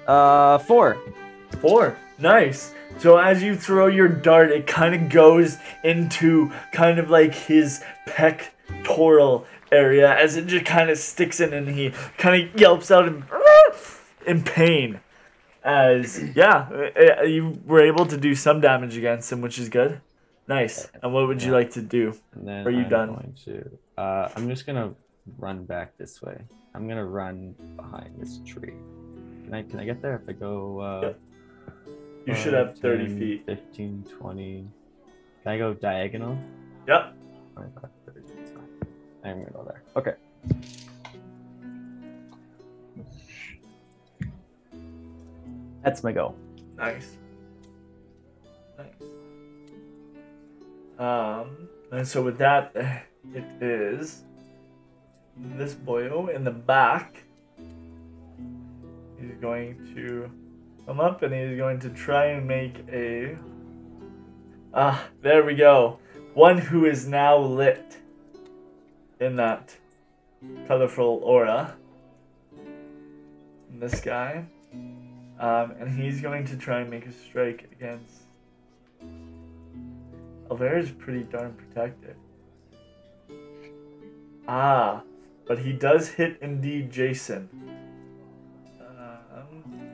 Uh, 0.08 0.58
four. 0.60 0.98
Four. 1.60 1.98
Nice. 2.18 2.74
So 2.98 3.18
as 3.18 3.44
you 3.44 3.56
throw 3.56 3.88
your 3.88 4.08
dart, 4.08 4.52
it 4.52 4.66
kind 4.66 4.96
of 4.96 5.10
goes 5.10 5.58
into 5.84 6.52
kind 6.72 6.98
of 6.98 7.10
like 7.10 7.34
his 7.34 7.84
pectoral 8.06 9.46
area 9.72 10.18
as 10.18 10.36
it 10.36 10.48
just 10.48 10.66
kind 10.66 10.90
of 10.90 10.98
sticks 10.98 11.40
in 11.40 11.54
and 11.54 11.68
he 11.68 11.92
kind 12.18 12.44
of 12.44 12.60
yelps 12.60 12.90
out 12.90 13.08
in, 13.08 13.24
in 14.26 14.44
pain. 14.44 15.00
As, 15.64 16.22
yeah, 16.36 16.70
uh, 17.20 17.24
you 17.24 17.60
were 17.66 17.82
able 17.82 18.06
to 18.06 18.18
do 18.18 18.34
some 18.36 18.62
damage 18.62 18.96
against 18.98 19.32
him, 19.32 19.42
which 19.42 19.60
is 19.60 19.68
good. 19.70 20.02
Nice. 20.48 20.90
And 21.04 21.14
what 21.14 21.28
would 21.28 21.44
you 21.44 21.52
Yeah. 21.52 21.58
like 21.58 21.72
to 21.72 21.82
do? 21.82 22.14
And 22.34 22.48
then 22.48 22.66
Are 22.66 22.72
you 22.72 22.84
I'm 22.84 22.90
done? 22.90 23.08
Going 23.10 23.34
to, 23.46 23.78
uh, 23.98 24.30
I'm 24.36 24.48
just 24.50 24.66
gonna 24.66 24.94
run 25.38 25.66
back 25.66 25.98
this 25.98 26.22
way. 26.22 26.38
I'm 26.74 26.88
gonna 26.88 27.06
run 27.06 27.56
behind 27.76 28.16
this 28.20 28.40
tree. 28.46 28.74
Can 29.44 29.54
I 29.54 29.64
can 29.64 29.80
I 29.80 29.86
get 29.86 30.02
there 30.02 30.16
if 30.16 30.28
I 30.30 30.34
go? 30.34 30.80
Uh, 30.80 31.02
Yep. 31.02 31.20
You 32.26 32.36
should 32.36 32.54
have 32.54 32.78
30 32.78 33.08
10, 33.08 33.20
feet. 33.20 33.46
15, 33.46 34.04
20. 34.20 34.68
Can 35.44 35.52
I 35.52 35.58
go 35.58 35.74
diagonal? 35.74 36.38
Yep. 36.88 37.14
25, 37.56 37.90
30, 38.06 38.20
that's 38.38 38.52
fine. 38.52 38.68
I'm 39.24 39.40
gonna 39.40 39.52
go 39.52 39.64
there. 39.64 39.82
Okay. 39.96 40.14
That's 45.90 46.04
my 46.04 46.12
goal. 46.12 46.36
Nice. 46.78 47.18
Nice. 48.78 49.02
Um, 51.00 51.68
and 51.92 52.08
so 52.08 52.22
with 52.22 52.38
that, 52.38 52.72
it 53.34 53.44
is 53.60 54.22
this 55.36 55.74
boyo 55.74 56.32
in 56.32 56.44
the 56.44 56.52
back. 56.52 57.24
He's 59.20 59.34
going 59.42 59.84
to 59.96 60.30
come 60.86 61.00
up 61.00 61.24
and 61.24 61.34
he's 61.34 61.58
going 61.58 61.80
to 61.80 61.90
try 61.90 62.26
and 62.26 62.48
make 62.48 62.86
a. 62.92 63.36
Ah, 64.72 65.08
there 65.24 65.44
we 65.44 65.56
go. 65.56 65.98
One 66.36 66.60
who 66.60 66.86
is 66.86 67.08
now 67.08 67.36
lit 67.36 67.98
in 69.20 69.38
that 69.38 69.76
colorful 70.68 71.20
aura. 71.24 71.74
And 73.72 73.82
this 73.82 74.00
guy. 74.02 74.46
Um, 75.40 75.72
and 75.80 75.90
he's 75.98 76.20
going 76.20 76.46
to 76.48 76.58
try 76.58 76.82
and 76.82 76.90
make 76.90 77.06
a 77.06 77.14
strike 77.14 77.70
against. 77.72 78.24
Alvera's 80.50 80.92
pretty 80.92 81.24
darn 81.24 81.54
protected. 81.54 82.16
Ah, 84.48 85.04
but 85.48 85.60
he 85.60 85.72
does 85.72 86.10
hit 86.10 86.38
indeed 86.42 86.92
Jason. 86.92 87.48
Um, 88.82 89.92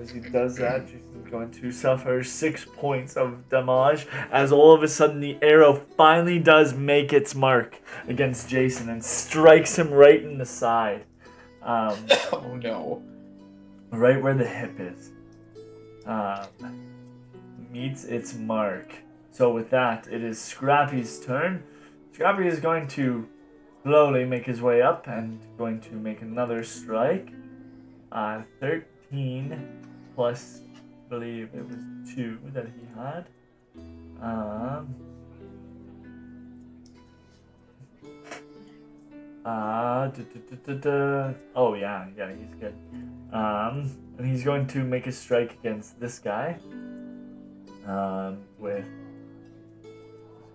as 0.00 0.10
he 0.10 0.20
does 0.20 0.56
that, 0.56 0.86
Jason's 0.86 1.30
going 1.30 1.50
to 1.52 1.70
suffer 1.70 2.24
six 2.24 2.64
points 2.64 3.16
of 3.16 3.48
damage 3.48 4.06
as 4.32 4.50
all 4.50 4.74
of 4.74 4.82
a 4.82 4.88
sudden 4.88 5.20
the 5.20 5.38
arrow 5.42 5.74
finally 5.96 6.38
does 6.38 6.74
make 6.74 7.12
its 7.12 7.34
mark 7.34 7.80
against 8.08 8.48
Jason 8.48 8.88
and 8.88 9.04
strikes 9.04 9.78
him 9.78 9.92
right 9.92 10.22
in 10.22 10.38
the 10.38 10.46
side. 10.46 11.04
Um, 11.68 11.98
Oh 12.32 12.56
no. 12.56 13.02
right 13.92 14.20
where 14.22 14.34
the 14.34 14.46
hip 14.46 14.80
is. 14.80 15.10
Um, 16.06 16.46
meets 17.70 18.04
its 18.04 18.34
mark. 18.34 18.94
So 19.30 19.52
with 19.52 19.68
that, 19.70 20.08
it 20.10 20.24
is 20.24 20.40
Scrappy's 20.40 21.20
turn. 21.20 21.62
Scrappy 22.12 22.46
is 22.46 22.58
going 22.58 22.88
to 22.88 23.28
slowly 23.82 24.24
make 24.24 24.46
his 24.46 24.62
way 24.62 24.80
up 24.80 25.06
and 25.06 25.38
going 25.58 25.80
to 25.82 25.94
make 25.94 26.22
another 26.22 26.64
strike. 26.64 27.32
Uh, 28.10 28.42
13 28.60 29.84
plus, 30.14 30.62
I 30.74 31.08
believe 31.10 31.50
it 31.54 31.66
was 31.68 32.14
2 32.14 32.38
that 32.54 32.66
he 32.66 32.86
had. 32.96 33.28
Um, 34.22 34.94
uh, 39.48 40.08
duh, 40.08 40.22
duh, 40.66 40.74
duh. 40.74 41.32
oh 41.54 41.74
yeah, 41.74 42.06
yeah, 42.16 42.30
he's 42.32 42.54
good. 42.60 42.74
Um, 43.32 43.90
and 44.18 44.26
he's 44.26 44.44
going 44.44 44.66
to 44.68 44.84
make 44.84 45.06
a 45.06 45.12
strike 45.12 45.54
against 45.54 45.98
this 46.00 46.18
guy. 46.18 46.58
Um, 47.86 48.38
with 48.58 48.86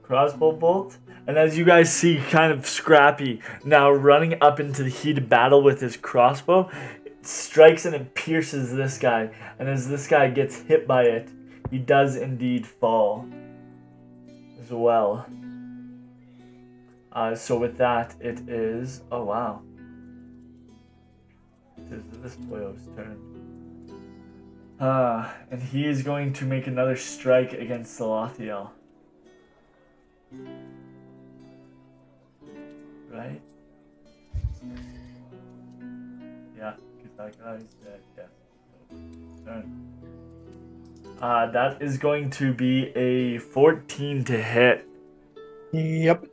crossbow 0.03 0.51
bolt. 0.51 0.97
And 1.25 1.37
as 1.37 1.57
you 1.57 1.65
guys 1.65 1.91
see, 1.91 2.21
kind 2.29 2.51
of 2.51 2.67
Scrappy 2.67 3.41
now 3.65 3.89
running 3.89 4.35
up 4.41 4.59
into 4.59 4.83
the 4.83 4.89
heated 4.89 5.29
battle 5.29 5.63
with 5.63 5.81
his 5.81 5.97
crossbow, 5.97 6.69
it 7.05 7.25
strikes 7.25 7.85
and 7.85 7.95
it 7.95 8.13
pierces 8.13 8.75
this 8.75 8.99
guy. 8.99 9.31
And 9.57 9.67
as 9.67 9.87
this 9.87 10.05
guy 10.07 10.29
gets 10.29 10.61
hit 10.61 10.85
by 10.85 11.03
it, 11.03 11.29
he 11.71 11.79
does 11.79 12.15
indeed 12.15 12.67
fall 12.67 13.25
as 14.61 14.69
well. 14.69 15.25
Uh, 17.13 17.35
so 17.35 17.57
with 17.57 17.77
that, 17.77 18.15
it 18.19 18.49
is. 18.49 19.01
Oh 19.11 19.25
wow. 19.25 19.61
It 21.77 21.93
is 21.93 22.03
this 22.21 22.35
boyo's 22.35 22.87
turn. 22.95 23.33
Uh, 24.79 25.29
and 25.51 25.61
he 25.61 25.85
is 25.85 26.01
going 26.01 26.33
to 26.33 26.45
make 26.45 26.65
another 26.65 26.95
strike 26.95 27.53
against 27.53 27.99
Salathiel. 27.99 28.71
Right? 33.11 33.41
Yeah, 36.57 36.73
because 36.97 37.17
that 37.17 37.43
guy's 37.43 37.63
dead, 37.83 38.01
yeah. 38.17 38.97
Turn. 39.45 39.93
Uh, 41.21 41.51
that 41.51 41.81
is 41.81 41.99
going 41.99 42.31
to 42.31 42.53
be 42.53 42.87
a 42.95 43.37
14 43.37 44.23
to 44.23 44.41
hit. 44.41 44.87
Yep. 45.71 46.25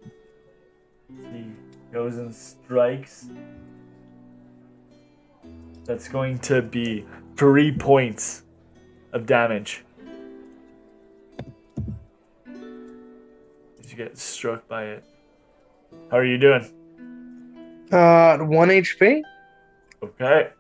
He 1.33 1.47
goes 1.93 2.17
and 2.17 2.35
strikes. 2.35 3.29
That's 5.85 6.09
going 6.09 6.39
to 6.41 6.63
be 6.63 7.05
three 7.37 7.73
points 7.73 8.43
of 9.13 9.27
damage. 9.27 9.85
Did 12.47 13.91
you 13.91 13.97
get 13.97 14.17
struck 14.19 14.69
by 14.69 14.85
it? 14.85 15.05
How 16.11 16.19
are 16.19 16.25
you 16.25 16.39
doing? 16.39 16.71
Uh, 17.91 18.39
one 18.39 18.69
HP. 18.69 19.23
Okay. 20.03 20.51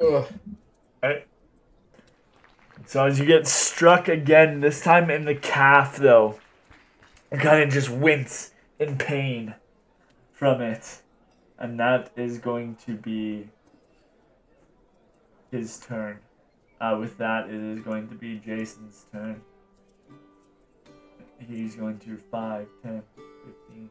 Ugh. 0.00 0.26
Alright. 1.02 1.26
So 2.86 3.06
as 3.06 3.18
you 3.18 3.24
get 3.24 3.46
struck 3.46 4.08
again, 4.08 4.60
this 4.60 4.82
time 4.82 5.10
in 5.10 5.24
the 5.24 5.34
calf 5.34 5.96
though, 5.96 6.38
you 7.32 7.38
kind 7.38 7.62
of 7.62 7.70
just 7.70 7.88
wince 7.88 8.52
in 8.78 8.98
pain 8.98 9.54
from 10.34 10.60
it. 10.60 11.00
And 11.58 11.80
that 11.80 12.10
is 12.16 12.38
going 12.38 12.76
to 12.86 12.94
be 12.94 13.48
his 15.50 15.78
turn. 15.78 16.18
Uh, 16.80 16.96
with 17.00 17.16
that, 17.18 17.48
it 17.48 17.54
is 17.54 17.80
going 17.80 18.08
to 18.08 18.14
be 18.14 18.36
Jason's 18.44 19.06
turn. 19.10 19.40
He's 21.38 21.76
going 21.76 21.98
to 22.00 22.16
5, 22.16 22.66
10, 22.82 23.02
15, 23.68 23.90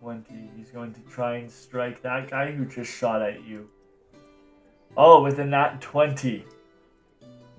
20. 0.00 0.50
He's 0.56 0.70
going 0.70 0.94
to 0.94 1.00
try 1.00 1.36
and 1.36 1.50
strike 1.50 2.02
that 2.02 2.30
guy 2.30 2.52
who 2.52 2.64
just 2.64 2.96
shot 2.96 3.22
at 3.22 3.44
you. 3.44 3.68
Oh, 4.96 5.22
with 5.22 5.38
a 5.38 5.44
nat 5.44 5.80
20. 5.80 6.44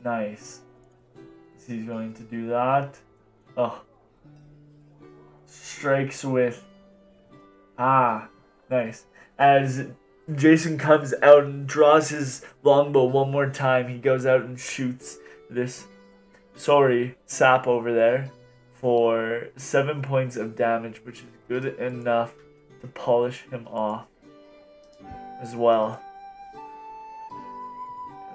Nice. 0.04 0.62
He's 1.68 1.86
going 1.86 2.14
to 2.16 2.24
do 2.24 2.48
that. 2.48 2.98
Oh. 3.58 3.82
Strikes 5.46 6.24
with. 6.24 6.66
Ah, 7.80 8.28
nice. 8.70 9.06
As 9.38 9.88
Jason 10.36 10.78
comes 10.78 11.14
out 11.24 11.46
and 11.46 11.66
draws 11.66 12.10
his 12.10 12.46
longbow 12.62 13.06
one 13.06 13.32
more 13.32 13.50
time, 13.50 13.88
he 13.88 13.98
goes 13.98 14.26
out 14.26 14.42
and 14.42 14.60
shoots 14.60 15.18
this 15.50 15.88
sorry 16.56 17.16
sap 17.26 17.66
over 17.66 17.94
there 17.94 18.30
for 18.74 19.48
seven 19.56 20.02
points 20.02 20.36
of 20.36 20.58
damage, 20.58 21.02
which 21.06 21.20
is 21.20 21.26
good 21.48 21.66
enough 21.80 22.34
to 22.82 22.88
polish 22.88 23.46
him 23.50 23.66
off 23.68 24.06
as 25.42 25.56
well. 25.56 26.02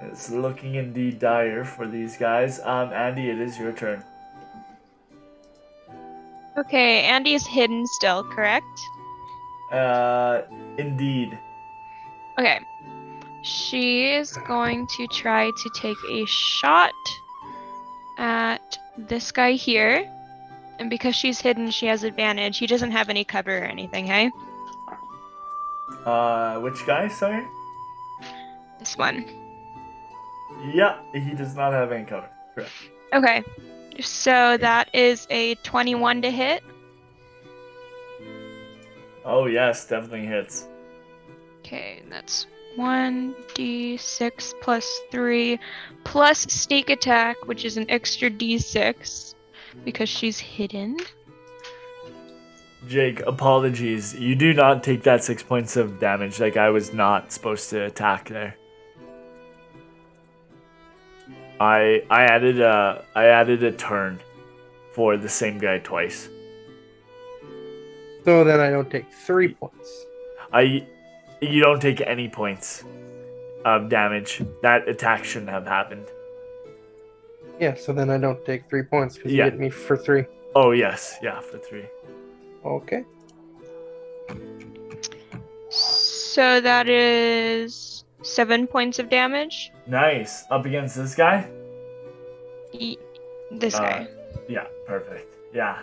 It's 0.02 0.30
looking 0.30 0.74
indeed 0.74 1.18
dire 1.18 1.64
for 1.64 1.86
these 1.86 2.16
guys. 2.16 2.60
Um, 2.60 2.92
Andy, 2.92 3.28
it 3.28 3.38
is 3.40 3.58
your 3.58 3.72
turn. 3.72 4.02
Okay, 6.56 7.02
Andy's 7.02 7.46
hidden 7.46 7.86
still, 7.86 8.22
correct? 8.24 8.64
Uh, 9.70 10.42
indeed. 10.78 11.38
Okay. 12.38 12.60
She 13.42 14.10
is 14.10 14.32
going 14.48 14.86
to 14.96 15.06
try 15.08 15.50
to 15.50 15.70
take 15.74 15.96
a 16.10 16.24
shot 16.26 16.92
at 18.18 18.78
this 18.96 19.32
guy 19.32 19.52
here. 19.52 20.10
And 20.78 20.90
because 20.90 21.14
she's 21.14 21.40
hidden, 21.40 21.70
she 21.70 21.86
has 21.86 22.04
advantage. 22.04 22.58
He 22.58 22.66
doesn't 22.66 22.90
have 22.90 23.08
any 23.08 23.24
cover 23.24 23.58
or 23.58 23.64
anything, 23.64 24.06
hey? 24.06 24.30
Uh, 26.04 26.58
which 26.60 26.84
guy? 26.86 27.08
Sorry. 27.08 27.44
This 28.78 28.96
one. 28.96 29.24
Yeah, 30.72 30.98
he 31.12 31.34
does 31.34 31.54
not 31.54 31.72
have 31.72 31.92
any 31.92 32.04
cover. 32.04 32.28
Correct. 32.54 32.70
Okay. 33.12 33.44
So 34.00 34.56
that 34.56 34.88
is 34.92 35.26
a 35.30 35.54
21 35.56 36.22
to 36.22 36.30
hit. 36.30 36.62
Oh 39.24 39.46
yes, 39.46 39.86
definitely 39.86 40.26
hits. 40.26 40.68
Okay, 41.60 42.00
and 42.02 42.12
that's 42.12 42.46
1d6 42.76 44.54
plus 44.60 45.00
3 45.10 45.58
plus 46.04 46.40
sneak 46.40 46.90
attack, 46.90 47.36
which 47.46 47.64
is 47.64 47.76
an 47.76 47.86
extra 47.88 48.30
d6 48.30 49.34
because 49.84 50.08
she's 50.08 50.38
hidden. 50.38 50.98
Jake, 52.86 53.20
apologies. 53.20 54.14
You 54.14 54.34
do 54.34 54.52
not 54.52 54.82
take 54.82 55.04
that 55.04 55.24
six 55.24 55.42
points 55.42 55.76
of 55.76 55.98
damage. 55.98 56.38
Like 56.38 56.56
I 56.56 56.68
was 56.68 56.92
not 56.92 57.32
supposed 57.32 57.70
to 57.70 57.84
attack 57.86 58.28
there. 58.28 58.56
I 61.58 62.02
I 62.10 62.24
added 62.24 62.60
a 62.60 63.04
I 63.14 63.26
added 63.26 63.62
a 63.62 63.72
turn 63.72 64.20
for 64.92 65.16
the 65.16 65.28
same 65.28 65.58
guy 65.58 65.78
twice. 65.78 66.28
So 68.24 68.44
then 68.44 68.60
I 68.60 68.70
don't 68.70 68.90
take 68.90 69.10
three 69.12 69.54
points. 69.54 70.06
I 70.52 70.86
you 71.40 71.60
don't 71.60 71.80
take 71.80 72.00
any 72.00 72.28
points 72.28 72.84
of 73.64 73.88
damage. 73.88 74.42
That 74.62 74.88
attack 74.88 75.24
shouldn't 75.24 75.50
have 75.50 75.66
happened. 75.66 76.06
Yeah, 77.60 77.74
so 77.74 77.92
then 77.92 78.10
I 78.10 78.18
don't 78.18 78.44
take 78.44 78.68
three 78.68 78.82
points 78.82 79.16
because 79.16 79.32
Yeah. 79.32 79.44
you 79.46 79.50
hit 79.50 79.60
me 79.60 79.70
for 79.70 79.96
three. 79.96 80.24
Oh 80.54 80.70
yes, 80.72 81.16
yeah, 81.22 81.40
for 81.40 81.58
three. 81.58 81.84
Okay. 82.64 83.04
So 85.68 86.60
that 86.60 86.88
is 86.88 88.04
7 88.22 88.66
points 88.66 88.98
of 88.98 89.08
damage. 89.10 89.70
Nice. 89.86 90.44
Up 90.50 90.64
against 90.66 90.96
this 90.96 91.14
guy? 91.14 91.48
E- 92.72 92.98
this 93.50 93.74
Uh, 93.76 93.80
guy. 93.80 94.08
Yeah, 94.48 94.66
perfect. 94.86 95.34
Yeah. 95.52 95.78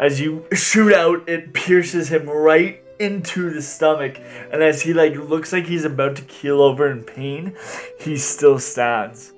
As 0.00 0.18
you 0.18 0.46
shoot 0.54 0.94
out, 0.94 1.28
it 1.28 1.52
pierces 1.52 2.08
him 2.08 2.28
right 2.28 2.82
into 2.98 3.50
the 3.50 3.60
stomach, 3.60 4.18
and 4.50 4.62
as 4.62 4.80
he 4.80 4.94
like 4.94 5.14
looks 5.14 5.52
like 5.52 5.66
he's 5.66 5.84
about 5.84 6.16
to 6.16 6.22
keel 6.22 6.62
over 6.62 6.90
in 6.90 7.04
pain, 7.04 7.54
he 7.98 8.16
still 8.16 8.58
stands. 8.58 9.32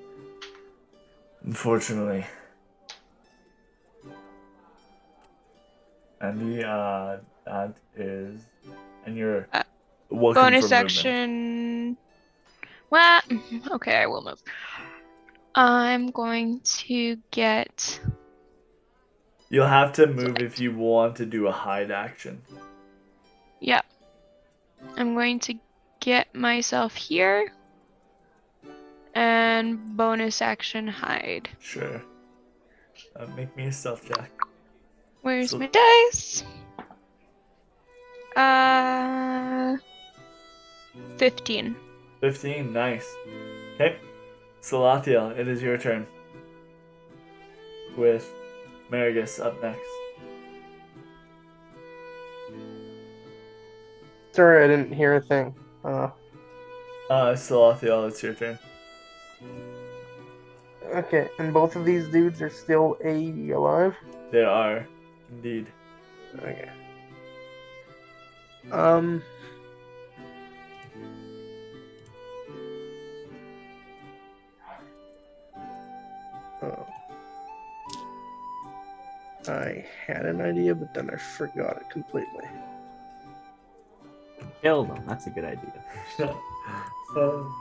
Unfortunately. 1.43 2.25
And 6.21 6.39
the 6.39 6.65
uh 6.65 7.17
that 7.45 7.75
is 7.97 8.39
and 9.05 9.17
you're 9.17 9.47
Uh, 9.51 9.63
welcome 10.09 10.43
Bonus 10.43 10.71
action. 10.71 11.97
Well, 12.89 13.21
okay, 13.71 13.97
I 13.97 14.05
will 14.05 14.23
move. 14.23 14.41
I'm 15.55 16.11
going 16.11 16.61
to 16.61 17.17
get. 17.31 17.99
You'll 19.53 19.67
have 19.67 19.93
to 19.93 20.07
move 20.07 20.39
if 20.39 20.59
you 20.59 20.75
want 20.75 21.17
to 21.17 21.27
do 21.27 21.45
a 21.45 21.51
hide 21.51 21.91
action. 21.91 22.41
Yeah. 23.59 23.81
I'm 24.97 25.13
going 25.13 25.39
to 25.41 25.53
get 25.99 26.33
myself 26.33 26.95
here. 26.95 27.51
And 29.13 29.95
bonus 29.95 30.41
action 30.41 30.87
hide. 30.87 31.49
Sure. 31.59 32.01
Uh, 33.15 33.27
make 33.37 33.55
me 33.55 33.65
a 33.65 33.71
stealth 33.71 34.07
check. 34.07 34.31
Where's 35.21 35.51
So- 35.51 35.59
my 35.59 35.67
dice? 35.67 36.43
Uh. 38.35 39.77
15. 41.19 41.75
15, 42.21 42.73
nice. 42.73 43.05
Okay. 43.75 43.97
Salathiel, 44.63 45.37
it 45.37 45.47
is 45.47 45.61
your 45.61 45.77
turn. 45.77 46.07
With 47.95 48.33
Marigus 48.91 49.39
up 49.43 49.61
next. 49.61 49.79
Sorry, 54.31 54.63
I 54.63 54.67
didn't 54.67 54.91
hear 54.93 55.15
a 55.15 55.21
thing. 55.21 55.53
Uh, 55.83 56.09
Uh, 57.09 57.33
Salathiel, 57.33 58.07
it's 58.07 58.23
your 58.23 58.33
turn. 58.33 58.57
okay, 60.95 61.29
and 61.37 61.53
both 61.53 61.75
of 61.75 61.85
these 61.85 62.07
dudes 62.07 62.41
are 62.41 62.49
still 62.49 62.97
a 63.03 63.51
alive. 63.51 63.95
They 64.31 64.43
are, 64.43 64.87
indeed. 65.29 65.67
Okay. 66.39 66.69
Um. 68.71 69.21
I 79.47 79.85
had 80.07 80.25
an 80.25 80.41
idea, 80.41 80.73
but 80.75 80.93
then 80.93 81.09
I 81.09 81.17
forgot 81.17 81.77
it 81.77 81.89
completely. 81.89 82.45
Kill 84.61 84.85
them. 84.85 85.03
That's 85.07 85.27
a 85.27 85.29
good 85.29 85.43
idea. 85.45 85.83
um, 87.17 87.53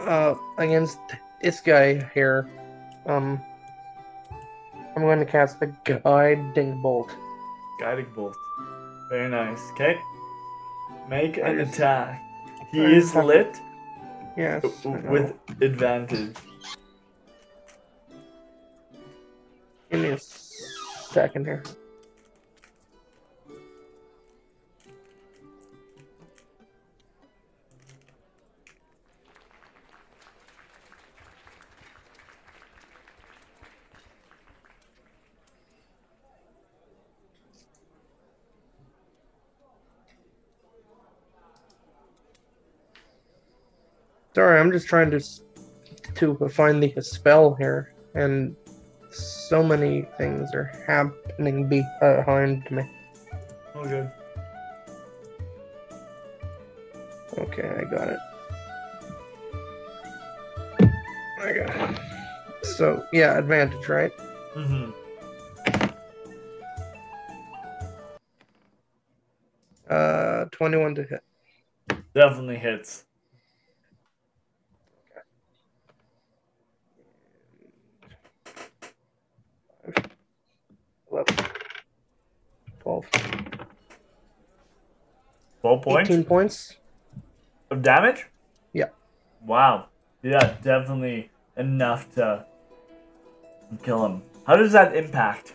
Uh, 0.00 0.34
against 0.58 0.98
this 1.42 1.60
guy 1.60 2.10
here, 2.12 2.50
um, 3.06 3.40
I'm 4.96 5.02
going 5.02 5.20
to 5.20 5.24
cast 5.24 5.60
the 5.60 5.66
guiding 5.84 6.82
bolt. 6.82 7.14
guiding 7.78 8.06
bolt. 8.14 8.36
Very 9.08 9.30
nice. 9.30 9.70
Okay. 9.72 9.98
Make 11.08 11.36
an 11.38 11.60
attack. 11.60 12.20
He 12.72 12.80
I 12.80 12.90
is 12.90 13.12
to- 13.12 13.22
lit 13.24 13.60
Yes. 14.36 14.64
With 14.84 15.34
advantage. 15.60 16.34
Give 19.90 20.00
me 20.00 20.08
a 20.08 20.18
second 20.18 21.44
here. 21.44 21.62
Sorry, 44.34 44.58
I'm 44.58 44.72
just 44.72 44.86
trying 44.86 45.10
to 45.10 45.20
to 46.14 46.48
find 46.48 46.82
the 46.82 46.92
spell 47.02 47.54
here, 47.54 47.94
and 48.14 48.56
so 49.10 49.62
many 49.62 50.06
things 50.16 50.54
are 50.54 50.72
happening 50.86 51.68
behind 51.68 52.70
me. 52.70 52.82
Oh, 53.74 53.84
good. 53.84 54.10
Okay, 57.38 57.68
I 57.68 57.84
got 57.84 58.08
it. 58.08 58.18
I 61.40 61.52
got 61.52 61.90
it. 61.90 62.00
So 62.62 63.04
yeah, 63.12 63.38
advantage, 63.38 63.88
right? 63.88 64.12
Mm 64.54 64.66
hmm 64.66 64.90
Uh, 69.90 70.46
twenty-one 70.52 70.94
to 70.94 71.02
hit. 71.02 71.22
Definitely 72.14 72.56
hits. 72.56 73.04
Eleven. 81.12 81.36
Twelve. 82.80 83.06
12 85.60 85.82
points 85.82 86.10
Eighteen 86.10 86.24
points. 86.24 86.76
of 87.70 87.82
damage? 87.82 88.26
Yeah. 88.72 88.88
Wow. 89.44 89.86
Yeah, 90.22 90.56
definitely 90.62 91.30
enough 91.56 92.12
to 92.14 92.44
kill 93.82 94.04
him. 94.06 94.22
How 94.46 94.56
does 94.56 94.72
that 94.72 94.96
impact? 94.96 95.54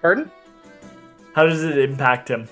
Pardon? 0.00 0.30
How 1.34 1.46
does 1.46 1.62
it 1.62 1.78
impact 1.78 2.28
him? 2.28 2.48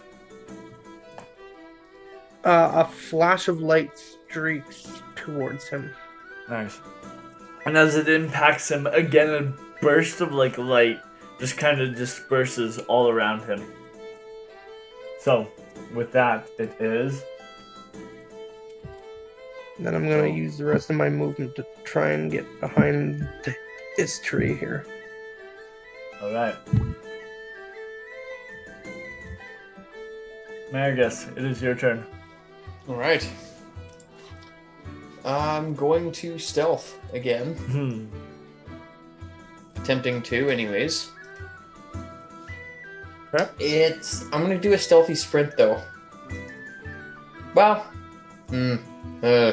Uh, 2.44 2.70
a 2.74 2.84
flash 2.84 3.48
of 3.48 3.60
light 3.60 3.98
streaks 3.98 5.02
towards 5.16 5.66
him. 5.68 5.90
Nice. 6.48 6.78
And 7.66 7.76
as 7.76 7.96
it 7.96 8.08
impacts 8.08 8.70
him, 8.70 8.86
again 8.86 9.54
burst 9.80 10.20
of 10.20 10.32
like 10.32 10.58
light 10.58 11.00
just 11.38 11.56
kind 11.56 11.80
of 11.80 11.94
disperses 11.94 12.78
all 12.88 13.08
around 13.08 13.42
him. 13.46 13.64
So, 15.20 15.48
with 15.94 16.12
that, 16.12 16.48
it 16.58 16.74
is. 16.80 17.22
Then 19.78 19.94
I'm 19.94 20.08
gonna 20.08 20.26
use 20.28 20.58
the 20.58 20.64
rest 20.64 20.90
of 20.90 20.96
my 20.96 21.08
movement 21.08 21.54
to 21.56 21.66
try 21.84 22.10
and 22.10 22.30
get 22.30 22.60
behind 22.60 23.28
th- 23.44 23.56
this 23.96 24.18
tree 24.20 24.54
here. 24.56 24.84
Alright. 26.20 26.56
Marigus, 30.72 31.34
it 31.36 31.44
is 31.44 31.62
your 31.62 31.74
turn. 31.74 32.04
All 32.88 32.96
right. 32.96 33.26
I'm 35.24 35.74
going 35.74 36.12
to 36.12 36.38
stealth 36.38 36.98
again, 37.12 37.54
Hmm. 37.54 38.06
Attempting 39.88 40.20
to, 40.20 40.50
anyways. 40.50 41.10
Okay. 43.32 43.48
It's. 43.58 44.24
I'm 44.32 44.42
gonna 44.42 44.58
do 44.58 44.74
a 44.74 44.78
stealthy 44.78 45.14
sprint 45.14 45.56
though. 45.56 45.80
Well, 47.54 47.86
hmm. 48.50 48.74
Uh. 49.22 49.52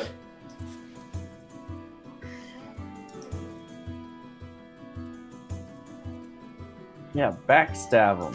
Yeah, 7.13 7.33
backstab 7.47 8.33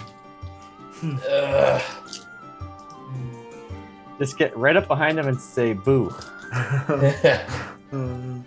him. 1.03 1.21
Ugh. 1.31 1.83
Just 4.19 4.39
get 4.39 4.57
right 4.57 4.75
up 4.77 4.89
behind 4.89 5.19
him 5.19 5.29
and 5.29 5.39
say 5.39 5.75
boo. 5.75 6.15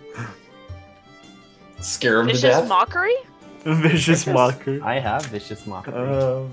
Scare 1.80 2.20
him 2.20 2.26
to 2.26 2.32
Vicious 2.32 2.42
death. 2.42 2.68
mockery? 2.68 3.14
Vicious 3.82 4.26
mocker. 4.26 4.80
I 4.84 4.98
have 4.98 5.24
vicious 5.26 5.66
mockery. 5.66 5.94
Um, 5.94 6.52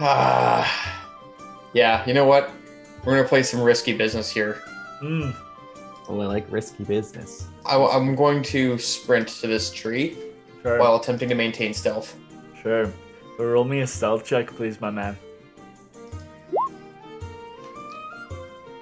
Ah. 0.00 1.02
yeah. 1.72 2.06
You 2.06 2.14
know 2.14 2.24
what? 2.24 2.50
We're 3.04 3.16
gonna 3.16 3.28
play 3.28 3.42
some 3.42 3.60
risky 3.60 3.92
business 3.96 4.30
here. 4.30 4.62
mm, 5.02 5.34
oh, 6.08 6.20
I 6.20 6.26
like 6.26 6.46
risky 6.50 6.84
business. 6.84 7.48
I, 7.66 7.76
am 7.76 8.14
going 8.14 8.42
to 8.44 8.78
sprint 8.78 9.28
to 9.40 9.46
this 9.46 9.70
tree 9.70 10.16
sure. 10.62 10.78
while 10.78 10.96
attempting 10.96 11.28
to 11.30 11.34
maintain 11.34 11.74
stealth. 11.74 12.14
Sure. 12.62 12.92
But 13.36 13.44
roll 13.44 13.64
me 13.64 13.80
a 13.80 13.86
stealth 13.86 14.24
check, 14.24 14.48
please, 14.48 14.80
my 14.80 14.90
man. 14.90 15.16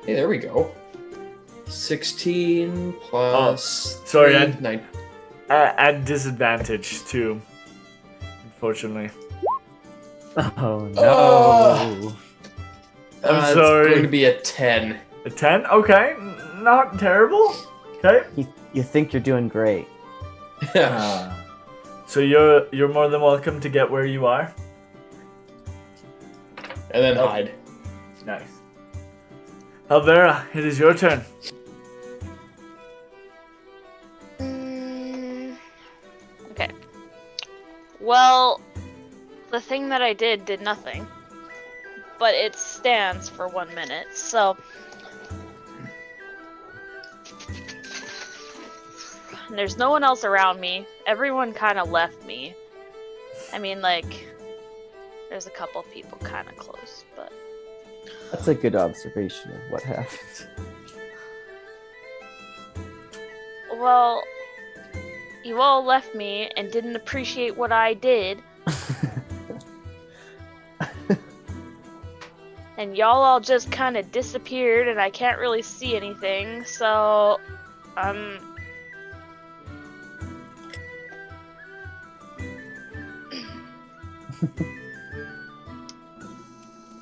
Hey, 0.05 0.14
there 0.14 0.28
we 0.28 0.38
go. 0.38 0.70
16 1.66 2.93
plus. 3.02 3.98
Oh, 4.01 4.05
sorry, 4.06 4.32
three, 4.34 4.43
I- 4.43 4.60
nine. 4.60 4.86
At, 5.48 5.78
at 5.78 6.05
disadvantage, 6.05 7.05
too. 7.05 7.40
Unfortunately. 8.44 9.10
Oh 10.36 10.90
no. 10.94 11.02
Oh. 11.02 12.16
I'm 13.24 13.35
Uh, 13.36 13.55
sorry. 13.55 13.86
It's 13.86 13.90
going 13.94 14.02
to 14.02 14.09
be 14.09 14.24
a 14.27 14.40
10. 14.40 14.98
A 15.24 15.31
10? 15.31 15.66
Okay. 15.66 16.14
Not 16.56 16.98
terrible. 16.98 17.55
Okay. 17.98 18.27
You, 18.36 18.47
you 18.73 18.82
think 18.82 19.12
you're 19.12 19.23
doing 19.23 19.48
great. 19.48 19.86
Uh, 20.74 21.35
so 22.06 22.20
you're 22.20 22.66
you're 22.73 22.89
more 22.93 23.09
than 23.09 23.20
welcome 23.20 23.60
to 23.60 23.68
get 23.68 23.90
where 23.90 24.05
you 24.05 24.27
are. 24.27 24.52
and 26.90 27.02
then 27.05 27.18
Oh. 27.18 27.27
hide. 27.28 27.52
Nice. 28.27 28.48
Alvera, 29.90 30.44
it 30.55 30.64
is 30.64 30.78
your 30.78 30.94
turn. 30.94 31.24
Well, 38.06 38.60
the 39.50 39.60
thing 39.60 39.88
that 39.88 40.00
I 40.00 40.12
did 40.12 40.44
did 40.44 40.60
nothing. 40.60 41.08
But 42.20 42.34
it 42.34 42.54
stands 42.54 43.28
for 43.28 43.48
one 43.48 43.74
minute, 43.74 44.06
so. 44.14 44.56
There's 49.50 49.76
no 49.76 49.90
one 49.90 50.04
else 50.04 50.22
around 50.22 50.60
me. 50.60 50.86
Everyone 51.04 51.52
kind 51.52 51.80
of 51.80 51.90
left 51.90 52.24
me. 52.24 52.54
I 53.52 53.58
mean, 53.58 53.80
like, 53.80 54.28
there's 55.28 55.48
a 55.48 55.50
couple 55.50 55.82
people 55.82 56.18
kind 56.18 56.48
of 56.48 56.56
close, 56.56 57.04
but. 57.16 57.32
That's 58.30 58.46
a 58.46 58.54
good 58.54 58.76
observation 58.76 59.50
of 59.50 59.72
what 59.72 59.82
happened. 59.82 60.48
Well, 63.72 64.22
you 65.47 65.60
all 65.60 65.85
left 65.85 66.14
me 66.14 66.51
and 66.56 66.70
didn't 66.73 66.97
appreciate 66.97 67.56
what 67.56 67.70
I 67.73 67.94
did, 67.94 68.43
and 72.77 72.97
y'all 72.97 73.23
all 73.23 73.40
just 73.40 73.70
kind 73.70 73.97
of 73.97 74.10
disappeared, 74.12 74.89
and 74.89 75.01
I 75.01 75.09
can't 75.10 75.39
really 75.39 75.62
see 75.62 75.97
anything, 75.97 76.64
so 76.64 77.40
um. 77.97 78.39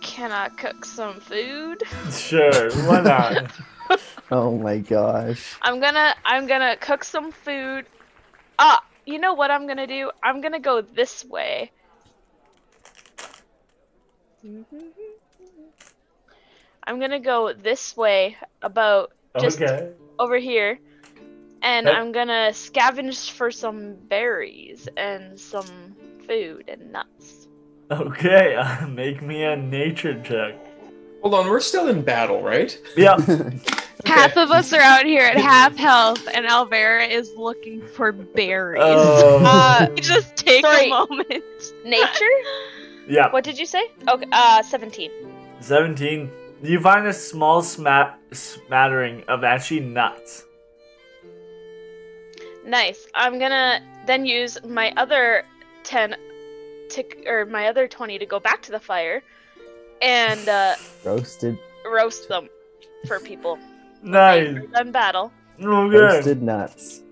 Can 0.03 0.31
I 0.31 0.49
cook 0.51 0.85
some 0.85 1.19
food? 1.21 1.83
Sure, 2.11 2.71
why 2.87 3.01
not? 3.01 3.51
oh 4.31 4.57
my 4.57 4.79
gosh. 4.79 5.57
I'm 5.63 5.81
gonna 5.81 6.15
I'm 6.25 6.47
gonna 6.47 6.77
cook 6.77 7.03
some 7.03 7.33
food. 7.33 7.87
Ah, 8.59 8.85
you 9.07 9.19
know 9.19 9.35
what 9.35 9.51
I'm 9.51 9.67
gonna 9.67 9.87
do? 9.87 10.11
I'm 10.23 10.41
gonna 10.41 10.61
go 10.61 10.81
this 10.81 11.25
way. 11.25 11.71
I'm 16.87 17.01
gonna 17.01 17.21
go 17.21 17.53
this 17.53 17.97
way 17.97 18.37
about 18.63 19.13
just 19.41 19.61
okay. 19.61 19.91
over 20.19 20.39
here. 20.39 20.79
And 21.63 21.89
Okay. 21.89 21.97
I'm 21.97 22.13
gonna 22.13 22.51
scavenge 22.53 23.31
for 23.31 23.51
some 23.51 23.95
berries 23.95 24.87
and 24.97 25.41
some 25.41 25.97
food 26.27 26.69
and 26.69 26.93
nuts. 26.93 27.49
Okay, 27.91 28.55
uh, 28.55 28.87
make 28.89 29.23
me 29.23 29.45
a 29.45 29.57
nature 29.57 30.21
check. 30.23 30.55
Hold 31.23 31.35
on, 31.35 31.49
we're 31.49 31.61
still 31.61 31.89
in 31.89 32.03
battle, 32.03 32.43
right? 32.43 32.79
Yeah. 32.97 33.17
Half 34.05 34.37
of 34.37 34.51
us 34.51 34.73
are 34.73 34.81
out 34.81 35.05
here 35.05 35.23
at 35.23 35.37
half 35.53 35.77
health, 35.77 36.27
and 36.33 36.47
Alvera 36.47 37.09
is 37.09 37.33
looking 37.37 37.87
for 37.87 38.13
berries. 38.13 38.83
Oh. 38.85 39.43
Uh, 39.45 39.89
just 39.97 40.37
take 40.37 40.65
Sorry. 40.65 40.87
a 40.87 40.91
moment. 40.91 41.45
Nature? 41.85 42.25
yeah. 43.09 43.31
what 43.31 43.45
did 43.45 43.59
you 43.59 43.67
say? 43.67 43.91
Okay, 44.09 44.27
uh 44.33 44.63
17. 44.63 45.11
17. 45.61 46.31
You 46.63 46.81
find 46.81 47.07
a 47.07 47.13
small 47.13 47.63
smat- 47.63 48.19
smattering 48.33 49.23
of 49.29 49.45
actually 49.45 49.81
nuts. 49.81 50.45
Nice. 52.67 53.07
I'm 53.15 53.39
gonna 53.39 53.81
then 54.07 54.25
use 54.25 54.59
my 54.65 54.93
other 54.97 55.45
10 55.85 56.17
to, 56.91 57.05
or 57.27 57.45
my 57.47 57.69
other 57.69 57.87
20 57.87 58.19
to 58.19 58.27
go 58.27 58.41
back 58.41 58.63
to 58.63 58.73
the 58.73 58.81
fire 58.81 59.23
and 60.01 60.49
uh, 60.49 60.75
Roasted 61.05 61.59
roast 61.91 62.29
them 62.29 62.49
for 63.07 63.21
people. 63.21 63.59
Nice. 64.05 64.57
Done 64.73 64.93
battle. 64.93 65.33
Okay. 65.59 65.97
roasted 65.97 66.43
nuts. 66.43 67.03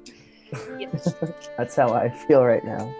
Yes. 0.78 1.12
That's 1.59 1.74
how 1.74 1.93
I 1.93 2.10
feel 2.10 2.44
right 2.44 2.64
now. 2.64 2.94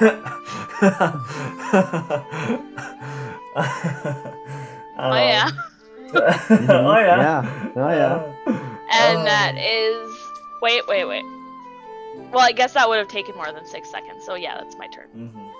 Oh 5.00 5.14
yeah. 5.14 5.50
oh 6.14 6.98
yeah. 6.98 7.20
Yeah. 7.20 7.70
Oh 7.76 7.90
yeah. 7.90 8.22
And 8.90 9.18
Oh. 9.18 9.24
that 9.24 9.54
is 9.56 10.16
wait, 10.62 10.86
wait, 10.88 11.04
wait. 11.04 11.22
Well, 12.32 12.40
I 12.44 12.50
guess 12.52 12.72
that 12.74 12.88
would 12.88 12.98
have 12.98 13.06
taken 13.08 13.36
more 13.36 13.52
than 13.52 13.64
six 13.66 13.88
seconds. 13.90 14.24
So 14.24 14.34
yeah, 14.34 14.56
that's 14.58 14.76
my 14.76 14.86
turn. 14.88 15.08
Mhm. 15.14 15.52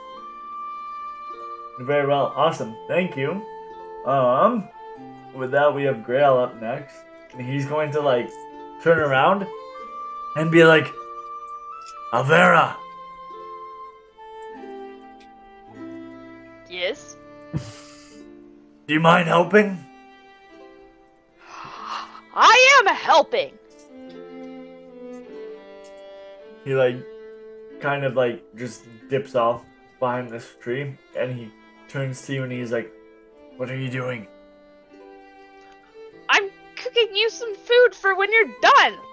Very 1.86 2.06
well. 2.08 2.32
Awesome. 2.34 2.74
Thank 2.88 3.16
you. 3.16 3.40
Um, 4.04 4.68
with 5.34 5.50
that, 5.52 5.74
we 5.74 5.84
have 5.84 6.04
Grail 6.04 6.36
up 6.38 6.60
next. 6.60 6.94
And 7.32 7.46
he's 7.46 7.66
going 7.66 7.92
to, 7.92 8.00
like, 8.00 8.30
turn 8.82 8.98
around 8.98 9.46
and 10.36 10.50
be 10.50 10.64
like, 10.64 10.86
Avera, 12.12 12.74
Yes. 16.70 17.16
do 17.52 18.94
you 18.94 19.00
mind 19.00 19.26
helping? 19.26 19.84
I 22.34 22.80
am 22.80 22.94
helping. 22.94 23.52
He, 26.64 26.74
like, 26.74 26.96
kind 27.80 28.04
of, 28.04 28.14
like, 28.14 28.44
just 28.56 28.84
dips 29.08 29.34
off 29.34 29.64
behind 29.98 30.30
this 30.30 30.54
tree 30.60 30.96
and 31.16 31.32
he 31.34 31.50
turns 31.88 32.24
to 32.26 32.34
you 32.34 32.44
and 32.44 32.52
he's 32.52 32.70
like, 32.70 32.92
What 33.56 33.70
are 33.70 33.76
you 33.76 33.90
doing? 33.90 34.28
Cooking 36.82 37.14
you 37.14 37.30
some 37.30 37.54
food 37.54 37.94
for 37.94 38.14
when 38.14 38.32
you're 38.32 38.54
done. 38.60 38.98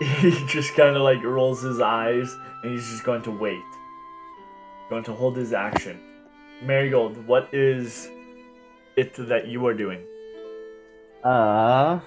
He 0.00 0.30
just 0.46 0.74
kind 0.74 0.96
of 0.96 1.02
like 1.02 1.22
rolls 1.22 1.62
his 1.62 1.80
eyes 1.80 2.34
and 2.62 2.72
he's 2.72 2.88
just 2.88 3.04
going 3.04 3.22
to 3.22 3.30
wait. 3.30 3.62
Going 4.90 5.04
to 5.04 5.12
hold 5.12 5.36
his 5.36 5.52
action. 5.52 6.00
Marigold, 6.60 7.24
what 7.26 7.52
is 7.54 8.10
it 8.96 9.14
that 9.28 9.46
you 9.46 9.64
are 9.66 9.74
doing? 9.74 10.04
Uh, 11.22 12.00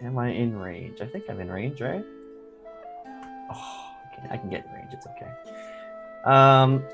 am 0.00 0.16
I 0.16 0.28
in 0.28 0.56
range? 0.56 1.00
I 1.00 1.06
think 1.06 1.24
I'm 1.28 1.40
in 1.40 1.50
range, 1.50 1.80
right? 1.80 2.04
Oh, 3.52 3.90
okay, 4.12 4.28
I 4.30 4.36
can 4.36 4.48
get 4.48 4.64
in 4.64 4.72
range. 4.72 4.92
It's 4.92 5.06
okay. 5.06 5.30
Um, 6.24 6.84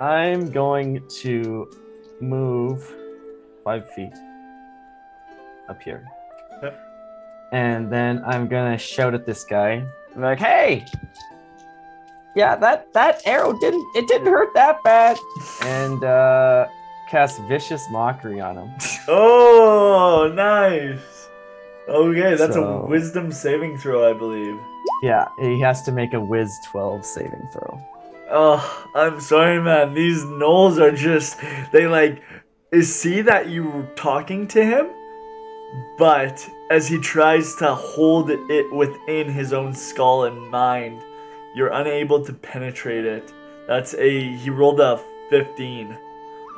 I'm 0.00 0.50
going 0.50 1.06
to 1.20 1.68
move 2.20 2.92
five 3.64 3.88
feet 3.90 4.12
up 5.68 5.82
here, 5.82 6.04
Yep. 6.62 6.78
and 7.52 7.90
then 7.92 8.22
I'm 8.26 8.46
gonna 8.48 8.78
shout 8.78 9.14
at 9.14 9.26
this 9.26 9.44
guy. 9.44 9.84
I'm 10.14 10.22
like, 10.22 10.38
"Hey, 10.38 10.84
yeah, 12.34 12.56
that 12.56 12.92
that 12.92 13.22
arrow 13.26 13.52
didn't 13.58 13.84
it 13.96 14.06
didn't 14.08 14.28
hurt 14.28 14.54
that 14.54 14.82
bad," 14.84 15.18
and 15.62 16.02
uh, 16.04 16.66
cast 17.10 17.40
vicious 17.42 17.84
mockery 17.90 18.40
on 18.40 18.56
him. 18.56 18.70
Oh, 19.08 20.32
nice. 20.34 21.28
Okay, 21.88 22.34
that's 22.34 22.54
So- 22.54 22.80
a 22.82 22.86
wisdom 22.86 23.30
saving 23.30 23.78
throw, 23.78 24.08
I 24.10 24.12
believe. 24.12 24.58
Yeah, 25.02 25.28
he 25.38 25.60
has 25.60 25.82
to 25.82 25.92
make 25.92 26.12
a 26.14 26.20
Wiz 26.20 26.58
12 26.64 27.04
saving 27.04 27.46
throw. 27.52 27.78
Oh, 28.30 28.88
I'm 28.94 29.20
sorry, 29.20 29.60
man. 29.60 29.94
These 29.94 30.24
gnolls 30.24 30.78
are 30.78 30.92
just. 30.92 31.38
They 31.72 31.86
like. 31.86 32.22
See 32.82 33.22
that 33.22 33.48
you 33.48 33.88
talking 33.96 34.46
to 34.48 34.62
him, 34.64 34.88
but 35.96 36.46
as 36.70 36.88
he 36.88 36.98
tries 36.98 37.54
to 37.56 37.74
hold 37.74 38.28
it 38.30 38.72
within 38.72 39.28
his 39.30 39.52
own 39.52 39.72
skull 39.72 40.24
and 40.24 40.50
mind, 40.50 41.00
you're 41.54 41.68
unable 41.72 42.22
to 42.24 42.32
penetrate 42.32 43.04
it. 43.06 43.32
That's 43.68 43.94
a. 43.94 44.34
He 44.36 44.50
rolled 44.50 44.80
a 44.80 45.00
15. 45.30 45.96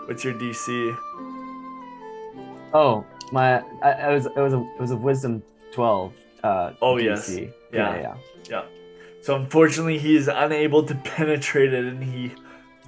What's 0.06 0.24
your 0.24 0.34
DC? 0.34 0.96
Oh, 2.74 3.04
my 3.32 3.58
I, 3.82 3.90
I 3.92 4.14
was 4.14 4.26
it 4.26 4.36
was 4.36 4.54
a 4.54 4.60
it 4.60 4.80
was 4.80 4.90
a 4.90 4.96
Wisdom 4.96 5.42
12. 5.72 6.12
Uh, 6.42 6.72
Oh, 6.80 6.94
DC. 6.94 7.04
yes. 7.04 7.28
Yeah, 7.30 7.48
Yeah. 7.72 8.00
yeah. 8.00 8.14
Yeah. 8.48 8.62
So 9.28 9.36
unfortunately, 9.36 9.98
he 9.98 10.16
is 10.16 10.26
unable 10.26 10.82
to 10.84 10.94
penetrate 11.04 11.74
it, 11.74 11.84
and 11.84 12.02
he 12.02 12.32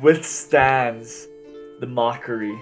withstands 0.01 1.29
the 1.81 1.87
mockery. 1.87 2.59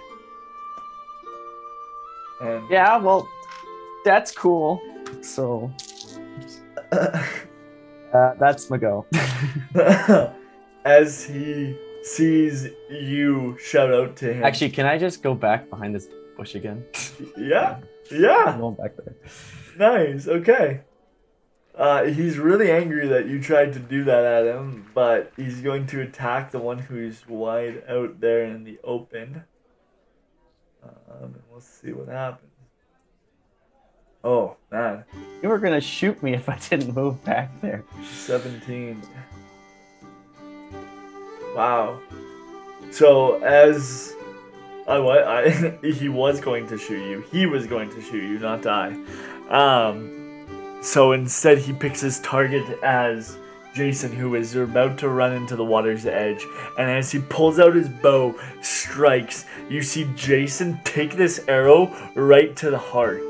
And 2.41 2.69
Yeah, 2.69 2.97
well, 2.97 3.29
that's 4.05 4.33
cool. 4.33 4.83
So, 5.21 5.73
uh, 6.91 7.23
that's 8.13 8.69
my 8.69 8.79
go. 8.79 9.07
as 10.85 11.25
he 11.25 11.79
sees 12.03 12.71
you 12.91 13.57
shout 13.61 13.95
out 13.95 14.17
to 14.17 14.33
him. 14.35 14.43
Actually, 14.43 14.71
can 14.71 14.87
I 14.87 14.99
just 14.99 15.23
go 15.23 15.37
back 15.37 15.71
behind 15.71 15.95
this 15.95 16.09
bush 16.37 16.57
again? 16.57 16.85
yeah, 17.37 17.79
I'm 18.11 18.21
yeah, 18.21 18.57
going 18.59 18.75
back 18.75 18.97
there. 18.97 19.15
nice, 19.79 20.27
okay. 20.27 20.81
Uh, 21.79 22.03
he's 22.07 22.39
really 22.39 22.73
angry 22.73 23.07
that 23.07 23.27
you 23.29 23.41
tried 23.41 23.73
to 23.73 23.79
do 23.79 24.03
that 24.03 24.25
at 24.25 24.45
him, 24.45 24.91
but 24.95 25.33
he's 25.37 25.61
going 25.61 25.87
to 25.87 26.01
attack 26.01 26.51
the 26.51 26.59
one 26.59 26.81
who's 26.81 27.27
wide 27.29 27.85
out 27.89 28.21
there 28.21 28.45
in 28.45 28.65
the 28.65 28.81
open. 28.83 29.45
Um, 30.83 31.37
we'll 31.49 31.61
see 31.61 31.93
what 31.93 32.09
happens. 32.09 32.51
Oh 34.25 34.57
man, 34.73 35.05
You 35.41 35.49
were 35.49 35.59
gonna 35.59 35.81
shoot 35.81 36.21
me 36.21 36.35
if 36.35 36.49
I 36.49 36.59
didn't 36.69 36.95
move 36.97 37.25
back 37.25 37.61
there. 37.61 37.85
17. 38.13 39.01
Wow. 41.55 42.01
So 42.91 43.41
as 43.45 44.15
I 44.89 44.97
I 44.97 45.79
he 45.83 46.09
was 46.09 46.41
going 46.41 46.67
to 46.69 46.77
shoot 46.77 47.09
you. 47.09 47.25
He 47.31 47.47
was 47.47 47.69
going 47.69 47.91
to 47.91 48.03
shoot 48.03 48.25
you, 48.25 48.41
not 48.41 48.67
I. 48.67 48.97
Um 49.49 50.18
so 50.81 51.13
instead 51.13 51.59
he 51.59 51.73
picks 51.73 52.01
his 52.01 52.21
target 52.21 52.79
as 52.83 53.39
Jason 53.75 54.13
who 54.13 54.35
is 54.35 54.55
about 54.57 54.99
to 54.99 55.09
run 55.09 55.33
into 55.33 55.57
the 55.57 55.65
water's 55.65 56.07
edge 56.07 56.45
and 56.79 56.91
as 56.91 57.13
he 57.13 57.21
pulls 57.21 57.59
out 57.59 57.75
his 57.75 57.89
bow 57.89 58.35
strikes 58.63 59.45
you 59.69 59.83
see 59.83 60.11
Jason 60.15 60.81
take 60.85 61.17
this 61.17 61.45
arrow 61.49 61.95
right 62.15 62.57
to 62.57 62.71
the 62.71 62.79
heart 62.79 63.23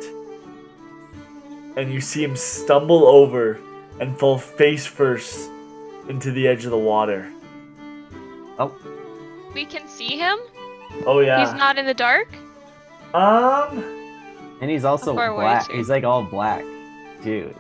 and 1.77 1.93
you 1.93 2.01
see 2.01 2.25
him 2.25 2.35
stumble 2.35 3.07
over 3.07 3.59
and 4.01 4.19
fall 4.19 4.37
face 4.37 4.85
first 4.85 5.49
into 6.09 6.33
the 6.33 6.49
edge 6.49 6.65
of 6.65 6.73
the 6.73 6.79
water. 6.79 7.31
Oh. 8.59 8.75
We 9.55 9.65
can 9.65 9.87
see 9.87 10.19
him. 10.19 10.39
Oh 11.07 11.21
yeah. 11.21 11.45
He's 11.45 11.55
not 11.55 11.79
in 11.79 11.87
the 11.87 11.95
dark. 11.95 12.29
Um. 13.15 13.85
And 14.61 14.71
he's 14.71 14.85
also 14.85 15.13
How 15.13 15.19
far 15.19 15.27
away 15.29 15.45
black. 15.45 15.71
He's 15.71 15.89
like 15.89 16.03
all 16.03 16.25
black, 16.25 16.65
dude. 17.23 17.55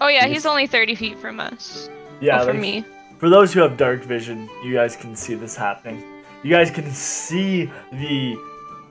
Oh 0.00 0.08
yeah, 0.08 0.20
He's- 0.26 0.38
he's 0.38 0.46
only 0.46 0.66
30 0.66 0.94
feet 0.94 1.18
from 1.18 1.40
us. 1.40 1.88
Yeah. 2.20 2.36
Well, 2.38 2.46
from 2.46 2.60
me. 2.60 2.84
For 3.18 3.28
those 3.30 3.52
who 3.52 3.60
have 3.60 3.76
dark 3.76 4.02
vision, 4.02 4.48
you 4.64 4.74
guys 4.74 4.96
can 4.96 5.14
see 5.14 5.34
this 5.34 5.54
happening. 5.56 6.02
You 6.42 6.50
guys 6.50 6.70
can 6.70 6.90
see 6.90 7.70
the 7.92 8.36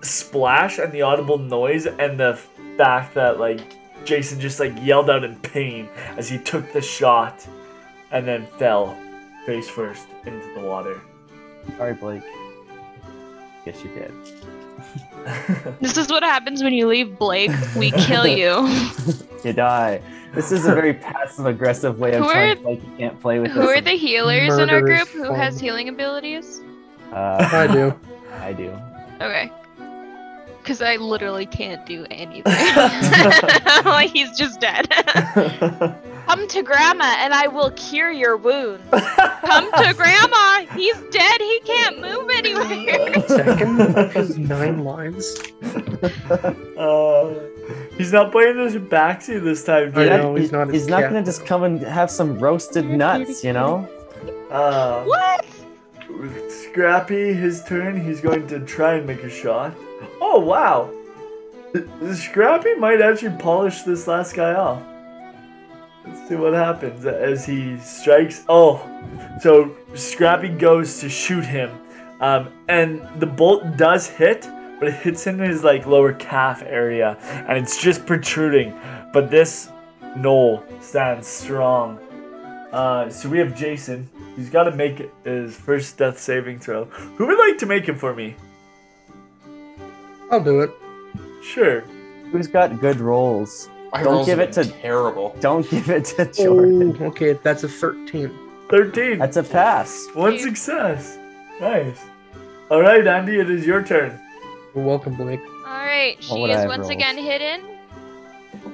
splash 0.01 0.77
and 0.79 0.91
the 0.91 1.01
audible 1.01 1.37
noise 1.37 1.85
and 1.85 2.19
the 2.19 2.39
fact 2.77 3.13
that 3.15 3.39
like 3.39 3.59
Jason 4.05 4.39
just 4.39 4.59
like 4.59 4.73
yelled 4.81 5.09
out 5.09 5.23
in 5.23 5.35
pain 5.41 5.89
as 6.17 6.29
he 6.29 6.37
took 6.37 6.71
the 6.71 6.81
shot 6.81 7.45
and 8.11 8.25
then 8.27 8.47
fell 8.57 8.97
face 9.45 9.69
first 9.69 10.07
into 10.25 10.47
the 10.53 10.61
water. 10.61 11.01
Sorry, 11.77 11.93
Blake. 11.93 12.23
Guess 13.65 13.83
you 13.83 13.89
did. 13.93 14.11
This 15.81 15.97
is 15.97 16.09
what 16.09 16.23
happens 16.23 16.63
when 16.63 16.73
you 16.73 16.87
leave 16.87 17.17
Blake. 17.17 17.51
We 17.75 17.91
kill 17.91 18.27
you. 18.27 18.67
You 19.43 19.53
die. 19.53 20.01
This 20.35 20.51
is 20.51 20.67
a 20.67 20.75
very 20.75 20.93
passive 20.93 21.47
aggressive 21.47 21.97
way 21.99 22.13
of 22.13 22.21
Who 22.23 22.29
trying 22.31 22.51
are- 22.51 22.55
to 22.57 22.61
like 22.69 22.83
you 22.83 22.91
can't 22.95 23.19
play 23.19 23.39
with 23.39 23.49
Who 23.51 23.61
this. 23.61 23.69
are 23.77 23.81
the 23.81 23.97
healers 23.97 24.53
in 24.55 24.69
our 24.69 24.81
Murderous 24.81 25.11
group? 25.11 25.25
Who 25.25 25.33
has 25.33 25.59
healing 25.59 25.89
abilities? 25.89 26.61
Uh, 27.11 27.49
I 27.51 27.65
do. 27.65 27.99
I 28.39 28.53
do. 28.53 28.69
Okay. 29.19 29.51
Because 30.59 30.79
I 30.83 30.97
literally 30.97 31.47
can't 31.47 31.83
do 31.87 32.05
anything. 32.11 32.43
like 33.83 34.11
he's 34.11 34.37
just 34.37 34.59
dead. 34.59 34.87
Come 36.27 36.47
to 36.47 36.63
Grandma 36.63 37.15
and 37.19 37.33
I 37.33 37.47
will 37.47 37.71
cure 37.71 38.11
your 38.11 38.37
wounds. 38.37 38.83
Come 38.91 39.71
to 39.71 39.93
Grandma. 39.93 40.65
He's 40.73 40.97
dead. 41.11 41.41
He 41.41 41.59
can't 41.65 41.99
move 41.99 42.29
anywhere. 42.29 43.21
Second 43.27 43.81
of 43.81 44.13
his 44.13 44.37
nine 44.37 44.83
lives. 44.83 45.41
uh, 46.77 47.33
he's 47.97 48.11
not 48.13 48.31
playing 48.31 48.57
this 48.57 48.75
backsy 48.75 49.37
this 49.43 49.63
time, 49.63 49.91
I 49.95 50.05
know, 50.05 50.35
he's 50.35 50.51
not 50.51 50.71
He's 50.71 50.87
not 50.87 51.01
gonna 51.03 51.23
just 51.23 51.45
come 51.45 51.63
and 51.63 51.81
have 51.81 52.09
some 52.09 52.39
roasted 52.39 52.85
nuts, 52.85 53.43
you 53.43 53.53
know? 53.53 53.87
Uh, 54.51 55.03
What? 55.05 55.45
With 56.09 56.51
Scrappy, 56.51 57.33
his 57.33 57.63
turn, 57.63 58.03
he's 58.03 58.19
going 58.19 58.45
to 58.47 58.59
try 58.59 58.95
and 58.95 59.07
make 59.07 59.23
a 59.23 59.29
shot. 59.29 59.73
Oh, 60.19 60.39
wow! 60.41 60.91
Scrappy 62.13 62.75
might 62.75 63.01
actually 63.01 63.37
polish 63.37 63.83
this 63.83 64.07
last 64.07 64.35
guy 64.35 64.53
off. 64.55 64.83
Let's 66.05 66.27
see 66.27 66.35
what 66.35 66.53
happens 66.53 67.05
as 67.05 67.45
he 67.45 67.77
strikes. 67.77 68.43
Oh, 68.49 68.81
so 69.39 69.75
Scrappy 69.93 70.49
goes 70.49 70.99
to 70.99 71.09
shoot 71.09 71.45
him, 71.45 71.69
um, 72.19 72.51
and 72.67 73.07
the 73.19 73.27
bolt 73.27 73.77
does 73.77 74.07
hit, 74.07 74.47
but 74.79 74.87
it 74.87 74.95
hits 74.95 75.27
in 75.27 75.37
his 75.37 75.63
like 75.63 75.85
lower 75.85 76.13
calf 76.13 76.63
area, 76.65 77.17
and 77.47 77.57
it's 77.57 77.79
just 77.81 78.05
protruding. 78.05 78.73
But 79.13 79.29
this 79.29 79.69
gnoll 80.17 80.63
stands 80.81 81.27
strong. 81.27 81.99
Uh, 82.71 83.09
so 83.09 83.29
we 83.29 83.37
have 83.37 83.55
Jason. 83.55 84.09
He's 84.35 84.49
got 84.49 84.63
to 84.63 84.71
make 84.71 85.11
his 85.23 85.55
first 85.55 85.97
death 85.97 86.17
saving 86.17 86.59
throw. 86.59 86.85
Who 86.85 87.27
would 87.27 87.37
like 87.37 87.57
to 87.59 87.65
make 87.65 87.89
it 87.89 87.99
for 87.99 88.15
me? 88.15 88.35
I'll 90.31 90.43
do 90.43 90.61
it. 90.61 90.71
Sure. 91.43 91.81
Who's 92.31 92.47
got 92.47 92.79
good 92.79 93.01
rolls? 93.01 93.69
My 93.93 94.03
Don't 94.03 94.25
give 94.25 94.39
it 94.39 94.53
to- 94.53 94.65
terrible. 94.65 95.35
Don't 95.41 95.69
give 95.69 95.89
it 95.89 96.05
to 96.05 96.25
Jordan. 96.31 96.97
Oh, 97.01 97.05
okay, 97.07 97.33
that's 97.33 97.63
a 97.63 97.67
13. 97.67 98.31
13. 98.69 99.19
That's 99.19 99.35
a 99.37 99.43
pass. 99.43 100.07
One 100.13 100.39
success. 100.39 101.17
Nice. 101.59 101.99
All 102.69 102.81
right, 102.81 103.05
Andy, 103.05 103.37
it 103.39 103.49
is 103.49 103.65
your 103.65 103.83
turn. 103.83 104.17
You're 104.73 104.85
welcome, 104.85 105.15
Blake. 105.15 105.41
All 105.67 105.85
right. 105.85 106.15
She 106.21 106.39
would 106.39 106.49
is 106.51 106.65
once 106.65 106.79
rolled? 106.83 106.91
again 106.93 107.17
hidden. 107.17 107.65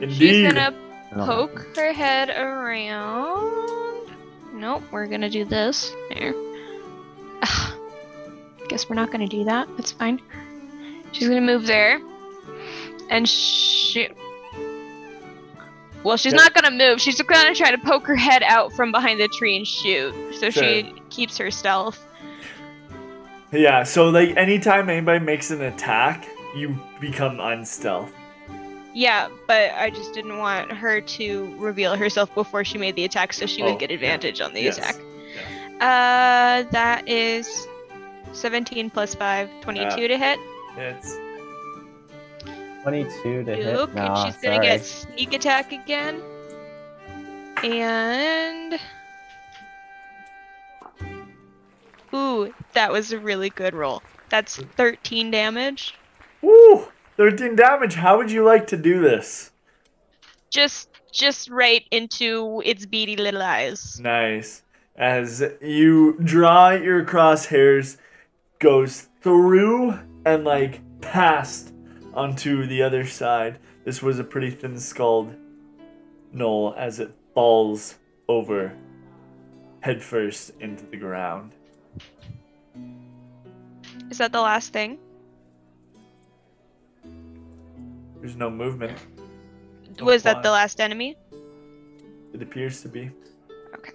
Indeed. 0.02 0.14
She's 0.14 0.54
gonna 0.54 0.68
I 0.70 1.16
don't 1.16 1.18
know. 1.18 1.26
poke 1.26 1.76
her 1.76 1.92
head 1.94 2.30
around. 2.30 4.12
Nope, 4.54 4.84
we're 4.92 5.08
gonna 5.08 5.30
do 5.30 5.46
this. 5.46 5.92
There. 6.14 6.34
Ugh. 7.42 7.74
Guess 8.70 8.88
we're 8.90 8.96
not 8.96 9.12
gonna 9.12 9.28
do 9.28 9.44
that. 9.46 9.68
That's 9.78 9.92
fine. 9.92 10.22
She's 11.12 11.28
gonna 11.28 11.42
move 11.42 11.66
there. 11.66 12.00
and 13.10 13.28
she. 13.28 14.10
Well, 16.04 16.18
she's 16.18 16.34
Yeah. 16.34 16.38
not 16.38 16.54
gonna 16.54 16.72
move. 16.76 17.02
She's 17.02 17.22
gonna 17.22 17.54
try 17.56 17.72
to 17.72 17.78
poke 17.78 18.06
her 18.08 18.16
head 18.16 18.44
out 18.44 18.72
from 18.74 18.92
behind 18.92 19.20
the 19.20 19.28
tree 19.28 19.58
and 19.58 19.68
shoot. 19.68 20.14
So 20.40 20.50
she 20.50 20.94
keeps 21.10 21.38
her 21.38 21.52
stealth. 21.52 22.04
Yeah, 23.52 23.84
so 23.84 24.10
like 24.10 24.36
anytime 24.38 24.90
anybody 24.90 25.24
makes 25.24 25.52
an 25.52 25.62
attack, 25.62 26.26
you 26.56 26.78
become 27.00 27.40
unstealth. 27.40 28.12
Yeah, 28.94 29.28
but 29.48 29.72
I 29.78 29.90
just 29.90 30.14
didn't 30.14 30.38
want 30.38 30.72
her 30.72 31.02
to 31.02 31.56
reveal 31.58 31.96
herself 31.96 32.34
before 32.34 32.64
she 32.66 32.78
made 32.78 32.96
the 32.96 33.06
attack, 33.06 33.32
so 33.32 33.46
she 33.46 33.62
Oh, 33.62 33.66
would 33.70 33.80
get 33.80 33.92
advantage 33.92 34.42
on 34.42 34.54
the 34.54 34.62
Yes. 34.62 34.78
attack. 34.78 34.96
Uh, 35.80 36.64
that 36.72 37.08
is 37.08 37.68
17 38.34 38.90
plus 38.90 39.14
5, 39.14 39.50
22 39.62 40.08
to 40.08 40.18
hit. 40.18 40.40
It's 40.78 41.16
22 42.88 43.44
to 43.44 43.54
hit. 43.54 43.66
Nope, 43.66 43.94
No, 43.94 44.02
and 44.02 44.34
she's 44.34 44.42
gonna 44.42 44.62
get 44.62 44.82
sneak 44.86 45.34
attack 45.34 45.74
again. 45.74 46.22
And 47.62 48.80
ooh, 52.14 52.54
that 52.72 52.90
was 52.90 53.12
a 53.12 53.20
really 53.20 53.50
good 53.50 53.74
roll. 53.74 54.02
That's 54.30 54.56
13 54.56 55.32
damage. 55.32 55.96
Woo! 56.42 56.88
13 57.18 57.58
damage. 57.58 57.96
How 57.96 58.16
would 58.16 58.32
you 58.32 58.46
like 58.46 58.68
to 58.68 58.78
do 58.78 59.02
this? 59.02 59.52
Just 60.50 60.88
just 61.12 61.50
right 61.50 61.84
into 61.92 62.62
its 62.64 62.86
beady 62.86 63.18
little 63.18 63.42
eyes. 63.42 64.00
Nice. 64.00 64.64
As 64.96 65.44
you 65.62 66.18
draw 66.24 66.70
your 66.70 67.04
crosshairs, 67.04 67.98
goes 68.60 69.10
through 69.22 70.00
and 70.26 70.46
like 70.46 70.80
past 71.02 71.74
onto 72.18 72.66
the 72.66 72.82
other 72.82 73.06
side. 73.06 73.60
This 73.86 74.02
was 74.02 74.18
a 74.18 74.24
pretty 74.24 74.50
thin 74.50 74.80
skulled 74.80 75.36
gnoll 76.34 76.76
as 76.76 77.00
it 77.00 77.12
falls 77.34 77.96
over 78.28 78.74
headfirst 79.82 80.52
into 80.60 80.86
the 80.88 80.98
ground. 80.98 81.54
Is 84.10 84.18
that 84.18 84.32
the 84.32 84.42
last 84.42 84.74
thing? 84.74 84.98
There's 88.20 88.36
no 88.36 88.50
movement. 88.50 88.98
No 90.00 90.06
Was 90.06 90.24
that 90.24 90.42
the 90.42 90.52
last 90.52 90.82
enemy? 90.82 91.16
It 92.34 92.42
appears 92.42 92.82
to 92.82 92.90
be. 92.90 93.12
Okay. 93.76 93.94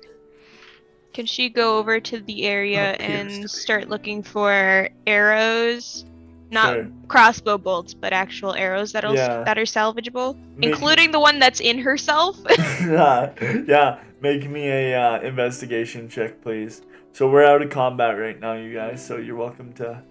Can 1.12 1.26
she 1.26 1.48
go 1.48 1.76
over 1.76 1.98
to 2.00 2.20
the 2.20 2.44
area 2.44 2.92
and 2.92 3.50
start 3.50 3.88
looking 3.88 4.22
for 4.22 4.88
arrows? 5.06 6.04
Not 6.52 6.74
Sure. 6.74 6.86
crossbow 7.08 7.56
bolts, 7.58 7.94
but 7.94 8.12
actual 8.12 8.54
arrows 8.54 8.92
that'll 8.92 9.14
Yeah. 9.14 9.42
that 9.44 9.56
are 9.58 9.62
salvageable, 9.64 10.36
Make- 10.56 10.68
including 10.70 11.10
the 11.10 11.18
one 11.18 11.38
that's 11.38 11.60
in 11.60 11.78
herself. 11.78 12.36
yeah, 12.82 13.30
yeah. 13.66 13.98
Make 14.20 14.48
me 14.48 14.68
a 14.68 14.94
uh, 14.94 15.20
investigation 15.20 16.08
check, 16.08 16.42
please. 16.42 16.82
So 17.12 17.28
we're 17.28 17.44
out 17.44 17.62
of 17.62 17.70
combat 17.70 18.18
right 18.18 18.38
now, 18.38 18.52
you 18.52 18.72
guys. 18.74 19.04
So 19.04 19.16
you're 19.16 19.34
welcome 19.36 19.72
to 19.74 20.02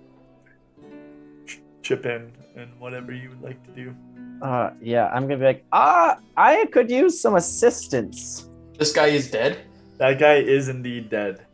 ch- 1.45 1.61
chip 1.83 2.05
in 2.05 2.31
and 2.57 2.71
whatever 2.79 3.13
you 3.13 3.29
would 3.29 3.41
like 3.41 3.63
to 3.67 3.71
do. 3.71 3.95
Uh, 4.41 4.71
yeah, 4.81 5.07
I'm 5.13 5.23
gonna 5.27 5.37
be 5.37 5.45
like, 5.45 5.63
ah, 5.71 6.17
I 6.35 6.65
could 6.73 6.89
use 6.89 7.21
some 7.21 7.35
assistance. 7.35 8.49
This 8.79 8.91
guy 8.91 9.07
is 9.07 9.29
dead. 9.29 9.59
That 9.99 10.17
guy 10.17 10.37
is 10.37 10.69
indeed 10.69 11.09
dead. 11.11 11.45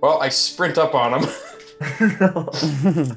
Well, 0.00 0.22
I 0.22 0.28
sprint 0.30 0.78
up 0.78 0.94
on 0.94 1.22
him. 1.22 1.28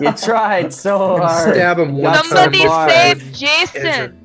you 0.00 0.12
tried 0.12 0.72
so 0.72 0.98
hard. 1.18 1.54
Stab 1.54 1.78
him 1.78 1.96
once. 1.96 2.16
Got 2.18 2.26
so 2.26 2.34
Somebody 2.36 2.66
far. 2.66 2.88
save 2.90 3.32
Jason! 3.32 4.18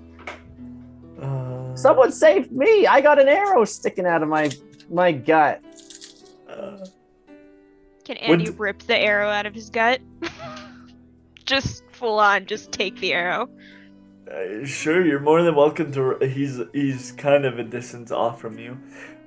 Uh, 1.22 1.76
Someone 1.76 2.11
saved 2.11 2.51
me. 2.51 2.88
I 2.88 3.01
got 3.01 3.19
an 3.19 3.27
arrow 3.27 3.65
sticking 3.65 4.05
out 4.05 4.23
of 4.23 4.30
my 4.30 4.49
my 4.89 5.11
gut. 5.11 5.61
uh, 6.49 6.85
Can 8.05 8.18
Andy 8.18 8.45
Would- 8.49 8.59
rip 8.59 8.80
the 8.84 8.97
arrow 8.97 9.30
out 9.30 9.45
of 9.45 9.53
his 9.53 9.69
gut? 9.69 9.99
just 11.45 11.84
full 11.91 12.19
on, 12.19 12.45
just 12.45 12.72
take 12.72 12.99
the 12.99 13.14
arrow. 13.14 13.49
uh, 14.31 14.65
sure, 14.65 15.05
you're 15.05 15.19
more 15.19 15.41
than 15.43 15.55
welcome 15.55 15.91
to. 15.93 16.18
He's 16.19 16.59
he's 16.73 17.11
kind 17.14 17.45
of 17.45 17.59
a 17.59 17.64
distance 17.64 18.11
off 18.11 18.39
from 18.41 18.57
you. 18.59 18.77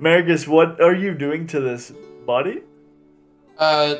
Margus, 0.00 0.48
what 0.48 0.80
are 0.80 0.94
you 0.94 1.14
doing 1.14 1.46
to 1.48 1.60
this 1.60 1.92
body? 2.26 2.62
Uh, 3.58 3.96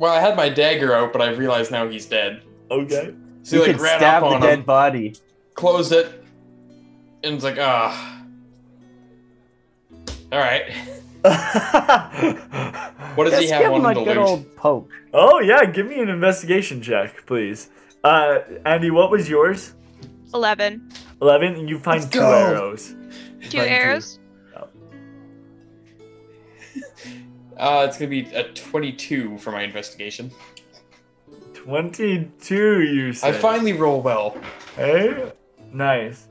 well, 0.00 0.12
I 0.12 0.20
had 0.20 0.34
my 0.36 0.48
dagger 0.48 0.94
out, 0.94 1.12
but 1.12 1.22
I 1.22 1.30
realized 1.30 1.70
now 1.70 1.86
he's 1.88 2.06
dead. 2.06 2.42
Okay. 2.70 3.14
So 3.42 3.56
you 3.56 3.62
he 3.64 3.72
like 3.72 3.80
ran 3.82 3.98
stab 3.98 4.22
up 4.24 4.40
the 4.40 4.46
dead 4.46 4.58
him, 4.60 4.64
body. 4.64 5.14
closed 5.54 5.92
it, 5.92 6.24
and 7.22 7.34
it's 7.34 7.44
like, 7.44 7.58
ah. 7.58 8.22
All 10.32 10.38
right. 10.38 10.72
What 13.16 13.24
does 13.24 13.32
Just 13.34 13.42
he 13.42 13.48
have 13.50 13.62
give 13.62 13.72
on 13.72 13.80
him 13.80 13.84
a 13.84 13.88
him 13.90 13.94
to 13.96 14.04
good 14.04 14.16
loot? 14.16 14.26
old 14.28 14.56
poke. 14.56 14.90
oh 15.12 15.40
yeah, 15.40 15.64
give 15.64 15.86
me 15.86 16.00
an 16.00 16.08
investigation 16.08 16.80
check, 16.80 17.26
please. 17.26 17.68
Uh, 18.04 18.38
Andy, 18.64 18.90
what 18.90 19.10
was 19.10 19.28
yours? 19.28 19.74
11. 20.32 20.88
Eleven. 21.20 21.54
and 21.56 21.68
You 21.68 21.78
find 21.80 22.00
Let's 22.02 22.12
two 22.12 22.20
go. 22.20 22.32
arrows. 22.32 22.94
Two 23.50 23.58
find 23.58 23.70
arrows? 23.70 24.19
Uh, 27.60 27.84
it's 27.86 27.98
gonna 27.98 28.08
be 28.08 28.22
a 28.34 28.44
22 28.54 29.36
for 29.36 29.50
my 29.50 29.62
investigation. 29.62 30.30
Twenty-two. 31.52 32.80
You 32.80 33.12
say 33.12 33.28
I 33.28 33.32
finally 33.32 33.74
roll 33.74 34.00
well. 34.00 34.34
Hey, 34.76 35.30
nice. 35.70 36.26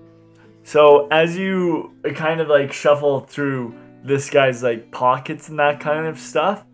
So 0.64 1.08
as 1.10 1.38
you 1.38 1.94
kind 2.16 2.42
of 2.42 2.48
like 2.48 2.74
shuffle 2.74 3.20
through 3.20 3.76
this 4.04 4.32
guy's 4.32 4.64
like 4.64 4.92
pockets 4.92 5.50
and 5.50 5.60
that 5.60 5.80
kind 5.80 6.08
of 6.08 6.18
stuff, 6.18 6.66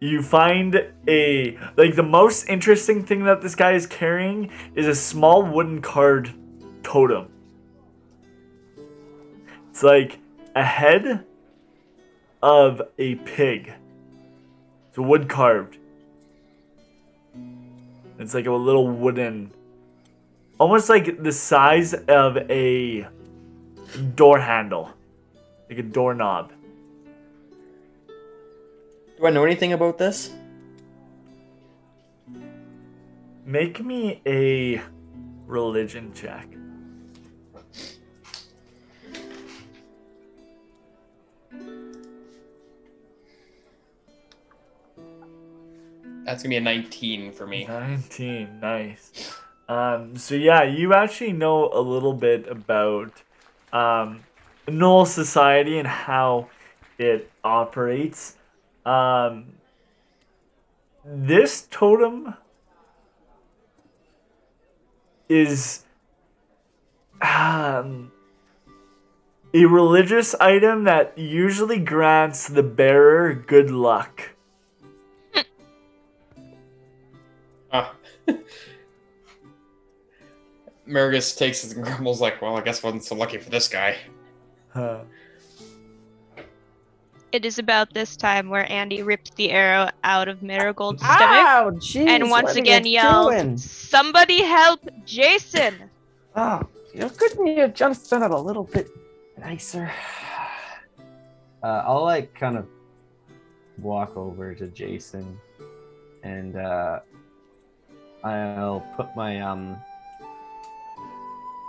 you 0.00 0.22
find 0.22 0.84
a 1.06 1.56
like 1.76 1.94
the 1.94 2.02
most 2.02 2.48
interesting 2.48 3.04
thing 3.04 3.24
that 3.26 3.42
this 3.42 3.54
guy 3.54 3.74
is 3.74 3.86
carrying 3.86 4.50
is 4.74 4.88
a 4.88 4.94
small 4.94 5.44
wooden 5.44 5.80
card 5.80 6.34
totem. 6.82 7.28
It's 9.70 9.84
like 9.84 10.18
a 10.56 10.64
head 10.64 11.24
of 12.42 12.82
a 12.98 13.14
pig. 13.16 13.72
It's 14.88 14.98
wood 14.98 15.28
carved. 15.28 15.78
It's 18.18 18.34
like 18.34 18.46
a 18.46 18.52
little 18.52 18.88
wooden 18.88 19.52
almost 20.62 20.88
like 20.88 21.20
the 21.20 21.32
size 21.32 21.92
of 21.92 22.36
a 22.48 23.04
door 24.14 24.38
handle, 24.38 24.90
like 25.68 25.80
a 25.80 25.82
doorknob. 25.82 26.52
Do 29.18 29.26
I 29.26 29.30
know 29.30 29.44
anything 29.44 29.72
about 29.72 29.98
this? 29.98 30.30
Make 33.44 33.84
me 33.84 34.22
a 34.24 34.80
religion 35.48 36.12
check. 36.14 36.46
That's 46.32 46.42
gonna 46.42 46.52
be 46.52 46.56
a 46.56 46.60
19 46.62 47.32
for 47.32 47.46
me. 47.46 47.66
19, 47.66 48.60
nice. 48.60 49.34
Um, 49.68 50.16
so 50.16 50.34
yeah, 50.34 50.62
you 50.62 50.94
actually 50.94 51.34
know 51.34 51.70
a 51.70 51.80
little 51.82 52.14
bit 52.14 52.48
about 52.48 53.22
um, 53.70 54.20
Gnoll 54.66 55.06
society 55.06 55.76
and 55.76 55.86
how 55.86 56.48
it 56.96 57.30
operates. 57.44 58.38
Um, 58.86 59.44
this 61.04 61.68
totem 61.70 62.34
is 65.28 65.84
um, 67.20 68.10
a 69.52 69.66
religious 69.66 70.34
item 70.36 70.84
that 70.84 71.18
usually 71.18 71.78
grants 71.78 72.48
the 72.48 72.62
bearer 72.62 73.34
good 73.34 73.70
luck. 73.70 74.31
Mergus 80.88 81.36
takes 81.36 81.64
it 81.64 81.76
and 81.76 81.84
grumbles 81.84 82.20
like, 82.20 82.42
well, 82.42 82.56
I 82.56 82.60
guess 82.62 82.84
I 82.84 82.88
wasn't 82.88 83.04
so 83.04 83.14
lucky 83.14 83.38
for 83.38 83.50
this 83.50 83.68
guy. 83.68 83.96
Huh. 84.68 85.02
It 87.30 87.46
is 87.46 87.58
about 87.58 87.94
this 87.94 88.14
time 88.16 88.50
where 88.50 88.70
Andy 88.70 89.02
ripped 89.02 89.36
the 89.36 89.50
arrow 89.52 89.88
out 90.04 90.28
of 90.28 90.42
Marigold's 90.42 91.02
Ah! 91.02 91.16
stomach 91.16 91.46
Ow, 91.46 91.70
jeez, 91.78 92.06
and 92.06 92.30
once 92.30 92.56
again 92.56 92.84
you 92.84 92.92
yelled, 92.92 93.32
doing? 93.32 93.56
Somebody 93.56 94.42
help 94.42 94.86
Jason! 95.06 95.74
Oh, 96.36 96.62
you 96.92 97.00
know, 97.00 97.08
couldn't 97.08 97.46
you 97.46 97.60
have 97.60 97.72
just 97.74 98.10
done 98.10 98.22
it 98.22 98.30
a 98.30 98.38
little 98.38 98.64
bit 98.64 98.88
nicer? 99.38 99.90
Uh, 101.62 101.84
I'll 101.86 102.02
like 102.02 102.34
kind 102.34 102.58
of 102.58 102.66
walk 103.78 104.14
over 104.16 104.54
to 104.54 104.66
Jason, 104.68 105.38
and 106.22 106.56
uh, 106.56 107.00
I'll 108.24 108.80
put 108.96 109.14
my 109.16 109.40
um 109.40 109.76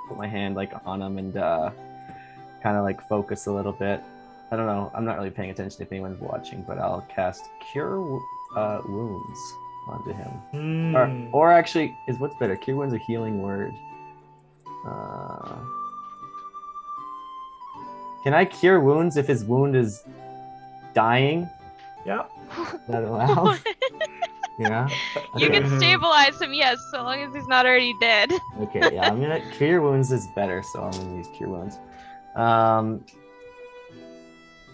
put 0.07 0.17
my 0.17 0.27
hand 0.27 0.55
like 0.55 0.73
on 0.85 1.01
him 1.01 1.17
and 1.17 1.37
uh, 1.37 1.71
kind 2.61 2.77
of 2.77 2.83
like 2.83 3.01
focus 3.07 3.47
a 3.47 3.51
little 3.51 3.71
bit. 3.71 4.03
I 4.51 4.55
don't 4.55 4.67
know. 4.67 4.91
I'm 4.93 5.05
not 5.05 5.17
really 5.17 5.31
paying 5.31 5.49
attention 5.49 5.81
if 5.81 5.91
anyone's 5.91 6.21
watching, 6.21 6.63
but 6.67 6.77
I'll 6.77 7.05
cast 7.09 7.49
Cure 7.71 8.21
uh, 8.55 8.81
Wounds 8.85 9.39
onto 9.87 10.13
him. 10.13 10.29
Hmm. 10.51 10.95
Or, 10.95 11.29
or 11.31 11.51
actually, 11.51 11.97
is 12.07 12.19
what's 12.19 12.35
better? 12.35 12.55
Cure 12.55 12.77
Wounds 12.77 12.93
a 12.93 12.99
healing 12.99 13.41
word. 13.41 13.73
Uh, 14.85 15.55
can 18.23 18.33
I 18.33 18.45
cure 18.45 18.79
wounds 18.79 19.17
if 19.17 19.27
his 19.27 19.43
wound 19.43 19.75
is 19.75 20.03
dying? 20.93 21.49
yeah. 22.05 22.25
Is 22.57 22.79
that 22.87 23.03
allowed? 23.03 23.59
yeah. 24.59 24.87
You 25.37 25.49
can 25.49 25.67
stabilize 25.79 26.39
him, 26.41 26.53
yes, 26.53 26.77
so 26.91 27.01
long 27.03 27.19
as 27.23 27.33
he's 27.33 27.47
not 27.47 27.65
already 27.65 27.93
dead. 27.99 28.31
Okay, 28.61 28.95
yeah, 28.95 29.07
I'm 29.09 29.19
gonna 29.21 29.41
cure 29.51 29.81
wounds 29.81 30.11
is 30.11 30.27
better, 30.35 30.61
so 30.73 30.83
I'm 30.83 30.91
gonna 30.91 31.17
use 31.17 31.27
cure 31.35 31.49
wounds. 31.49 31.79
Um, 32.35 33.03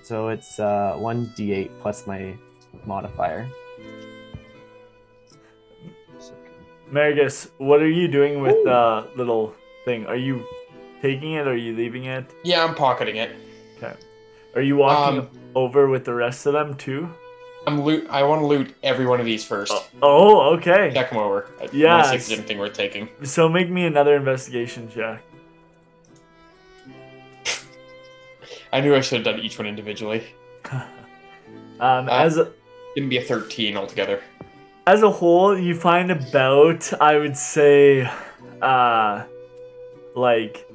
so 0.03 0.29
it's 0.29 0.59
uh 0.59 0.95
one 0.97 1.27
d8 1.37 1.69
plus 1.81 2.07
my 2.07 2.35
modifier. 2.85 3.47
Marigus, 6.91 7.49
what 7.57 7.81
are 7.81 7.89
you 7.89 8.07
doing 8.07 8.41
with 8.41 8.55
the 8.63 9.07
little 9.15 9.53
thing? 9.85 10.05
Are 10.07 10.15
you 10.15 10.43
taking 11.01 11.33
it? 11.33 11.45
Or 11.47 11.51
are 11.51 11.55
you 11.55 11.75
leaving 11.75 12.05
it? 12.05 12.25
Yeah, 12.43 12.63
I'm 12.65 12.73
pocketing 12.75 13.17
it. 13.17 13.31
Okay. 13.77 13.93
Are 14.55 14.61
you 14.61 14.75
walking 14.77 15.19
Um, 15.19 15.29
over 15.55 15.87
with 15.87 16.05
the 16.05 16.13
rest 16.13 16.45
of 16.47 16.53
them 16.53 16.73
too? 16.75 17.09
I'm 17.67 17.81
loot. 17.81 18.07
I 18.09 18.23
want 18.23 18.41
to 18.41 18.47
loot 18.47 18.73
every 18.83 19.05
one 19.05 19.19
of 19.19 19.25
these 19.25 19.43
first. 19.45 19.71
Oh, 19.73 19.85
oh, 20.01 20.55
okay. 20.55 20.91
Check 20.93 21.09
them 21.09 21.19
over. 21.19 21.49
Yeah, 21.71 22.01
see 22.03 22.09
if 22.09 22.13
it's- 22.15 22.27
there's 22.27 22.39
anything 22.39 22.57
worth 22.57 22.73
taking. 22.73 23.09
So 23.23 23.47
make 23.49 23.69
me 23.69 23.85
another 23.85 24.15
investigation 24.15 24.89
check. 24.89 25.21
I 28.73 28.81
knew 28.81 28.95
I 28.95 29.01
should 29.01 29.25
have 29.25 29.25
done 29.35 29.43
each 29.43 29.57
one 29.57 29.67
individually. 29.67 30.23
Um, 31.81 32.09
Uh, 32.09 32.11
as 32.11 32.35
a, 32.37 32.51
Gonna 32.97 33.07
be 33.07 33.15
a 33.19 33.21
13 33.21 33.77
altogether. 33.77 34.21
as 34.85 35.01
a 35.01 35.09
whole, 35.09 35.57
you 35.57 35.73
find 35.73 36.11
about 36.11 36.91
I 36.99 37.15
would 37.17 37.37
say, 37.37 38.09
uh, 38.61 39.23
like 40.13 40.67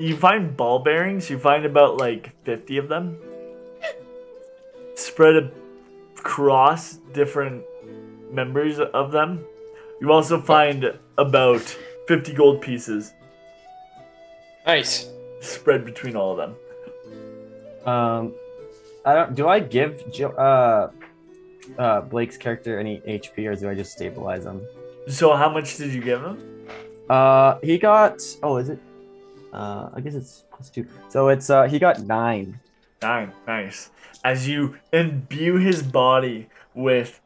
you 0.00 0.16
find 0.16 0.56
ball 0.56 0.78
bearings. 0.78 1.28
You 1.28 1.38
find 1.38 1.66
about 1.66 1.98
like 1.98 2.30
fifty 2.44 2.78
of 2.78 2.88
them 2.88 3.18
spread 4.98 5.50
across 6.18 6.94
different 7.12 7.64
members 8.30 8.78
of 8.80 9.12
them. 9.12 9.44
You 10.00 10.12
also 10.12 10.40
find 10.40 10.98
about 11.16 11.60
fifty 12.06 12.32
gold 12.32 12.60
pieces 12.60 13.12
Nice. 14.66 15.08
spread 15.40 15.84
between 15.84 16.14
all 16.16 16.32
of 16.32 16.36
them. 16.38 16.56
Um, 17.86 18.34
I 19.04 19.14
don't. 19.14 19.34
Do 19.34 19.48
I 19.48 19.60
give 19.60 20.12
jo- 20.12 20.30
uh 20.36 20.90
uh 21.78 22.00
Blake's 22.02 22.36
character 22.36 22.78
any 22.78 23.00
HP, 23.00 23.46
or 23.46 23.54
do 23.54 23.68
I 23.70 23.74
just 23.74 23.92
stabilize 23.92 24.44
him? 24.44 24.60
So 25.08 25.34
how 25.34 25.48
much 25.48 25.76
did 25.78 25.92
you 25.94 26.02
give 26.02 26.20
him? 26.22 26.66
Uh, 27.08 27.58
he 27.62 27.78
got. 27.78 28.20
Oh, 28.42 28.58
is 28.58 28.68
it? 28.68 28.78
Uh, 29.52 29.88
I 29.94 30.00
guess 30.00 30.14
it's 30.14 30.44
plus 30.52 30.68
two. 30.68 30.86
So 31.08 31.28
it's 31.28 31.48
uh, 31.48 31.64
he 31.64 31.78
got 31.78 32.00
nine. 32.02 32.60
Nine. 33.00 33.32
Nice. 33.46 33.90
As 34.24 34.48
you 34.48 34.76
imbue 34.92 35.56
his 35.56 35.82
body 35.82 36.48
with 36.74 37.20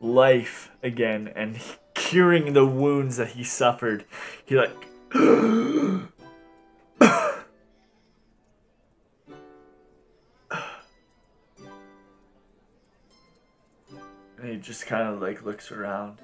life 0.00 0.70
again 0.82 1.30
and 1.34 1.60
curing 1.94 2.54
the 2.54 2.66
wounds 2.66 3.18
that 3.18 3.28
he 3.28 3.44
suffered, 3.44 4.04
he 4.44 4.56
like. 4.56 4.70
and 5.12 6.08
he 14.42 14.56
just 14.56 14.86
kind 14.86 15.08
of 15.08 15.20
like 15.20 15.44
looks 15.44 15.70
around. 15.70 16.18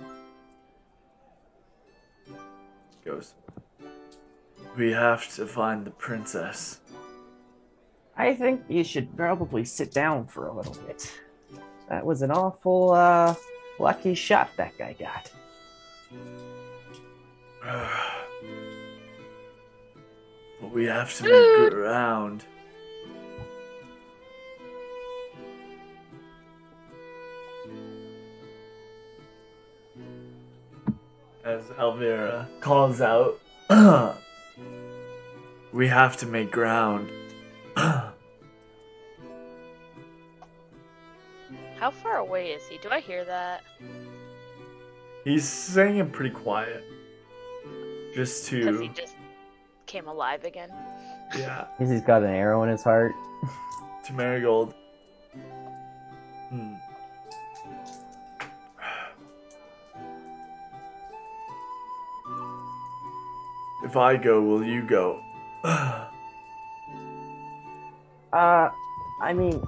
Goes. 3.05 3.35
We 4.77 4.93
have 4.93 5.33
to 5.37 5.47
find 5.47 5.85
the 5.85 5.91
princess. 5.91 6.81
I 8.17 8.35
think 8.35 8.63
you 8.69 8.83
should 8.83 9.15
probably 9.17 9.65
sit 9.65 9.93
down 9.93 10.27
for 10.27 10.47
a 10.47 10.53
little 10.53 10.75
bit. 10.87 11.13
That 11.89 12.07
was 12.07 12.23
an 12.23 12.31
awful 12.31 12.93
uh, 12.93 13.35
lucky 13.79 14.15
shot 14.15 14.51
that 14.57 14.77
guy 14.79 14.97
got. 14.99 15.31
But 20.59 20.73
we 20.73 20.87
have 20.87 21.15
to 21.19 21.25
make 21.25 21.71
ground. 21.71 22.45
As 31.45 31.63
Elvira 31.79 32.49
calls 32.61 33.03
out, 33.03 33.39
we 35.75 35.89
have 35.89 36.17
to 36.17 36.27
make 36.27 36.51
ground. 36.51 37.11
How 41.87 41.93
far 41.93 42.17
away 42.17 42.51
is 42.51 42.67
he? 42.67 42.79
Do 42.79 42.89
I 42.91 42.99
hear 42.99 43.25
that? 43.27 43.63
He's 45.23 45.45
saying 45.49 45.99
it 45.99 46.11
pretty 46.11 46.35
quiet. 46.35 46.83
Just 48.13 48.49
to. 48.49 48.59
Because 48.65 48.81
he 48.81 48.89
just 48.89 49.15
came 49.87 50.09
alive 50.09 50.43
again. 50.43 50.69
yeah, 51.39 51.67
Because 51.79 51.93
he's 51.93 52.01
got 52.01 52.25
an 52.25 52.31
arrow 52.31 52.65
in 52.65 52.71
his 52.71 52.83
heart. 52.83 53.15
to 54.05 54.13
Marigold. 54.15 54.75
Hmm. 56.49 56.75
If 63.85 63.97
I 63.97 64.17
go, 64.17 64.43
will 64.43 64.65
you 64.65 64.83
go? 64.83 65.23
Uh, 68.33 68.69
I 69.23 69.33
mean, 69.33 69.63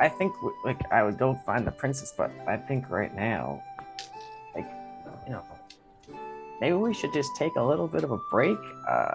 I 0.00 0.08
think 0.08 0.34
like 0.64 0.80
I 0.90 1.02
would 1.02 1.18
go 1.18 1.34
find 1.34 1.66
the 1.66 1.70
princess, 1.70 2.14
but 2.16 2.32
I 2.48 2.56
think 2.56 2.88
right 2.88 3.14
now, 3.14 3.62
like, 4.54 4.66
you 5.26 5.32
know, 5.32 5.44
maybe 6.60 6.74
we 6.74 6.94
should 6.94 7.12
just 7.12 7.36
take 7.36 7.54
a 7.56 7.62
little 7.62 7.86
bit 7.86 8.02
of 8.02 8.10
a 8.10 8.18
break. 8.30 8.58
Uh, 8.88 9.14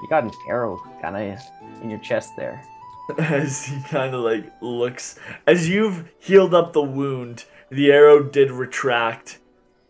you 0.00 0.08
got 0.08 0.22
an 0.22 0.30
arrow 0.48 0.80
kind 1.02 1.16
of 1.16 1.40
in 1.82 1.90
your 1.90 1.98
chest 1.98 2.30
there. 2.36 2.64
as 3.18 3.66
he 3.66 3.82
kind 3.82 4.14
of 4.14 4.20
like 4.22 4.50
looks 4.62 5.18
as 5.46 5.68
you've 5.68 6.08
healed 6.18 6.54
up 6.54 6.72
the 6.72 6.80
wound 6.80 7.44
the 7.68 7.92
arrow 7.92 8.22
did 8.22 8.50
retract 8.50 9.38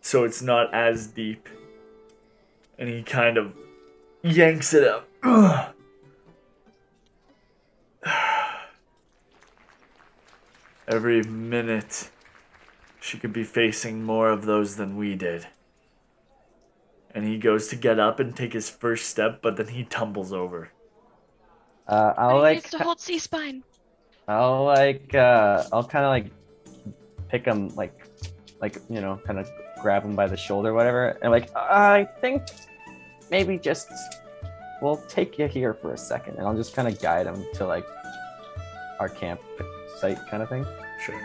so 0.01 0.25
it's 0.25 0.41
not 0.41 0.73
as 0.73 1.07
deep 1.07 1.47
and 2.77 2.89
he 2.89 3.01
kind 3.01 3.37
of 3.37 3.53
yanks 4.21 4.73
it 4.73 4.85
out 4.85 5.07
every 10.87 11.23
minute 11.23 12.09
she 12.99 13.17
could 13.17 13.33
be 13.33 13.43
facing 13.43 14.03
more 14.03 14.29
of 14.29 14.45
those 14.45 14.75
than 14.75 14.97
we 14.97 15.15
did. 15.15 15.47
And 17.13 17.23
he 17.23 17.37
goes 17.37 17.67
to 17.69 17.75
get 17.75 17.99
up 17.99 18.19
and 18.19 18.35
take 18.35 18.53
his 18.53 18.69
first 18.69 19.07
step 19.07 19.41
but 19.41 19.57
then 19.57 19.67
he 19.67 19.83
tumbles 19.83 20.33
over. 20.33 20.71
Uh, 21.87 22.13
But 22.15 22.21
I'll 22.21 22.35
he 22.37 22.41
like 22.41 22.55
needs 22.57 22.69
to 22.71 22.83
hold 22.83 22.99
C 22.99 23.19
spine. 23.19 23.63
I'll 24.27 24.65
like 24.65 25.13
uh 25.13 25.63
I'll 25.71 25.83
kind 25.83 26.05
of 26.05 26.09
like 26.09 26.31
pick 27.29 27.45
him 27.45 27.69
like 27.75 27.93
like 28.59 28.77
you 28.89 29.01
know 29.01 29.19
kind 29.25 29.39
of 29.39 29.49
grab 29.81 30.03
him 30.03 30.15
by 30.15 30.27
the 30.27 30.37
shoulder 30.37 30.69
or 30.69 30.73
whatever. 30.73 31.17
And 31.21 31.31
like 31.31 31.55
I 31.55 32.05
think 32.21 32.41
maybe 33.29 33.57
just 33.57 33.87
we'll 34.81 34.97
take 35.07 35.37
you 35.37 35.47
here 35.47 35.73
for 35.73 35.93
a 35.93 35.97
second 35.97 36.37
and 36.37 36.47
I'll 36.47 36.55
just 36.55 36.75
kind 36.75 36.87
of 36.87 36.99
guide 36.99 37.27
him 37.27 37.45
to 37.53 37.65
like 37.67 37.85
our 38.99 39.09
camp 39.09 39.41
site 39.97 40.19
kind 40.27 40.43
of 40.43 40.49
thing. 40.49 40.65
sure 41.03 41.19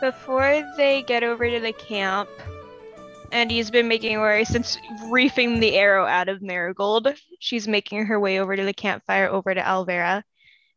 Before 0.00 0.62
they 0.76 1.02
get 1.02 1.22
over 1.22 1.48
to 1.48 1.60
the 1.60 1.72
camp, 1.72 2.28
and 3.32 3.50
he's 3.50 3.70
been 3.70 3.88
making 3.88 4.14
her 4.14 4.22
way 4.22 4.44
since 4.44 4.78
reefing 5.08 5.58
the 5.58 5.74
arrow 5.76 6.06
out 6.06 6.28
of 6.28 6.42
Marigold. 6.42 7.08
She's 7.40 7.66
making 7.66 8.06
her 8.06 8.20
way 8.20 8.38
over 8.38 8.54
to 8.54 8.64
the 8.64 8.72
campfire 8.72 9.28
over 9.28 9.52
to 9.54 9.60
Alvera, 9.60 10.22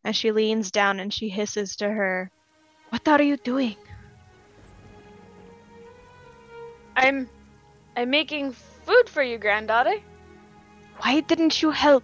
and 0.03 0.15
she 0.15 0.31
leans 0.31 0.71
down 0.71 0.99
and 0.99 1.13
she 1.13 1.29
hisses 1.29 1.75
to 1.77 1.89
her, 1.89 2.31
"What 2.89 3.07
are 3.07 3.21
you 3.21 3.37
doing?" 3.37 3.75
I'm 6.95 7.29
I'm 7.95 8.09
making 8.09 8.53
food 8.53 9.07
for 9.07 9.21
you, 9.21 9.37
granddaughter. 9.37 9.99
Why 10.99 11.19
didn't 11.19 11.61
you 11.61 11.71
help? 11.71 12.03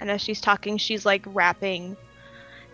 And 0.00 0.10
as 0.10 0.20
she's 0.20 0.40
talking, 0.40 0.78
she's 0.78 1.04
like 1.04 1.24
wrapping 1.26 1.96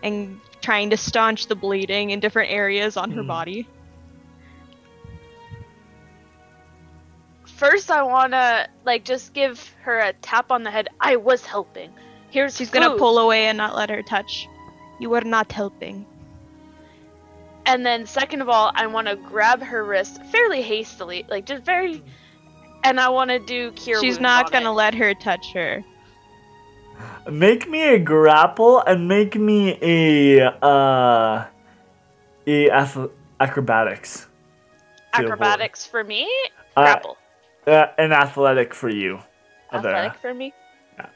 and 0.03 0.39
trying 0.65 0.89
to 0.89 0.97
staunch 0.97 1.45
the 1.45 1.55
bleeding 1.55 2.09
in 2.09 2.19
different 2.19 2.51
areas 2.51 2.97
on 2.97 3.11
her 3.11 3.21
Hmm. 3.21 3.27
body. 3.27 3.67
first 7.45 7.89
I 7.89 8.03
wanna 8.03 8.67
like 8.83 9.05
just 9.05 9.33
give 9.33 9.73
her 9.83 9.99
a 9.99 10.11
tap 10.11 10.51
on 10.51 10.63
the 10.63 10.71
head. 10.71 10.89
I 10.99 11.15
was 11.15 11.45
helping. 11.45 11.93
Here's 12.31 12.57
She's 12.57 12.69
gonna 12.69 12.97
pull 12.97 13.17
away 13.17 13.45
and 13.45 13.57
not 13.57 13.75
let 13.75 13.89
her 13.89 14.01
touch. 14.03 14.47
You 14.99 15.09
were 15.09 15.21
not 15.21 15.51
helping. 15.53 16.05
And 17.65 17.85
then 17.85 18.05
second 18.05 18.41
of 18.41 18.49
all, 18.49 18.71
I 18.75 18.87
want 18.87 19.07
to 19.07 19.15
grab 19.15 19.61
her 19.63 19.83
wrist 19.85 20.21
fairly 20.25 20.61
hastily, 20.61 21.25
like 21.29 21.45
just 21.45 21.63
very, 21.63 22.03
and 22.83 22.99
I 22.99 23.09
want 23.09 23.29
to 23.29 23.39
do 23.39 23.71
cure. 23.71 24.01
She's 24.01 24.19
not 24.19 24.47
on 24.47 24.51
gonna 24.51 24.71
it. 24.71 24.75
let 24.75 24.93
her 24.95 25.13
touch 25.13 25.53
her. 25.53 25.83
Make 27.29 27.67
me 27.69 27.81
a 27.95 27.99
grapple 27.99 28.79
and 28.81 29.07
make 29.07 29.35
me 29.35 29.77
a 29.81 30.45
uh 30.63 31.45
a 32.47 32.69
ath- 32.69 33.09
acrobatics. 33.39 34.27
acrobatics 35.13 35.85
for 35.85 36.03
me. 36.03 36.29
Uh, 36.77 36.83
Grapple. 36.83 37.17
Uh, 37.65 37.87
an 37.97 38.11
athletic 38.11 38.73
for 38.73 38.89
you. 38.89 39.19
Avera. 39.73 39.93
Athletic 39.95 40.19
for 40.19 40.33
me. 40.33 40.53
Yeah. 40.97 41.07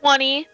Twenty. 0.00 0.48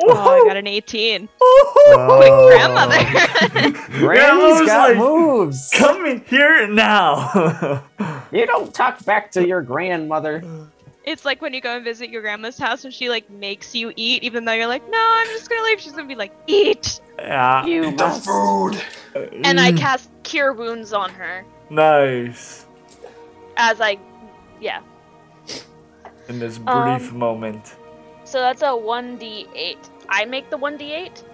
Oh, 0.00 0.44
I 0.44 0.46
got 0.46 0.56
an 0.56 0.68
18. 0.68 1.22
Quick 1.26 1.32
Oh. 1.40 2.48
grandmother. 2.50 3.78
Granny's 3.98 4.60
was 4.60 4.66
got 4.68 4.90
like- 4.90 4.96
moves. 4.98 5.70
Come 5.76 6.06
in 6.06 6.20
here 6.26 6.66
now. 6.68 7.82
You 8.30 8.44
don't 8.44 8.74
talk 8.74 9.02
back 9.06 9.30
to 9.32 9.46
your 9.46 9.62
grandmother. 9.62 10.42
It's 11.08 11.24
like 11.24 11.40
when 11.40 11.54
you 11.54 11.60
go 11.60 11.74
and 11.74 11.84
visit 11.84 12.10
your 12.10 12.20
grandma's 12.20 12.58
house 12.58 12.84
and 12.84 12.92
she 12.92 13.08
like 13.08 13.28
makes 13.30 13.74
you 13.74 13.92
eat, 13.96 14.22
even 14.22 14.44
though 14.44 14.52
you're 14.52 14.66
like, 14.66 14.86
no, 14.90 14.98
I'm 15.16 15.26
just 15.28 15.48
gonna 15.48 15.62
leave. 15.62 15.80
She's 15.80 15.92
gonna 15.92 16.06
be 16.06 16.14
like, 16.14 16.32
eat. 16.46 17.00
yeah. 17.18 17.66
You 17.66 17.90
The 17.90 17.90
must. 17.92 18.24
food. 18.24 18.82
And 19.44 19.58
I 19.58 19.72
Mm, 19.72 19.78
cast 19.78 20.10
cure 20.22 20.52
wounds 20.52 20.92
on 20.92 21.10
her 21.10 21.44
Nice. 21.70 22.66
as 23.56 23.80
I, 23.80 23.98
yeah. 24.60 24.82
In 26.28 26.38
this 26.38 26.58
brief 26.58 27.10
Um, 27.10 27.18
moment. 27.18 27.74
So 28.24 28.40
that's 28.40 28.62
a 28.62 28.76
one 28.76 29.16
d 29.16 29.46
eight. 29.54 29.88
I 30.10 30.26
make 30.26 30.50
the 30.50 30.58
one 30.58 30.76
d 30.76 30.92
eight. 30.92 31.24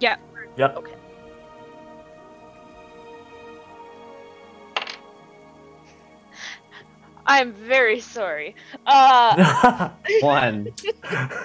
Yeah. 0.00 0.16
Yep. 0.56 0.76
Okay. 0.78 0.95
I'm 7.28 7.52
very 7.52 8.00
sorry. 8.00 8.54
Uh, 8.86 9.90
One. 10.20 10.68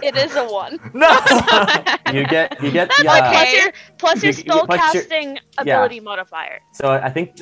it 0.03 0.15
is 0.15 0.35
a 0.35 0.45
one. 0.45 0.79
no. 0.93 1.09
You 2.13 2.25
get. 2.25 2.61
You 2.61 2.71
get. 2.71 2.89
That's 2.89 3.03
Yeah. 3.03 3.29
okay. 3.29 3.71
Plus 3.97 4.21
your 4.23 4.31
plus 4.31 4.43
your 4.43 4.55
You- 4.55 4.59
you- 4.61 4.65
plus 4.65 4.93
your- 4.93 5.03
spellcasting 5.03 5.39
ability 5.57 5.99
modifier. 6.01 6.59
So 6.73 6.91
I 6.91 7.09
think, 7.09 7.39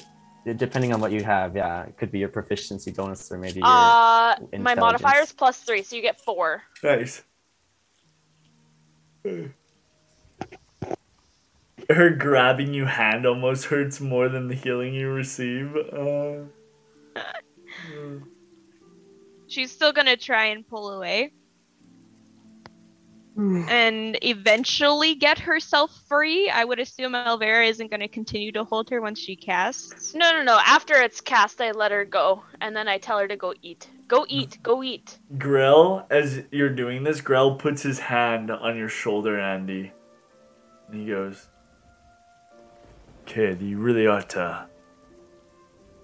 depending 0.57 0.93
on 0.93 1.01
what 1.01 1.11
you 1.11 1.23
have, 1.23 1.55
yeah, 1.55 1.83
it 1.83 1.97
could 1.97 2.11
be 2.11 2.19
your 2.19 2.29
proficiency 2.29 2.91
bonus 2.91 3.31
or 3.31 3.37
maybe 3.37 3.59
your. 3.59 3.67
Uh, 3.67 3.69
my 3.69 4.35
intelligence. 4.53 4.79
modifier 4.79 5.21
is 5.21 5.31
plus 5.33 5.57
three, 5.59 5.81
so 5.83 5.95
you 5.95 6.01
get 6.01 6.21
four. 6.21 6.61
nice. 6.83 7.23
Her 11.89 12.09
grabbing 12.11 12.73
you 12.73 12.85
hand 12.85 13.25
almost 13.25 13.65
hurts 13.65 13.99
more 13.99 14.29
than 14.29 14.47
the 14.47 14.55
healing 14.55 14.93
you 14.93 15.09
receive. 15.09 15.75
Uh, 15.75 16.43
Mm. 17.91 18.23
She's 19.47 19.71
still 19.71 19.93
gonna 19.93 20.17
try 20.17 20.45
and 20.45 20.67
pull 20.67 20.91
away. 20.91 21.33
Mm. 23.39 23.69
and 23.69 24.19
eventually 24.21 25.15
get 25.15 25.39
herself 25.39 25.97
free. 26.09 26.49
I 26.49 26.65
would 26.65 26.77
assume 26.77 27.15
Elvira 27.15 27.65
isn't 27.67 27.89
gonna 27.89 28.09
continue 28.09 28.51
to 28.51 28.65
hold 28.65 28.89
her 28.89 28.99
once 28.99 29.17
she 29.17 29.37
casts. 29.37 30.13
No, 30.13 30.33
no, 30.33 30.43
no. 30.43 30.59
After 30.65 30.95
it's 30.95 31.21
cast, 31.21 31.61
I 31.61 31.71
let 31.71 31.91
her 31.91 32.03
go, 32.03 32.43
and 32.59 32.75
then 32.75 32.89
I 32.89 32.97
tell 32.97 33.17
her 33.17 33.29
to 33.29 33.37
go 33.37 33.53
eat. 33.61 33.87
Go 34.09 34.25
eat. 34.27 34.57
Go 34.61 34.83
eat. 34.83 35.19
Grell, 35.37 36.05
as 36.09 36.41
you're 36.51 36.75
doing 36.75 37.03
this, 37.03 37.21
Grell 37.21 37.55
puts 37.55 37.81
his 37.81 37.99
hand 37.99 38.51
on 38.51 38.75
your 38.75 38.89
shoulder, 38.89 39.39
Andy. 39.39 39.93
And 40.89 40.99
he 40.99 41.07
goes, 41.07 41.47
Kid, 43.25 43.61
you 43.61 43.77
really 43.77 44.05
ought 44.05 44.29
to 44.31 44.67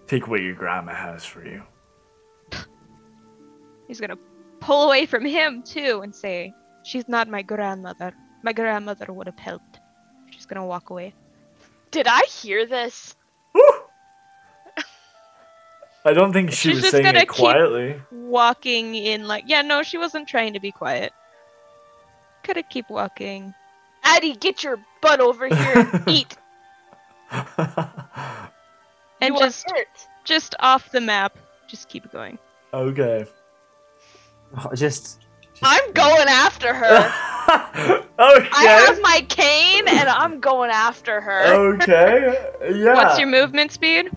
take 0.08 0.28
what 0.28 0.42
your 0.42 0.56
grandma 0.56 0.94
has 0.94 1.24
for 1.26 1.46
you. 1.46 1.64
He's 3.88 4.00
gonna 4.00 4.18
pull 4.60 4.84
away 4.84 5.06
from 5.06 5.26
him 5.26 5.64
too 5.64 6.02
and 6.04 6.16
say, 6.16 6.54
She's 6.84 7.08
not 7.08 7.28
my 7.28 7.42
grandmother. 7.42 8.14
My 8.44 8.54
grandmother 8.54 9.12
would 9.12 9.28
have 9.28 9.40
helped. 9.40 9.80
She's 10.30 10.46
gonna 10.46 10.66
walk 10.66 10.90
away. 10.90 11.14
Did 11.92 12.08
I 12.08 12.22
hear 12.30 12.66
this? 12.66 13.16
Woo! 13.54 13.62
I 16.06 16.14
don't 16.14 16.32
think 16.32 16.52
she 16.52 16.70
She's 16.70 16.76
was 16.76 16.82
just 16.84 16.92
saying 16.92 17.04
gonna 17.04 17.20
it 17.20 17.28
quietly. 17.28 18.00
Walking 18.12 18.94
in 18.94 19.28
like 19.28 19.46
yeah, 19.48 19.64
no, 19.64 19.82
she 19.82 19.98
wasn't 19.98 20.28
trying 20.28 20.54
to 20.54 20.60
be 20.60 20.72
quiet. 20.72 21.12
Gotta 22.44 22.62
keep 22.62 22.90
walking. 22.90 23.56
Addie, 24.04 24.36
get 24.36 24.64
your 24.64 24.78
butt 25.02 25.20
over 25.20 25.48
here 25.48 25.74
and 25.76 26.04
eat. 26.08 26.38
And 29.26 29.36
You 29.36 29.42
are 29.42 29.46
just 29.48 29.70
hurt. 29.72 29.88
just 30.24 30.56
off 30.60 30.92
the 30.92 31.02
map. 31.02 31.38
Just 31.68 31.90
keep 31.90 32.12
going. 32.12 32.38
okay. 32.74 33.26
Oh, 34.58 34.74
just. 34.76 35.22
I'm 35.64 35.92
going 35.94 36.28
after 36.28 36.74
her. 36.74 36.86
okay. 38.20 38.50
I 38.54 38.84
have 38.88 39.00
my 39.02 39.26
cane, 39.30 39.88
and 39.88 40.10
I'm 40.10 40.40
going 40.40 40.70
after 40.70 41.22
her. 41.22 41.74
okay. 41.76 42.52
Yeah. 42.74 42.94
What's 42.94 43.20
your 43.20 43.28
movement 43.28 43.72
speed? 43.72 44.10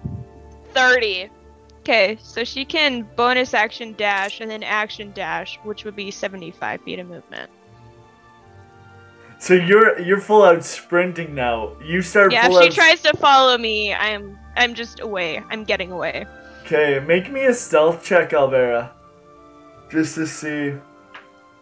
Thirty. 0.75 1.31
Okay, 1.81 2.19
so 2.23 2.45
she 2.45 2.65
can 2.67 3.09
bonus 3.17 3.55
action 3.55 3.95
dash 3.97 4.41
and 4.41 4.51
then 4.51 4.63
action 4.63 5.11
dash, 5.13 5.59
which 5.65 5.85
would 5.85 5.97
be 5.97 6.11
75 6.11 6.83
feet 6.83 6.99
of 6.99 7.09
movement. 7.09 7.51
So 9.39 9.55
you're 9.55 9.99
you're 10.01 10.21
full 10.21 10.43
out 10.43 10.65
sprinting 10.65 11.35
now. 11.35 11.73
You 11.83 12.03
start 12.03 12.33
Yeah, 12.33 12.47
full 12.49 12.59
if 12.59 12.65
she 12.75 12.81
out. 12.81 12.85
tries 12.85 13.03
to 13.03 13.17
follow 13.17 13.57
me, 13.57 13.95
I'm 13.95 14.39
I'm 14.59 14.75
just 14.75 15.01
away. 15.01 15.43
I'm 15.51 15.65
getting 15.65 15.93
away. 15.93 16.27
Okay, 16.65 17.01
make 17.01 17.31
me 17.31 17.47
a 17.47 17.55
stealth 17.55 18.05
check, 18.05 18.31
Alvera. 18.31 18.91
Just 19.91 20.17
to 20.17 20.27
see. 20.27 20.75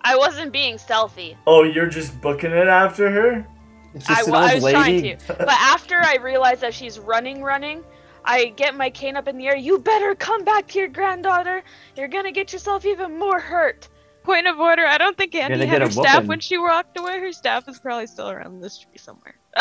I 0.02 0.16
wasn't 0.16 0.52
being 0.52 0.78
stealthy. 0.78 1.36
Oh, 1.46 1.62
you're 1.62 1.88
just 1.88 2.20
booking 2.20 2.50
it 2.50 2.66
after 2.66 3.10
her? 3.10 3.46
It's 3.94 4.08
I, 4.08 4.14
just 4.14 4.26
an 4.28 4.32
wa- 4.32 4.38
I 4.40 4.54
old 4.54 4.62
was 4.62 4.72
trying 4.72 5.18
to. 5.18 5.18
But 5.28 5.48
after 5.48 5.96
I 5.96 6.16
realize 6.16 6.60
that 6.60 6.74
she's 6.74 6.98
running, 6.98 7.42
running, 7.42 7.84
I 8.24 8.46
get 8.56 8.74
my 8.74 8.90
cane 8.90 9.16
up 9.16 9.28
in 9.28 9.38
the 9.38 9.46
air. 9.46 9.56
You 9.56 9.78
better 9.78 10.14
come 10.14 10.44
back 10.44 10.66
to 10.68 10.78
your 10.78 10.88
granddaughter. 10.88 11.62
You're 11.96 12.08
gonna 12.08 12.32
get 12.32 12.52
yourself 12.52 12.84
even 12.84 13.18
more 13.18 13.38
hurt. 13.38 13.88
Point 14.24 14.48
of 14.48 14.58
order, 14.58 14.84
I 14.84 14.98
don't 14.98 15.16
think 15.16 15.34
Andy 15.36 15.64
had 15.66 15.82
her 15.82 15.90
staff 15.90 16.14
whooping. 16.14 16.28
when 16.28 16.40
she 16.40 16.58
walked 16.58 16.98
away. 16.98 17.20
Her 17.20 17.32
staff 17.32 17.68
is 17.68 17.78
probably 17.78 18.08
still 18.08 18.28
around 18.28 18.60
this 18.60 18.78
tree 18.78 18.98
somewhere. 18.98 19.36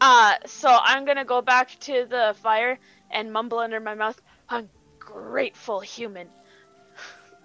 Uh, 0.00 0.34
so 0.46 0.68
I'm 0.82 1.04
gonna 1.04 1.24
go 1.24 1.40
back 1.42 1.70
to 1.80 2.06
the 2.08 2.34
fire 2.42 2.78
and 3.10 3.32
mumble 3.32 3.58
under 3.58 3.80
my 3.80 3.94
mouth, 3.94 4.20
"Ungrateful 4.50 5.80
human." 5.80 6.28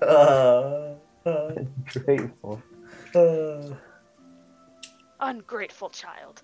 Uh, 0.02 0.96
uh, 1.26 1.52
Grateful. 2.06 2.62
uh, 3.16 3.76
Ungrateful 5.20 5.90
child. 5.90 6.42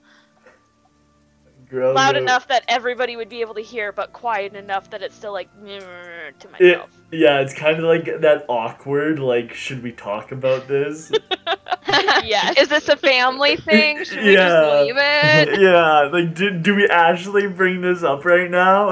Girl, 1.70 1.94
Loud 1.94 2.16
no. 2.16 2.22
enough 2.22 2.48
that 2.48 2.64
everybody 2.68 3.16
would 3.16 3.30
be 3.30 3.42
able 3.42 3.54
to 3.56 3.62
hear, 3.62 3.92
but 3.92 4.14
quiet 4.14 4.56
enough 4.56 4.90
that 4.92 5.02
it's 5.02 5.16
still 5.16 5.34
like 5.34 5.50
to 5.66 5.78
It, 5.78 6.52
myself. 6.52 6.90
yeah, 7.12 7.40
it's 7.40 7.54
kind 7.54 7.78
of 7.78 7.84
like 7.86 8.06
that 8.22 8.46
awkward, 8.48 9.20
like, 9.20 9.54
should 9.54 9.84
we 9.84 9.92
talk 9.92 10.32
about 10.32 10.68
this? 10.68 11.12
yeah, 12.24 12.54
Is 12.58 12.68
this 12.70 12.88
a 12.90 12.96
family 12.98 13.58
thing? 13.58 14.04
Should 14.04 14.24
we 14.24 14.34
Yeah. 14.34 14.48
just 14.50 14.84
leave 14.84 14.96
it? 14.98 15.60
yeah, 15.62 16.02
like, 16.12 16.34
do, 16.36 16.52
do 16.60 16.76
we 16.76 16.88
actually 16.88 17.48
bring 17.48 17.82
this 17.82 18.04
up 18.04 18.24
right 18.26 18.50
now? 18.50 18.90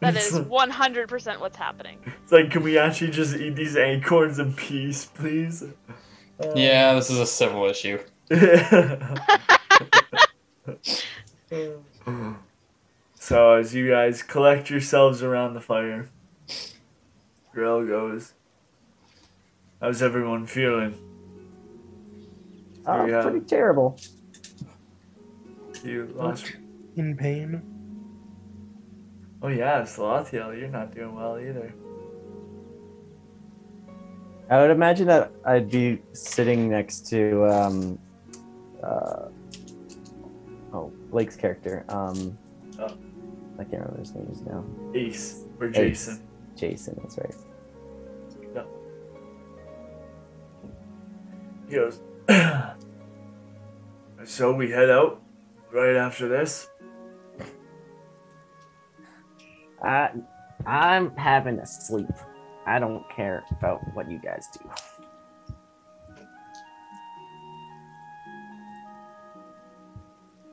that 0.00 0.16
is 0.16 0.32
100% 0.32 1.40
what's 1.40 1.56
happening. 1.56 1.98
It's 2.22 2.32
like, 2.32 2.50
can 2.50 2.62
we 2.62 2.78
actually 2.78 3.10
just 3.12 3.36
eat 3.36 3.54
these 3.56 3.76
acorns 3.76 4.38
in 4.38 4.52
peace, 4.54 5.06
please? 5.06 5.62
Uh, 5.62 6.52
Yeah, 6.56 6.94
this 6.94 7.10
is 7.10 7.18
a 7.18 7.26
civil 7.26 7.66
issue. 7.66 7.98
So 13.14 13.52
as 13.54 13.74
you 13.74 13.88
guys 13.88 14.22
collect 14.22 14.68
yourselves 14.70 15.22
around 15.22 15.54
the 15.54 15.60
fire, 15.60 16.08
Grell 17.52 17.84
goes, 17.86 18.34
"How's 19.80 20.02
everyone 20.02 20.46
feeling? 20.46 20.94
Oh, 22.86 23.06
Yeah. 23.06 23.22
pretty 23.22 23.40
terrible. 23.46 23.96
You 25.84 26.08
lost? 26.14 26.52
In 26.96 27.16
pain. 27.16 27.62
Oh 29.40 29.48
yeah, 29.48 29.82
Salathiel, 29.82 30.58
you're 30.58 30.68
not 30.68 30.94
doing 30.94 31.14
well 31.14 31.38
either. 31.38 31.72
I 34.50 34.60
would 34.60 34.70
imagine 34.70 35.06
that 35.06 35.32
I'd 35.44 35.70
be 35.70 36.02
sitting 36.12 36.68
next 36.68 37.06
to 37.10 37.46
um, 37.46 37.98
uh, 38.82 39.28
Blake's 41.12 41.36
character. 41.36 41.84
Um, 41.88 42.36
Oh. 42.78 42.86
I 43.58 43.64
can't 43.64 43.82
remember 43.82 43.98
his 43.98 44.14
names 44.14 44.40
now. 44.42 44.64
Ace 44.94 45.44
or 45.60 45.66
Ace. 45.68 45.76
Jason. 45.76 46.22
Jason, 46.56 46.98
that's 47.02 47.18
right. 47.18 47.34
He 51.68 51.74
goes, 51.76 52.00
so 54.24 54.52
we 54.52 54.70
head 54.70 54.90
out 54.90 55.22
right 55.72 55.96
after 55.96 56.28
this. 56.28 56.68
I, 59.82 60.10
I'm 60.66 61.14
having 61.16 61.58
a 61.58 61.66
sleep. 61.66 62.08
I 62.66 62.78
don't 62.78 63.08
care 63.10 63.42
about 63.52 63.80
what 63.94 64.10
you 64.10 64.18
guys 64.18 64.48
do. 64.52 64.68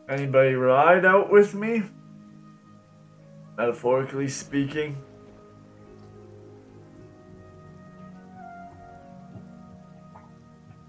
Anybody 0.10 0.56
ride 0.56 1.06
out 1.06 1.30
with 1.32 1.54
me? 1.54 1.84
Metaphorically 3.58 4.28
speaking. 4.28 4.98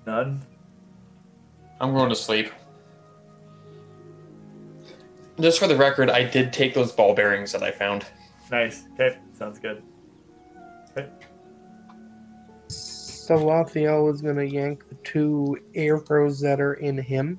None. 0.07 0.43
I'm 1.81 1.93
going 1.93 2.09
to 2.09 2.17
sleep. 2.17 2.51
Just 5.39 5.59
for 5.59 5.67
the 5.67 5.77
record, 5.77 6.11
I 6.11 6.25
did 6.25 6.53
take 6.53 6.75
those 6.75 6.93
ball 6.93 7.15
bearings 7.15 7.53
that 7.53 7.63
I 7.63 7.71
found. 7.71 8.07
Nice. 8.51 8.85
Okay, 8.95 9.19
sounds 9.33 9.59
good. 9.59 9.83
Okay. 10.91 11.09
So 12.69 13.37
Salathiel 13.37 14.13
is 14.13 14.21
gonna 14.21 14.45
yank 14.45 14.89
the 14.89 14.97
two 14.97 15.57
arrows 15.75 16.41
that 16.41 16.61
are 16.61 16.75
in 16.75 16.99
him 16.99 17.39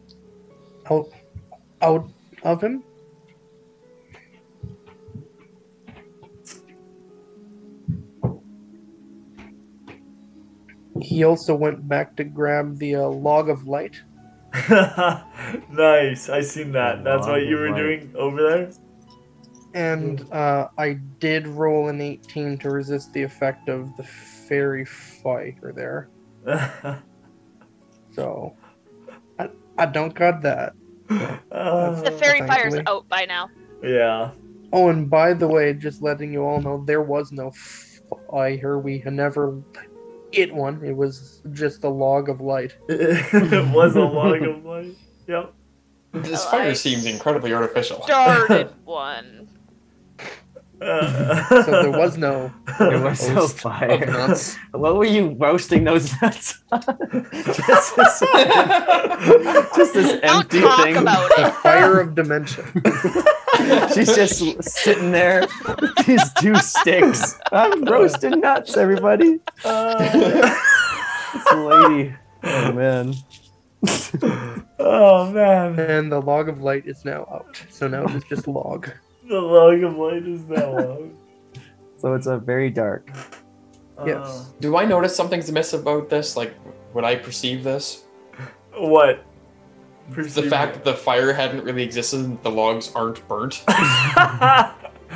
out 0.89 1.09
out 1.81 2.09
of 2.43 2.61
him. 2.61 2.83
He 11.01 11.23
also 11.23 11.55
went 11.55 11.87
back 11.87 12.15
to 12.17 12.23
grab 12.23 12.77
the 12.77 12.95
uh, 12.95 13.07
log 13.07 13.49
of 13.49 13.67
light. 13.67 13.95
nice. 14.69 16.29
I 16.29 16.41
seen 16.41 16.73
that. 16.73 17.03
That's 17.03 17.25
what 17.25 17.43
you 17.43 17.55
were 17.55 17.71
Right. 17.71 17.77
doing 17.77 18.13
over 18.15 18.41
there. 18.41 18.71
And 19.73 20.21
uh, 20.33 20.67
I 20.77 20.95
did 21.19 21.47
roll 21.47 21.87
an 21.87 22.01
18 22.01 22.57
to 22.59 22.69
resist 22.69 23.13
the 23.13 23.23
effect 23.23 23.69
of 23.69 23.95
the 23.95 24.03
faerie 24.03 24.85
fire 24.85 25.73
there. 25.75 26.09
there. 26.43 27.03
So 28.13 28.57
I, 29.39 29.49
I 29.77 29.85
don't 29.85 30.13
got 30.13 30.41
that. 30.41 30.73
Uh, 31.51 32.01
The 32.01 32.11
faerie 32.11 32.39
fire's 32.47 32.73
Thankfully. 32.75 32.83
out 32.87 33.07
by 33.09 33.25
now. 33.25 33.49
yeah. 33.83 34.31
Oh, 34.73 34.87
and 34.87 35.09
by 35.09 35.33
the 35.33 35.47
way, 35.49 35.73
just 35.73 36.01
letting 36.01 36.31
you 36.31 36.43
all 36.45 36.61
know, 36.61 36.81
there 36.85 37.01
was 37.01 37.31
no 37.33 37.51
fire. 38.29 38.79
We 38.79 38.99
had 38.99 39.11
never 39.13 39.61
hit 40.31 40.53
one. 40.53 40.81
It 40.85 40.95
was 40.95 41.41
just 41.51 41.83
a 41.83 41.89
log 41.89 42.29
of 42.29 42.39
light. 42.39 42.77
it 42.89 43.73
was 43.75 43.95
a 43.97 44.01
log 44.01 44.41
of 44.43 44.63
light. 44.73 44.95
Yep. 45.27 45.53
This 46.13 46.45
Oh, 46.45 46.51
fire 46.51 46.69
I 46.69 46.73
seems 46.73 47.05
incredibly 47.05 47.53
artificial. 47.53 48.01
Started 48.03 48.69
one. 48.85 49.49
So 51.65 51.83
there 51.83 51.91
was 51.91 52.17
no 52.17 52.51
There 52.79 52.99
was 52.99 53.29
no 53.29 53.35
roast 53.35 53.53
of 53.55 53.59
fire. 53.61 54.05
nuts. 54.05 54.57
What 54.71 54.95
were 54.95 55.05
you 55.05 55.35
roasting 55.39 55.83
those 55.83 56.09
nuts 56.21 56.59
on? 56.71 56.81
just 57.31 57.95
this, 57.95 58.19
just 59.75 59.93
this 59.93 60.19
empty 60.23 60.61
talk 60.61 60.83
thing. 60.83 60.97
about 60.97 61.29
it. 61.37 61.53
Fire 61.61 61.99
of 61.99 62.15
dementia. 62.15 62.65
She's 63.93 64.15
just 64.15 64.63
sitting 64.63 65.11
there 65.11 65.45
with 65.67 65.95
these 66.07 66.33
two 66.39 66.55
sticks. 66.55 67.37
I'm 67.51 67.83
roasting 67.85 68.39
nuts, 68.39 68.75
everybody. 68.75 69.39
Uh, 69.63 69.99
This 71.33 71.53
lady. 71.53 72.15
Oh 72.43 72.71
man. 72.73 73.13
oh 74.79 75.31
man. 75.31 75.79
And 75.79 76.11
the 76.11 76.19
log 76.19 76.49
of 76.49 76.61
light 76.61 76.87
is 76.87 77.05
now 77.05 77.27
out. 77.31 77.61
So 77.69 77.87
now 77.87 78.05
it's 78.07 78.25
just 78.27 78.47
log. 78.47 78.89
The 79.31 79.39
log 79.39 79.81
of 79.81 79.95
light 79.95 80.27
is 80.27 80.45
that 80.47 80.69
long. 80.73 81.17
So 81.95 82.13
it's 82.15 82.27
a 82.27 82.37
very 82.37 82.69
dark. 82.69 83.09
Yes. 84.05 84.51
Do 84.59 84.75
I 84.75 84.83
notice 84.83 85.15
something's 85.15 85.47
amiss 85.47 85.71
about 85.71 86.09
this? 86.09 86.35
Like, 86.35 86.53
would 86.93 87.05
I 87.05 87.15
perceive 87.15 87.63
this? 87.63 88.03
Uh, 88.37 88.87
what? 88.87 89.23
The 90.09 90.43
fact 90.43 90.73
that 90.73 90.83
the 90.83 90.93
fire 90.95 91.31
hadn't 91.31 91.63
really 91.63 91.83
existed 91.83 92.19
and 92.19 92.43
the 92.43 92.51
logs 92.51 92.91
aren't 92.93 93.25
burnt. 93.29 93.63
that 93.67 94.75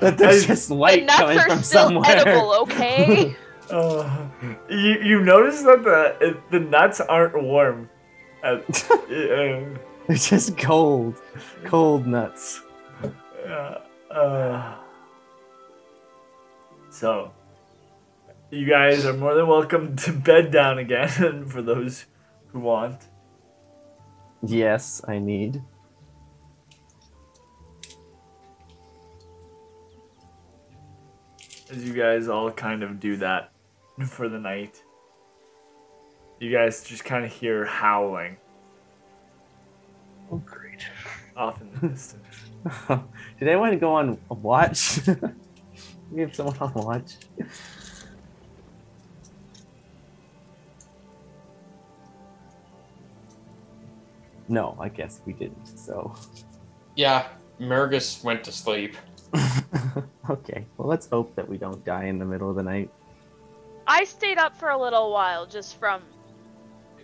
That 0.00 0.18
there's 0.18 0.44
just 0.46 0.66
The 0.68 0.74
light 0.74 1.04
nuts 1.04 1.18
coming 1.20 1.38
are 1.38 1.48
from 1.48 1.62
still 1.62 1.86
somewhere. 1.88 2.10
edible, 2.10 2.52
okay? 2.62 3.36
Uh, 3.70 4.26
you 4.68 4.98
you 5.02 5.20
notice 5.22 5.62
that 5.62 5.84
the 5.84 6.16
it, 6.20 6.50
the 6.50 6.58
nuts 6.58 7.00
aren't 7.00 7.40
warm. 7.40 7.88
Uh, 8.42 8.58
yeah, 9.08 9.62
They're 10.08 10.16
just 10.16 10.58
cold. 10.58 11.20
Cold 11.64 12.06
nuts. 12.08 12.62
Yeah, 13.48 13.78
uh, 14.14 14.74
so, 16.90 17.32
you 18.50 18.66
guys 18.68 19.04
are 19.04 19.12
more 19.12 19.34
than 19.34 19.46
welcome 19.46 19.96
to 20.04 20.12
bed 20.12 20.50
down 20.50 20.78
again 20.78 21.46
for 21.48 21.62
those 21.62 22.06
who 22.48 22.60
want. 22.60 23.02
Yes, 24.42 25.02
I 25.06 25.18
need. 25.18 25.62
As 31.70 31.84
you 31.84 31.94
guys 31.94 32.28
all 32.28 32.50
kind 32.50 32.82
of 32.82 33.00
do 33.00 33.16
that 33.16 33.50
for 34.06 34.28
the 34.28 34.38
night. 34.38 34.82
You 36.38 36.52
guys 36.52 36.84
just 36.84 37.04
kind 37.04 37.24
of 37.24 37.32
hear 37.32 37.64
howling 37.64 38.36
Oh, 40.30 40.38
great. 40.38 40.86
off 41.36 41.60
in 41.60 41.70
the 41.72 41.88
distance. 41.88 42.24
Did 43.38 43.48
anyone 43.48 43.78
go 43.78 43.94
on 43.94 44.18
a 44.30 44.34
watch? 44.34 45.00
we 46.10 46.22
have 46.22 46.34
someone 46.34 46.56
on 46.58 46.72
watch. 46.74 47.16
No, 54.48 54.76
I 54.80 54.88
guess 54.88 55.20
we 55.26 55.32
didn't. 55.32 55.66
So, 55.66 56.14
yeah, 56.94 57.28
Mergus 57.60 58.22
went 58.24 58.44
to 58.44 58.52
sleep. 58.52 58.96
okay. 60.30 60.64
Well, 60.78 60.88
let's 60.88 61.06
hope 61.06 61.34
that 61.36 61.46
we 61.46 61.58
don't 61.58 61.84
die 61.84 62.04
in 62.04 62.18
the 62.18 62.24
middle 62.24 62.48
of 62.48 62.56
the 62.56 62.62
night. 62.62 62.90
I 63.86 64.04
stayed 64.04 64.38
up 64.38 64.56
for 64.56 64.70
a 64.70 64.80
little 64.80 65.12
while 65.12 65.46
just 65.46 65.78
from. 65.78 66.02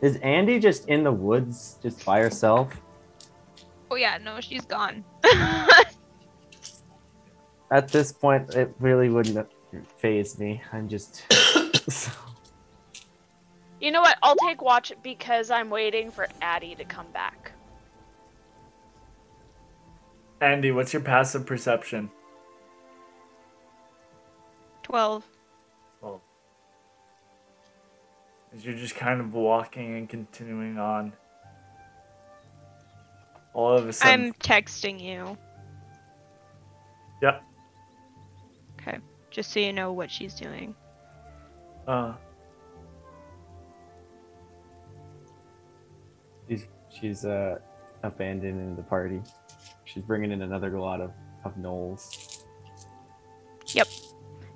Is 0.01 0.17
Andy 0.17 0.59
just 0.59 0.89
in 0.89 1.05
the 1.05 1.13
woods, 1.13 1.79
just 1.83 2.05
by 2.05 2.21
herself? 2.21 2.73
Oh 3.91 3.97
yeah, 3.97 4.19
no, 4.23 4.41
she's 4.41 4.65
gone. 4.65 5.05
At 7.73 7.89
this 7.89 8.12
point, 8.12 8.55
it 8.55 8.74
really 8.81 9.09
wouldn't 9.09 9.49
phase 9.97 10.39
me. 10.39 10.61
I'm 10.73 10.89
just. 10.89 11.24
You 13.81 13.90
know 13.90 14.03
what? 14.03 14.16
I'll 14.23 14.36
take 14.36 14.62
watch 14.62 14.93
because 15.03 15.51
I'm 15.51 15.69
waiting 15.69 16.11
for 16.11 16.28
Addie 16.40 16.77
to 16.77 16.85
come 16.85 17.11
back. 17.12 17.51
Andy, 20.40 20.70
what's 20.70 20.93
your 20.93 21.03
passive 21.03 21.47
perception? 21.47 22.09
Twelve. 24.85 25.27
Well, 26.01 26.23
as 28.55 28.65
you're 28.65 28.77
just 28.77 28.94
kind 28.94 29.20
of 29.20 29.35
walking 29.35 29.97
and 29.97 30.09
continuing 30.09 30.78
on, 30.78 31.12
all 33.55 33.77
of 33.77 33.89
a 33.89 33.93
sudden, 33.93 34.27
I'm 34.27 34.32
texting 34.35 35.01
you. 35.01 35.36
yeah, 37.20 37.40
Okay, 37.40 37.52
just 39.33 39.51
so 39.51 39.61
you 39.61 39.73
know 39.73 39.93
what 39.93 40.11
she's 40.11 40.35
doing. 40.35 40.75
uh, 41.89 42.13
she's 46.49 46.67
she's 46.91 47.25
uh 47.25 47.59
abandoning 48.03 48.77
the 48.77 48.83
party. 48.83 49.23
She's 49.85 50.03
bringing 50.03 50.33
in 50.33 50.43
another 50.43 50.79
lot 50.79 51.01
of 51.01 51.13
of 51.45 51.57
gnolls. 51.57 52.45
Yep. 53.75 53.89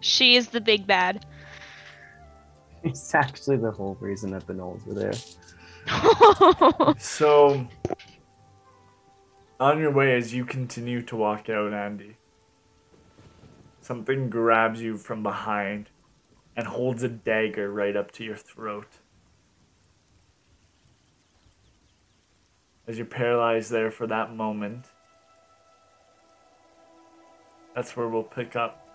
She 0.01 0.37
is 0.37 0.49
the 0.49 0.61
big 0.61 0.87
bad. 0.87 1.25
It's 2.85 3.15
actually 3.17 3.57
the 3.57 3.73
whole 3.73 3.97
reason 3.99 4.31
that 4.31 4.47
the 4.47 4.53
gnolls 4.53 4.87
were 4.87 4.95
there. 4.95 5.13
so 6.99 7.67
on 9.59 9.81
your 9.81 9.91
way 9.91 10.15
as 10.17 10.33
you 10.33 10.45
continue 10.45 11.03
to 11.03 11.17
walk 11.17 11.51
out, 11.51 11.73
Andy, 11.73 12.17
something 13.87 14.29
grabs 14.29 14.83
you 14.83 14.99
from 14.99 15.23
behind 15.23 15.89
and 16.57 16.67
holds 16.67 17.03
a 17.03 17.09
dagger 17.09 17.71
right 17.71 17.97
up 17.97 18.11
to 18.13 18.25
your 18.25 18.37
throat. 18.37 18.89
As 22.89 22.99
you're 22.99 23.07
paralyzed 23.07 23.71
there 23.71 23.91
for 23.91 24.07
that 24.09 24.35
moment, 24.35 24.87
that's 27.75 27.97
where 27.97 28.09
we'll 28.09 28.23
pick 28.23 28.57
up 28.57 28.87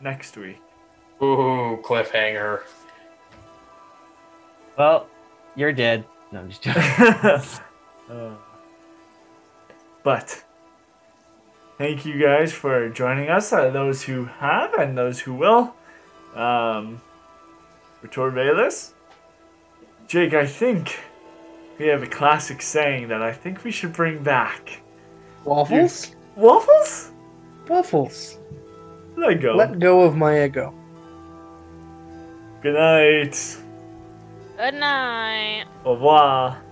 next 0.00 0.36
week. 0.36 0.60
Ooh, 1.22 1.80
cliffhanger. 1.82 2.62
Well, 4.78 5.06
you're 5.54 5.72
dead. 5.72 6.04
No, 6.32 6.40
I'm 6.40 6.48
just 6.48 6.62
joking. 6.62 6.82
Uh, 8.06 8.34
but 10.02 10.43
thank 11.84 12.06
you 12.06 12.18
guys 12.18 12.50
for 12.50 12.88
joining 12.88 13.28
us. 13.28 13.52
Uh, 13.52 13.68
those 13.68 14.04
who 14.04 14.24
have 14.24 14.72
and 14.72 14.96
those 14.96 15.20
who 15.20 15.34
will. 15.34 15.74
Um, 16.34 17.02
for 18.00 18.08
Tor 18.08 18.30
Vaylis. 18.32 18.92
Jake, 20.08 20.32
I 20.32 20.46
think 20.46 20.98
we 21.78 21.88
have 21.88 22.02
a 22.02 22.06
classic 22.06 22.62
saying 22.62 23.08
that 23.08 23.20
I 23.20 23.32
think 23.32 23.64
we 23.64 23.70
should 23.70 23.92
bring 23.92 24.22
back. 24.22 24.80
Waffles? 25.44 26.16
Waffles? 26.36 27.10
Waffles. 27.68 28.38
Let 29.16 29.42
go. 29.42 29.54
Let 29.54 29.78
go 29.78 30.00
of 30.00 30.16
my 30.16 30.42
ego. 30.42 30.72
Good 32.62 32.76
night. 32.76 33.58
Good 34.56 34.74
night. 34.74 35.66
Au 35.84 35.92
revoir. 35.92 36.63